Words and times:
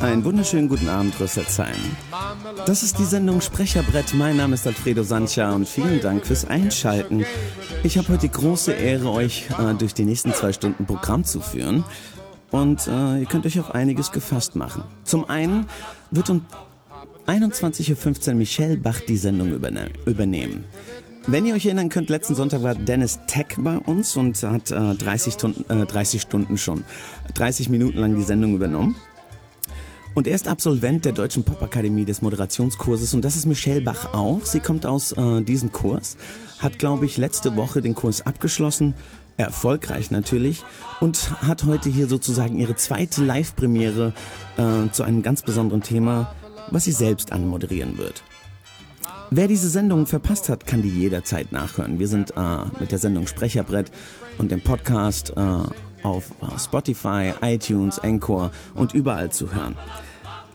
Einen 0.00 0.24
wunderschönen 0.24 0.68
guten 0.68 0.88
Abend, 0.88 1.18
Rüsselsheim. 1.20 1.76
Das 2.66 2.82
ist 2.82 2.98
die 2.98 3.04
Sendung 3.04 3.40
Sprecherbrett. 3.40 4.14
Mein 4.14 4.36
Name 4.36 4.54
ist 4.54 4.66
Alfredo 4.66 5.02
Sancha 5.02 5.52
und 5.52 5.68
vielen 5.68 6.00
Dank 6.00 6.26
fürs 6.26 6.44
Einschalten. 6.44 7.24
Ich 7.82 7.98
habe 7.98 8.08
heute 8.08 8.22
die 8.22 8.32
große 8.32 8.72
Ehre, 8.72 9.10
euch 9.10 9.48
äh, 9.58 9.74
durch 9.74 9.94
die 9.94 10.04
nächsten 10.04 10.32
zwei 10.34 10.52
Stunden 10.52 10.86
Programm 10.86 11.24
zu 11.24 11.40
führen. 11.40 11.84
Und 12.50 12.86
äh, 12.88 13.20
ihr 13.20 13.26
könnt 13.26 13.46
euch 13.46 13.60
auf 13.60 13.74
einiges 13.74 14.10
gefasst 14.10 14.56
machen. 14.56 14.82
Zum 15.04 15.28
einen 15.28 15.66
wird 16.10 16.30
um 16.30 16.44
21.15 17.26 18.28
Uhr 18.28 18.34
Michelle 18.34 18.76
Bach 18.76 19.00
die 19.00 19.16
Sendung 19.16 19.52
überne 19.52 19.90
übernehmen. 20.06 20.64
Wenn 21.26 21.44
ihr 21.44 21.54
euch 21.54 21.66
erinnern 21.66 21.90
könnt, 21.90 22.08
letzten 22.08 22.34
Sonntag 22.34 22.62
war 22.62 22.74
Dennis 22.74 23.20
Tech 23.26 23.48
bei 23.58 23.76
uns 23.76 24.16
und 24.16 24.42
hat 24.42 24.70
äh, 24.70 24.94
30, 24.94 25.34
Stunden, 25.34 25.64
äh, 25.68 25.84
30 25.84 26.22
Stunden 26.22 26.56
schon, 26.56 26.84
30 27.34 27.68
Minuten 27.68 27.98
lang 27.98 28.16
die 28.16 28.22
Sendung 28.22 28.54
übernommen. 28.54 28.96
Und 30.18 30.26
er 30.26 30.34
ist 30.34 30.48
Absolvent 30.48 31.04
der 31.04 31.12
Deutschen 31.12 31.44
Popakademie 31.44 32.04
des 32.04 32.22
Moderationskurses 32.22 33.14
und 33.14 33.24
das 33.24 33.36
ist 33.36 33.46
Michelle 33.46 33.82
Bach 33.82 34.14
auch. 34.14 34.44
Sie 34.44 34.58
kommt 34.58 34.84
aus 34.84 35.12
äh, 35.12 35.42
diesem 35.42 35.70
Kurs, 35.70 36.16
hat, 36.58 36.80
glaube 36.80 37.06
ich, 37.06 37.18
letzte 37.18 37.54
Woche 37.54 37.82
den 37.82 37.94
Kurs 37.94 38.26
abgeschlossen, 38.26 38.94
erfolgreich 39.36 40.10
natürlich, 40.10 40.64
und 40.98 41.40
hat 41.46 41.62
heute 41.66 41.88
hier 41.88 42.08
sozusagen 42.08 42.58
ihre 42.58 42.74
zweite 42.74 43.22
Live-Premiere 43.22 44.12
äh, 44.56 44.90
zu 44.90 45.04
einem 45.04 45.22
ganz 45.22 45.42
besonderen 45.42 45.82
Thema, 45.82 46.34
was 46.72 46.82
sie 46.82 46.90
selbst 46.90 47.30
anmoderieren 47.30 47.96
wird. 47.96 48.24
Wer 49.30 49.46
diese 49.46 49.68
Sendung 49.68 50.06
verpasst 50.06 50.48
hat, 50.48 50.66
kann 50.66 50.82
die 50.82 50.88
jederzeit 50.88 51.52
nachhören. 51.52 52.00
Wir 52.00 52.08
sind 52.08 52.32
äh, 52.36 52.64
mit 52.80 52.90
der 52.90 52.98
Sendung 52.98 53.28
Sprecherbrett 53.28 53.92
und 54.38 54.50
dem 54.50 54.62
Podcast 54.62 55.32
äh, 55.36 55.42
auf 56.02 56.32
äh, 56.42 56.58
Spotify, 56.58 57.34
iTunes, 57.40 57.98
Encore 57.98 58.50
und 58.74 58.94
überall 58.94 59.30
zu 59.30 59.54
hören. 59.54 59.76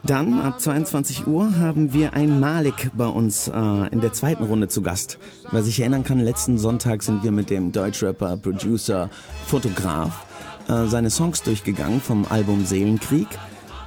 Dann 0.06 0.42
ab 0.42 0.60
22 0.60 1.28
Uhr 1.28 1.58
haben 1.58 1.94
wir 1.94 2.14
ein 2.14 2.42
Malik 2.42 2.92
bei 2.94 3.06
uns 3.08 3.48
äh, 3.48 3.88
in 3.90 4.02
der 4.02 4.12
zweiten 4.12 4.44
Runde 4.44 4.68
zu 4.68 4.82
Gast. 4.82 5.18
Wer 5.52 5.64
sich 5.64 5.80
erinnern 5.80 6.04
kann, 6.04 6.20
letzten 6.20 6.58
Sonntag 6.58 7.04
sind 7.04 7.24
wir 7.24 7.32
mit 7.32 7.50
dem 7.50 7.72
Deutschrapper, 7.72 8.36
Producer, 8.36 9.10
Fotograf 9.46 10.26
äh, 10.68 10.88
seine 10.88 11.10
Songs 11.10 11.42
durchgegangen 11.42 12.02
vom 12.02 12.26
Album 12.30 12.66
Seelenkrieg. 12.66 13.28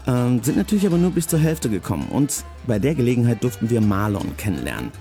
Ähm, 0.06 0.42
sind 0.42 0.56
natürlich 0.56 0.86
aber 0.86 0.96
nur 0.96 1.10
bis 1.10 1.28
zur 1.28 1.38
Hälfte 1.38 1.68
gekommen 1.68 2.08
und 2.10 2.44
bei 2.66 2.78
der 2.78 2.94
Gelegenheit 2.94 3.44
durften 3.44 3.68
wir 3.68 3.82
Marlon 3.82 4.38
kennenlernen. 4.38 4.92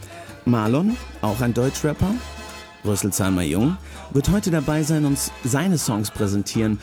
Marlon, 0.43 0.97
auch 1.21 1.39
ein 1.39 1.53
Deutschrapper, 1.53 2.13
Rüsselsheimer 2.83 3.43
Jung, 3.43 3.77
wird 4.11 4.29
heute 4.31 4.51
dabei 4.51 4.83
sein 4.83 5.05
und 5.05 5.17
seine 5.45 5.77
Songs 5.77 6.11
präsentieren, 6.11 6.77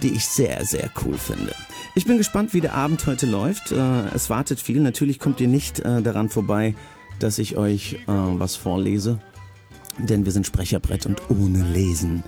die 0.00 0.12
ich 0.12 0.28
sehr, 0.28 0.64
sehr 0.64 0.88
cool 1.04 1.18
finde. 1.18 1.52
Ich 1.94 2.04
bin 2.04 2.18
gespannt, 2.18 2.54
wie 2.54 2.60
der 2.60 2.74
Abend 2.74 3.06
heute 3.06 3.26
läuft. 3.26 3.72
Äh, 3.72 4.08
es 4.14 4.30
wartet 4.30 4.60
viel. 4.60 4.80
Natürlich 4.80 5.18
kommt 5.18 5.40
ihr 5.40 5.48
nicht 5.48 5.80
äh, 5.80 6.02
daran 6.02 6.28
vorbei, 6.28 6.74
dass 7.18 7.38
ich 7.38 7.56
euch 7.56 7.94
äh, 7.94 7.98
was 8.06 8.56
vorlese, 8.56 9.18
denn 9.98 10.24
wir 10.24 10.32
sind 10.32 10.46
Sprecherbrett 10.46 11.06
und 11.06 11.22
ohne 11.30 11.64
Lesen 11.64 12.22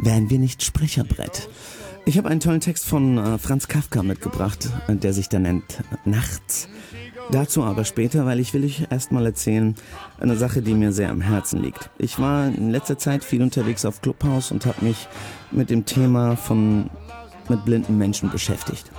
wären 0.00 0.30
wir 0.30 0.38
nicht 0.38 0.62
Sprecherbrett. 0.62 1.48
Ich 2.06 2.16
habe 2.16 2.28
einen 2.28 2.40
tollen 2.40 2.60
Text 2.60 2.86
von 2.86 3.38
Franz 3.38 3.68
Kafka 3.68 4.02
mitgebracht, 4.02 4.70
der 4.88 5.12
sich 5.12 5.28
da 5.28 5.38
nennt 5.38 5.82
Nachts. 6.06 6.68
Dazu 7.30 7.62
aber 7.62 7.84
später, 7.84 8.24
weil 8.24 8.40
ich 8.40 8.54
will 8.54 8.64
euch 8.64 8.86
erstmal 8.90 9.26
erzählen, 9.26 9.74
eine 10.18 10.36
Sache, 10.36 10.62
die 10.62 10.74
mir 10.74 10.92
sehr 10.92 11.10
am 11.10 11.20
Herzen 11.20 11.62
liegt. 11.62 11.90
Ich 11.98 12.18
war 12.18 12.46
in 12.46 12.70
letzter 12.70 12.98
Zeit 12.98 13.22
viel 13.22 13.42
unterwegs 13.42 13.84
auf 13.84 14.00
Clubhouse 14.00 14.50
und 14.50 14.64
habe 14.64 14.84
mich 14.84 15.06
mit 15.52 15.68
dem 15.68 15.84
Thema 15.84 16.36
von 16.36 16.88
mit 17.50 17.64
blinden 17.64 17.98
Menschen 17.98 18.30
beschäftigt. 18.30 18.90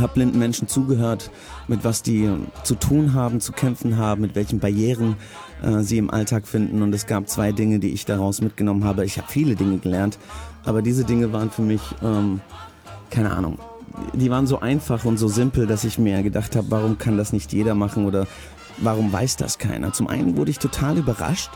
Hab 0.00 0.14
blinden 0.14 0.38
Menschen 0.38 0.68
zugehört, 0.68 1.30
mit 1.66 1.82
was 1.82 2.02
die 2.02 2.30
zu 2.62 2.76
tun 2.76 3.12
haben, 3.12 3.40
zu 3.40 3.50
kämpfen 3.50 3.96
haben, 3.96 4.20
mit 4.20 4.36
welchen 4.36 4.60
Barrieren 4.60 5.16
äh, 5.62 5.80
sie 5.80 5.98
im 5.98 6.10
Alltag 6.10 6.46
finden. 6.46 6.82
Und 6.82 6.94
es 6.94 7.06
gab 7.06 7.28
zwei 7.28 7.50
Dinge, 7.50 7.80
die 7.80 7.90
ich 7.90 8.04
daraus 8.04 8.40
mitgenommen 8.40 8.84
habe. 8.84 9.04
Ich 9.04 9.18
habe 9.18 9.26
viele 9.28 9.56
Dinge 9.56 9.78
gelernt, 9.78 10.18
aber 10.64 10.80
diese 10.80 11.04
Dinge 11.04 11.32
waren 11.32 11.50
für 11.50 11.62
mich, 11.62 11.80
ähm, 12.02 12.40
keine 13.10 13.32
Ahnung, 13.32 13.58
die 14.14 14.30
waren 14.30 14.46
so 14.46 14.60
einfach 14.60 15.04
und 15.04 15.18
so 15.18 15.26
simpel, 15.26 15.66
dass 15.66 15.82
ich 15.82 15.98
mir 15.98 16.22
gedacht 16.22 16.54
habe, 16.54 16.70
warum 16.70 16.98
kann 16.98 17.16
das 17.16 17.32
nicht 17.32 17.52
jeder 17.52 17.74
machen 17.74 18.06
oder 18.06 18.28
warum 18.78 19.12
weiß 19.12 19.36
das 19.36 19.58
keiner? 19.58 19.92
Zum 19.92 20.06
einen 20.06 20.36
wurde 20.36 20.52
ich 20.52 20.58
total 20.58 20.98
überrascht 20.98 21.50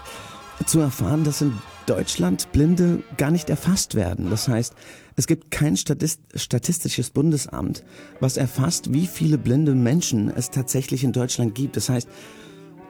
zu 0.67 0.81
erfahren, 0.81 1.25
dass 1.25 1.41
in 1.41 1.53
Deutschland 1.87 2.51
Blinde 2.53 3.03
gar 3.17 3.31
nicht 3.31 3.51
erfasst 3.51 3.95
werden. 3.95 4.31
Das 4.31 4.49
heißt, 4.49 4.75
es 5.17 5.27
gibt 5.27 5.51
kein 5.51 5.77
statistisches 5.77 7.11
Bundesamt, 7.11 7.85
was 8.21 8.37
erfasst, 8.37 8.93
wie 8.93 9.07
viele 9.07 9.39
blinde 9.39 9.75
Menschen 9.75 10.29
es 10.29 10.51
tatsächlich 10.51 11.05
in 11.05 11.13
Deutschland 11.13 11.55
gibt. 11.55 11.77
Das 11.77 11.89
heißt, 11.89 12.09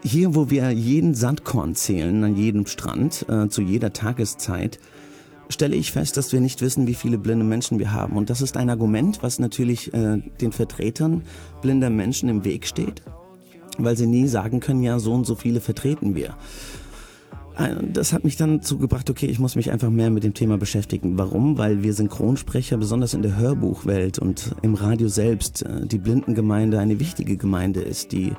hier, 0.03 0.35
wo 0.35 0.51
wir 0.51 0.71
jeden 0.71 1.15
Sandkorn 1.15 1.75
zählen, 1.75 2.25
an 2.25 2.37
jedem 2.37 2.67
Strand, 2.67 3.27
äh, 3.29 3.49
zu 3.49 3.63
jeder 3.63 3.93
Tageszeit, 3.93 4.79
stelle 5.49 5.77
ich 5.77 5.93
fest, 5.93 6.17
dass 6.17 6.33
wir 6.33 6.41
nicht 6.41 6.63
wissen, 6.63 6.87
wie 6.87 6.95
viele 6.95 7.19
blinde 7.19 7.45
Menschen 7.45 7.79
wir 7.79 7.93
haben. 7.93 8.17
Und 8.17 8.31
das 8.31 8.41
ist 8.41 8.57
ein 8.57 8.71
Argument, 8.71 9.23
was 9.23 9.39
natürlich 9.39 9.93
äh, 9.93 10.19
den 10.41 10.53
Vertretern 10.53 11.23
blinder 11.61 11.91
Menschen 11.91 12.29
im 12.29 12.45
Weg 12.45 12.67
steht, 12.67 13.03
weil 13.79 13.97
sie 13.97 14.07
nie 14.07 14.29
sagen 14.29 14.61
können, 14.61 14.83
ja, 14.83 14.99
so 14.99 15.13
und 15.13 15.27
so 15.27 15.35
viele 15.35 15.61
vertreten 15.61 16.15
wir. 16.15 16.37
Äh, 17.57 17.75
das 17.93 18.13
hat 18.13 18.25
mich 18.25 18.37
dann 18.37 18.63
zugebracht, 18.63 19.09
okay, 19.11 19.27
ich 19.27 19.39
muss 19.39 19.57
mich 19.57 19.71
einfach 19.71 19.91
mehr 19.91 20.11
mit 20.11 20.25
dem 20.25 20.35
Thema 20.35 20.59
beschäftigen. 20.59 21.19
Warum? 21.19 21.59
Weil 21.59 21.83
wir 21.83 21.93
Synchronsprecher, 21.93 22.77
besonders 22.77 23.15
in 23.15 23.23
der 23.23 23.37
Hörbuchwelt 23.37 24.19
und 24.19 24.55
im 24.63 24.75
Radio 24.75 25.09
selbst, 25.09 25.63
äh, 25.63 25.87
die 25.87 25.99
Blindengemeinde 25.99 26.79
eine 26.79 27.01
wichtige 27.01 27.37
Gemeinde 27.37 27.81
ist, 27.81 28.13
die, 28.13 28.33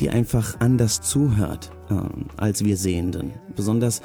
die 0.00 0.10
einfach 0.10 0.60
anders 0.60 1.00
zuhört 1.00 1.70
äh, 1.90 1.94
als 2.36 2.64
wir 2.64 2.76
Sehenden. 2.76 3.32
Besonders 3.54 4.02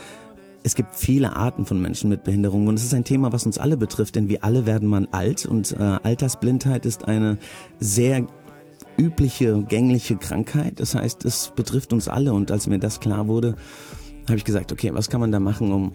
es 0.65 0.75
gibt 0.75 0.95
viele 0.95 1.35
Arten 1.35 1.65
von 1.65 1.81
Menschen 1.81 2.09
mit 2.09 2.23
Behinderung 2.23 2.67
und 2.67 2.75
es 2.75 2.85
ist 2.85 2.93
ein 2.93 3.03
Thema, 3.03 3.33
was 3.33 3.45
uns 3.45 3.57
alle 3.57 3.75
betrifft, 3.75 4.15
denn 4.15 4.29
wir 4.29 4.45
alle 4.45 4.65
werden 4.65 4.87
mal 4.87 5.09
alt 5.11 5.45
und 5.45 5.73
äh, 5.73 5.77
Altersblindheit 5.77 6.85
ist 6.85 7.05
eine 7.05 7.37
sehr 7.79 8.25
übliche, 8.97 9.61
gängliche 9.63 10.15
Krankheit. 10.15 10.79
Das 10.79 10.95
heißt, 10.95 11.25
es 11.25 11.51
betrifft 11.53 11.91
uns 11.91 12.07
alle 12.07 12.33
und 12.33 12.49
als 12.49 12.67
mir 12.67 12.79
das 12.79 13.01
klar 13.01 13.27
wurde, 13.27 13.55
habe 14.27 14.37
ich 14.37 14.43
gesagt, 14.43 14.71
okay, 14.71 14.91
was 14.93 15.09
kann 15.09 15.21
man 15.21 15.31
da 15.31 15.39
machen, 15.39 15.71
um 15.71 15.93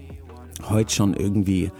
heute 0.68 0.92
schon 0.92 1.14
irgendwie 1.14 1.70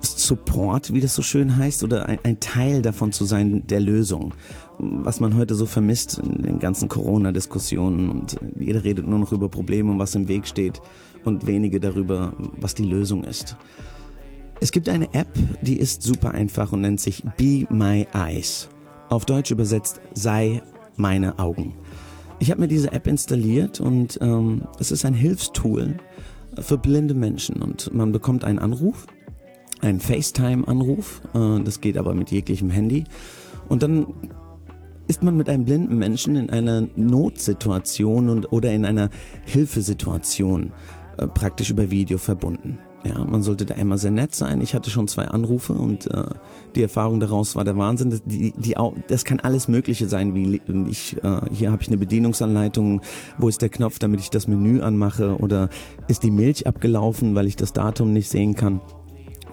Support, 0.00 0.92
wie 0.92 1.00
das 1.00 1.14
so 1.14 1.22
schön 1.22 1.56
heißt, 1.56 1.84
oder 1.84 2.08
ein, 2.08 2.18
ein, 2.22 2.40
Teil 2.40 2.82
davon 2.82 3.12
zu 3.12 3.24
sein 3.24 3.66
der 3.66 3.80
Lösung. 3.80 4.32
Was 4.78 5.20
man 5.20 5.36
heute 5.36 5.54
so 5.54 5.66
vermisst 5.66 6.18
in 6.18 6.42
den 6.42 6.58
ganzen 6.58 6.88
Corona-Diskussionen 6.88 8.08
und 8.08 8.36
jeder 8.58 8.84
redet 8.84 9.06
nur 9.06 9.18
noch 9.18 9.32
über 9.32 9.48
Probleme 9.48 9.90
und 9.92 9.98
was 9.98 10.14
im 10.14 10.28
Weg 10.28 10.46
steht 10.46 10.80
und 11.24 11.46
wenige 11.46 11.78
darüber, 11.78 12.32
was 12.58 12.74
die 12.74 12.84
Lösung 12.84 13.24
ist. 13.24 13.56
Es 14.60 14.72
gibt 14.72 14.88
eine 14.88 15.12
App, 15.12 15.28
die 15.60 15.78
ist 15.78 16.02
super 16.02 16.32
einfach 16.32 16.72
und 16.72 16.82
nennt 16.82 17.00
sich 17.00 17.22
Be 17.36 17.66
My 17.68 18.06
Eyes. 18.14 18.68
Auf 19.08 19.26
Deutsch 19.26 19.50
übersetzt 19.50 20.00
sei 20.14 20.62
meine 20.96 21.38
Augen. 21.38 21.74
Ich 22.42 22.50
habe 22.50 22.60
mir 22.60 22.66
diese 22.66 22.90
App 22.90 23.06
installiert 23.06 23.80
und 23.80 24.18
ähm, 24.20 24.62
es 24.80 24.90
ist 24.90 25.04
ein 25.04 25.14
Hilfstool 25.14 25.98
für 26.58 26.76
blinde 26.76 27.14
Menschen 27.14 27.62
und 27.62 27.94
man 27.94 28.10
bekommt 28.10 28.42
einen 28.42 28.58
Anruf, 28.58 29.06
einen 29.80 30.00
FaceTime-Anruf, 30.00 31.22
äh, 31.34 31.62
das 31.62 31.80
geht 31.80 31.96
aber 31.96 32.14
mit 32.14 32.32
jeglichem 32.32 32.68
Handy 32.68 33.04
und 33.68 33.84
dann 33.84 34.08
ist 35.06 35.22
man 35.22 35.36
mit 35.36 35.48
einem 35.48 35.64
blinden 35.64 35.96
Menschen 35.98 36.34
in 36.34 36.50
einer 36.50 36.88
Notsituation 36.96 38.28
und, 38.28 38.50
oder 38.50 38.72
in 38.72 38.86
einer 38.86 39.08
Hilfesituation 39.44 40.72
äh, 41.18 41.28
praktisch 41.28 41.70
über 41.70 41.92
Video 41.92 42.18
verbunden. 42.18 42.80
Ja, 43.04 43.24
man 43.24 43.42
sollte 43.42 43.66
da 43.66 43.74
immer 43.74 43.98
sehr 43.98 44.12
nett 44.12 44.32
sein. 44.32 44.60
Ich 44.60 44.74
hatte 44.74 44.88
schon 44.90 45.08
zwei 45.08 45.24
Anrufe 45.24 45.72
und 45.72 46.08
äh, 46.08 46.24
die 46.76 46.82
Erfahrung 46.82 47.18
daraus 47.18 47.56
war 47.56 47.64
der 47.64 47.76
Wahnsinn. 47.76 48.10
Das, 48.10 48.22
die, 48.24 48.52
die, 48.56 48.76
das 49.08 49.24
kann 49.24 49.40
alles 49.40 49.66
Mögliche 49.66 50.08
sein, 50.08 50.36
wie 50.36 50.60
ich, 50.88 51.16
äh, 51.24 51.40
hier 51.52 51.72
habe 51.72 51.82
ich 51.82 51.88
eine 51.88 51.96
Bedienungsanleitung, 51.98 53.00
wo 53.38 53.48
ist 53.48 53.60
der 53.60 53.70
Knopf, 53.70 53.98
damit 53.98 54.20
ich 54.20 54.30
das 54.30 54.46
Menü 54.46 54.82
anmache 54.82 55.36
oder 55.38 55.68
ist 56.06 56.22
die 56.22 56.30
Milch 56.30 56.66
abgelaufen, 56.68 57.34
weil 57.34 57.48
ich 57.48 57.56
das 57.56 57.72
Datum 57.72 58.12
nicht 58.12 58.28
sehen 58.28 58.54
kann. 58.54 58.80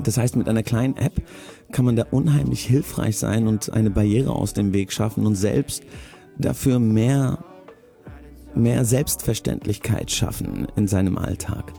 Das 0.03 0.17
heißt, 0.17 0.35
mit 0.35 0.47
einer 0.47 0.63
kleinen 0.63 0.95
App 0.97 1.13
kann 1.71 1.85
man 1.85 1.95
da 1.95 2.05
unheimlich 2.11 2.63
hilfreich 2.65 3.17
sein 3.17 3.47
und 3.47 3.73
eine 3.73 3.89
Barriere 3.89 4.31
aus 4.31 4.53
dem 4.53 4.73
Weg 4.73 4.93
schaffen 4.93 5.25
und 5.25 5.35
selbst 5.35 5.83
dafür 6.37 6.79
mehr 6.79 7.39
mehr 8.55 8.85
Selbstverständlichkeit 8.85 10.11
schaffen 10.11 10.67
in 10.75 10.87
seinem 10.87 11.17
Alltag. 11.17 11.71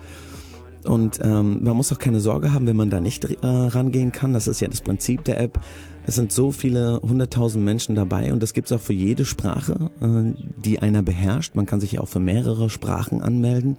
Und 0.85 1.21
ähm, 1.23 1.63
man 1.63 1.77
muss 1.77 1.93
auch 1.93 1.99
keine 1.99 2.21
Sorge 2.21 2.53
haben, 2.53 2.67
wenn 2.67 2.77
man 2.77 2.91
da 2.91 3.01
nicht 3.01 3.25
äh, 3.25 3.37
rangehen 3.43 4.13
kann. 4.13 4.33
Das 4.33 4.49
ist 4.49 4.61
ja 4.61 4.69
das 4.69 4.81
Prinzip 4.81 5.25
der 5.25 5.41
App. 5.41 5.61
Es 6.07 6.15
sind 6.15 6.33
so 6.33 6.51
viele 6.51 7.01
hunderttausend 7.03 7.65
Menschen 7.65 7.95
dabei 7.95 8.33
und 8.33 8.43
das 8.43 8.55
gibt's 8.55 8.73
auch 8.73 8.81
für 8.81 8.95
jede 8.95 9.25
Sprache, 9.25 9.91
äh, 10.01 10.33
die 10.57 10.79
einer 10.79 11.03
beherrscht. 11.03 11.55
Man 11.55 11.67
kann 11.67 11.81
sich 11.81 11.93
ja 11.93 12.01
auch 12.01 12.09
für 12.09 12.21
mehrere 12.21 12.71
Sprachen 12.71 13.23
anmelden. 13.23 13.77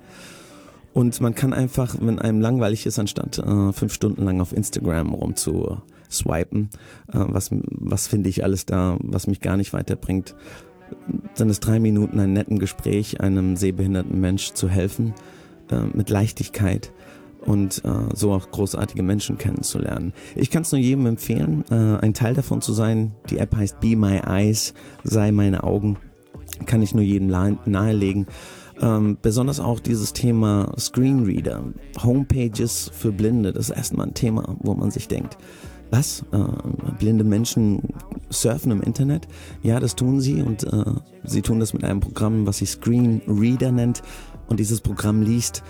Und 0.93 1.21
man 1.21 1.35
kann 1.35 1.53
einfach, 1.53 1.95
wenn 1.99 2.19
einem 2.19 2.41
langweilig 2.41 2.85
ist, 2.85 2.99
anstatt 2.99 3.39
äh, 3.39 3.71
fünf 3.71 3.93
Stunden 3.93 4.23
lang 4.23 4.41
auf 4.41 4.53
Instagram 4.53 5.13
rumzu 5.13 5.77
swipen. 6.11 6.69
Äh, 7.07 7.19
was 7.27 7.49
was 7.51 8.07
finde 8.07 8.29
ich 8.29 8.43
alles 8.43 8.65
da, 8.65 8.97
was 9.01 9.27
mich 9.27 9.39
gar 9.39 9.57
nicht 9.57 9.73
weiterbringt? 9.73 10.35
Sind 11.33 11.49
es 11.49 11.61
drei 11.61 11.79
Minuten 11.79 12.19
ein 12.19 12.33
netten 12.33 12.59
Gespräch, 12.59 13.21
einem 13.21 13.55
sehbehinderten 13.55 14.19
Mensch 14.19 14.51
zu 14.51 14.67
helfen, 14.67 15.13
äh, 15.71 15.81
mit 15.93 16.09
Leichtigkeit 16.09 16.91
und 17.45 17.83
äh, 17.85 18.15
so 18.15 18.31
auch 18.33 18.51
großartige 18.51 19.03
Menschen 19.03 19.37
kennenzulernen. 19.37 20.13
Ich 20.35 20.51
kann 20.51 20.61
es 20.61 20.71
nur 20.71 20.79
jedem 20.79 21.05
empfehlen, 21.05 21.63
äh, 21.71 21.97
ein 22.01 22.13
Teil 22.13 22.33
davon 22.33 22.61
zu 22.61 22.73
sein. 22.73 23.13
Die 23.29 23.37
App 23.37 23.55
heißt 23.55 23.79
Be 23.79 23.95
My 23.95 24.19
Eyes, 24.19 24.73
sei 25.03 25.31
meine 25.31 25.63
Augen. 25.63 25.97
Kann 26.65 26.81
ich 26.81 26.93
nur 26.93 27.03
jedem 27.03 27.27
nahelegen. 27.27 28.27
Ähm, 28.79 29.17
besonders 29.21 29.59
auch 29.59 29.79
dieses 29.79 30.13
Thema 30.13 30.73
Screenreader, 30.77 31.63
Homepages 32.03 32.91
für 32.93 33.11
Blinde, 33.11 33.53
das 33.53 33.69
ist 33.69 33.75
erstmal 33.75 34.07
ein 34.07 34.13
Thema, 34.13 34.55
wo 34.59 34.73
man 34.73 34.91
sich 34.91 35.07
denkt, 35.07 35.37
was? 35.91 36.23
Äh, 36.31 36.37
blinde 36.99 37.23
Menschen 37.23 37.81
surfen 38.29 38.71
im 38.71 38.81
Internet? 38.81 39.27
Ja, 39.61 39.79
das 39.79 39.95
tun 39.95 40.21
sie 40.21 40.41
und 40.41 40.63
äh, 40.63 40.85
sie 41.23 41.41
tun 41.41 41.59
das 41.59 41.73
mit 41.73 41.83
einem 41.83 41.99
Programm, 41.99 42.47
was 42.47 42.59
sich 42.59 42.71
Screenreader 42.71 43.71
nennt 43.71 44.01
und 44.51 44.59
dieses 44.59 44.81
Programm 44.81 45.21
liest 45.21 45.63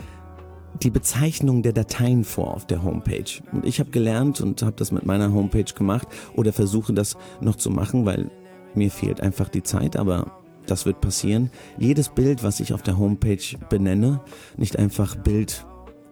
die 0.82 0.90
Bezeichnung 0.90 1.62
der 1.62 1.72
Dateien 1.72 2.24
vor 2.24 2.56
auf 2.56 2.66
der 2.66 2.82
Homepage. 2.82 3.44
Und 3.52 3.64
ich 3.64 3.80
habe 3.80 3.92
gelernt 3.92 4.42
und 4.42 4.64
habe 4.64 4.76
das 4.76 4.92
mit 4.92 5.06
meiner 5.06 5.32
Homepage 5.32 5.72
gemacht 5.76 6.08
oder 6.36 6.52
versuche 6.52 6.92
das 6.92 7.16
noch 7.42 7.58
zu 7.58 7.70
machen, 7.70 8.06
weil 8.06 8.32
mir 8.74 8.90
fehlt 8.90 9.22
einfach 9.22 9.50
die 9.50 9.62
Zeit, 9.62 9.98
aber 9.98 10.32
das 10.66 10.88
wird 10.88 11.00
passieren. 11.00 11.52
Jedes 11.78 12.10
Bild, 12.10 12.44
was 12.44 12.60
ich 12.60 12.74
auf 12.74 12.82
der 12.82 12.98
Homepage 12.98 13.44
benenne, 13.70 14.22
nicht 14.58 14.80
einfach 14.80 15.16
Bild 15.16 15.64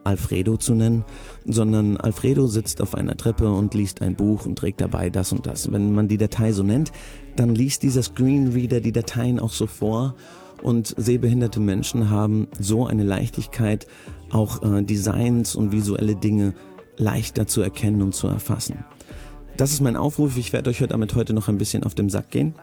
Alfredo 0.03 0.55
zu 0.57 0.75
nennen, 0.75 1.05
sondern 1.45 1.97
Alfredo 1.97 2.45
sitzt 2.45 2.83
auf 2.83 2.93
einer 2.93 3.17
Treppe 3.17 3.51
und 3.51 3.73
liest 3.73 4.03
ein 4.03 4.15
Buch 4.15 4.45
und 4.45 4.57
trägt 4.57 4.81
dabei 4.81 5.09
das 5.09 5.31
und 5.31 5.47
das. 5.47 5.71
Wenn 5.71 5.93
man 5.93 6.07
die 6.07 6.17
Datei 6.17 6.51
so 6.51 6.61
nennt, 6.61 6.91
dann 7.35 7.55
liest 7.55 7.81
dieser 7.81 8.03
Screenreader 8.03 8.79
die 8.79 8.91
Dateien 8.91 9.39
auch 9.39 9.53
so 9.53 9.65
vor 9.65 10.15
und 10.61 10.93
sehbehinderte 10.97 11.59
Menschen 11.59 12.09
haben 12.09 12.47
so 12.59 12.85
eine 12.85 13.03
Leichtigkeit, 13.03 13.87
auch 14.31 14.61
äh, 14.63 14.83
Designs 14.83 15.55
und 15.55 15.71
visuelle 15.71 16.15
Dinge 16.15 16.53
leichter 16.97 17.47
zu 17.47 17.61
erkennen 17.61 18.01
und 18.01 18.13
zu 18.13 18.27
erfassen. 18.27 18.83
Das 19.57 19.71
ist 19.71 19.81
mein 19.81 19.97
Aufruf. 19.97 20.37
Ich 20.37 20.53
werde 20.53 20.69
euch 20.69 20.83
damit 20.87 21.15
heute 21.15 21.33
noch 21.33 21.49
ein 21.49 21.57
bisschen 21.57 21.83
auf 21.83 21.95
den 21.95 22.09
Sack 22.09 22.29
gehen. 22.31 22.55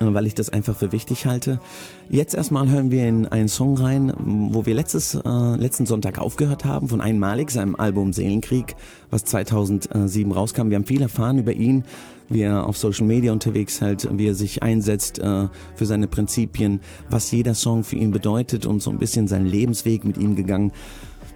Äh, 0.00 0.14
weil 0.14 0.26
ich 0.26 0.34
das 0.34 0.50
einfach 0.50 0.76
für 0.76 0.92
wichtig 0.92 1.26
halte. 1.26 1.60
Jetzt 2.08 2.34
erstmal 2.34 2.68
hören 2.68 2.90
wir 2.90 3.08
in 3.08 3.26
einen 3.26 3.48
Song 3.48 3.76
rein, 3.78 4.12
wo 4.18 4.66
wir 4.66 4.74
letztes, 4.74 5.14
äh, 5.14 5.56
letzten 5.56 5.86
Sonntag 5.86 6.18
aufgehört 6.18 6.64
haben, 6.64 6.88
von 6.88 7.00
Einmalig, 7.00 7.50
seinem 7.50 7.76
Album 7.76 8.12
Seelenkrieg, 8.12 8.76
was 9.10 9.24
2007 9.24 10.32
rauskam. 10.32 10.68
Wir 10.68 10.76
haben 10.76 10.84
viel 10.84 11.02
erfahren 11.02 11.38
über 11.38 11.52
ihn, 11.52 11.84
wie 12.28 12.42
er 12.42 12.66
auf 12.66 12.76
Social 12.76 13.06
Media 13.06 13.32
unterwegs 13.32 13.80
hält, 13.80 14.08
wie 14.18 14.26
er 14.26 14.34
sich 14.34 14.62
einsetzt 14.62 15.18
äh, 15.18 15.48
für 15.74 15.86
seine 15.86 16.08
Prinzipien, 16.08 16.80
was 17.08 17.30
jeder 17.30 17.54
Song 17.54 17.84
für 17.84 17.96
ihn 17.96 18.10
bedeutet 18.10 18.66
und 18.66 18.82
so 18.82 18.90
ein 18.90 18.98
bisschen 18.98 19.28
seinen 19.28 19.46
Lebensweg 19.46 20.04
mit 20.04 20.18
ihm 20.18 20.36
gegangen. 20.36 20.72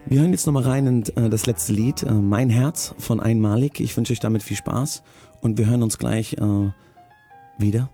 Wir 0.07 0.21
hören 0.21 0.33
jetzt 0.33 0.47
nochmal 0.47 0.65
rein 0.65 0.87
in 0.87 1.03
äh, 1.17 1.31
das 1.31 1.47
letzte 1.47 1.73
Lied, 1.73 2.03
äh, 2.03 2.13
Mein 2.13 2.51
Herz 2.51 2.95
von 2.99 3.21
Einmalig. 3.21 3.81
Ich 3.81 3.97
wünsche 3.97 4.13
euch 4.13 4.21
damit 4.21 4.43
viel 4.43 4.57
Spaß 4.57 5.03
und 5.41 5.57
wir 5.57 5.67
hören 5.67 5.83
uns 5.83 5.99
gleich 5.99 6.35
äh, 6.35 6.71
wieder 7.59 7.89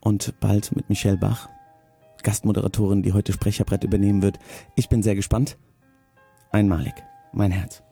und 0.00 0.34
bald 0.40 0.74
mit 0.74 0.88
Michelle 0.88 1.16
Bach, 1.16 1.48
Gastmoderatorin, 2.22 3.02
die 3.02 3.12
heute 3.12 3.32
Sprecherbrett 3.32 3.84
übernehmen 3.84 4.22
wird. 4.22 4.38
Ich 4.76 4.88
bin 4.88 5.02
sehr 5.02 5.14
gespannt. 5.14 5.56
Einmalig, 6.50 6.94
mein 7.32 7.52
Herz. 7.52 7.82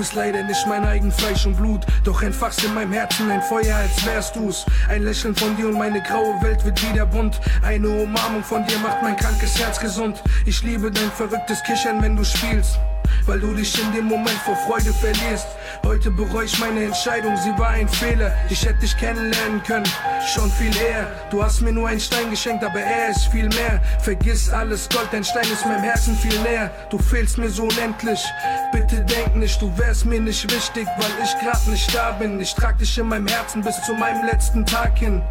Bist 0.00 0.14
leider 0.14 0.42
nicht 0.42 0.66
mein 0.66 0.82
eigen 0.82 1.12
Fleisch 1.12 1.44
und 1.44 1.58
Blut, 1.58 1.84
doch 2.04 2.22
entfachst 2.22 2.64
in 2.64 2.72
meinem 2.72 2.90
Herzen 2.90 3.30
ein 3.30 3.42
Feuer, 3.42 3.76
als 3.76 4.06
wärst 4.06 4.34
du's. 4.34 4.64
Ein 4.88 5.02
Lächeln 5.02 5.36
von 5.36 5.54
dir 5.58 5.68
und 5.68 5.76
meine 5.76 6.02
graue 6.02 6.40
Welt 6.40 6.64
wird 6.64 6.82
wieder 6.88 7.04
bunt. 7.04 7.38
Eine 7.62 7.90
Umarmung 7.90 8.42
von 8.42 8.64
dir 8.64 8.78
macht 8.78 9.02
mein 9.02 9.14
krankes 9.14 9.60
Herz 9.60 9.78
gesund. 9.78 10.22
Ich 10.46 10.62
liebe 10.62 10.90
dein 10.90 11.10
verrücktes 11.10 11.62
Kichern, 11.64 12.00
wenn 12.00 12.16
du 12.16 12.24
spielst 12.24 12.78
weil 13.26 13.40
du 13.40 13.54
dich 13.54 13.80
in 13.80 13.92
dem 13.92 14.06
Moment 14.06 14.38
vor 14.44 14.56
Freude 14.56 14.92
verlierst. 14.92 15.46
Heute 15.84 16.10
bereue 16.10 16.44
ich 16.44 16.58
meine 16.58 16.84
Entscheidung, 16.84 17.36
sie 17.36 17.56
war 17.58 17.70
ein 17.70 17.88
Fehler. 17.88 18.32
Ich 18.48 18.64
hätte 18.64 18.80
dich 18.80 18.96
kennenlernen 18.96 19.62
können, 19.62 19.88
schon 20.34 20.50
viel 20.52 20.74
eher. 20.76 21.06
Du 21.30 21.42
hast 21.42 21.60
mir 21.60 21.72
nur 21.72 21.88
einen 21.88 22.00
Stein 22.00 22.30
geschenkt, 22.30 22.64
aber 22.64 22.80
er 22.80 23.10
ist 23.10 23.26
viel 23.26 23.48
mehr. 23.48 23.80
Vergiss 24.00 24.50
alles 24.50 24.88
Gold, 24.88 25.08
dein 25.12 25.24
Stein 25.24 25.50
ist 25.52 25.66
meinem 25.66 25.82
Herzen 25.82 26.16
viel 26.16 26.38
näher. 26.40 26.70
Du 26.90 26.98
fehlst 26.98 27.38
mir 27.38 27.50
so 27.50 27.64
unendlich. 27.64 28.24
Bitte 28.72 29.00
denk 29.04 29.36
nicht, 29.36 29.60
du 29.60 29.76
wärst 29.78 30.06
mir 30.06 30.20
nicht 30.20 30.50
wichtig, 30.52 30.86
weil 30.98 31.10
ich 31.24 31.38
grad 31.38 31.66
nicht 31.66 31.94
da 31.94 32.12
bin. 32.12 32.40
Ich 32.40 32.54
trag 32.54 32.78
dich 32.78 32.96
in 32.98 33.08
meinem 33.08 33.26
Herzen 33.26 33.62
bis 33.62 33.80
zu 33.82 33.94
meinem 33.94 34.24
letzten 34.26 34.64
Tag 34.66 34.98
hin. 34.98 35.22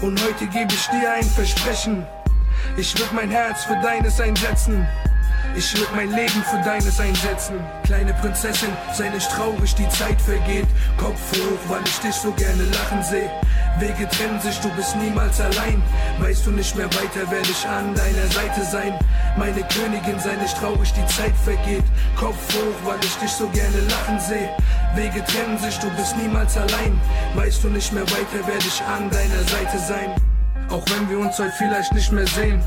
Und 0.00 0.22
heute 0.22 0.46
gebe 0.46 0.72
ich 0.72 0.86
dir 0.88 1.12
ein 1.12 1.24
Versprechen. 1.24 2.06
Ich 2.76 2.98
würde 2.98 3.14
mein 3.14 3.30
Herz 3.30 3.64
für 3.64 3.78
deines 3.82 4.20
einsetzen. 4.20 4.86
Ich 5.56 5.76
würde 5.76 5.94
mein 5.94 6.10
Leben 6.10 6.42
für 6.44 6.62
deines 6.64 7.00
einsetzen. 7.00 7.60
Kleine 7.84 8.14
Prinzessin, 8.14 8.70
sei 8.94 9.08
nicht 9.08 9.28
traurig, 9.30 9.74
die 9.74 9.88
Zeit 9.88 10.20
vergeht. 10.20 10.66
Kopf 10.96 11.20
hoch, 11.32 11.58
weil 11.68 11.82
ich 11.84 11.98
dich 11.98 12.14
so 12.14 12.30
gerne 12.32 12.62
lachen 12.64 13.02
sehe. 13.02 13.30
Wege 13.78 14.08
trennen 14.08 14.40
sich, 14.40 14.58
du 14.60 14.68
bist 14.70 14.96
niemals 14.96 15.40
allein. 15.40 15.82
Weißt 16.20 16.46
du 16.46 16.52
nicht 16.52 16.76
mehr 16.76 16.86
weiter, 16.86 17.30
werde 17.30 17.50
ich 17.50 17.66
an 17.66 17.94
deiner 17.94 18.26
Seite 18.28 18.64
sein. 18.70 18.94
Meine 19.36 19.62
Königin, 19.74 20.18
sei 20.20 20.36
nicht 20.36 20.56
traurig, 20.56 20.92
die 20.92 21.06
Zeit 21.06 21.34
vergeht. 21.44 21.84
Kopf 22.16 22.54
hoch, 22.54 22.88
weil 22.88 22.98
ich 23.02 23.14
dich 23.16 23.30
so 23.30 23.48
gerne 23.48 23.80
lachen 23.88 24.20
sehe. 24.20 24.50
Wege 24.94 25.24
trennen 25.24 25.58
sich, 25.58 25.78
du 25.78 25.90
bist 25.90 26.16
niemals 26.16 26.56
allein. 26.56 26.98
Weißt 27.34 27.64
du 27.64 27.68
nicht 27.68 27.92
mehr 27.92 28.04
weiter, 28.04 28.46
werde 28.46 28.66
ich 28.66 28.82
an 28.82 29.10
deiner 29.10 29.42
Seite 29.48 29.78
sein. 29.78 30.14
Auch 30.68 30.84
wenn 30.90 31.10
wir 31.10 31.18
uns 31.18 31.38
heute 31.38 31.52
vielleicht 31.58 31.92
nicht 31.92 32.12
mehr 32.12 32.26
sehen. 32.28 32.62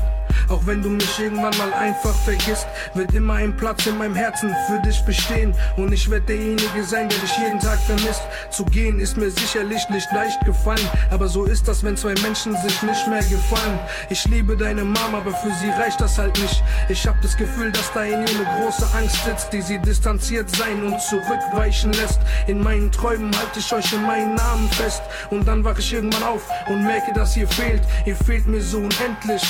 Auch 0.48 0.66
wenn 0.66 0.82
du 0.82 0.90
mich 0.90 1.18
irgendwann 1.18 1.56
mal 1.56 1.72
einfach 1.74 2.14
vergisst, 2.24 2.66
wird 2.94 3.14
immer 3.14 3.34
ein 3.34 3.56
Platz 3.56 3.86
in 3.86 3.98
meinem 3.98 4.14
Herzen 4.14 4.54
für 4.66 4.80
dich 4.80 5.00
bestehen. 5.04 5.54
Und 5.76 5.92
ich 5.92 6.10
werde 6.10 6.26
derjenige 6.26 6.84
sein, 6.84 7.08
der 7.08 7.18
dich 7.18 7.36
jeden 7.38 7.60
Tag 7.60 7.78
vermisst. 7.80 8.22
Zu 8.50 8.64
gehen 8.64 9.00
ist 9.00 9.16
mir 9.16 9.30
sicherlich 9.30 9.88
nicht 9.88 10.10
leicht 10.12 10.40
gefallen. 10.44 10.88
Aber 11.10 11.28
so 11.28 11.44
ist 11.44 11.66
das, 11.68 11.82
wenn 11.84 11.96
zwei 11.96 12.14
Menschen 12.22 12.56
sich 12.56 12.82
nicht 12.82 13.08
mehr 13.08 13.22
gefallen. 13.22 13.78
Ich 14.10 14.24
liebe 14.26 14.56
deine 14.56 14.84
Mama, 14.84 15.18
aber 15.18 15.32
für 15.32 15.52
sie 15.60 15.70
reicht 15.70 16.00
das 16.00 16.18
halt 16.18 16.38
nicht. 16.40 16.62
Ich 16.88 17.06
hab 17.06 17.20
das 17.22 17.36
Gefühl, 17.36 17.72
dass 17.72 17.92
da 17.92 18.04
in 18.04 18.22
ihr 18.22 18.28
eine 18.28 18.60
große 18.60 18.86
Angst 18.96 19.24
sitzt, 19.24 19.52
die 19.52 19.62
sie 19.62 19.78
distanziert 19.78 20.54
sein 20.56 20.82
und 20.84 21.00
zurückweichen 21.00 21.92
lässt. 21.92 22.20
In 22.46 22.62
meinen 22.62 22.90
Träumen 22.92 23.34
halte 23.36 23.58
ich 23.58 23.72
euch 23.72 23.92
in 23.92 24.02
meinen 24.02 24.34
Namen 24.34 24.68
fest. 24.70 25.02
Und 25.30 25.46
dann 25.46 25.64
wache 25.64 25.80
ich 25.80 25.92
irgendwann 25.92 26.22
auf 26.22 26.42
und 26.68 26.84
merke, 26.84 27.12
dass 27.12 27.36
ihr 27.36 27.48
fehlt. 27.48 27.82
Ihr 28.04 28.16
fehlt 28.16 28.46
mir 28.46 28.60
so 28.60 28.78
unendlich. 28.78 29.42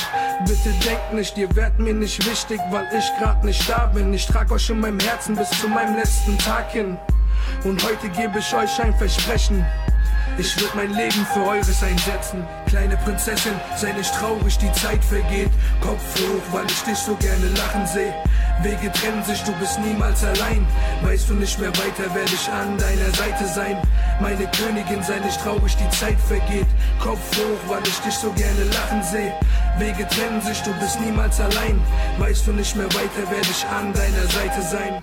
Bitte 0.45 0.64
denkt 0.71 1.13
nicht, 1.13 1.37
ihr 1.37 1.53
werdet 1.55 1.79
mir 1.79 1.93
nicht 1.93 2.25
wichtig, 2.29 2.59
weil 2.71 2.87
ich 2.97 3.05
grad 3.19 3.43
nicht 3.43 3.69
da 3.69 3.85
bin. 3.87 4.13
Ich 4.13 4.25
trag 4.25 4.51
euch 4.51 4.69
in 4.69 4.79
meinem 4.79 4.99
Herzen 4.99 5.35
bis 5.35 5.49
zu 5.49 5.67
meinem 5.67 5.95
letzten 5.95 6.37
Tag 6.37 6.71
hin. 6.71 6.97
Und 7.63 7.83
heute 7.83 8.09
gebe 8.09 8.39
ich 8.39 8.55
euch 8.55 8.79
ein 8.79 8.95
Versprechen. 8.95 9.65
Ich 10.37 10.59
würde 10.59 10.75
mein 10.75 10.93
Leben 10.93 11.25
für 11.33 11.45
eures 11.45 11.81
einsetzen. 11.81 12.45
Kleine 12.67 12.97
Prinzessin, 12.97 13.53
sei 13.77 13.93
nicht 13.93 14.13
traurig, 14.13 14.57
die 14.57 14.71
Zeit 14.73 15.01
vergeht. 15.03 15.49
Kopf 15.79 16.01
hoch, 16.19 16.43
weil 16.51 16.65
ich 16.65 16.81
dich 16.81 16.97
so 16.97 17.15
gerne 17.15 17.47
lachen 17.55 17.87
sehe. 17.87 18.13
Wege 18.61 18.91
trennen 18.91 19.23
sich, 19.23 19.41
du 19.43 19.53
bist 19.53 19.79
niemals 19.79 20.25
allein. 20.25 20.67
Weißt 21.03 21.29
du 21.29 21.35
nicht 21.35 21.57
mehr 21.57 21.69
weiter, 21.69 22.13
werde 22.13 22.33
ich 22.33 22.49
an 22.49 22.77
deiner 22.77 23.11
Seite 23.15 23.45
sein. 23.45 23.77
Meine 24.19 24.45
Königin, 24.51 25.01
sei 25.03 25.19
nicht 25.19 25.39
traurig, 25.41 25.75
die 25.77 25.89
Zeit 25.97 26.19
vergeht. 26.19 26.67
Kopf 26.99 27.37
hoch, 27.37 27.69
weil 27.69 27.83
ich 27.87 27.99
dich 27.99 28.15
so 28.15 28.29
gerne 28.33 28.63
lachen 28.73 29.03
sehe. 29.03 29.33
Wege 29.79 30.05
trennen 30.09 30.41
sich, 30.41 30.61
du 30.63 30.73
bist 30.81 30.99
niemals 30.99 31.39
allein. 31.39 31.79
Weißt 32.19 32.45
du 32.45 32.51
nicht 32.51 32.75
mehr 32.75 32.87
weiter, 32.87 33.31
werde 33.31 33.47
ich 33.49 33.65
an 33.67 33.93
deiner 33.93 34.27
Seite 34.27 34.61
sein. 34.69 35.01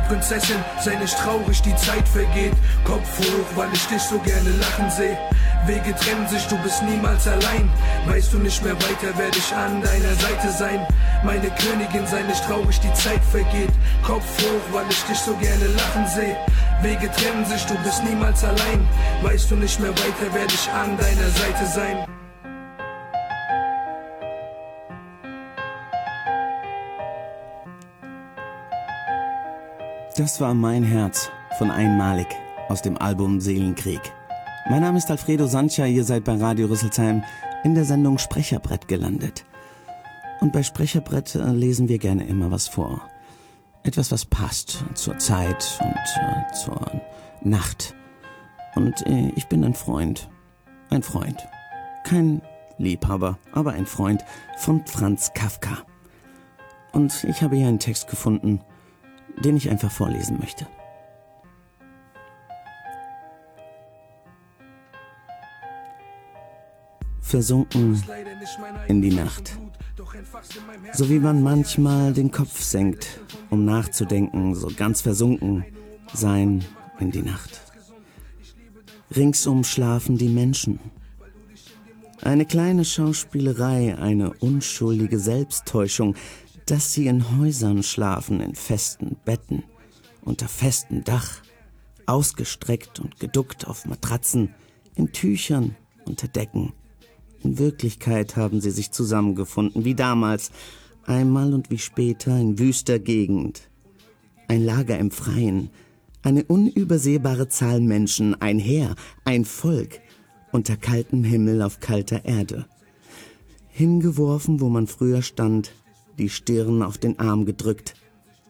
Prinzessin, 0.00 0.56
sei 0.80 0.94
nicht 0.96 1.16
traurig, 1.18 1.62
die 1.62 1.74
Zeit 1.76 2.08
vergeht. 2.08 2.54
Kopf 2.84 3.18
hoch, 3.18 3.56
weil 3.56 3.72
ich 3.72 3.86
dich 3.86 4.02
so 4.02 4.18
gerne 4.18 4.50
lachen 4.50 4.90
sehe. 4.90 5.18
Wege 5.66 5.94
trennen 5.96 6.28
sich, 6.28 6.46
du 6.46 6.56
bist 6.58 6.82
niemals 6.82 7.26
allein. 7.26 7.68
Weißt 8.06 8.32
du 8.32 8.38
nicht 8.38 8.62
mehr 8.62 8.74
weiter, 8.74 9.16
werde 9.18 9.36
ich 9.36 9.52
an 9.54 9.82
deiner 9.82 10.14
Seite 10.14 10.50
sein. 10.56 10.86
Meine 11.24 11.50
Königin, 11.50 12.06
sei 12.06 12.22
nicht 12.22 12.44
traurig, 12.44 12.78
die 12.80 12.92
Zeit 12.94 13.24
vergeht. 13.30 13.72
Kopf 14.04 14.26
hoch, 14.42 14.72
weil 14.72 14.86
ich 14.90 15.02
dich 15.04 15.18
so 15.18 15.34
gerne 15.36 15.66
lachen 15.66 16.06
sehe. 16.14 16.36
Wege 16.82 17.10
trennen 17.10 17.44
sich, 17.46 17.64
du 17.66 17.74
bist 17.84 18.04
niemals 18.04 18.44
allein. 18.44 18.86
Weißt 19.22 19.50
du 19.50 19.56
nicht 19.56 19.80
mehr 19.80 19.90
weiter, 19.90 20.32
werde 20.32 20.54
ich 20.54 20.70
an 20.70 20.96
deiner 20.96 21.30
Seite 21.30 21.66
sein. 21.74 22.15
Das 30.16 30.40
war 30.40 30.54
mein 30.54 30.82
Herz 30.82 31.30
von 31.58 31.70
Einmalig 31.70 32.28
aus 32.68 32.80
dem 32.80 32.96
Album 32.96 33.38
Seelenkrieg. 33.38 34.00
Mein 34.70 34.80
Name 34.80 34.96
ist 34.96 35.10
Alfredo 35.10 35.46
Sancha, 35.46 35.84
ihr 35.84 36.04
seid 36.04 36.24
bei 36.24 36.36
Radio 36.36 36.68
Rüsselsheim 36.68 37.22
in 37.64 37.74
der 37.74 37.84
Sendung 37.84 38.16
Sprecherbrett 38.16 38.88
gelandet. 38.88 39.44
Und 40.40 40.54
bei 40.54 40.62
Sprecherbrett 40.62 41.34
äh, 41.34 41.50
lesen 41.50 41.90
wir 41.90 41.98
gerne 41.98 42.26
immer 42.26 42.50
was 42.50 42.66
vor. 42.66 43.02
Etwas, 43.82 44.10
was 44.10 44.24
passt 44.24 44.82
zur 44.94 45.18
Zeit 45.18 45.78
und 45.82 46.22
äh, 46.22 46.52
zur 46.54 47.02
Nacht. 47.42 47.94
Und 48.74 49.06
äh, 49.06 49.32
ich 49.36 49.48
bin 49.48 49.62
ein 49.64 49.74
Freund. 49.74 50.30
Ein 50.88 51.02
Freund. 51.02 51.46
Kein 52.04 52.40
Liebhaber, 52.78 53.38
aber 53.52 53.72
ein 53.72 53.84
Freund 53.84 54.24
von 54.56 54.82
Franz 54.86 55.32
Kafka. 55.34 55.76
Und 56.92 57.24
ich 57.24 57.42
habe 57.42 57.56
hier 57.56 57.68
einen 57.68 57.80
Text 57.80 58.08
gefunden, 58.08 58.62
den 59.44 59.56
ich 59.56 59.70
einfach 59.70 59.90
vorlesen 59.90 60.38
möchte. 60.38 60.66
Versunken 67.20 68.02
in 68.86 69.02
die 69.02 69.12
Nacht. 69.12 69.58
So 70.92 71.10
wie 71.10 71.18
man 71.18 71.42
manchmal 71.42 72.12
den 72.12 72.30
Kopf 72.30 72.60
senkt, 72.60 73.20
um 73.50 73.64
nachzudenken, 73.64 74.54
so 74.54 74.70
ganz 74.74 75.00
versunken 75.00 75.64
sein 76.12 76.64
in 77.00 77.10
die 77.10 77.22
Nacht. 77.22 77.60
Ringsum 79.14 79.64
schlafen 79.64 80.18
die 80.18 80.28
Menschen. 80.28 80.78
Eine 82.22 82.44
kleine 82.44 82.84
Schauspielerei, 82.84 83.96
eine 83.98 84.32
unschuldige 84.34 85.18
Selbsttäuschung, 85.18 86.14
dass 86.66 86.92
sie 86.92 87.06
in 87.06 87.38
Häusern 87.38 87.82
schlafen, 87.82 88.40
in 88.40 88.54
festen 88.54 89.16
Betten, 89.24 89.62
unter 90.22 90.48
festem 90.48 91.04
Dach, 91.04 91.42
ausgestreckt 92.06 93.00
und 93.00 93.18
geduckt 93.20 93.66
auf 93.66 93.86
Matratzen, 93.86 94.54
in 94.96 95.12
Tüchern, 95.12 95.76
unter 96.04 96.28
Decken. 96.28 96.72
In 97.42 97.58
Wirklichkeit 97.58 98.36
haben 98.36 98.60
sie 98.60 98.70
sich 98.70 98.90
zusammengefunden, 98.90 99.84
wie 99.84 99.94
damals, 99.94 100.50
einmal 101.04 101.54
und 101.54 101.70
wie 101.70 101.78
später 101.78 102.36
in 102.36 102.58
wüster 102.58 102.98
Gegend. 102.98 103.70
Ein 104.48 104.64
Lager 104.64 104.98
im 104.98 105.12
Freien, 105.12 105.70
eine 106.22 106.44
unübersehbare 106.44 107.48
Zahl 107.48 107.80
Menschen, 107.80 108.40
ein 108.40 108.58
Heer, 108.58 108.96
ein 109.24 109.44
Volk, 109.44 110.00
unter 110.50 110.76
kaltem 110.76 111.22
Himmel 111.22 111.62
auf 111.62 111.78
kalter 111.78 112.24
Erde. 112.24 112.66
Hingeworfen, 113.68 114.60
wo 114.60 114.68
man 114.68 114.88
früher 114.88 115.22
stand, 115.22 115.72
die 116.18 116.28
Stirn 116.28 116.82
auf 116.82 116.98
den 116.98 117.18
Arm 117.18 117.44
gedrückt, 117.44 117.94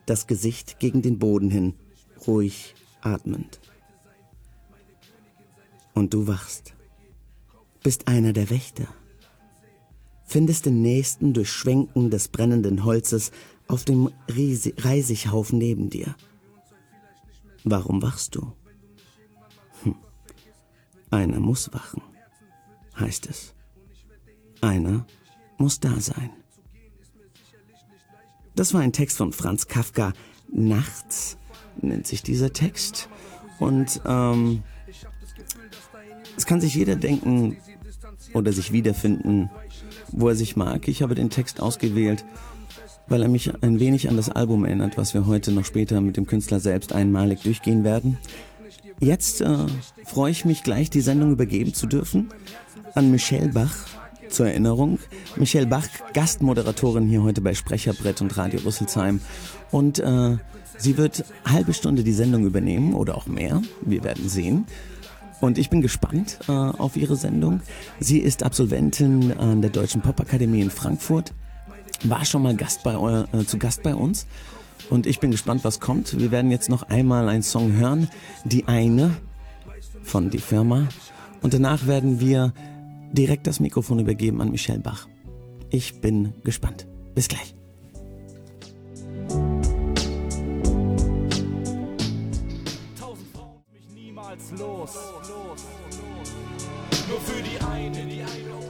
das 0.06 0.26
Gesicht 0.26 0.78
gegen 0.78 1.02
den 1.02 1.18
Boden 1.18 1.50
hin, 1.50 1.74
ruhig 2.26 2.74
atmend. 3.00 3.60
Und 5.94 6.14
du 6.14 6.26
wachst, 6.26 6.74
bist 7.82 8.08
einer 8.08 8.32
der 8.32 8.50
Wächter, 8.50 8.86
findest 10.24 10.66
den 10.66 10.82
Nächsten 10.82 11.32
durch 11.32 11.50
Schwenken 11.50 12.10
des 12.10 12.28
brennenden 12.28 12.84
Holzes 12.84 13.32
auf 13.68 13.84
dem 13.84 14.10
Reisighaufen 14.28 15.58
neben 15.58 15.90
dir. 15.90 16.14
Warum 17.64 18.02
wachst 18.02 18.36
du? 18.36 18.52
Hm. 19.82 19.96
Einer 21.10 21.40
muss 21.40 21.72
wachen, 21.72 22.02
heißt 22.98 23.26
es. 23.26 23.54
Einer 24.60 25.06
muss 25.58 25.80
da 25.80 26.00
sein. 26.00 26.30
Das 28.56 28.72
war 28.72 28.80
ein 28.80 28.92
Text 28.92 29.18
von 29.18 29.34
Franz 29.34 29.68
Kafka. 29.68 30.14
Nachts 30.50 31.36
nennt 31.80 32.06
sich 32.06 32.22
dieser 32.22 32.54
Text. 32.54 33.08
Und 33.58 34.00
ähm, 34.06 34.62
es 36.36 36.46
kann 36.46 36.62
sich 36.62 36.74
jeder 36.74 36.96
denken 36.96 37.58
oder 38.32 38.52
sich 38.52 38.72
wiederfinden, 38.72 39.50
wo 40.10 40.28
er 40.28 40.34
sich 40.34 40.56
mag. 40.56 40.88
Ich 40.88 41.02
habe 41.02 41.14
den 41.14 41.28
Text 41.28 41.60
ausgewählt, 41.60 42.24
weil 43.08 43.22
er 43.22 43.28
mich 43.28 43.62
ein 43.62 43.78
wenig 43.78 44.08
an 44.08 44.16
das 44.16 44.30
Album 44.30 44.64
erinnert, 44.64 44.96
was 44.96 45.12
wir 45.12 45.26
heute 45.26 45.52
noch 45.52 45.66
später 45.66 46.00
mit 46.00 46.16
dem 46.16 46.26
Künstler 46.26 46.58
selbst 46.58 46.94
einmalig 46.94 47.42
durchgehen 47.42 47.84
werden. 47.84 48.16
Jetzt 49.00 49.42
äh, 49.42 49.66
freue 50.06 50.30
ich 50.30 50.46
mich 50.46 50.62
gleich, 50.62 50.88
die 50.88 51.02
Sendung 51.02 51.30
übergeben 51.30 51.74
zu 51.74 51.86
dürfen 51.86 52.30
an 52.94 53.10
Michelle 53.10 53.50
Bach, 53.50 53.86
zur 54.28 54.46
Erinnerung, 54.46 54.98
Michelle 55.36 55.66
Bach, 55.66 55.86
Gastmoderatorin 56.14 57.06
hier 57.06 57.22
heute 57.22 57.40
bei 57.40 57.54
Sprecherbrett 57.54 58.20
und 58.20 58.36
Radio 58.36 58.60
Rüsselsheim. 58.60 59.20
Und 59.70 59.98
äh, 59.98 60.36
sie 60.78 60.96
wird 60.96 61.24
halbe 61.44 61.74
Stunde 61.74 62.04
die 62.04 62.12
Sendung 62.12 62.44
übernehmen 62.44 62.94
oder 62.94 63.16
auch 63.16 63.26
mehr. 63.26 63.62
Wir 63.82 64.04
werden 64.04 64.28
sehen. 64.28 64.66
Und 65.40 65.58
ich 65.58 65.70
bin 65.70 65.82
gespannt 65.82 66.38
äh, 66.48 66.52
auf 66.52 66.96
ihre 66.96 67.16
Sendung. 67.16 67.60
Sie 68.00 68.18
ist 68.18 68.42
Absolventin 68.42 69.36
an 69.38 69.60
der 69.60 69.70
Deutschen 69.70 70.00
Popakademie 70.00 70.62
in 70.62 70.70
Frankfurt, 70.70 71.34
war 72.04 72.24
schon 72.24 72.42
mal 72.42 72.56
Gast 72.56 72.82
bei, 72.82 72.94
äh, 72.94 73.44
zu 73.44 73.58
Gast 73.58 73.82
bei 73.82 73.94
uns. 73.94 74.26
Und 74.88 75.06
ich 75.06 75.20
bin 75.20 75.30
gespannt, 75.30 75.64
was 75.64 75.80
kommt. 75.80 76.18
Wir 76.18 76.30
werden 76.30 76.50
jetzt 76.50 76.68
noch 76.68 76.84
einmal 76.84 77.28
einen 77.28 77.42
Song 77.42 77.72
hören. 77.72 78.08
Die 78.44 78.68
eine 78.68 79.10
von 80.02 80.30
Die 80.30 80.38
Firma. 80.38 80.88
Und 81.42 81.54
danach 81.54 81.86
werden 81.86 82.20
wir 82.20 82.52
direkt 83.12 83.46
das 83.46 83.60
Mikrofon 83.60 83.98
übergeben 83.98 84.40
an 84.40 84.50
Michelle 84.50 84.80
Bach. 84.80 85.08
Ich 85.70 86.00
bin 86.00 86.32
gespannt. 86.44 86.86
Bis 87.14 87.28
gleich. 87.28 87.54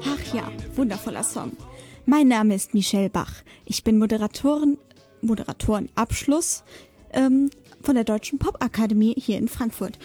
Ach 0.04 0.34
ja, 0.34 0.52
wundervoller 0.74 1.24
Song. 1.24 1.52
Mein 2.04 2.28
Name 2.28 2.54
ist 2.54 2.72
Michelle 2.72 3.10
Bach. 3.10 3.42
Ich 3.64 3.82
bin 3.82 3.98
Moderatorin, 3.98 4.78
Moderatorenabschluss 5.22 6.62
ähm, 7.12 7.50
von 7.82 7.94
der 7.94 8.04
Deutschen 8.04 8.38
Popakademie 8.38 9.14
hier 9.16 9.38
in 9.38 9.48
Frankfurt. 9.48 9.98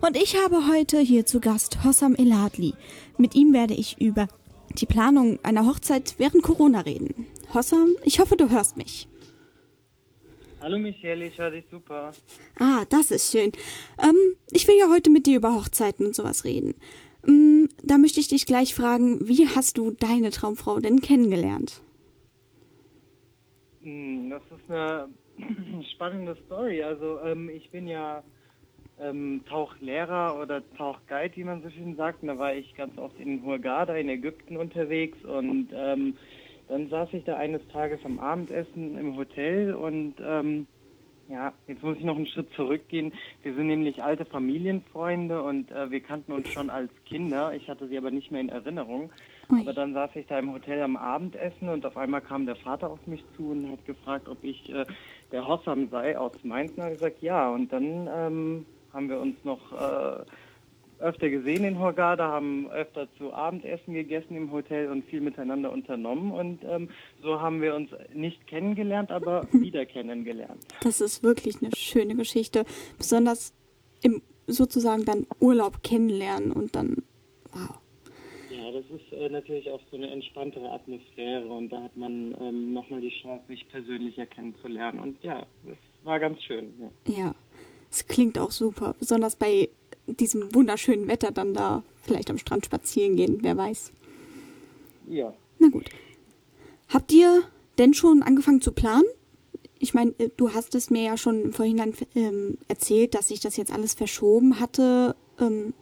Und 0.00 0.16
ich 0.16 0.36
habe 0.36 0.68
heute 0.68 1.00
hier 1.00 1.26
zu 1.26 1.40
Gast 1.40 1.84
Hossam 1.84 2.14
Eladli. 2.14 2.74
Mit 3.18 3.34
ihm 3.34 3.52
werde 3.52 3.74
ich 3.74 4.00
über 4.00 4.28
die 4.78 4.86
Planung 4.86 5.40
einer 5.42 5.66
Hochzeit 5.66 6.14
während 6.18 6.44
Corona 6.44 6.80
reden. 6.80 7.26
Hossam, 7.52 7.96
ich 8.04 8.20
hoffe, 8.20 8.36
du 8.36 8.48
hörst 8.48 8.76
mich. 8.76 9.08
Hallo 10.60 10.78
Michelle, 10.78 11.26
ich 11.26 11.36
höre 11.36 11.50
dich 11.50 11.64
super. 11.68 12.12
Ah, 12.60 12.84
das 12.88 13.10
ist 13.10 13.32
schön. 13.32 13.50
Ähm, 14.00 14.16
ich 14.52 14.68
will 14.68 14.76
ja 14.78 14.88
heute 14.88 15.10
mit 15.10 15.26
dir 15.26 15.36
über 15.36 15.54
Hochzeiten 15.54 16.06
und 16.06 16.14
sowas 16.14 16.44
reden. 16.44 16.74
Ähm, 17.26 17.68
da 17.82 17.98
möchte 17.98 18.20
ich 18.20 18.28
dich 18.28 18.46
gleich 18.46 18.74
fragen, 18.74 19.26
wie 19.26 19.48
hast 19.48 19.78
du 19.78 19.90
deine 19.90 20.30
Traumfrau 20.30 20.78
denn 20.78 21.00
kennengelernt? 21.00 21.80
Hm, 23.82 24.30
das 24.30 24.42
ist 24.44 24.70
eine 24.70 25.08
spannende 25.94 26.36
Story. 26.46 26.84
Also 26.84 27.18
ähm, 27.24 27.48
ich 27.48 27.70
bin 27.70 27.88
ja 27.88 28.22
ähm, 29.02 29.42
Tauchlehrer 29.48 30.38
oder 30.40 30.62
Tauchguide, 30.76 31.36
wie 31.36 31.44
man 31.44 31.62
so 31.62 31.70
schön 31.70 31.96
sagt. 31.96 32.22
Und 32.22 32.28
da 32.28 32.38
war 32.38 32.54
ich 32.54 32.74
ganz 32.74 32.96
oft 32.98 33.18
in 33.18 33.44
Hurghada 33.44 33.94
in 33.94 34.08
Ägypten 34.08 34.56
unterwegs 34.56 35.18
und 35.24 35.68
ähm, 35.74 36.14
dann 36.68 36.88
saß 36.88 37.08
ich 37.14 37.24
da 37.24 37.36
eines 37.36 37.66
Tages 37.68 38.00
am 38.04 38.18
Abendessen 38.18 38.98
im 38.98 39.16
Hotel 39.16 39.74
und 39.74 40.14
ähm, 40.20 40.66
ja, 41.28 41.52
jetzt 41.66 41.82
muss 41.82 41.96
ich 41.98 42.04
noch 42.04 42.16
einen 42.16 42.26
Schritt 42.26 42.52
zurückgehen. 42.54 43.12
Wir 43.42 43.54
sind 43.54 43.66
nämlich 43.66 44.02
alte 44.02 44.24
Familienfreunde 44.24 45.42
und 45.42 45.70
äh, 45.70 45.90
wir 45.90 46.00
kannten 46.00 46.32
uns 46.32 46.48
schon 46.48 46.70
als 46.70 46.90
Kinder. 47.04 47.52
Ich 47.54 47.68
hatte 47.68 47.86
sie 47.86 47.98
aber 47.98 48.10
nicht 48.10 48.30
mehr 48.30 48.40
in 48.40 48.48
Erinnerung. 48.48 49.10
Aber 49.50 49.72
dann 49.72 49.94
saß 49.94 50.10
ich 50.16 50.26
da 50.26 50.38
im 50.38 50.52
Hotel 50.52 50.82
am 50.82 50.96
Abendessen 50.96 51.70
und 51.70 51.84
auf 51.86 51.96
einmal 51.96 52.20
kam 52.20 52.44
der 52.44 52.56
Vater 52.56 52.90
auf 52.90 53.06
mich 53.06 53.24
zu 53.36 53.50
und 53.50 53.70
hat 53.70 53.84
gefragt, 53.86 54.28
ob 54.28 54.42
ich 54.44 54.68
äh, 54.70 54.84
der 55.32 55.46
Hossam 55.46 55.88
sei 55.90 56.18
aus 56.18 56.32
Mainz. 56.44 56.72
Und 56.72 56.82
habe 56.82 56.94
gesagt, 56.94 57.22
ja. 57.22 57.50
Und 57.50 57.72
dann 57.72 58.08
ähm, 58.14 58.66
haben 58.92 59.08
wir 59.08 59.20
uns 59.20 59.36
noch 59.44 59.72
äh, 59.72 60.24
öfter 61.00 61.30
gesehen 61.30 61.64
in 61.64 61.78
Hurghada, 61.78 62.28
haben 62.28 62.70
öfter 62.70 63.08
zu 63.18 63.32
Abendessen 63.32 63.94
gegessen 63.94 64.36
im 64.36 64.50
Hotel 64.50 64.90
und 64.90 65.04
viel 65.04 65.20
miteinander 65.20 65.72
unternommen. 65.72 66.32
Und 66.32 66.64
ähm, 66.64 66.90
so 67.22 67.40
haben 67.40 67.62
wir 67.62 67.74
uns 67.74 67.90
nicht 68.12 68.46
kennengelernt, 68.46 69.10
aber 69.10 69.46
wieder 69.52 69.86
kennengelernt. 69.86 70.66
Das 70.82 71.00
ist 71.00 71.22
wirklich 71.22 71.62
eine 71.62 71.74
schöne 71.76 72.16
Geschichte. 72.16 72.64
Besonders 72.96 73.54
im 74.02 74.22
sozusagen 74.46 75.04
dann 75.04 75.26
Urlaub 75.40 75.82
kennenlernen 75.82 76.52
und 76.52 76.74
dann 76.74 77.02
Wow. 77.52 77.80
Ja, 78.50 78.70
das 78.72 78.84
ist 78.90 79.12
äh, 79.12 79.28
natürlich 79.28 79.70
auch 79.70 79.80
so 79.90 79.96
eine 79.96 80.10
entspanntere 80.10 80.70
Atmosphäre 80.70 81.46
und 81.46 81.70
da 81.70 81.82
hat 81.82 81.96
man 81.96 82.34
ähm, 82.40 82.72
nochmal 82.72 83.00
die 83.00 83.12
Chance, 83.22 83.44
sich 83.46 83.68
persönlicher 83.68 84.26
kennenzulernen. 84.26 85.00
Und 85.00 85.22
ja, 85.22 85.46
das 85.64 85.76
war 86.02 86.18
ganz 86.18 86.42
schön. 86.42 86.72
Ja. 87.06 87.14
ja, 87.14 87.34
es 87.90 88.06
klingt 88.06 88.38
auch 88.38 88.50
super, 88.50 88.94
besonders 88.98 89.36
bei 89.36 89.70
diesem 90.06 90.54
wunderschönen 90.54 91.08
Wetter 91.08 91.30
dann 91.30 91.54
da 91.54 91.82
vielleicht 92.02 92.30
am 92.30 92.38
Strand 92.38 92.64
spazieren 92.64 93.16
gehen, 93.16 93.38
wer 93.42 93.56
weiß. 93.56 93.92
Ja. 95.08 95.32
Na 95.58 95.68
gut. 95.68 95.90
Habt 96.88 97.12
ihr 97.12 97.42
denn 97.76 97.94
schon 97.94 98.22
angefangen 98.22 98.60
zu 98.60 98.72
planen? 98.72 99.04
Ich 99.78 99.94
meine, 99.94 100.12
äh, 100.18 100.30
du 100.36 100.52
hast 100.54 100.74
es 100.74 100.90
mir 100.90 101.02
ja 101.02 101.16
schon 101.16 101.42
im 101.42 101.52
Vorhinein 101.52 101.94
ähm, 102.14 102.58
erzählt, 102.66 103.14
dass 103.14 103.28
sich 103.28 103.40
das 103.40 103.56
jetzt 103.56 103.72
alles 103.72 103.94
verschoben 103.94 104.60
hatte. 104.60 105.14
Ähm, 105.38 105.74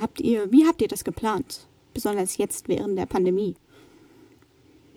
habt 0.00 0.20
ihr, 0.20 0.50
wie 0.50 0.66
habt 0.66 0.82
ihr 0.82 0.88
das 0.88 1.04
geplant? 1.04 1.68
Besonders 1.94 2.36
jetzt 2.36 2.68
während 2.68 2.98
der 2.98 3.06
Pandemie. 3.06 3.56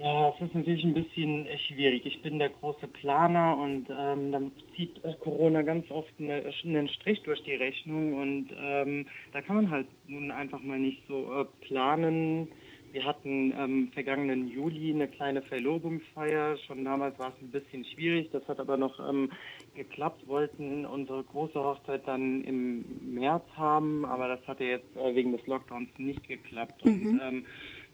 Ja, 0.04 0.34
es 0.36 0.42
ist 0.42 0.54
natürlich 0.54 0.84
ein 0.84 0.94
bisschen 0.94 1.48
schwierig. 1.66 2.06
Ich 2.06 2.22
bin 2.22 2.38
der 2.38 2.50
große 2.50 2.88
Planer 2.90 3.58
und 3.58 3.88
ähm, 3.90 4.34
dann 4.34 4.52
zieht 4.76 5.02
äh, 5.06 5.14
Corona 5.14 5.62
ganz 5.62 5.90
oft 5.90 6.12
eine, 6.20 6.44
einen 6.66 6.90
Strich 6.90 7.22
durch 7.24 7.42
die 7.44 7.56
Rechnung 7.56 8.14
und 8.16 8.50
ähm, 8.54 9.06
da 9.32 9.42
kann 9.42 9.56
man 9.56 9.70
halt 9.72 9.88
nun 10.08 10.30
einfach 10.30 10.62
mal 10.62 10.78
nicht 10.78 11.04
so 11.08 11.32
äh, 11.32 11.46
planen. 11.66 12.50
Wir 12.92 13.06
hatten 13.06 13.54
ähm, 13.58 13.92
vergangenen 13.94 14.50
Juli 14.50 14.94
eine 14.94 15.08
kleine 15.08 15.42
Verlobungsfeier. 15.42 16.58
Schon 16.68 16.84
damals 16.84 17.18
war 17.18 17.30
es 17.30 17.42
ein 17.42 17.50
bisschen 17.50 17.86
schwierig. 17.86 18.30
Das 18.32 18.46
hat 18.50 18.60
aber 18.60 18.76
noch 18.76 19.00
ähm, 19.10 19.32
geklappt. 19.74 20.28
Wollten 20.28 20.86
unsere 20.86 21.24
große 21.24 21.56
Hochzeit 21.56 22.06
dann 22.06 22.44
im 22.44 22.84
März 23.02 23.46
haben, 23.56 24.04
aber 24.04 24.28
das 24.28 24.46
hatte 24.48 24.66
jetzt 24.66 24.96
äh, 24.98 25.16
wegen 25.16 25.32
des 25.32 25.48
Lockdowns 25.48 25.90
nicht 25.98 26.28
geklappt. 26.28 26.86
Mhm. 26.86 27.08
Und 27.08 27.22
ähm, 27.24 27.46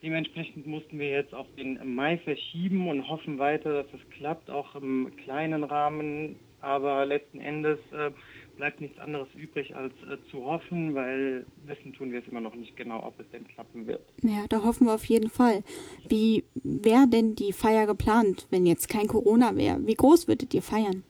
Dementsprechend 0.01 0.65
mussten 0.65 0.97
wir 0.97 1.09
jetzt 1.09 1.33
auf 1.33 1.47
den 1.57 1.95
Mai 1.95 2.17
verschieben 2.19 2.87
und 2.87 3.07
hoffen 3.09 3.37
weiter, 3.37 3.83
dass 3.83 3.93
es 3.93 4.09
klappt, 4.11 4.49
auch 4.49 4.75
im 4.75 5.11
kleinen 5.17 5.63
Rahmen. 5.63 6.37
Aber 6.61 7.05
letzten 7.05 7.39
Endes 7.39 7.79
äh, 7.91 8.11
bleibt 8.57 8.81
nichts 8.81 8.99
anderes 8.99 9.27
übrig, 9.35 9.75
als 9.75 9.93
äh, 10.03 10.17
zu 10.29 10.45
hoffen, 10.45 10.93
weil 10.93 11.45
wissen 11.65 11.93
tun 11.93 12.11
wir 12.11 12.19
es 12.19 12.27
immer 12.27 12.41
noch 12.41 12.55
nicht 12.55 12.75
genau, 12.75 13.05
ob 13.05 13.19
es 13.19 13.29
denn 13.31 13.47
klappen 13.47 13.87
wird. 13.87 14.01
Ja, 14.21 14.45
da 14.49 14.63
hoffen 14.63 14.87
wir 14.87 14.93
auf 14.93 15.05
jeden 15.05 15.29
Fall. 15.29 15.63
Wie 16.07 16.43
wäre 16.55 17.07
denn 17.07 17.35
die 17.35 17.53
Feier 17.53 17.85
geplant, 17.85 18.47
wenn 18.49 18.65
jetzt 18.65 18.89
kein 18.89 19.07
Corona 19.07 19.55
wäre? 19.55 19.79
Wie 19.85 19.95
groß 19.95 20.27
würdet 20.27 20.53
ihr 20.53 20.61
feiern? 20.61 21.03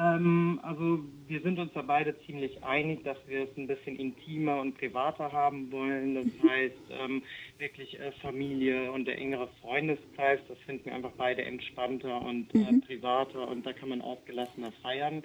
Ähm, 0.00 0.60
also 0.62 1.00
wir 1.26 1.40
sind 1.42 1.58
uns 1.58 1.72
da 1.74 1.82
beide 1.82 2.18
ziemlich 2.20 2.62
einig, 2.62 3.04
dass 3.04 3.18
wir 3.26 3.42
es 3.42 3.56
ein 3.56 3.66
bisschen 3.66 3.96
intimer 3.96 4.60
und 4.60 4.78
privater 4.78 5.32
haben 5.32 5.70
wollen. 5.70 6.14
Das 6.14 6.50
heißt 6.50 6.76
ähm, 6.90 7.22
wirklich 7.58 7.98
äh, 7.98 8.12
Familie 8.22 8.92
und 8.92 9.06
der 9.06 9.18
engere 9.18 9.48
Freundeskreis, 9.60 10.40
das 10.48 10.58
finden 10.60 10.86
wir 10.86 10.94
einfach 10.94 11.12
beide 11.16 11.42
entspannter 11.42 12.22
und 12.22 12.54
äh, 12.54 12.58
mhm. 12.58 12.80
privater 12.82 13.48
und 13.48 13.66
da 13.66 13.72
kann 13.72 13.90
man 13.90 14.00
ausgelassener 14.00 14.72
feiern. 14.82 15.22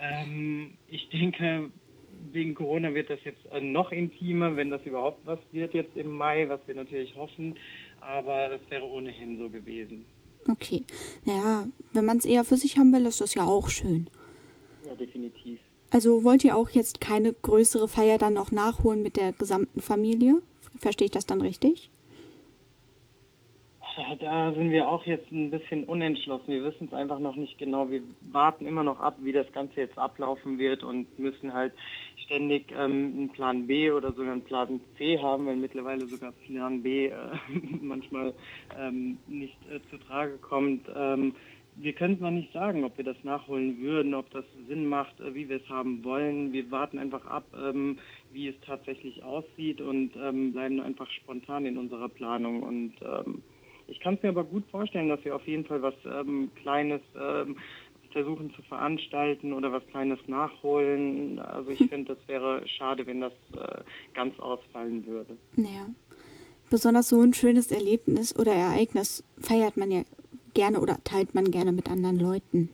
Ähm, 0.00 0.74
ich 0.88 1.08
denke, 1.10 1.70
wegen 2.32 2.54
Corona 2.54 2.94
wird 2.94 3.10
das 3.10 3.22
jetzt 3.24 3.44
äh, 3.52 3.60
noch 3.60 3.92
intimer, 3.92 4.56
wenn 4.56 4.70
das 4.70 4.84
überhaupt 4.84 5.24
was 5.26 5.38
wird 5.52 5.74
jetzt 5.74 5.96
im 5.96 6.10
Mai, 6.10 6.48
was 6.48 6.60
wir 6.66 6.74
natürlich 6.74 7.14
hoffen. 7.16 7.56
Aber 8.00 8.48
das 8.48 8.60
wäre 8.70 8.84
ohnehin 8.84 9.38
so 9.38 9.50
gewesen. 9.50 10.06
Okay. 10.48 10.84
Naja, 11.24 11.66
wenn 11.92 12.04
man 12.04 12.18
es 12.18 12.24
eher 12.24 12.44
für 12.44 12.56
sich 12.56 12.78
haben 12.78 12.92
will, 12.92 13.06
ist 13.06 13.20
das 13.20 13.34
ja 13.34 13.44
auch 13.44 13.68
schön. 13.68 14.08
Ja, 14.86 14.94
definitiv. 14.94 15.60
Also 15.90 16.22
wollt 16.24 16.44
ihr 16.44 16.56
auch 16.56 16.70
jetzt 16.70 17.00
keine 17.00 17.32
größere 17.32 17.88
Feier 17.88 18.18
dann 18.18 18.34
noch 18.34 18.52
nachholen 18.52 19.02
mit 19.02 19.16
der 19.16 19.32
gesamten 19.32 19.80
Familie? 19.80 20.40
Verstehe 20.78 21.06
ich 21.06 21.10
das 21.10 21.26
dann 21.26 21.40
richtig? 21.40 21.90
Da 24.20 24.52
sind 24.52 24.70
wir 24.70 24.88
auch 24.88 25.04
jetzt 25.04 25.30
ein 25.32 25.50
bisschen 25.50 25.84
unentschlossen. 25.84 26.48
Wir 26.48 26.62
wissen 26.64 26.86
es 26.86 26.92
einfach 26.92 27.18
noch 27.18 27.34
nicht 27.34 27.58
genau. 27.58 27.90
Wir 27.90 28.02
warten 28.30 28.66
immer 28.66 28.84
noch 28.84 29.00
ab, 29.00 29.16
wie 29.20 29.32
das 29.32 29.50
Ganze 29.52 29.80
jetzt 29.80 29.98
ablaufen 29.98 30.58
wird 30.58 30.84
und 30.84 31.18
müssen 31.18 31.52
halt 31.52 31.72
ständig 32.16 32.70
ähm, 32.70 33.12
einen 33.16 33.28
Plan 33.30 33.66
B 33.66 33.90
oder 33.90 34.12
sogar 34.12 34.32
einen 34.32 34.44
Plan 34.44 34.80
C 34.96 35.18
haben, 35.18 35.46
weil 35.46 35.56
mittlerweile 35.56 36.06
sogar 36.06 36.32
Plan 36.46 36.82
B 36.82 37.06
äh, 37.06 37.14
manchmal 37.80 38.32
ähm, 38.78 39.18
nicht 39.26 39.58
äh, 39.68 39.80
zu 39.90 39.98
Trage 39.98 40.38
kommt. 40.38 40.86
Ähm, 40.94 41.34
wir 41.76 41.92
können 41.92 42.14
es 42.14 42.20
noch 42.20 42.30
nicht 42.30 42.52
sagen, 42.52 42.84
ob 42.84 42.96
wir 42.96 43.04
das 43.04 43.16
nachholen 43.24 43.80
würden, 43.80 44.14
ob 44.14 44.30
das 44.30 44.44
Sinn 44.68 44.86
macht, 44.86 45.18
äh, 45.20 45.34
wie 45.34 45.48
wir 45.48 45.56
es 45.56 45.68
haben 45.68 46.04
wollen. 46.04 46.52
Wir 46.52 46.70
warten 46.70 46.98
einfach 46.98 47.26
ab, 47.26 47.46
ähm, 47.54 47.98
wie 48.32 48.48
es 48.48 48.60
tatsächlich 48.64 49.24
aussieht 49.24 49.80
und 49.80 50.12
ähm, 50.16 50.52
bleiben 50.52 50.80
einfach 50.80 51.10
spontan 51.10 51.66
in 51.66 51.76
unserer 51.78 52.08
Planung 52.08 52.62
und 52.62 52.94
ähm, 53.02 53.42
ich 53.90 54.00
kann 54.00 54.14
es 54.14 54.22
mir 54.22 54.30
aber 54.30 54.44
gut 54.44 54.64
vorstellen, 54.70 55.08
dass 55.08 55.24
wir 55.24 55.34
auf 55.34 55.46
jeden 55.46 55.64
Fall 55.64 55.82
was 55.82 55.94
ähm, 56.04 56.50
Kleines 56.62 57.00
ähm, 57.18 57.56
versuchen 58.12 58.52
zu 58.54 58.62
veranstalten 58.62 59.52
oder 59.52 59.72
was 59.72 59.86
Kleines 59.88 60.18
nachholen. 60.26 61.38
Also 61.38 61.70
ich 61.70 61.78
finde, 61.90 62.14
das 62.14 62.28
wäre 62.28 62.66
schade, 62.66 63.06
wenn 63.06 63.20
das 63.20 63.32
äh, 63.54 63.82
ganz 64.14 64.38
ausfallen 64.38 65.06
würde. 65.06 65.36
Ja. 65.56 65.88
Besonders 66.70 67.08
so 67.08 67.20
ein 67.20 67.34
schönes 67.34 67.72
Erlebnis 67.72 68.36
oder 68.38 68.52
Ereignis 68.52 69.24
feiert 69.38 69.76
man 69.76 69.90
ja 69.90 70.02
gerne 70.54 70.80
oder 70.80 70.98
teilt 71.04 71.34
man 71.34 71.50
gerne 71.50 71.72
mit 71.72 71.90
anderen 71.90 72.18
Leuten. 72.18 72.68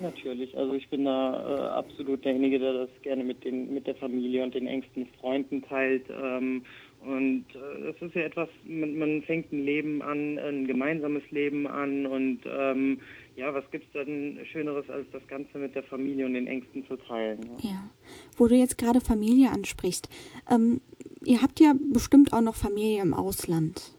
Natürlich, 0.00 0.56
also 0.56 0.72
ich 0.74 0.88
bin 0.88 1.04
da 1.04 1.32
äh, 1.34 1.68
absolut 1.78 2.24
derjenige, 2.24 2.58
der 2.58 2.72
das 2.72 2.88
gerne 3.02 3.22
mit 3.22 3.44
den 3.44 3.72
mit 3.72 3.86
der 3.86 3.94
Familie 3.94 4.42
und 4.42 4.54
den 4.54 4.66
engsten 4.66 5.06
Freunden 5.20 5.62
teilt. 5.62 6.04
Ähm, 6.10 6.64
und 7.04 7.46
äh, 7.54 7.92
das 7.92 8.00
ist 8.00 8.14
ja 8.14 8.22
etwas, 8.22 8.48
man, 8.64 8.96
man, 8.96 9.22
fängt 9.22 9.52
ein 9.52 9.64
Leben 9.64 10.02
an, 10.02 10.38
ein 10.38 10.66
gemeinsames 10.66 11.22
Leben 11.30 11.66
an 11.66 12.06
und 12.06 12.40
ähm, 12.46 13.00
ja, 13.34 13.52
was 13.52 13.68
gibt 13.70 13.86
es 13.86 13.92
denn 13.92 14.38
Schöneres, 14.52 14.88
als 14.88 15.06
das 15.10 15.26
Ganze 15.26 15.58
mit 15.58 15.74
der 15.74 15.82
Familie 15.82 16.26
und 16.26 16.34
den 16.34 16.46
Ängsten 16.46 16.86
zu 16.86 16.96
teilen? 16.96 17.40
Ja, 17.60 17.70
ja. 17.70 17.90
wo 18.36 18.46
du 18.46 18.54
jetzt 18.54 18.78
gerade 18.78 19.00
Familie 19.00 19.50
ansprichst, 19.50 20.08
ähm, 20.50 20.80
ihr 21.24 21.42
habt 21.42 21.58
ja 21.60 21.74
bestimmt 21.92 22.32
auch 22.32 22.40
noch 22.40 22.54
Familie 22.54 23.02
im 23.02 23.14
Ausland, 23.14 23.96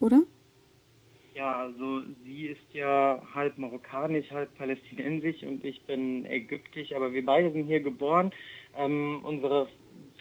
oder? 0.00 0.22
Ja, 1.34 1.56
also 1.56 2.02
sie 2.24 2.46
ist 2.46 2.72
ja 2.72 3.20
halb 3.34 3.58
marokkanisch, 3.58 4.30
halb 4.30 4.54
palästinensisch 4.56 5.42
und 5.42 5.64
ich 5.64 5.82
bin 5.82 6.24
ägyptisch, 6.26 6.92
aber 6.92 7.12
wir 7.12 7.24
beide 7.24 7.50
sind 7.50 7.66
hier 7.66 7.80
geboren. 7.80 8.30
Ähm, 8.76 9.18
unsere 9.24 9.68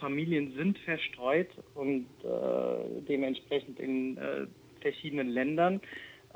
Familien 0.03 0.53
sind 0.57 0.77
verstreut 0.79 1.47
und 1.75 2.07
äh, 2.25 3.01
dementsprechend 3.07 3.79
in 3.79 4.17
äh, 4.17 4.47
verschiedenen 4.81 5.29
Ländern. 5.29 5.79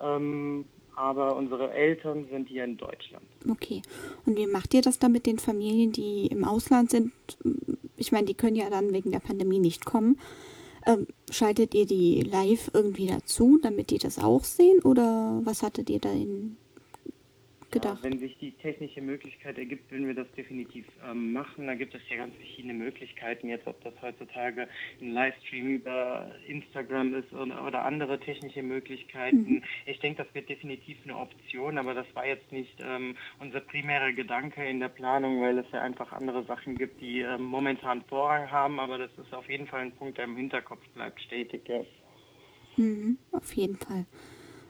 Ähm, 0.02 0.64
aber 0.96 1.36
unsere 1.36 1.72
Eltern 1.74 2.26
sind 2.32 2.48
hier 2.48 2.64
in 2.64 2.78
Deutschland. 2.78 3.26
Okay. 3.48 3.82
Und 4.26 4.38
wie 4.38 4.48
macht 4.48 4.74
ihr 4.74 4.82
das 4.82 5.00
dann 5.00 5.12
mit 5.12 5.26
den 5.26 5.38
Familien, 5.38 5.92
die 5.92 6.28
im 6.28 6.46
Ausland 6.46 6.90
sind? 6.90 7.12
Ich 7.98 8.14
meine, 8.14 8.26
die 8.26 8.36
können 8.36 8.56
ja 8.56 8.70
dann 8.70 8.94
wegen 8.94 9.12
der 9.12 9.20
Pandemie 9.20 9.60
nicht 9.60 9.86
kommen. 9.86 10.18
Ähm, 10.86 11.06
schaltet 11.30 11.76
ihr 11.76 11.86
die 11.86 12.22
live 12.22 12.72
irgendwie 12.74 13.08
dazu, 13.08 13.60
damit 13.62 13.92
die 13.92 13.98
das 13.98 14.18
auch 14.18 14.46
sehen? 14.46 14.80
Oder 14.84 15.42
was 15.44 15.62
hattet 15.62 15.90
ihr 15.90 16.00
da 16.00 16.12
in 16.12 16.56
gedacht. 17.72 17.98
Ja, 18.04 18.10
wenn 18.10 18.20
sich 18.20 18.38
die 18.38 18.52
technische 18.52 19.02
Möglichkeit 19.02 19.58
ergibt, 19.58 19.92
würden 19.92 20.08
wir 20.08 20.14
das 20.14 20.32
definitiv 20.32 20.86
ähm, 21.06 21.34
machen. 21.34 21.68
Da 21.68 21.76
gibt 21.76 21.94
es 21.96 22.02
ja 22.10 22.18
ganz 22.18 22.36
verschiedene 22.36 22.74
Möglichkeiten 22.74 23.50
jetzt, 23.50 23.68
ob 23.68 23.82
das 23.84 23.94
heutzutage 24.02 24.68
ein 25.02 25.12
Livestream 25.12 25.68
über 25.68 26.32
Instagram 26.48 27.16
ist 27.16 27.32
oder, 27.34 27.66
oder 27.66 27.86
andere 27.86 28.20
technische 28.20 28.64
Möglichkeiten. 28.64 29.56
Mhm. 29.56 29.64
Ich 29.86 30.00
denke, 30.00 30.24
das 30.24 30.34
wird 30.34 30.50
definitiv 30.50 30.98
eine 31.04 31.18
Option, 31.18 31.78
aber 31.78 31.94
das 31.94 32.08
war 32.14 32.26
jetzt 32.26 32.52
nicht 32.52 32.78
ähm, 32.80 33.16
unser 33.40 33.60
primärer 33.60 34.14
Gedanke 34.14 34.64
in 34.66 34.80
der 34.80 34.90
Planung, 34.90 35.42
weil 35.42 35.58
es 35.60 35.68
ja 35.72 35.82
einfach 35.82 36.12
andere 36.12 36.44
Sachen 36.46 36.76
gibt, 36.76 37.02
die 37.02 37.22
ähm, 37.22 37.44
momentan 37.44 38.04
Vorrang 38.04 38.50
haben. 38.52 38.80
Aber 38.80 38.98
das 38.98 39.12
ist 39.18 39.34
auf 39.34 39.50
jeden 39.50 39.68
Fall 39.68 39.82
ein 39.82 39.92
Punkt, 39.92 40.18
der 40.18 40.26
im 40.26 40.38
Hinterkopf 40.38 40.86
bleibt, 40.94 41.22
stetig. 41.22 41.68
Ja. 41.68 41.82
Mhm, 42.78 43.18
auf 43.32 43.54
jeden 43.54 43.76
Fall. 43.76 44.06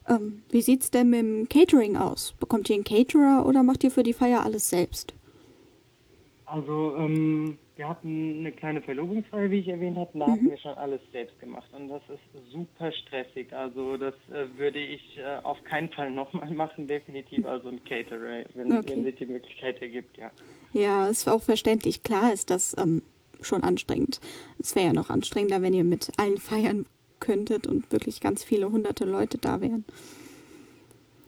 Ähm, 0.07 0.43
wie 0.49 0.61
sieht's 0.61 0.91
denn 0.91 1.09
mit 1.09 1.19
dem 1.19 1.49
Catering 1.49 1.97
aus? 1.97 2.33
Bekommt 2.39 2.69
ihr 2.69 2.75
einen 2.75 2.83
Caterer 2.83 3.45
oder 3.45 3.63
macht 3.63 3.83
ihr 3.83 3.91
für 3.91 4.03
die 4.03 4.13
Feier 4.13 4.43
alles 4.43 4.69
selbst? 4.69 5.13
Also, 6.45 6.95
ähm, 6.97 7.57
wir 7.75 7.89
hatten 7.89 8.39
eine 8.39 8.51
kleine 8.53 8.81
Verlobungsfeier, 8.81 9.51
wie 9.51 9.59
ich 9.59 9.67
erwähnt 9.67 9.97
habe. 9.97 10.09
Da 10.17 10.27
mhm. 10.27 10.31
hatten 10.31 10.49
wir 10.49 10.57
schon 10.57 10.73
alles 10.75 11.01
selbst 11.11 11.37
gemacht. 11.39 11.69
Und 11.73 11.89
das 11.89 12.01
ist 12.09 12.51
super 12.51 12.91
stressig. 12.91 13.51
Also, 13.51 13.97
das 13.97 14.13
äh, 14.31 14.47
würde 14.57 14.79
ich 14.79 15.17
äh, 15.17 15.43
auf 15.43 15.61
keinen 15.65 15.89
Fall 15.89 16.09
nochmal 16.09 16.49
machen. 16.53 16.87
Definitiv 16.87 17.45
also 17.45 17.67
ein 17.67 17.83
Caterer, 17.83 18.45
wenn, 18.53 18.71
okay. 18.71 18.91
wenn 18.91 19.03
sich 19.03 19.15
die 19.15 19.25
Möglichkeit 19.25 19.81
ergibt, 19.81 20.17
ja. 20.17 20.31
Ja, 20.73 21.07
ist 21.07 21.27
auch 21.27 21.41
verständlich. 21.41 22.03
Klar 22.03 22.31
ist 22.31 22.49
das 22.49 22.75
ähm, 22.77 23.01
schon 23.41 23.63
anstrengend. 23.63 24.21
Es 24.57 24.75
wäre 24.75 24.87
ja 24.87 24.93
noch 24.93 25.09
anstrengender, 25.09 25.61
wenn 25.61 25.73
ihr 25.73 25.83
mit 25.83 26.11
allen 26.17 26.37
feiern 26.37 26.85
könntet 27.19 27.67
und 27.67 27.91
wirklich 27.91 28.21
ganz 28.21 28.43
viele 28.43 28.71
hunderte 28.71 29.05
Leute 29.05 29.37
da 29.37 29.61
wären. 29.61 29.85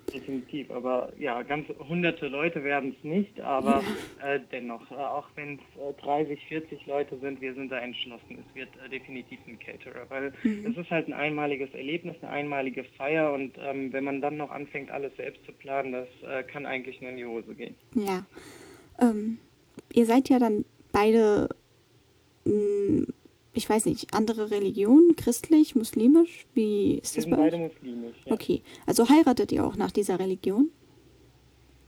definitiv. 0.09 0.69
Aber 0.71 1.11
ja, 1.17 1.41
ganz 1.43 1.67
hunderte 1.87 2.27
Leute 2.27 2.63
werden 2.63 2.95
es 2.97 3.03
nicht, 3.03 3.39
aber 3.41 3.83
ja. 4.21 4.33
äh, 4.33 4.39
dennoch, 4.51 4.89
äh, 4.91 4.95
auch 4.95 5.27
wenn 5.35 5.55
es 5.55 5.81
äh, 5.81 6.01
30, 6.01 6.39
40 6.47 6.85
Leute 6.87 7.17
sind, 7.19 7.41
wir 7.41 7.53
sind 7.53 7.71
da 7.71 7.79
entschlossen. 7.79 8.43
Es 8.47 8.55
wird 8.55 8.69
äh, 8.85 8.89
definitiv 8.89 9.39
ein 9.47 9.59
Caterer, 9.59 10.05
weil 10.09 10.33
mhm. 10.43 10.65
es 10.71 10.77
ist 10.77 10.89
halt 10.89 11.07
ein 11.07 11.13
einmaliges 11.13 11.73
Erlebnis, 11.73 12.15
eine 12.21 12.31
einmalige 12.31 12.83
Feier 12.97 13.33
und 13.33 13.53
ähm, 13.59 13.91
wenn 13.93 14.03
man 14.03 14.21
dann 14.21 14.37
noch 14.37 14.51
anfängt, 14.51 14.91
alles 14.91 15.15
selbst 15.17 15.43
zu 15.45 15.51
planen, 15.51 15.91
das 15.91 16.07
äh, 16.27 16.43
kann 16.43 16.65
eigentlich 16.65 17.01
nur 17.01 17.11
in 17.11 17.17
die 17.17 17.25
Hose 17.25 17.53
gehen. 17.55 17.75
Ja. 17.93 18.25
Ähm, 18.99 19.39
ihr 19.93 20.05
seid 20.05 20.29
ja 20.29 20.39
dann 20.39 20.65
beide 20.91 21.49
mh, 22.45 22.53
mm, 22.53 23.07
ich 23.59 23.69
weiß 23.69 23.85
nicht, 23.87 24.13
andere 24.13 24.51
Religionen, 24.51 25.17
christlich, 25.17 25.75
muslimisch? 25.75 26.47
Wie 26.53 26.99
ist 26.99 27.17
Wir 27.17 27.23
das 27.23 27.29
bei 27.29 27.35
beide 27.35 27.57
euch? 27.57 27.73
muslimisch. 27.73 28.15
Ja. 28.25 28.33
Okay, 28.33 28.61
also 28.85 29.09
heiratet 29.09 29.51
ihr 29.51 29.65
auch 29.65 29.75
nach 29.75 29.91
dieser 29.91 30.17
Religion? 30.17 30.69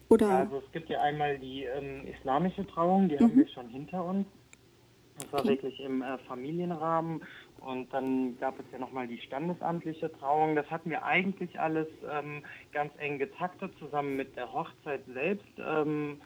Oder? 0.10 0.30
Also 0.30 0.58
es 0.58 0.72
gibt 0.74 0.90
ja 0.90 1.00
einmal 1.02 1.40
die 1.40 1.64
ähm, 1.64 2.06
islamische 2.06 2.68
Trauung, 2.68 3.08
die 3.08 3.16
mhm. 3.16 3.20
haben 3.22 3.38
wir 3.38 3.48
schon 3.48 3.70
hinter 3.70 4.04
uns. 4.04 4.28
Das 5.18 5.32
war 5.32 5.40
okay. 5.40 5.50
wirklich 5.50 5.80
im 5.80 6.02
äh, 6.02 6.18
Familienrahmen. 6.28 7.22
Und 7.62 7.94
dann 7.94 8.38
gab 8.40 8.60
es 8.60 8.66
ja 8.74 8.80
nochmal 8.80 9.08
die 9.08 9.20
standesamtliche 9.20 10.12
Trauung. 10.20 10.56
Das 10.58 10.70
hatten 10.70 10.90
wir 10.90 11.06
eigentlich 11.06 11.58
alles 11.58 11.88
ähm, 12.12 12.44
ganz 12.74 12.92
eng 12.98 13.18
getaktet, 13.18 13.72
zusammen 13.80 14.18
mit 14.18 14.36
der 14.36 14.52
Hochzeit 14.52 15.02
selbst. 15.14 15.48
Ähm, 15.58 16.18
äh, 16.20 16.26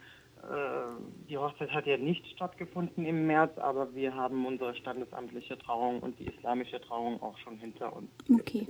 die 1.29 1.37
Hochzeit 1.37 1.71
hat 1.71 1.87
ja 1.87 1.97
nicht 1.97 2.25
stattgefunden 2.27 3.05
im 3.05 3.25
März, 3.25 3.57
aber 3.57 3.93
wir 3.95 4.13
haben 4.13 4.45
unsere 4.45 4.75
standesamtliche 4.75 5.57
Trauung 5.57 5.99
und 6.01 6.19
die 6.19 6.27
islamische 6.27 6.79
Trauung 6.81 7.21
auch 7.21 7.37
schon 7.39 7.57
hinter 7.57 7.95
uns. 7.95 8.09
Okay. 8.31 8.67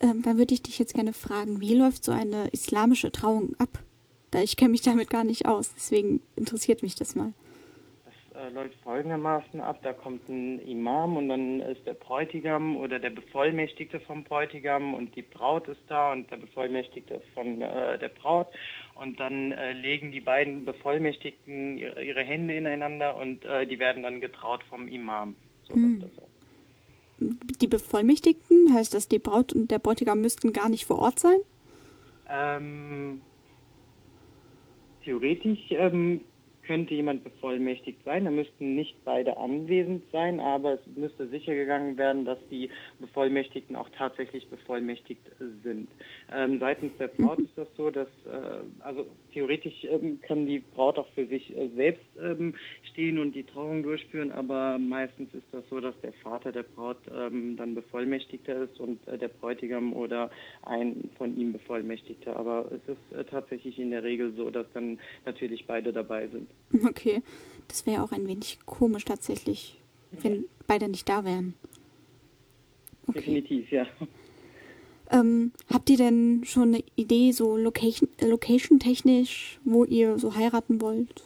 Ähm, 0.00 0.22
dann 0.22 0.36
würde 0.36 0.52
ich 0.52 0.62
dich 0.62 0.78
jetzt 0.78 0.94
gerne 0.94 1.12
fragen, 1.12 1.60
wie 1.60 1.74
läuft 1.74 2.04
so 2.04 2.12
eine 2.12 2.48
islamische 2.48 3.12
Trauung 3.12 3.54
ab? 3.58 3.78
Da 4.30 4.40
ich 4.42 4.56
kenne 4.56 4.70
mich 4.70 4.82
damit 4.82 5.08
gar 5.08 5.24
nicht 5.24 5.46
aus, 5.46 5.72
deswegen 5.74 6.20
interessiert 6.34 6.82
mich 6.82 6.96
das 6.96 7.14
mal 7.14 7.32
äh, 8.36 8.50
läuft 8.50 8.74
folgendermaßen 8.82 9.60
ab. 9.60 9.80
Da 9.82 9.92
kommt 9.92 10.28
ein 10.28 10.60
Imam 10.60 11.16
und 11.16 11.28
dann 11.28 11.60
ist 11.60 11.86
der 11.86 11.94
Bräutigam 11.94 12.76
oder 12.76 12.98
der 12.98 13.10
Bevollmächtigte 13.10 14.00
vom 14.00 14.24
Bräutigam 14.24 14.94
und 14.94 15.14
die 15.16 15.22
Braut 15.22 15.68
ist 15.68 15.80
da 15.88 16.12
und 16.12 16.30
der 16.30 16.36
Bevollmächtigte 16.36 17.20
von 17.34 17.62
äh, 17.62 17.98
der 17.98 18.08
Braut. 18.08 18.48
Und 18.94 19.20
dann 19.20 19.52
äh, 19.52 19.72
legen 19.72 20.12
die 20.12 20.20
beiden 20.20 20.64
Bevollmächtigten 20.64 21.78
ihre, 21.78 22.02
ihre 22.02 22.22
Hände 22.22 22.56
ineinander 22.56 23.16
und 23.16 23.44
äh, 23.44 23.66
die 23.66 23.78
werden 23.78 24.02
dann 24.02 24.20
getraut 24.20 24.62
vom 24.68 24.88
Imam. 24.88 25.34
So 25.64 25.74
hm. 25.74 26.04
Die 27.18 27.66
Bevollmächtigten, 27.66 28.74
heißt 28.74 28.92
das, 28.92 29.08
die 29.08 29.18
Braut 29.18 29.52
und 29.52 29.70
der 29.70 29.78
Bräutigam 29.78 30.20
müssten 30.20 30.52
gar 30.52 30.68
nicht 30.68 30.84
vor 30.84 30.98
Ort 30.98 31.18
sein? 31.18 31.38
Ähm, 32.28 33.22
theoretisch 35.04 35.60
ähm, 35.70 36.20
könnte 36.66 36.94
jemand 36.94 37.24
bevollmächtigt 37.24 38.02
sein. 38.04 38.24
Da 38.24 38.30
müssten 38.30 38.74
nicht 38.74 38.96
beide 39.04 39.36
anwesend 39.36 40.02
sein, 40.12 40.40
aber 40.40 40.74
es 40.74 40.80
müsste 40.96 41.28
sicher 41.28 41.54
gegangen 41.54 41.96
werden, 41.96 42.24
dass 42.24 42.38
die 42.50 42.70
Bevollmächtigten 42.98 43.76
auch 43.76 43.88
tatsächlich 43.96 44.48
bevollmächtigt 44.48 45.22
sind. 45.62 45.88
Ähm, 46.32 46.58
seitens 46.58 46.96
der 46.98 47.08
Braut 47.08 47.38
ist 47.38 47.56
das 47.56 47.68
so, 47.76 47.90
dass 47.90 48.08
äh, 48.26 48.64
also 48.80 49.06
theoretisch 49.32 49.84
ähm, 49.84 50.20
kann 50.22 50.46
die 50.46 50.60
Braut 50.74 50.98
auch 50.98 51.08
für 51.14 51.26
sich 51.26 51.56
äh, 51.56 51.68
selbst 51.76 52.06
ähm, 52.20 52.54
stehen 52.90 53.18
und 53.18 53.34
die 53.34 53.44
Trauung 53.44 53.82
durchführen, 53.82 54.32
aber 54.32 54.78
meistens 54.78 55.32
ist 55.34 55.46
das 55.52 55.62
so, 55.68 55.80
dass 55.80 55.94
der 56.00 56.12
Vater 56.14 56.52
der 56.52 56.62
Braut 56.62 56.98
ähm, 57.14 57.56
dann 57.56 57.74
Bevollmächtigter 57.74 58.64
ist 58.64 58.80
und 58.80 59.06
äh, 59.08 59.18
der 59.18 59.28
Bräutigam 59.28 59.92
oder 59.92 60.30
ein 60.62 61.10
von 61.18 61.36
ihm 61.36 61.52
Bevollmächtigter. 61.52 62.36
Aber 62.36 62.70
es 62.72 62.94
ist 62.94 63.18
äh, 63.18 63.24
tatsächlich 63.24 63.78
in 63.78 63.90
der 63.90 64.02
Regel 64.02 64.32
so, 64.36 64.50
dass 64.50 64.66
dann 64.72 64.98
natürlich 65.24 65.66
beide 65.66 65.92
dabei 65.92 66.26
sind. 66.28 66.48
Okay, 66.86 67.22
das 67.68 67.86
wäre 67.86 68.02
auch 68.02 68.12
ein 68.12 68.26
wenig 68.26 68.58
komisch 68.66 69.04
tatsächlich, 69.04 69.80
wenn 70.10 70.44
beide 70.66 70.88
nicht 70.88 71.08
da 71.08 71.24
wären. 71.24 71.54
Okay. 73.06 73.20
Definitiv, 73.20 73.70
ja. 73.70 73.86
Ähm, 75.10 75.52
habt 75.72 75.88
ihr 75.88 75.96
denn 75.96 76.42
schon 76.44 76.74
eine 76.74 76.84
Idee, 76.96 77.30
so 77.30 77.56
location, 77.56 78.08
location 78.20 78.80
technisch, 78.80 79.60
wo 79.64 79.84
ihr 79.84 80.18
so 80.18 80.34
heiraten 80.34 80.80
wollt? 80.80 81.22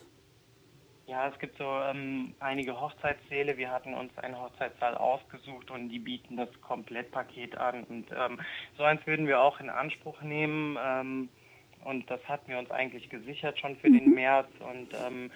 Ja, 1.07 1.29
es 1.29 1.39
gibt 1.41 1.59
so 1.59 1.65
ähm, 1.65 2.35
einige 2.39 2.81
Hochzeitssäle. 2.81 3.57
Wir 3.57 3.71
hatten 3.71 3.95
uns 3.95 4.17
einen 4.19 4.39
Hochzeitssaal 4.39 4.95
ausgesucht 4.95 5.71
und 5.71 5.89
die 5.89 5.99
bieten 5.99 6.37
das 6.37 6.49
Komplettpaket 6.61 7.57
an. 7.57 7.83
Und 7.85 8.07
ähm, 8.17 8.39
so 8.77 8.85
eins 8.85 9.05
würden 9.07 9.27
wir 9.27 9.41
auch 9.41 9.59
in 9.59 9.71
Anspruch 9.71 10.23
nehmen. 10.23 10.77
Und 11.85 12.11
das 12.11 12.21
hatten 12.25 12.51
wir 12.51 12.59
uns 12.59 12.71
eigentlich 12.71 13.09
gesichert 13.09 13.59
schon 13.59 13.77
für 13.77 13.89
mhm. 13.89 13.99
den 13.99 14.15
März 14.15 14.49
und 14.61 14.89
ähm, 15.07 15.31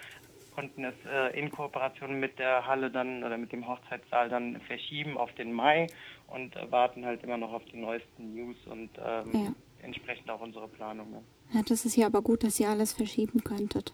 konnten 0.55 0.85
es 0.85 0.95
äh, 1.05 1.37
in 1.37 1.51
Kooperation 1.51 2.19
mit 2.19 2.39
der 2.39 2.65
Halle 2.65 2.89
dann 2.89 3.23
oder 3.23 3.37
mit 3.37 3.51
dem 3.51 3.67
Hochzeitssaal 3.67 4.29
dann 4.29 4.59
verschieben 4.61 5.17
auf 5.17 5.31
den 5.33 5.51
Mai 5.51 5.87
und 6.27 6.55
äh, 6.55 6.71
warten 6.71 7.05
halt 7.05 7.23
immer 7.23 7.37
noch 7.37 7.51
auf 7.51 7.63
die 7.65 7.77
neuesten 7.77 8.33
News 8.33 8.55
und 8.65 8.89
ähm, 8.97 9.31
ja. 9.33 9.53
entsprechend 9.83 10.29
auch 10.29 10.41
unsere 10.41 10.67
Planung. 10.67 11.07
Ja. 11.11 11.59
ja. 11.59 11.65
das 11.67 11.85
ist 11.85 11.97
ja 11.97 12.07
aber 12.07 12.21
gut, 12.21 12.43
dass 12.43 12.59
ihr 12.59 12.69
alles 12.69 12.93
verschieben 12.93 13.43
könntet. 13.43 13.93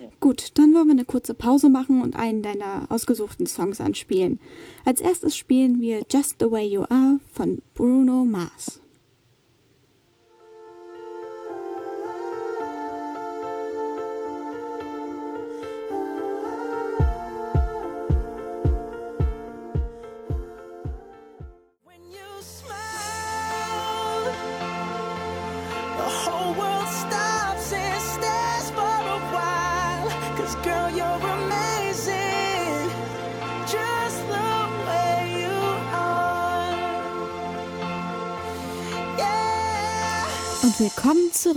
Ja. 0.00 0.08
Gut, 0.18 0.58
dann 0.58 0.74
wollen 0.74 0.86
wir 0.86 0.92
eine 0.92 1.04
kurze 1.04 1.34
Pause 1.34 1.68
machen 1.68 2.02
und 2.02 2.16
einen 2.16 2.42
deiner 2.42 2.86
ausgesuchten 2.90 3.46
Songs 3.46 3.80
anspielen. 3.80 4.40
Als 4.84 5.00
erstes 5.00 5.36
spielen 5.36 5.80
wir 5.80 6.02
Just 6.10 6.40
the 6.40 6.50
Way 6.50 6.66
You 6.66 6.82
Are 6.82 7.20
von 7.32 7.62
Bruno 7.74 8.24
Mars. 8.24 8.80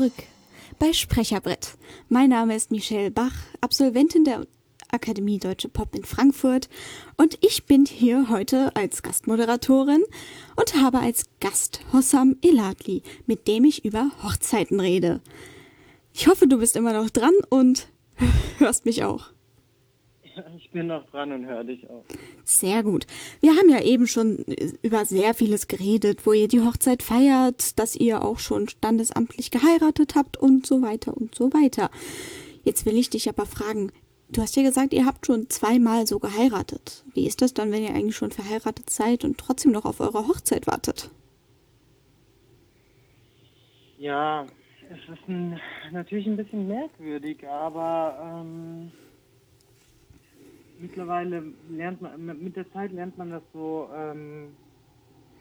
Zurück 0.03 0.23
bei 0.79 0.91
Sprecherbrett. 0.91 1.77
Mein 2.09 2.29
Name 2.29 2.57
ist 2.57 2.71
Michelle 2.71 3.09
Bach, 3.09 3.31
Absolventin 3.61 4.25
der 4.25 4.45
Akademie 4.91 5.39
Deutsche 5.39 5.69
Pop 5.69 5.95
in 5.95 6.03
Frankfurt 6.03 6.67
und 7.15 7.37
ich 7.39 7.67
bin 7.67 7.85
hier 7.85 8.27
heute 8.29 8.75
als 8.75 9.01
Gastmoderatorin 9.01 10.03
und 10.57 10.75
habe 10.75 10.99
als 10.99 11.23
Gast 11.39 11.79
Hossam 11.93 12.35
Eladli, 12.41 13.01
mit 13.27 13.47
dem 13.47 13.63
ich 13.63 13.85
über 13.85 14.11
Hochzeiten 14.23 14.81
rede. 14.81 15.21
Ich 16.13 16.27
hoffe, 16.27 16.47
du 16.47 16.57
bist 16.57 16.75
immer 16.75 16.91
noch 16.91 17.09
dran 17.09 17.35
und 17.49 17.87
hörst 18.57 18.83
mich 18.83 19.05
auch. 19.05 19.32
Ich 20.57 20.69
bin 20.71 20.87
noch 20.87 21.05
dran 21.09 21.31
und 21.31 21.45
höre 21.45 21.63
dich 21.63 21.89
auch. 21.89 22.03
Sehr 22.43 22.83
gut. 22.83 23.05
Wir 23.41 23.51
haben 23.51 23.69
ja 23.69 23.81
eben 23.81 24.07
schon 24.07 24.37
über 24.81 25.05
sehr 25.05 25.33
vieles 25.33 25.67
geredet, 25.67 26.25
wo 26.25 26.33
ihr 26.33 26.47
die 26.47 26.61
Hochzeit 26.61 27.03
feiert, 27.03 27.77
dass 27.79 27.95
ihr 27.95 28.23
auch 28.23 28.39
schon 28.39 28.67
standesamtlich 28.69 29.51
geheiratet 29.51 30.15
habt 30.15 30.37
und 30.37 30.65
so 30.65 30.81
weiter 30.81 31.15
und 31.15 31.35
so 31.35 31.53
weiter. 31.53 31.89
Jetzt 32.63 32.85
will 32.85 32.97
ich 32.97 33.09
dich 33.09 33.29
aber 33.29 33.45
fragen, 33.45 33.91
du 34.29 34.41
hast 34.41 34.55
ja 34.55 34.63
gesagt, 34.63 34.93
ihr 34.93 35.05
habt 35.05 35.25
schon 35.25 35.49
zweimal 35.49 36.07
so 36.07 36.19
geheiratet. 36.19 37.03
Wie 37.13 37.27
ist 37.27 37.41
das 37.41 37.53
dann, 37.53 37.71
wenn 37.71 37.83
ihr 37.83 37.93
eigentlich 37.93 38.15
schon 38.15 38.31
verheiratet 38.31 38.89
seid 38.89 39.23
und 39.23 39.37
trotzdem 39.37 39.71
noch 39.71 39.85
auf 39.85 39.99
eure 39.99 40.27
Hochzeit 40.27 40.67
wartet? 40.67 41.09
Ja, 43.97 44.45
es 44.89 44.99
ist 45.13 45.27
ein, 45.29 45.59
natürlich 45.91 46.27
ein 46.27 46.35
bisschen 46.35 46.67
merkwürdig, 46.67 47.47
aber 47.47 48.41
ähm 48.41 48.91
mittlerweile 50.83 51.43
lernt 51.69 52.01
man, 52.01 52.43
mit 52.43 52.55
der 52.55 52.69
Zeit 52.71 52.91
lernt 52.91 53.17
man 53.17 53.31
das 53.31 53.41
so, 53.53 53.89
ähm, 53.95 54.49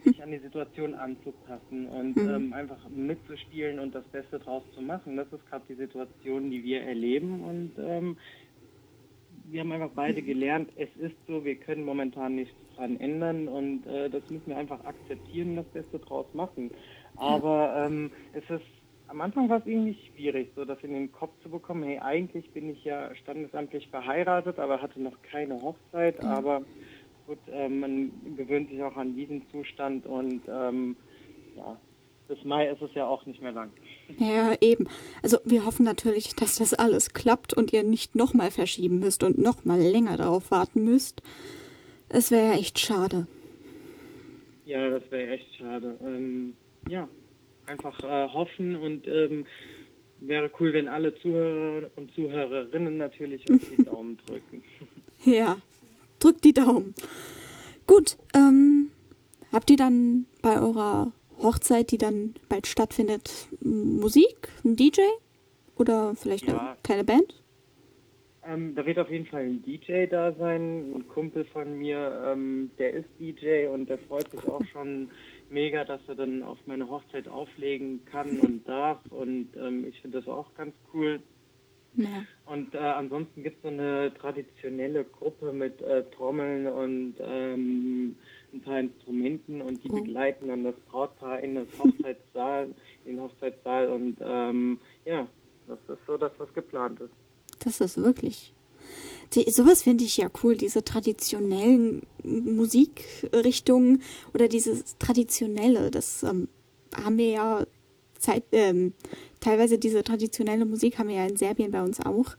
sich 0.04 0.22
an 0.22 0.30
die 0.30 0.38
Situation 0.38 0.94
anzupassen 0.94 1.86
und 1.88 2.16
mhm. 2.16 2.28
ähm, 2.28 2.52
einfach 2.52 2.88
mitzuspielen 2.88 3.78
und 3.78 3.94
das 3.94 4.04
Beste 4.04 4.38
draus 4.38 4.62
zu 4.74 4.80
machen. 4.80 5.16
Das 5.16 5.32
ist 5.32 5.46
gerade 5.48 5.64
die 5.68 5.74
Situation, 5.74 6.50
die 6.50 6.62
wir 6.64 6.82
erleben 6.82 7.42
und 7.42 7.72
ähm, 7.78 8.16
wir 9.46 9.60
haben 9.60 9.72
einfach 9.72 9.90
beide 9.94 10.22
gelernt, 10.22 10.70
es 10.76 10.88
ist 10.98 11.16
so, 11.26 11.44
wir 11.44 11.56
können 11.56 11.84
momentan 11.84 12.36
nichts 12.36 12.54
dran 12.74 12.98
ändern 12.98 13.48
und 13.48 13.86
äh, 13.86 14.08
das 14.08 14.22
müssen 14.30 14.46
wir 14.46 14.56
einfach 14.56 14.82
akzeptieren 14.84 15.50
und 15.50 15.56
das 15.56 15.66
Beste 15.66 15.98
draus 15.98 16.26
machen. 16.32 16.70
Aber 17.16 17.74
ähm, 17.76 18.10
es 18.32 18.48
ist 18.48 18.64
am 19.12 19.20
Anfang 19.20 19.50
war 19.50 19.58
es 19.58 19.66
irgendwie 19.66 19.96
schwierig, 20.08 20.52
so 20.56 20.64
das 20.64 20.82
in 20.82 20.94
den 20.94 21.12
Kopf 21.12 21.32
zu 21.42 21.50
bekommen, 21.50 21.82
hey, 21.82 21.98
eigentlich 21.98 22.50
bin 22.52 22.70
ich 22.70 22.82
ja 22.82 23.14
standesamtlich 23.14 23.88
verheiratet, 23.88 24.58
aber 24.58 24.80
hatte 24.80 25.02
noch 25.02 25.20
keine 25.20 25.60
Hochzeit, 25.60 26.22
mhm. 26.22 26.28
aber 26.28 26.62
gut, 27.26 27.38
äh, 27.52 27.68
man 27.68 28.10
gewöhnt 28.38 28.70
sich 28.70 28.82
auch 28.82 28.96
an 28.96 29.14
diesen 29.14 29.46
Zustand 29.50 30.06
und 30.06 30.40
ähm, 30.48 30.96
ja, 31.56 31.76
bis 32.26 32.42
Mai 32.44 32.70
ist 32.70 32.80
es 32.80 32.94
ja 32.94 33.06
auch 33.06 33.26
nicht 33.26 33.42
mehr 33.42 33.52
lang. 33.52 33.70
Ja, 34.16 34.54
eben. 34.62 34.88
Also 35.22 35.36
wir 35.44 35.66
hoffen 35.66 35.84
natürlich, 35.84 36.34
dass 36.34 36.56
das 36.56 36.72
alles 36.72 37.12
klappt 37.12 37.52
und 37.52 37.70
ihr 37.74 37.82
nicht 37.82 38.14
nochmal 38.14 38.50
verschieben 38.50 38.98
müsst 38.98 39.22
und 39.24 39.36
nochmal 39.36 39.80
länger 39.80 40.16
darauf 40.16 40.50
warten 40.50 40.84
müsst. 40.84 41.20
Es 42.08 42.30
wäre 42.30 42.54
ja 42.54 42.58
echt 42.58 42.78
schade. 42.78 43.26
Ja, 44.64 44.88
das 44.88 45.02
wäre 45.10 45.32
echt 45.32 45.54
schade. 45.56 45.98
Ähm, 46.02 46.54
ja, 46.88 47.08
einfach 47.72 47.98
äh, 48.04 48.28
hoffen 48.32 48.76
und 48.76 49.06
ähm, 49.08 49.46
wäre 50.20 50.50
cool, 50.60 50.72
wenn 50.72 50.88
alle 50.88 51.14
Zuhörer 51.16 51.90
und 51.96 52.14
Zuhörerinnen 52.14 52.96
natürlich 52.96 53.50
auf 53.50 53.60
die 53.76 53.84
Daumen 53.84 54.18
drücken. 54.26 54.62
Ja, 55.24 55.56
drückt 56.18 56.44
die 56.44 56.52
Daumen. 56.52 56.94
Gut, 57.86 58.16
ähm, 58.34 58.90
habt 59.52 59.70
ihr 59.70 59.76
dann 59.76 60.26
bei 60.42 60.60
eurer 60.60 61.12
Hochzeit, 61.38 61.90
die 61.90 61.98
dann 61.98 62.34
bald 62.48 62.66
stattfindet, 62.66 63.48
Musik, 63.60 64.48
ein 64.64 64.76
DJ 64.76 65.00
oder 65.76 66.14
vielleicht 66.14 66.46
ja. 66.46 66.58
eine 66.58 66.76
kleine 66.82 67.04
Band? 67.04 67.42
Ähm, 68.44 68.74
da 68.74 68.84
wird 68.84 68.98
auf 68.98 69.10
jeden 69.10 69.26
Fall 69.26 69.42
ein 69.42 69.62
DJ 69.62 70.06
da 70.06 70.32
sein. 70.32 70.92
Ein 70.94 71.08
Kumpel 71.08 71.44
von 71.44 71.78
mir, 71.78 72.24
ähm, 72.26 72.70
der 72.78 72.92
ist 72.92 73.08
DJ 73.18 73.66
und 73.66 73.88
der 73.88 73.98
freut 73.98 74.30
sich 74.30 74.44
auch 74.48 74.64
schon 74.72 75.10
mega, 75.52 75.84
dass 75.84 76.00
er 76.08 76.14
dann 76.14 76.42
auf 76.42 76.58
meine 76.66 76.88
Hochzeit 76.88 77.28
auflegen 77.28 78.04
kann 78.04 78.40
und 78.40 78.66
darf. 78.66 79.00
Und 79.10 79.48
ähm, 79.56 79.86
ich 79.86 80.00
finde 80.00 80.20
das 80.20 80.28
auch 80.28 80.54
ganz 80.54 80.74
cool. 80.92 81.20
Ja. 81.94 82.24
Und 82.46 82.74
äh, 82.74 82.78
ansonsten 82.78 83.42
gibt 83.42 83.56
es 83.56 83.62
so 83.62 83.68
eine 83.68 84.12
traditionelle 84.14 85.04
Gruppe 85.04 85.52
mit 85.52 85.80
äh, 85.82 86.04
Trommeln 86.10 86.66
und 86.66 87.14
ähm, 87.20 88.16
ein 88.52 88.60
paar 88.62 88.80
Instrumenten 88.80 89.60
und 89.60 89.84
die 89.84 89.90
oh. 89.90 90.00
begleiten 90.00 90.48
dann 90.48 90.64
das 90.64 90.74
Brautpaar 90.90 91.40
in 91.40 91.54
das 91.54 91.66
Hochzeitssaal, 91.78 92.74
in 93.04 93.16
den 93.16 93.20
Hochzeitssaal 93.20 93.88
und 93.88 94.16
ähm, 94.22 94.78
ja, 95.04 95.26
das 95.68 95.78
ist 95.88 96.06
so 96.06 96.16
das, 96.16 96.32
was 96.38 96.52
geplant 96.54 97.00
ist. 97.00 97.12
Das 97.60 97.80
ist 97.80 98.02
wirklich. 98.02 98.54
Die, 99.34 99.50
sowas 99.50 99.82
finde 99.82 100.04
ich 100.04 100.18
ja 100.18 100.28
cool, 100.42 100.56
diese 100.56 100.84
traditionellen 100.84 102.02
Musikrichtungen 102.22 104.02
oder 104.34 104.48
dieses 104.48 104.96
Traditionelle, 104.98 105.90
das 105.90 106.22
ähm, 106.22 106.48
haben 106.94 107.16
wir 107.16 107.30
ja 107.30 107.66
Zeit, 108.18 108.44
ähm, 108.52 108.92
teilweise 109.40 109.78
diese 109.78 110.04
traditionelle 110.04 110.64
Musik 110.64 110.98
haben 110.98 111.08
wir 111.08 111.16
ja 111.16 111.26
in 111.26 111.36
Serbien 111.36 111.70
bei 111.70 111.82
uns 111.82 112.00
auch. 112.00 112.36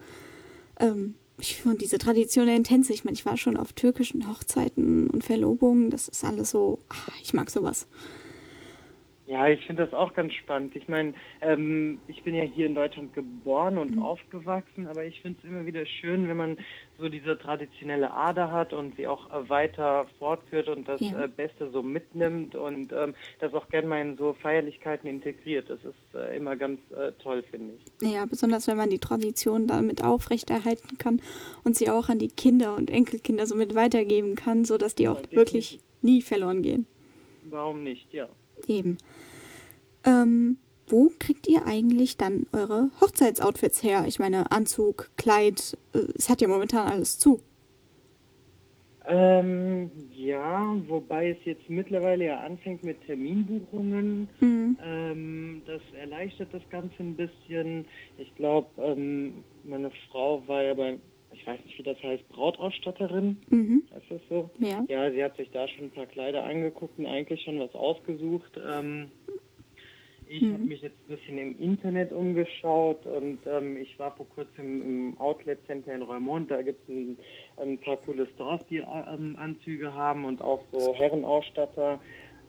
Ähm, 0.80 1.16
ich 1.40 1.56
finde 1.58 1.80
diese 1.80 1.98
traditionellen 1.98 2.64
Tänze, 2.64 2.94
ich 2.94 3.04
meine, 3.04 3.16
ich 3.16 3.26
war 3.26 3.38
schon 3.38 3.58
auf 3.58 3.74
türkischen 3.74 4.30
Hochzeiten 4.30 5.10
und 5.10 5.24
Verlobungen, 5.24 5.90
das 5.90 6.08
ist 6.08 6.24
alles 6.24 6.52
so, 6.52 6.80
ach, 6.90 7.10
ich 7.22 7.34
mag 7.34 7.50
sowas. 7.50 7.88
Ja, 9.26 9.48
ich 9.48 9.66
finde 9.66 9.86
das 9.86 9.94
auch 9.94 10.14
ganz 10.14 10.34
spannend. 10.34 10.76
Ich 10.76 10.90
meine, 10.90 11.14
ähm, 11.42 12.00
ich 12.08 12.24
bin 12.24 12.36
ja 12.36 12.44
hier 12.44 12.66
in 12.66 12.76
Deutschland 12.76 13.14
geboren 13.14 13.78
und 13.78 13.96
mhm. 13.96 14.04
aufgewachsen, 14.04 14.86
aber 14.88 15.06
ich 15.06 15.22
finde 15.22 15.40
es 15.40 15.50
immer 15.50 15.66
wieder 15.66 15.86
schön, 15.86 16.28
wenn 16.28 16.36
man 16.36 16.58
so 17.00 17.08
diese 17.08 17.40
traditionelle 17.40 18.12
Ader 18.12 18.52
hat 18.52 18.74
und 18.74 18.98
sie 18.98 19.08
auch 19.08 19.32
äh, 19.32 19.50
weiter 19.50 20.08
fortführt 20.20 20.68
und 20.68 20.90
das 20.90 21.00
ja. 21.00 21.24
äh, 21.24 21.28
Beste 21.30 21.72
so 21.72 21.82
mitnimmt 21.82 22.56
und 22.56 22.92
ähm, 22.92 23.16
das 23.40 23.54
auch 23.54 23.70
gerne 23.70 23.88
mal 23.88 24.02
in 24.02 24.18
so 24.18 24.34
Feierlichkeiten 24.34 25.10
integriert. 25.10 25.70
Das 25.70 25.80
ist 25.86 26.16
äh, 26.16 26.36
immer 26.36 26.58
ganz 26.58 26.82
äh, 26.92 27.14
toll, 27.24 27.44
finde 27.44 27.76
ich. 27.76 28.12
Ja, 28.14 28.26
besonders 28.26 28.68
wenn 28.68 28.78
man 28.78 28.90
die 28.90 29.00
Tradition 29.00 29.68
damit 29.68 30.04
aufrechterhalten 30.04 30.98
kann 30.98 31.22
und 31.64 31.78
sie 31.78 31.90
auch 31.90 32.10
an 32.10 32.20
die 32.20 32.28
Kinder 32.28 32.76
und 32.76 32.92
Enkelkinder 32.92 33.48
so 33.48 33.56
mit 33.56 33.74
weitergeben 33.74 34.36
kann, 34.36 34.66
sodass 34.66 34.96
die 34.96 35.08
auch 35.08 35.22
ja, 35.22 35.38
wirklich 35.38 35.80
nie 36.02 36.22
verloren 36.22 36.62
gehen. 36.62 36.86
Warum 37.46 37.84
nicht, 37.84 38.14
ja. 38.14 38.28
Eben. 38.68 38.98
Ähm, 40.06 40.58
wo 40.88 41.12
kriegt 41.18 41.48
ihr 41.48 41.66
eigentlich 41.66 42.18
dann 42.18 42.46
eure 42.52 42.90
Hochzeitsoutfits 43.00 43.84
her? 43.84 44.06
Ich 44.08 44.20
meine, 44.20 44.52
Anzug, 44.52 45.10
Kleid, 45.18 45.78
äh, 45.94 46.00
es 46.16 46.30
hat 46.30 46.42
ja 46.42 46.48
momentan 46.48 46.88
alles 46.88 47.20
zu. 47.20 47.40
Ähm, 49.06 49.92
ja, 50.14 50.76
wobei 50.88 51.32
es 51.32 51.38
jetzt 51.44 51.70
mittlerweile 51.70 52.26
ja 52.26 52.40
anfängt 52.40 52.84
mit 52.84 53.02
Terminbuchungen. 53.06 54.30
Mhm. 54.40 54.78
Ähm, 54.82 55.62
das 55.66 55.82
erleichtert 56.00 56.54
das 56.54 56.62
Ganze 56.70 56.96
ein 57.00 57.16
bisschen. 57.16 57.86
Ich 58.18 58.34
glaube, 58.36 58.70
ähm, 58.82 59.44
meine 59.64 59.92
Frau 60.10 60.42
war 60.48 60.64
ja 60.64 60.74
bei 60.74 61.00
ich 61.34 61.46
weiß 61.46 61.60
nicht, 61.66 61.78
wie 61.78 61.84
das 61.84 62.02
heißt, 62.02 62.28
Brautausstatterin. 62.30 63.38
Mhm. 63.50 63.84
Ist 63.98 64.12
das 64.12 64.22
so? 64.30 64.50
Ja. 64.60 64.84
Ja, 64.88 65.12
sie 65.12 65.24
hat 65.24 65.36
sich 65.38 65.50
da 65.52 65.68
schon 65.68 65.86
ein 65.86 65.92
paar 65.92 66.06
Kleider 66.06 66.44
angeguckt 66.44 66.98
und 67.00 67.06
eigentlich 67.06 67.42
schon 67.42 67.60
was 67.60 67.74
ausgesucht. 67.74 68.60
Ähm, 68.66 69.12
ich 70.28 70.42
mhm. 70.42 70.54
habe 70.54 70.64
mich 70.64 70.82
jetzt 70.82 70.98
ein 71.08 71.16
bisschen 71.16 71.38
im 71.38 71.60
Internet 71.60 72.12
umgeschaut 72.12 73.06
und 73.06 73.40
ähm, 73.46 73.78
ich 73.78 73.98
war 74.00 74.16
vor 74.16 74.28
kurzem 74.30 74.82
im 74.82 75.18
Outlet 75.20 75.60
Center 75.68 75.94
in 75.94 76.02
Reumont. 76.02 76.50
Da 76.50 76.62
gibt 76.62 76.82
es 76.84 76.90
ein, 76.90 77.18
ein, 77.58 77.78
paar 77.78 77.98
coole 77.98 78.28
Stores, 78.34 78.62
die 78.70 78.78
ähm, 78.78 79.36
Anzüge 79.38 79.94
haben 79.94 80.26
und 80.26 80.42
auch 80.42 80.64
so 80.72 80.96
Herrenausstatter. 80.96 82.00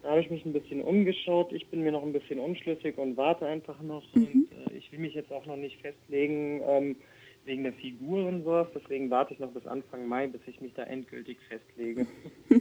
Da 0.03 0.11
habe 0.11 0.21
ich 0.21 0.31
mich 0.31 0.45
ein 0.45 0.53
bisschen 0.53 0.83
umgeschaut. 0.83 1.53
Ich 1.53 1.67
bin 1.69 1.83
mir 1.83 1.93
noch 1.93 2.03
ein 2.03 2.13
bisschen 2.13 2.39
unschlüssig 2.39 2.99
und 2.99 3.17
warte 3.17 3.47
einfach 3.47 3.81
noch. 3.83 4.05
Mhm. 4.15 4.23
Und 4.25 4.73
äh, 4.73 4.77
ich 4.77 4.91
will 4.93 5.01
mich 5.01 5.15
jetzt 5.15 5.33
auch 5.33 5.47
noch 5.47 5.57
nicht 5.57 5.81
festlegen, 5.81 6.63
ähm, 6.67 6.97
wegen 7.45 7.65
der 7.65 7.73
Figur 7.73 8.27
und 8.27 8.45
sowas. 8.45 8.69
Deswegen 8.75 9.11
warte 9.11 9.35
ich 9.35 9.41
noch 9.41 9.53
bis 9.53 9.67
Anfang 9.67 10.07
Mai, 10.09 10.27
bis 10.27 10.41
ich 10.47 10.61
mich 10.61 10.75
da 10.75 10.85
endgültig 10.85 11.39
festlege. 11.49 12.07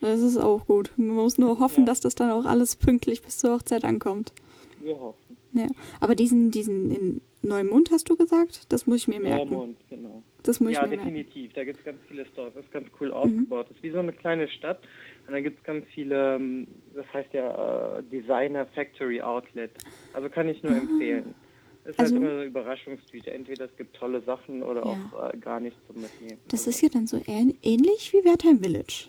Das 0.00 0.20
ist 0.20 0.36
auch 0.36 0.66
gut. 0.66 0.90
Man 0.96 1.14
muss 1.14 1.38
nur 1.38 1.60
hoffen, 1.60 1.84
ja. 1.84 1.86
dass 1.86 2.00
das 2.00 2.16
dann 2.16 2.32
auch 2.32 2.44
alles 2.44 2.74
pünktlich 2.74 3.22
bis 3.22 3.38
zur 3.38 3.54
Hochzeit 3.54 3.84
ankommt. 3.84 4.32
Wir 4.80 4.98
hoffen. 4.98 5.36
Ja. 5.52 5.68
Aber 6.00 6.16
diesen, 6.16 6.50
diesen 6.50 6.90
in 6.90 7.20
Neumond 7.42 7.90
hast 7.92 8.10
du 8.10 8.16
gesagt? 8.16 8.72
Das 8.72 8.86
muss 8.86 9.02
ich 9.02 9.08
mir 9.08 9.20
merken. 9.20 9.50
Neumond, 9.50 9.76
genau. 9.88 10.22
Das 10.42 10.60
muss 10.60 10.72
ja, 10.72 10.84
ich 10.84 10.90
mir 10.90 10.96
definitiv. 10.96 11.42
Merken. 11.42 11.54
Da 11.54 11.64
gibt 11.64 11.78
es 11.78 11.84
ganz 11.84 11.98
viele 12.08 12.26
Stores. 12.26 12.54
Das 12.54 12.64
ist 12.64 12.72
ganz 12.72 12.88
cool 13.00 13.12
aufgebaut. 13.12 13.66
Mhm. 13.66 13.68
Das 13.68 13.76
ist 13.76 13.82
wie 13.82 13.90
so 13.90 13.98
eine 13.98 14.12
kleine 14.12 14.48
Stadt. 14.48 14.80
Und 15.26 15.32
da 15.32 15.40
gibt 15.40 15.58
es 15.58 15.64
ganz 15.64 15.86
viele, 15.94 16.36
ähm, 16.36 16.66
das 16.94 17.06
heißt 17.12 17.32
ja 17.32 17.98
uh, 17.98 18.02
Designer 18.02 18.66
Factory 18.66 19.20
Outlet. 19.20 19.70
Also 20.14 20.28
kann 20.28 20.48
ich 20.48 20.62
nur 20.62 20.72
ah. 20.72 20.78
empfehlen. 20.78 21.34
Es 21.84 21.90
ist 21.90 21.98
halt 21.98 22.12
also, 22.12 22.14
halt 22.14 22.24
immer 22.24 22.32
eine 22.32 22.44
Überraschungstüte. 22.44 23.30
Entweder 23.32 23.64
es 23.64 23.76
gibt 23.76 23.96
tolle 23.96 24.22
Sachen 24.22 24.62
oder 24.62 24.84
ja. 24.84 25.10
auch 25.12 25.34
äh, 25.34 25.36
gar 25.38 25.60
nichts 25.60 25.78
zum 25.86 26.00
Mitnehmen. 26.00 26.38
Das 26.48 26.66
ist 26.66 26.80
ja 26.80 26.88
dann 26.88 27.06
so 27.06 27.20
ähnlich 27.26 28.12
wie 28.12 28.24
Wertheim 28.24 28.60
Village. 28.60 29.08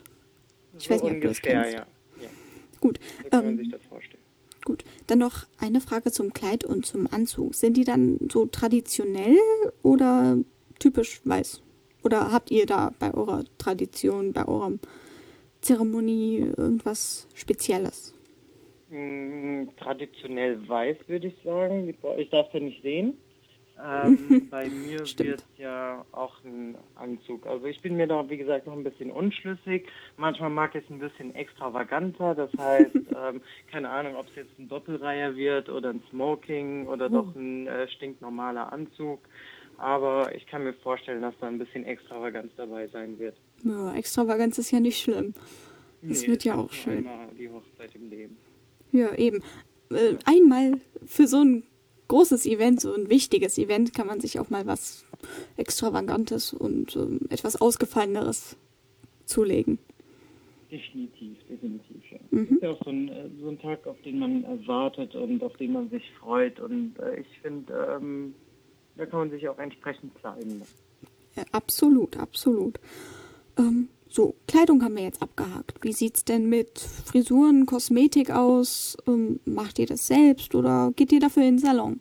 Ich 0.77 0.85
so 0.85 0.93
weiß 0.93 1.03
nicht, 1.03 1.13
ob 1.13 1.21
du 1.21 1.27
das 1.27 1.41
kennst. 1.41 1.73
Ja. 1.73 1.85
ja. 2.21 2.29
Gut. 2.79 2.99
So 3.23 3.29
kann 3.29 3.39
ähm, 3.41 3.45
man 3.45 3.57
sich 3.57 3.71
das 3.71 3.81
vorstellen. 3.83 4.23
Gut. 4.65 4.83
Dann 5.07 5.19
noch 5.19 5.45
eine 5.59 5.81
Frage 5.81 6.11
zum 6.11 6.33
Kleid 6.33 6.63
und 6.63 6.85
zum 6.85 7.07
Anzug. 7.11 7.53
Sind 7.53 7.77
die 7.77 7.83
dann 7.83 8.17
so 8.31 8.45
traditionell 8.45 9.37
oder 9.83 10.37
typisch 10.79 11.21
weiß? 11.25 11.61
Oder 12.03 12.31
habt 12.31 12.51
ihr 12.51 12.65
da 12.65 12.93
bei 12.99 13.13
eurer 13.13 13.43
Tradition, 13.57 14.33
bei 14.33 14.47
eurer 14.47 14.73
Zeremonie 15.61 16.51
irgendwas 16.57 17.27
Spezielles? 17.33 18.13
Mm, 18.93 19.69
traditionell 19.77 20.67
weiß, 20.67 20.97
würde 21.07 21.27
ich 21.27 21.35
sagen. 21.43 21.89
Ich 22.17 22.29
darf 22.29 22.47
es 22.47 22.53
ja 22.53 22.59
nicht 22.59 22.83
sehen. 22.83 23.17
Ähm, 23.83 24.47
bei 24.51 24.69
mir 24.69 24.99
wird 24.99 25.43
ja 25.57 26.05
auch 26.11 26.35
ein 26.43 26.77
Anzug. 26.93 27.47
Also 27.47 27.65
ich 27.65 27.81
bin 27.81 27.95
mir 27.95 28.05
da, 28.05 28.29
wie 28.29 28.37
gesagt, 28.37 28.67
noch 28.67 28.73
ein 28.73 28.83
bisschen 28.83 29.09
unschlüssig. 29.09 29.87
Manchmal 30.17 30.51
mag 30.51 30.75
ich 30.75 30.83
es 30.83 30.91
ein 30.91 30.99
bisschen 30.99 31.33
extravaganter. 31.33 32.35
Das 32.35 32.51
heißt, 32.55 32.93
ähm, 32.95 33.41
keine 33.71 33.89
Ahnung, 33.89 34.15
ob 34.15 34.27
es 34.27 34.35
jetzt 34.35 34.59
ein 34.59 34.69
Doppelreiher 34.69 35.35
wird 35.35 35.69
oder 35.69 35.89
ein 35.89 36.03
Smoking 36.11 36.85
oder 36.85 37.07
oh. 37.07 37.09
doch 37.09 37.35
ein 37.35 37.65
äh, 37.65 37.87
stinknormaler 37.87 38.71
Anzug. 38.71 39.21
Aber 39.77 40.35
ich 40.35 40.45
kann 40.45 40.63
mir 40.63 40.73
vorstellen, 40.73 41.23
dass 41.23 41.33
da 41.41 41.47
ein 41.47 41.57
bisschen 41.57 41.83
Extravaganz 41.83 42.51
dabei 42.55 42.87
sein 42.89 43.17
wird. 43.17 43.35
Ja, 43.63 43.95
Extravaganz 43.95 44.59
ist 44.59 44.69
ja 44.69 44.79
nicht 44.79 45.01
schlimm. 45.01 45.33
Das 46.03 46.21
nee, 46.21 46.27
wird 46.27 46.43
ja 46.43 46.55
auch 46.55 46.71
schön. 46.71 47.07
die 47.39 47.49
Hochzeit 47.49 47.95
im 47.95 48.09
Leben. 48.11 48.37
Ja, 48.93 49.13
eben. 49.15 49.43
Äh, 49.89 50.15
einmal 50.23 50.79
für 51.05 51.27
so 51.27 51.43
ein 51.43 51.63
großes 52.07 52.45
Event, 52.45 52.79
so 52.79 52.93
ein 52.93 53.09
wichtiges 53.09 53.57
Event, 53.57 53.93
kann 53.93 54.07
man 54.07 54.21
sich 54.21 54.39
auch 54.39 54.49
mal 54.49 54.65
was 54.65 55.05
Extravagantes 55.57 56.53
und 56.53 56.95
ähm, 56.95 57.21
etwas 57.29 57.59
Ausgefalleneres 57.59 58.55
zulegen. 59.25 59.79
Definitiv, 60.71 61.37
definitiv, 61.49 62.01
ja. 62.11 62.19
Mhm. 62.31 62.47
Das 62.47 62.51
ist 62.55 62.63
ja 62.63 62.71
auch 62.71 62.83
so 62.83 62.89
ein, 62.89 63.09
äh, 63.09 63.29
so 63.41 63.49
ein 63.49 63.59
Tag, 63.59 63.85
auf 63.87 64.01
den 64.03 64.19
man 64.19 64.43
erwartet 64.43 65.15
und 65.15 65.43
auf 65.43 65.55
den 65.57 65.73
man 65.73 65.89
sich 65.89 66.03
freut. 66.19 66.59
Und 66.59 66.97
äh, 66.99 67.19
ich 67.19 67.39
finde, 67.41 67.97
ähm, 67.97 68.33
da 68.95 69.05
kann 69.05 69.19
man 69.19 69.29
sich 69.31 69.47
auch 69.47 69.57
entsprechend 69.59 70.15
kleiden. 70.15 70.61
Ja, 71.35 71.43
absolut, 71.51 72.17
absolut. 72.17 72.79
Ähm, 73.57 73.87
so, 74.13 74.35
Kleidung 74.47 74.83
haben 74.83 74.95
wir 74.95 75.05
jetzt 75.05 75.23
abgehakt. 75.23 75.83
Wie 75.83 75.91
sieht's 75.91 76.23
denn 76.23 76.47
mit 76.47 76.77
Frisuren, 76.77 77.65
Kosmetik 77.65 78.29
aus? 78.29 78.95
Ähm, 79.07 79.39
macht 79.45 79.79
ihr 79.79 79.87
das 79.87 80.05
selbst 80.05 80.53
oder 80.53 80.91
geht 80.95 81.11
ihr 81.11 81.19
dafür 81.19 81.41
in 81.41 81.55
den 81.55 81.57
Salon? 81.57 81.99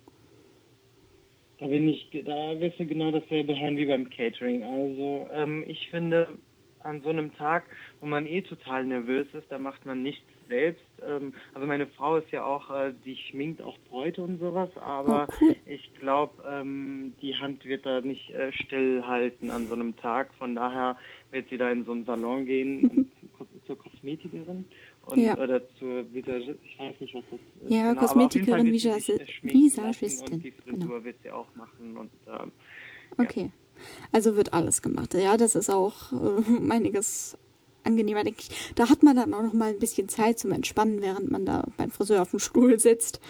Da 1.59 1.68
bin 1.68 1.88
ich, 1.88 2.11
da 2.27 2.61
wirst 2.61 2.79
du 2.79 2.85
genau 2.85 3.12
dasselbe 3.12 3.59
hören 3.59 3.79
wie 3.79 3.87
beim 3.87 4.11
Catering. 4.11 4.62
Also 4.62 5.27
ähm, 5.33 5.64
ich 5.66 5.88
finde, 5.90 6.29
an 6.85 7.01
so 7.03 7.09
einem 7.09 7.33
Tag, 7.35 7.64
wo 8.01 8.07
man 8.07 8.27
eh 8.27 8.42
total 8.42 8.85
nervös 8.85 9.27
ist, 9.33 9.51
da 9.51 9.59
macht 9.59 9.87
man 9.87 10.03
nichts 10.03 10.27
selbst. 10.48 10.85
Ähm, 11.07 11.33
also 11.55 11.66
meine 11.66 11.87
Frau 11.87 12.16
ist 12.16 12.31
ja 12.31 12.44
auch, 12.44 12.70
äh, 12.70 12.92
die 13.05 13.16
schminkt 13.16 13.62
auch 13.62 13.79
Bräute 13.88 14.22
und 14.22 14.38
sowas, 14.38 14.70
aber 14.77 15.27
oh, 15.29 15.35
cool. 15.40 15.57
ich 15.66 15.92
glaube, 15.94 16.42
ähm, 16.48 17.14
die 17.22 17.35
Hand 17.37 17.64
wird 17.64 17.87
da 17.87 18.01
nicht 18.01 18.31
äh, 18.31 18.53
stillhalten 18.53 19.51
an 19.51 19.66
so 19.66 19.75
einem 19.75 19.96
Tag. 19.96 20.33
Von 20.35 20.55
daher 20.55 20.96
wird 21.33 21.49
sie 21.49 21.57
da 21.59 21.71
in 21.71 21.85
so 21.85 21.92
einen 21.92 22.05
Salon 22.05 22.47
gehen 22.47 23.11
zur 23.66 23.77
Kosmetikerin. 23.79 24.64
Und, 25.07 25.18
ja. 25.18 25.37
Oder 25.37 25.62
zur 25.79 26.12
Visagistin, 26.12 26.59
ich 26.64 26.79
weiß 26.79 27.01
nicht, 27.01 27.14
was 27.14 27.25
das 27.31 27.40
ist. 27.40 27.71
Ja, 27.71 27.90
genau, 27.90 28.01
Kosmetikerin, 28.01 28.73
Visagistin. 28.73 30.33
Und 30.33 30.45
die 30.45 30.53
Frisur 30.53 30.79
genau. 30.79 31.05
wird 31.05 31.16
sie 31.23 31.31
auch 31.31 31.49
machen. 31.57 31.97
Und, 31.97 32.11
ähm, 32.29 32.53
okay. 33.18 33.51
Ja. 33.51 33.51
Also 34.12 34.37
wird 34.37 34.53
alles 34.53 34.83
gemacht. 34.83 35.14
Ja, 35.14 35.37
das 35.37 35.57
ist 35.57 35.71
auch 35.71 36.12
äh, 36.12 36.71
einiges 36.71 37.37
angenehmer, 37.85 38.23
denke 38.23 38.42
ich. 38.42 38.75
Da 38.75 38.88
hat 38.88 39.03
man 39.03 39.16
dann 39.16 39.35
auch 39.35 39.42
noch 39.42 39.55
mal 39.55 39.71
ein 39.71 39.79
bisschen 39.79 40.09
Zeit 40.09 40.38
zum 40.38 40.53
Entspannen, 40.53 41.01
während 41.01 41.31
man 41.31 41.45
da 41.45 41.66
beim 41.77 41.90
Friseur 41.90 42.23
auf 42.23 42.31
dem 42.31 42.38
Stuhl 42.38 42.79
sitzt. 42.79 43.21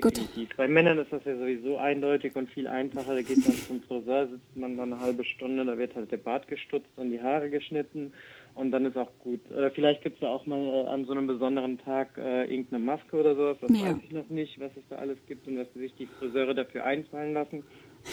Gut. 0.00 0.20
Bei 0.56 0.68
Männern 0.68 0.98
ist 0.98 1.12
das 1.12 1.24
ja 1.24 1.36
sowieso 1.36 1.78
eindeutig 1.78 2.34
und 2.36 2.50
viel 2.50 2.66
einfacher. 2.66 3.14
Da 3.14 3.22
geht 3.22 3.38
man 3.38 3.56
zum 3.56 3.82
Friseur, 3.82 4.28
sitzt 4.28 4.56
man 4.56 4.76
dann 4.76 4.92
eine 4.92 5.02
halbe 5.02 5.24
Stunde, 5.24 5.64
da 5.64 5.78
wird 5.78 5.94
halt 5.94 6.10
der 6.10 6.16
Bart 6.18 6.48
gestutzt 6.48 6.90
und 6.96 7.10
die 7.10 7.20
Haare 7.20 7.50
geschnitten 7.50 8.12
und 8.58 8.72
dann 8.72 8.86
ist 8.86 8.96
auch 8.96 9.10
gut. 9.20 9.40
Oder 9.50 9.70
vielleicht 9.70 10.02
gibt 10.02 10.16
es 10.16 10.20
da 10.20 10.28
auch 10.28 10.44
mal 10.46 10.58
äh, 10.58 10.88
an 10.88 11.04
so 11.04 11.12
einem 11.12 11.28
besonderen 11.28 11.78
Tag 11.78 12.18
äh, 12.18 12.42
irgendeine 12.44 12.84
Maske 12.84 13.16
oder 13.16 13.36
sowas. 13.36 13.56
Das 13.60 13.70
ja. 13.70 13.86
weiß 13.86 13.96
ich 14.04 14.10
noch 14.10 14.28
nicht, 14.28 14.58
was 14.58 14.72
es 14.76 14.82
da 14.90 14.96
alles 14.96 15.18
gibt 15.28 15.46
und 15.46 15.58
was 15.58 15.72
sich 15.74 15.94
die 15.94 16.06
Friseure 16.06 16.54
dafür 16.54 16.84
einfallen 16.84 17.34
lassen. 17.34 17.62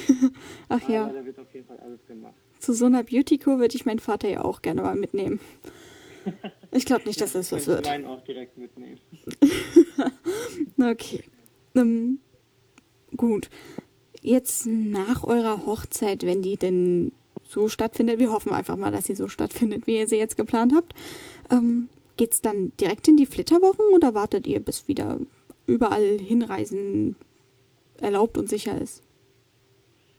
Ach 0.69 0.83
Aber 0.83 0.93
ja. 0.93 1.09
Da 1.09 1.25
wird 1.25 1.39
auf 1.39 1.51
jeden 1.53 1.65
Fall 1.65 1.79
alles 1.79 1.99
gemacht. 2.07 2.35
Zu 2.59 2.73
so 2.73 2.85
einer 2.85 3.03
Beauty-Kur 3.03 3.59
würde 3.59 3.75
ich 3.75 3.85
meinen 3.85 3.99
Vater 3.99 4.29
ja 4.29 4.43
auch 4.45 4.61
gerne 4.61 4.81
mal 4.81 4.95
mitnehmen. 4.95 5.39
Ich 6.71 6.85
glaube 6.85 7.05
nicht, 7.05 7.21
dass 7.21 7.31
das 7.31 7.51
was 7.53 7.67
wird. 7.67 7.87
Ich 7.87 8.05
auch 8.05 8.23
direkt 8.23 8.57
mitnehmen. 8.57 8.99
okay. 10.81 11.23
Ähm, 11.75 12.19
gut. 13.15 13.49
Jetzt 14.21 14.65
nach 14.65 15.23
eurer 15.23 15.65
Hochzeit, 15.65 16.23
wenn 16.23 16.41
die 16.41 16.57
denn 16.57 17.11
so 17.47 17.67
stattfindet, 17.67 18.19
wir 18.19 18.31
hoffen 18.31 18.53
einfach 18.53 18.75
mal, 18.75 18.91
dass 18.91 19.05
sie 19.05 19.15
so 19.15 19.27
stattfindet, 19.27 19.85
wie 19.85 19.97
ihr 19.97 20.07
sie 20.07 20.17
jetzt 20.17 20.37
geplant 20.37 20.73
habt, 20.75 20.93
ähm, 21.51 21.89
geht's 22.17 22.41
dann 22.41 22.71
direkt 22.79 23.07
in 23.07 23.17
die 23.17 23.27
Flitterwochen 23.27 23.85
oder 23.93 24.13
wartet 24.13 24.47
ihr, 24.47 24.59
bis 24.59 24.87
wieder 24.87 25.19
überall 25.67 26.17
hinreisen 26.17 27.15
erlaubt 27.99 28.37
und 28.37 28.49
sicher 28.49 28.79
ist? 28.81 29.03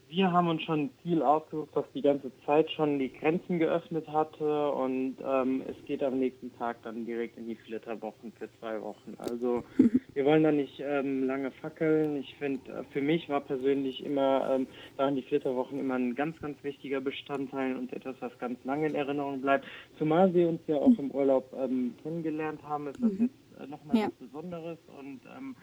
Wir 0.09 0.31
haben 0.31 0.49
uns 0.49 0.63
schon 0.63 0.85
ein 0.85 0.91
Ziel 1.03 1.23
ausgesucht, 1.23 1.71
das 1.75 1.85
die 1.95 2.03
ganze 2.03 2.31
Zeit 2.45 2.71
schon 2.71 2.99
die 2.99 3.13
Grenzen 3.13 3.59
geöffnet 3.59 4.07
hatte 4.09 4.71
und 4.71 5.17
ähm, 5.25 5.63
es 5.67 5.77
geht 5.85 6.03
am 6.03 6.19
nächsten 6.19 6.57
Tag 6.57 6.83
dann 6.83 7.05
direkt 7.05 7.37
in 7.37 7.47
die 7.47 7.57
Flitterwochen 7.57 8.33
für 8.39 8.49
zwei 8.61 8.81
Wochen. 8.83 9.15
Also 9.19 9.65
wir 10.15 10.25
wollen 10.25 10.45
da 10.45 10.53
nicht 10.53 10.81
ähm, 10.81 11.25
lange 11.25 11.51
fackeln. 11.51 12.17
Ich 12.17 12.35
finde, 12.37 12.71
äh, 12.71 12.85
für 12.93 13.03
mich 13.03 13.29
war 13.29 13.41
persönlich 13.41 14.05
immer, 14.05 14.49
ähm, 14.51 14.67
waren 14.97 15.17
die 15.17 15.23
Flitterwochen 15.23 15.81
immer 15.81 15.95
ein 15.95 16.15
ganz, 16.15 16.39
ganz 16.41 16.63
wichtiger 16.63 17.01
Bestandteil 17.01 17.77
und 17.77 17.93
etwas, 17.93 18.15
was 18.21 18.39
ganz 18.39 18.63
lange 18.65 18.87
in 18.87 18.95
Erinnerung 18.95 19.41
bleibt. 19.41 19.67
Zumal 19.99 20.33
wir 20.35 20.49
uns 20.49 20.61
ja 20.69 20.77
auch 20.77 20.99
im 20.99 21.11
Urlaub 21.11 21.53
ähm, 21.59 21.95
kennengelernt 22.03 22.63
haben, 22.63 22.87
ist 22.87 23.03
das 23.03 23.13
mhm. 23.13 23.23
jetzt 23.23 23.61
äh, 23.61 23.67
nochmal 23.67 23.97
ja. 23.97 24.07
was 24.07 24.15
Besonderes 24.15 24.79
und 24.99 25.21
ähm, 25.37 25.57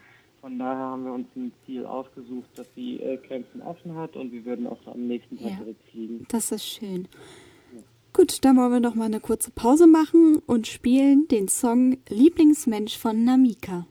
von 0.44 0.58
daher 0.58 0.76
haben 0.76 1.06
wir 1.06 1.12
uns 1.14 1.26
ein 1.36 1.54
Ziel 1.64 1.86
ausgesucht, 1.86 2.50
dass 2.56 2.70
die 2.74 3.00
äh, 3.00 3.16
Grenzen 3.16 3.62
offen 3.62 3.94
hat 3.94 4.14
und 4.14 4.30
wir 4.30 4.44
würden 4.44 4.66
auch 4.66 4.76
am 4.88 5.06
nächsten 5.06 5.38
Tag 5.38 5.52
ja, 5.52 5.56
direkt 5.56 5.82
fliegen. 5.88 6.26
Das 6.28 6.52
ist 6.52 6.66
schön. 6.66 7.08
Ja. 7.74 7.80
Gut, 8.12 8.44
dann 8.44 8.58
wollen 8.58 8.72
wir 8.72 8.80
noch 8.80 8.94
mal 8.94 9.06
eine 9.06 9.20
kurze 9.20 9.50
Pause 9.52 9.86
machen 9.86 10.42
und 10.46 10.66
spielen 10.66 11.26
den 11.28 11.48
Song 11.48 11.96
Lieblingsmensch 12.10 12.98
von 12.98 13.24
Namika. 13.24 13.86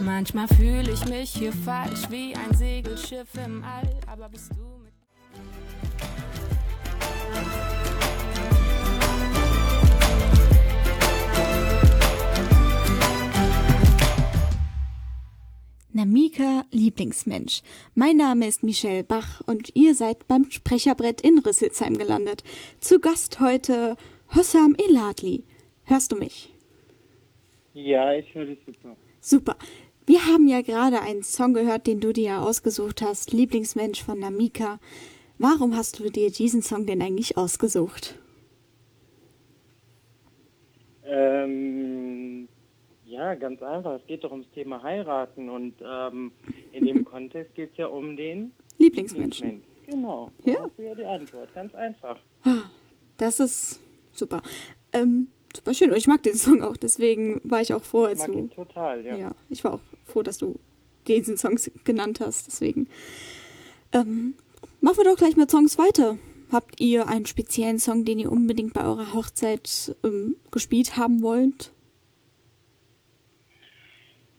Manchmal 0.00 0.48
fühle 0.48 0.90
ich 0.90 1.08
mich 1.08 1.30
hier 1.30 1.52
falsch 1.52 2.10
wie 2.10 2.34
ein 2.34 2.52
Segelschiff 2.52 3.28
im 3.46 3.62
All, 3.62 3.88
aber 4.08 4.28
bist 4.28 4.50
du 4.56 4.77
Namika 15.98 16.64
Lieblingsmensch. 16.70 17.62
Mein 17.96 18.18
Name 18.18 18.46
ist 18.46 18.62
Michelle 18.62 19.02
Bach 19.02 19.40
und 19.46 19.74
ihr 19.74 19.96
seid 19.96 20.28
beim 20.28 20.48
Sprecherbrett 20.48 21.22
in 21.22 21.40
Rüsselsheim 21.40 21.98
gelandet. 21.98 22.44
Zu 22.78 23.00
Gast 23.00 23.40
heute 23.40 23.96
Hossam 24.32 24.76
Eladli. 24.76 25.42
Hörst 25.82 26.12
du 26.12 26.16
mich? 26.16 26.54
Ja, 27.74 28.12
ich 28.14 28.32
höre 28.32 28.44
dich 28.44 28.60
super. 28.64 28.96
Super. 29.20 29.56
Wir 30.06 30.24
haben 30.24 30.46
ja 30.46 30.62
gerade 30.62 31.00
einen 31.00 31.24
Song 31.24 31.52
gehört, 31.52 31.88
den 31.88 31.98
du 31.98 32.12
dir 32.12 32.42
ausgesucht 32.42 33.02
hast, 33.02 33.32
Lieblingsmensch 33.32 34.00
von 34.00 34.20
Namika. 34.20 34.78
Warum 35.38 35.76
hast 35.76 35.98
du 35.98 36.10
dir 36.10 36.30
diesen 36.30 36.62
Song 36.62 36.86
denn 36.86 37.02
eigentlich 37.02 37.36
ausgesucht? 37.36 38.14
Ähm, 41.04 42.07
ja, 43.18 43.34
ganz 43.34 43.60
einfach. 43.62 43.96
Es 44.00 44.06
geht 44.06 44.22
doch 44.22 44.30
ums 44.30 44.46
Thema 44.54 44.80
heiraten 44.82 45.48
und 45.50 45.74
ähm, 45.84 46.30
in 46.72 46.86
dem 46.86 47.04
Kontext 47.12 47.54
geht 47.56 47.72
es 47.72 47.76
ja 47.76 47.86
um 47.86 48.16
den 48.16 48.52
Lieblingsmenschen. 48.78 49.62
Genau. 49.86 50.30
Ja. 50.44 50.54
Das 50.54 50.70
ist 50.76 50.78
ja 50.78 50.94
die 50.94 51.04
Antwort. 51.04 51.52
Ganz 51.52 51.74
einfach. 51.74 52.18
Ah, 52.44 52.62
das 53.16 53.40
ist 53.40 53.80
super. 54.12 54.40
Ähm, 54.92 55.28
super 55.54 55.74
schön. 55.74 55.90
Und 55.90 55.96
ich 55.96 56.06
mag 56.06 56.22
den 56.22 56.36
Song 56.36 56.62
auch, 56.62 56.76
deswegen 56.76 57.40
war 57.42 57.60
ich 57.60 57.74
auch 57.74 57.82
froh, 57.82 58.04
als 58.04 58.20
ich 58.20 58.28
mag 58.28 58.36
du. 58.36 58.38
Ihn 58.38 58.50
total, 58.50 59.04
ja. 59.04 59.16
Ja, 59.16 59.30
ich 59.48 59.64
war 59.64 59.74
auch 59.74 59.80
froh, 60.04 60.22
dass 60.22 60.38
du 60.38 60.54
diesen 61.08 61.36
Song 61.38 61.58
genannt 61.82 62.20
hast. 62.20 62.46
Deswegen. 62.46 62.86
Ähm, 63.92 64.34
machen 64.80 64.98
wir 64.98 65.04
doch 65.04 65.16
gleich 65.16 65.36
mit 65.36 65.50
Songs 65.50 65.76
weiter. 65.76 66.18
Habt 66.52 66.80
ihr 66.80 67.08
einen 67.08 67.26
speziellen 67.26 67.80
Song, 67.80 68.04
den 68.04 68.20
ihr 68.20 68.30
unbedingt 68.30 68.74
bei 68.74 68.84
eurer 68.84 69.12
Hochzeit 69.12 69.96
ähm, 70.04 70.36
gespielt 70.52 70.96
haben 70.96 71.20
wollt? 71.20 71.72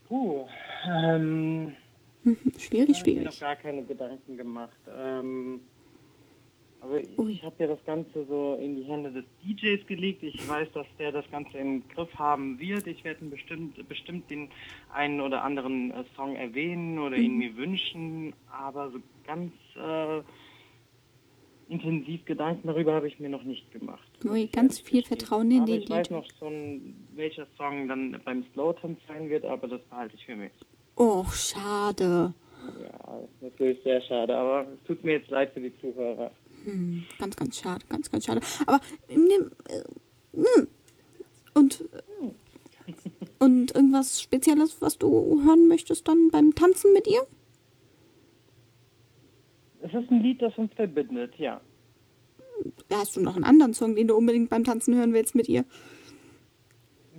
Puh, 0.09 0.47
ähm, 0.87 1.75
schwierig, 2.57 2.97
schwierig. 2.97 3.07
Ich 3.07 3.17
habe 3.17 3.23
noch 3.25 3.39
gar 3.39 3.55
keine 3.55 3.83
Gedanken 3.83 4.37
gemacht. 4.37 4.79
Ähm, 4.97 5.61
aber 6.81 6.99
ich, 6.99 7.09
ich 7.17 7.43
habe 7.43 7.55
ja 7.59 7.67
das 7.67 7.83
Ganze 7.85 8.25
so 8.25 8.57
in 8.59 8.75
die 8.75 8.83
Hände 8.83 9.11
des 9.11 9.25
DJs 9.43 9.85
gelegt. 9.85 10.23
Ich 10.23 10.47
weiß, 10.47 10.71
dass 10.73 10.87
der 10.97 11.11
das 11.11 11.29
Ganze 11.29 11.57
im 11.59 11.87
Griff 11.89 12.13
haben 12.15 12.57
wird. 12.59 12.87
Ich 12.87 13.03
werde 13.03 13.23
bestimmt, 13.25 13.87
bestimmt 13.87 14.29
den 14.31 14.49
einen 14.91 15.21
oder 15.21 15.43
anderen 15.43 15.91
äh, 15.91 16.03
Song 16.15 16.35
erwähnen 16.35 16.97
oder 16.97 17.17
mhm. 17.17 17.23
ihn 17.23 17.37
mir 17.37 17.55
wünschen. 17.55 18.33
Aber 18.51 18.89
so 18.89 18.99
ganz 19.27 19.53
äh, 19.75 20.23
intensiv 21.69 22.25
Gedanken 22.25 22.67
darüber 22.67 22.93
habe 22.93 23.07
ich 23.07 23.19
mir 23.19 23.29
noch 23.29 23.43
nicht 23.43 23.71
gemacht. 23.71 24.07
Ui, 24.25 24.47
ganz 24.47 24.79
viel 24.79 25.03
Vertrauen 25.03 25.51
in 25.51 25.65
den 25.65 25.81
Ich 25.81 25.89
weiß 25.89 26.09
noch 26.09 26.25
schon, 26.37 26.95
welcher 27.15 27.47
Song 27.57 27.87
dann 27.87 28.19
beim 28.25 28.43
Slowtanz 28.53 28.99
sein 29.07 29.29
wird, 29.29 29.45
aber 29.45 29.67
das 29.67 29.81
behalte 29.89 30.15
ich 30.15 30.25
für 30.25 30.35
mich. 30.35 30.51
Oh, 30.95 31.25
schade. 31.31 32.33
Ja, 32.81 33.19
natürlich 33.41 33.81
sehr 33.83 34.01
schade, 34.01 34.35
aber 34.35 34.67
es 34.73 34.83
tut 34.85 35.03
mir 35.03 35.13
jetzt 35.13 35.29
leid 35.29 35.53
für 35.53 35.61
die 35.61 35.73
Zuhörer. 35.79 36.31
Hm, 36.65 37.05
ganz, 37.17 37.35
ganz 37.35 37.59
schade, 37.59 37.85
ganz, 37.87 38.11
ganz 38.11 38.25
schade. 38.25 38.41
Aber 38.65 38.81
äh, 39.07 39.15
hm. 40.33 40.67
und 41.53 41.85
und 43.39 43.73
irgendwas 43.73 44.21
Spezielles, 44.21 44.81
was 44.81 44.97
du 44.97 45.41
hören 45.45 45.67
möchtest 45.67 46.07
dann 46.07 46.29
beim 46.29 46.53
Tanzen 46.53 46.91
mit 46.93 47.07
ihr? 47.07 47.25
Es 49.81 49.93
ist 49.93 50.11
ein 50.11 50.21
Lied, 50.21 50.41
das 50.41 50.57
uns 50.57 50.73
verbindet, 50.73 51.35
ja. 51.37 51.61
Hast 52.91 53.15
du 53.15 53.21
noch 53.21 53.35
einen 53.35 53.45
anderen 53.45 53.73
Song, 53.73 53.95
den 53.95 54.07
du 54.07 54.15
unbedingt 54.15 54.49
beim 54.49 54.63
Tanzen 54.63 54.95
hören 54.95 55.13
willst 55.13 55.35
mit 55.35 55.47
ihr? 55.47 55.63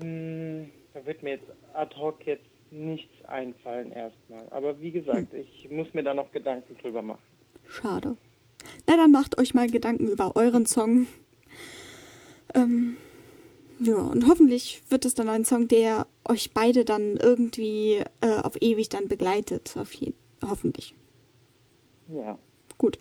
Hm, 0.01 0.71
da 0.93 1.05
wird 1.07 1.23
mir 1.23 1.31
jetzt 1.31 1.47
ad 1.73 1.97
hoc 1.97 2.27
jetzt 2.27 2.45
nichts 2.71 3.25
einfallen 3.25 3.93
erstmal. 3.93 4.47
Aber 4.51 4.81
wie 4.81 4.91
gesagt, 4.91 5.33
hm. 5.33 5.41
ich 5.41 5.71
muss 5.71 5.93
mir 5.95 6.03
da 6.03 6.15
noch 6.15 6.31
Gedanken 6.33 6.77
drüber 6.79 7.03
machen. 7.03 7.23
Schade. 7.67 8.17
Na, 8.87 8.97
dann 8.97 9.11
macht 9.11 9.39
euch 9.39 9.55
mal 9.55 9.69
Gedanken 9.69 10.09
über 10.09 10.37
euren 10.37 10.67
Song. 10.67 11.07
Ähm, 12.55 12.97
ja, 13.79 13.97
und 13.97 14.27
hoffentlich 14.29 14.83
wird 14.91 15.05
es 15.05 15.15
dann 15.15 15.29
ein 15.29 15.45
Song, 15.45 15.69
der 15.69 16.07
euch 16.29 16.53
beide 16.53 16.85
dann 16.85 17.17
irgendwie 17.17 18.03
äh, 18.21 18.41
auf 18.43 18.61
ewig 18.61 18.89
dann 18.91 19.09
begleitet. 19.09 19.77
Auf 19.79 19.93
jeden, 19.95 20.17
hoffentlich. 20.43 20.95
Ja. 22.09 22.39
Gut. 22.81 22.99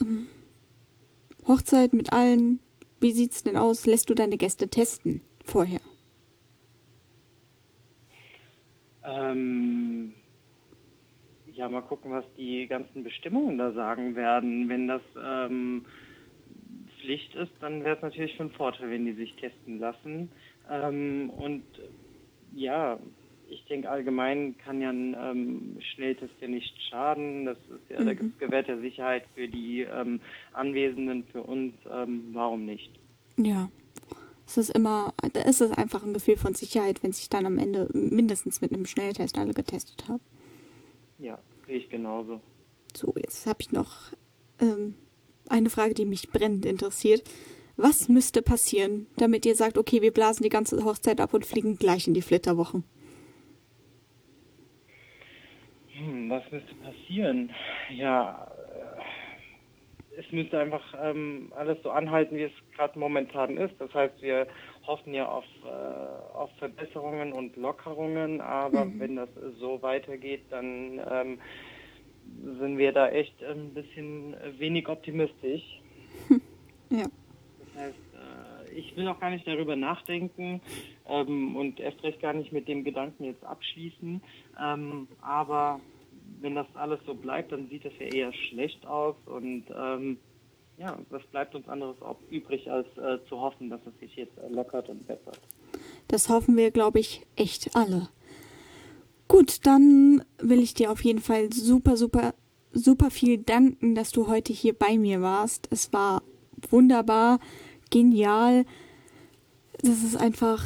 Ähm, 0.00 0.28
Hochzeit 1.48 1.92
mit 1.92 2.12
allen. 2.12 2.60
Wie 3.00 3.10
sieht's 3.10 3.42
denn 3.42 3.56
aus? 3.56 3.84
Lässt 3.84 4.08
du 4.10 4.14
deine 4.14 4.36
Gäste 4.36 4.68
testen 4.68 5.22
vorher? 5.44 5.80
Ähm, 9.02 10.14
ja, 11.52 11.68
mal 11.68 11.80
gucken, 11.80 12.12
was 12.12 12.24
die 12.36 12.68
ganzen 12.68 13.02
Bestimmungen 13.02 13.58
da 13.58 13.72
sagen 13.72 14.14
werden. 14.14 14.68
Wenn 14.68 14.86
das 14.86 15.02
ähm, 15.20 15.84
Pflicht 17.00 17.34
ist, 17.34 17.50
dann 17.58 17.82
wäre 17.82 17.96
es 17.96 18.02
natürlich 18.02 18.36
von 18.36 18.50
Vorteil, 18.50 18.88
wenn 18.90 19.04
die 19.04 19.14
sich 19.14 19.34
testen 19.34 19.80
lassen. 19.80 20.30
Ähm, 20.70 21.30
und 21.30 21.64
ja, 22.52 23.00
ich 23.48 23.64
denke, 23.64 23.90
allgemein 23.90 24.56
kann 24.58 24.80
ja 24.80 24.90
ein 24.90 25.16
ähm, 25.18 25.78
Schnelltest 25.80 26.34
ja 26.40 26.48
nicht 26.48 26.74
schaden. 26.88 27.46
Das 27.46 27.58
ist 27.58 27.90
ja, 27.90 28.00
mhm. 28.00 28.06
da 28.06 28.14
gibt 28.14 28.34
es 28.34 28.38
gewährte 28.38 28.80
Sicherheit 28.80 29.24
für 29.34 29.48
die 29.48 29.82
ähm, 29.82 30.20
Anwesenden, 30.52 31.24
für 31.32 31.42
uns. 31.42 31.74
Ähm, 31.90 32.28
warum 32.32 32.64
nicht? 32.64 32.90
Ja. 33.36 33.70
Es 34.46 34.56
ist 34.56 34.70
immer, 34.70 35.12
es 35.34 35.60
ist 35.60 35.76
einfach 35.76 36.02
ein 36.04 36.14
Gefühl 36.14 36.38
von 36.38 36.54
Sicherheit, 36.54 37.02
wenn 37.02 37.12
sich 37.12 37.28
dann 37.28 37.44
am 37.44 37.58
Ende 37.58 37.88
mindestens 37.92 38.62
mit 38.62 38.72
einem 38.72 38.86
Schnelltest 38.86 39.36
alle 39.36 39.52
getestet 39.52 40.08
haben. 40.08 40.22
Ja, 41.18 41.38
sehe 41.66 41.76
ich 41.76 41.90
genauso. 41.90 42.40
So, 42.94 43.12
jetzt 43.16 43.46
habe 43.46 43.58
ich 43.60 43.72
noch 43.72 44.12
ähm, 44.58 44.94
eine 45.48 45.68
Frage, 45.68 45.92
die 45.92 46.06
mich 46.06 46.30
brennend 46.30 46.64
interessiert. 46.64 47.24
Was 47.76 48.08
müsste 48.08 48.40
passieren, 48.40 49.06
damit 49.16 49.44
ihr 49.44 49.54
sagt, 49.54 49.76
okay, 49.76 50.00
wir 50.00 50.12
blasen 50.12 50.42
die 50.42 50.48
ganze 50.48 50.82
Hochzeit 50.82 51.20
ab 51.20 51.34
und 51.34 51.44
fliegen 51.44 51.76
gleich 51.76 52.08
in 52.08 52.14
die 52.14 52.22
Flitterwochen? 52.22 52.84
Hm, 55.98 56.30
was 56.30 56.42
müsste 56.52 56.74
passieren? 56.76 57.52
Ja, 57.90 58.50
äh, 58.56 60.18
es 60.20 60.30
müsste 60.32 60.58
einfach 60.58 60.94
ähm, 61.00 61.52
alles 61.56 61.82
so 61.82 61.90
anhalten, 61.90 62.36
wie 62.36 62.44
es 62.44 62.52
gerade 62.76 62.98
momentan 62.98 63.56
ist. 63.56 63.74
Das 63.80 63.92
heißt, 63.92 64.20
wir 64.22 64.46
hoffen 64.86 65.12
ja 65.12 65.28
auf, 65.28 65.44
äh, 65.64 65.68
auf 65.68 66.50
Verbesserungen 66.58 67.32
und 67.32 67.56
Lockerungen, 67.56 68.40
aber 68.40 68.84
mhm. 68.84 69.00
wenn 69.00 69.16
das 69.16 69.28
so 69.58 69.82
weitergeht, 69.82 70.46
dann 70.50 71.00
ähm, 71.10 71.40
sind 72.60 72.78
wir 72.78 72.92
da 72.92 73.08
echt 73.08 73.42
ein 73.42 73.74
bisschen 73.74 74.36
wenig 74.58 74.88
optimistisch. 74.88 75.64
Ja. 76.90 77.04
Das 77.58 77.82
heißt, 77.82 77.98
äh, 78.14 78.72
ich 78.72 78.96
will 78.96 79.06
auch 79.08 79.20
gar 79.20 79.28
nicht 79.28 79.46
darüber 79.46 79.76
nachdenken 79.76 80.62
ähm, 81.08 81.56
und 81.56 81.80
erst 81.80 82.02
recht 82.02 82.20
gar 82.20 82.32
nicht 82.32 82.52
mit 82.52 82.68
dem 82.68 82.84
Gedanken 82.84 83.24
jetzt 83.24 83.44
abschließen. 83.44 84.20
Ähm, 84.60 85.08
aber 85.20 85.80
wenn 86.40 86.54
das 86.54 86.66
alles 86.74 87.00
so 87.06 87.14
bleibt, 87.14 87.52
dann 87.52 87.68
sieht 87.68 87.84
das 87.84 87.92
ja 87.98 88.06
eher 88.06 88.32
schlecht 88.32 88.86
aus 88.86 89.16
und 89.26 89.64
ähm, 89.76 90.18
ja, 90.78 90.96
was 91.10 91.22
bleibt 91.26 91.54
uns 91.54 91.68
anderes 91.68 91.96
übrig, 92.30 92.70
als 92.70 92.86
äh, 92.98 93.18
zu 93.28 93.40
hoffen, 93.40 93.68
dass 93.68 93.80
es 93.84 93.98
sich 93.98 94.14
jetzt 94.14 94.34
lockert 94.48 94.88
und 94.88 95.06
bessert. 95.06 95.40
Das 96.06 96.28
hoffen 96.28 96.56
wir, 96.56 96.70
glaube 96.70 97.00
ich, 97.00 97.26
echt 97.36 97.74
alle. 97.74 98.08
Gut, 99.26 99.66
dann 99.66 100.24
will 100.38 100.60
ich 100.60 100.74
dir 100.74 100.90
auf 100.90 101.04
jeden 101.04 101.18
Fall 101.18 101.52
super, 101.52 101.96
super, 101.96 102.32
super 102.72 103.10
viel 103.10 103.38
danken, 103.38 103.94
dass 103.94 104.12
du 104.12 104.28
heute 104.28 104.52
hier 104.52 104.72
bei 104.72 104.96
mir 104.96 105.20
warst. 105.20 105.68
Es 105.70 105.92
war 105.92 106.22
wunderbar, 106.70 107.40
genial. 107.90 108.64
Das 109.82 110.02
ist 110.02 110.16
einfach 110.16 110.64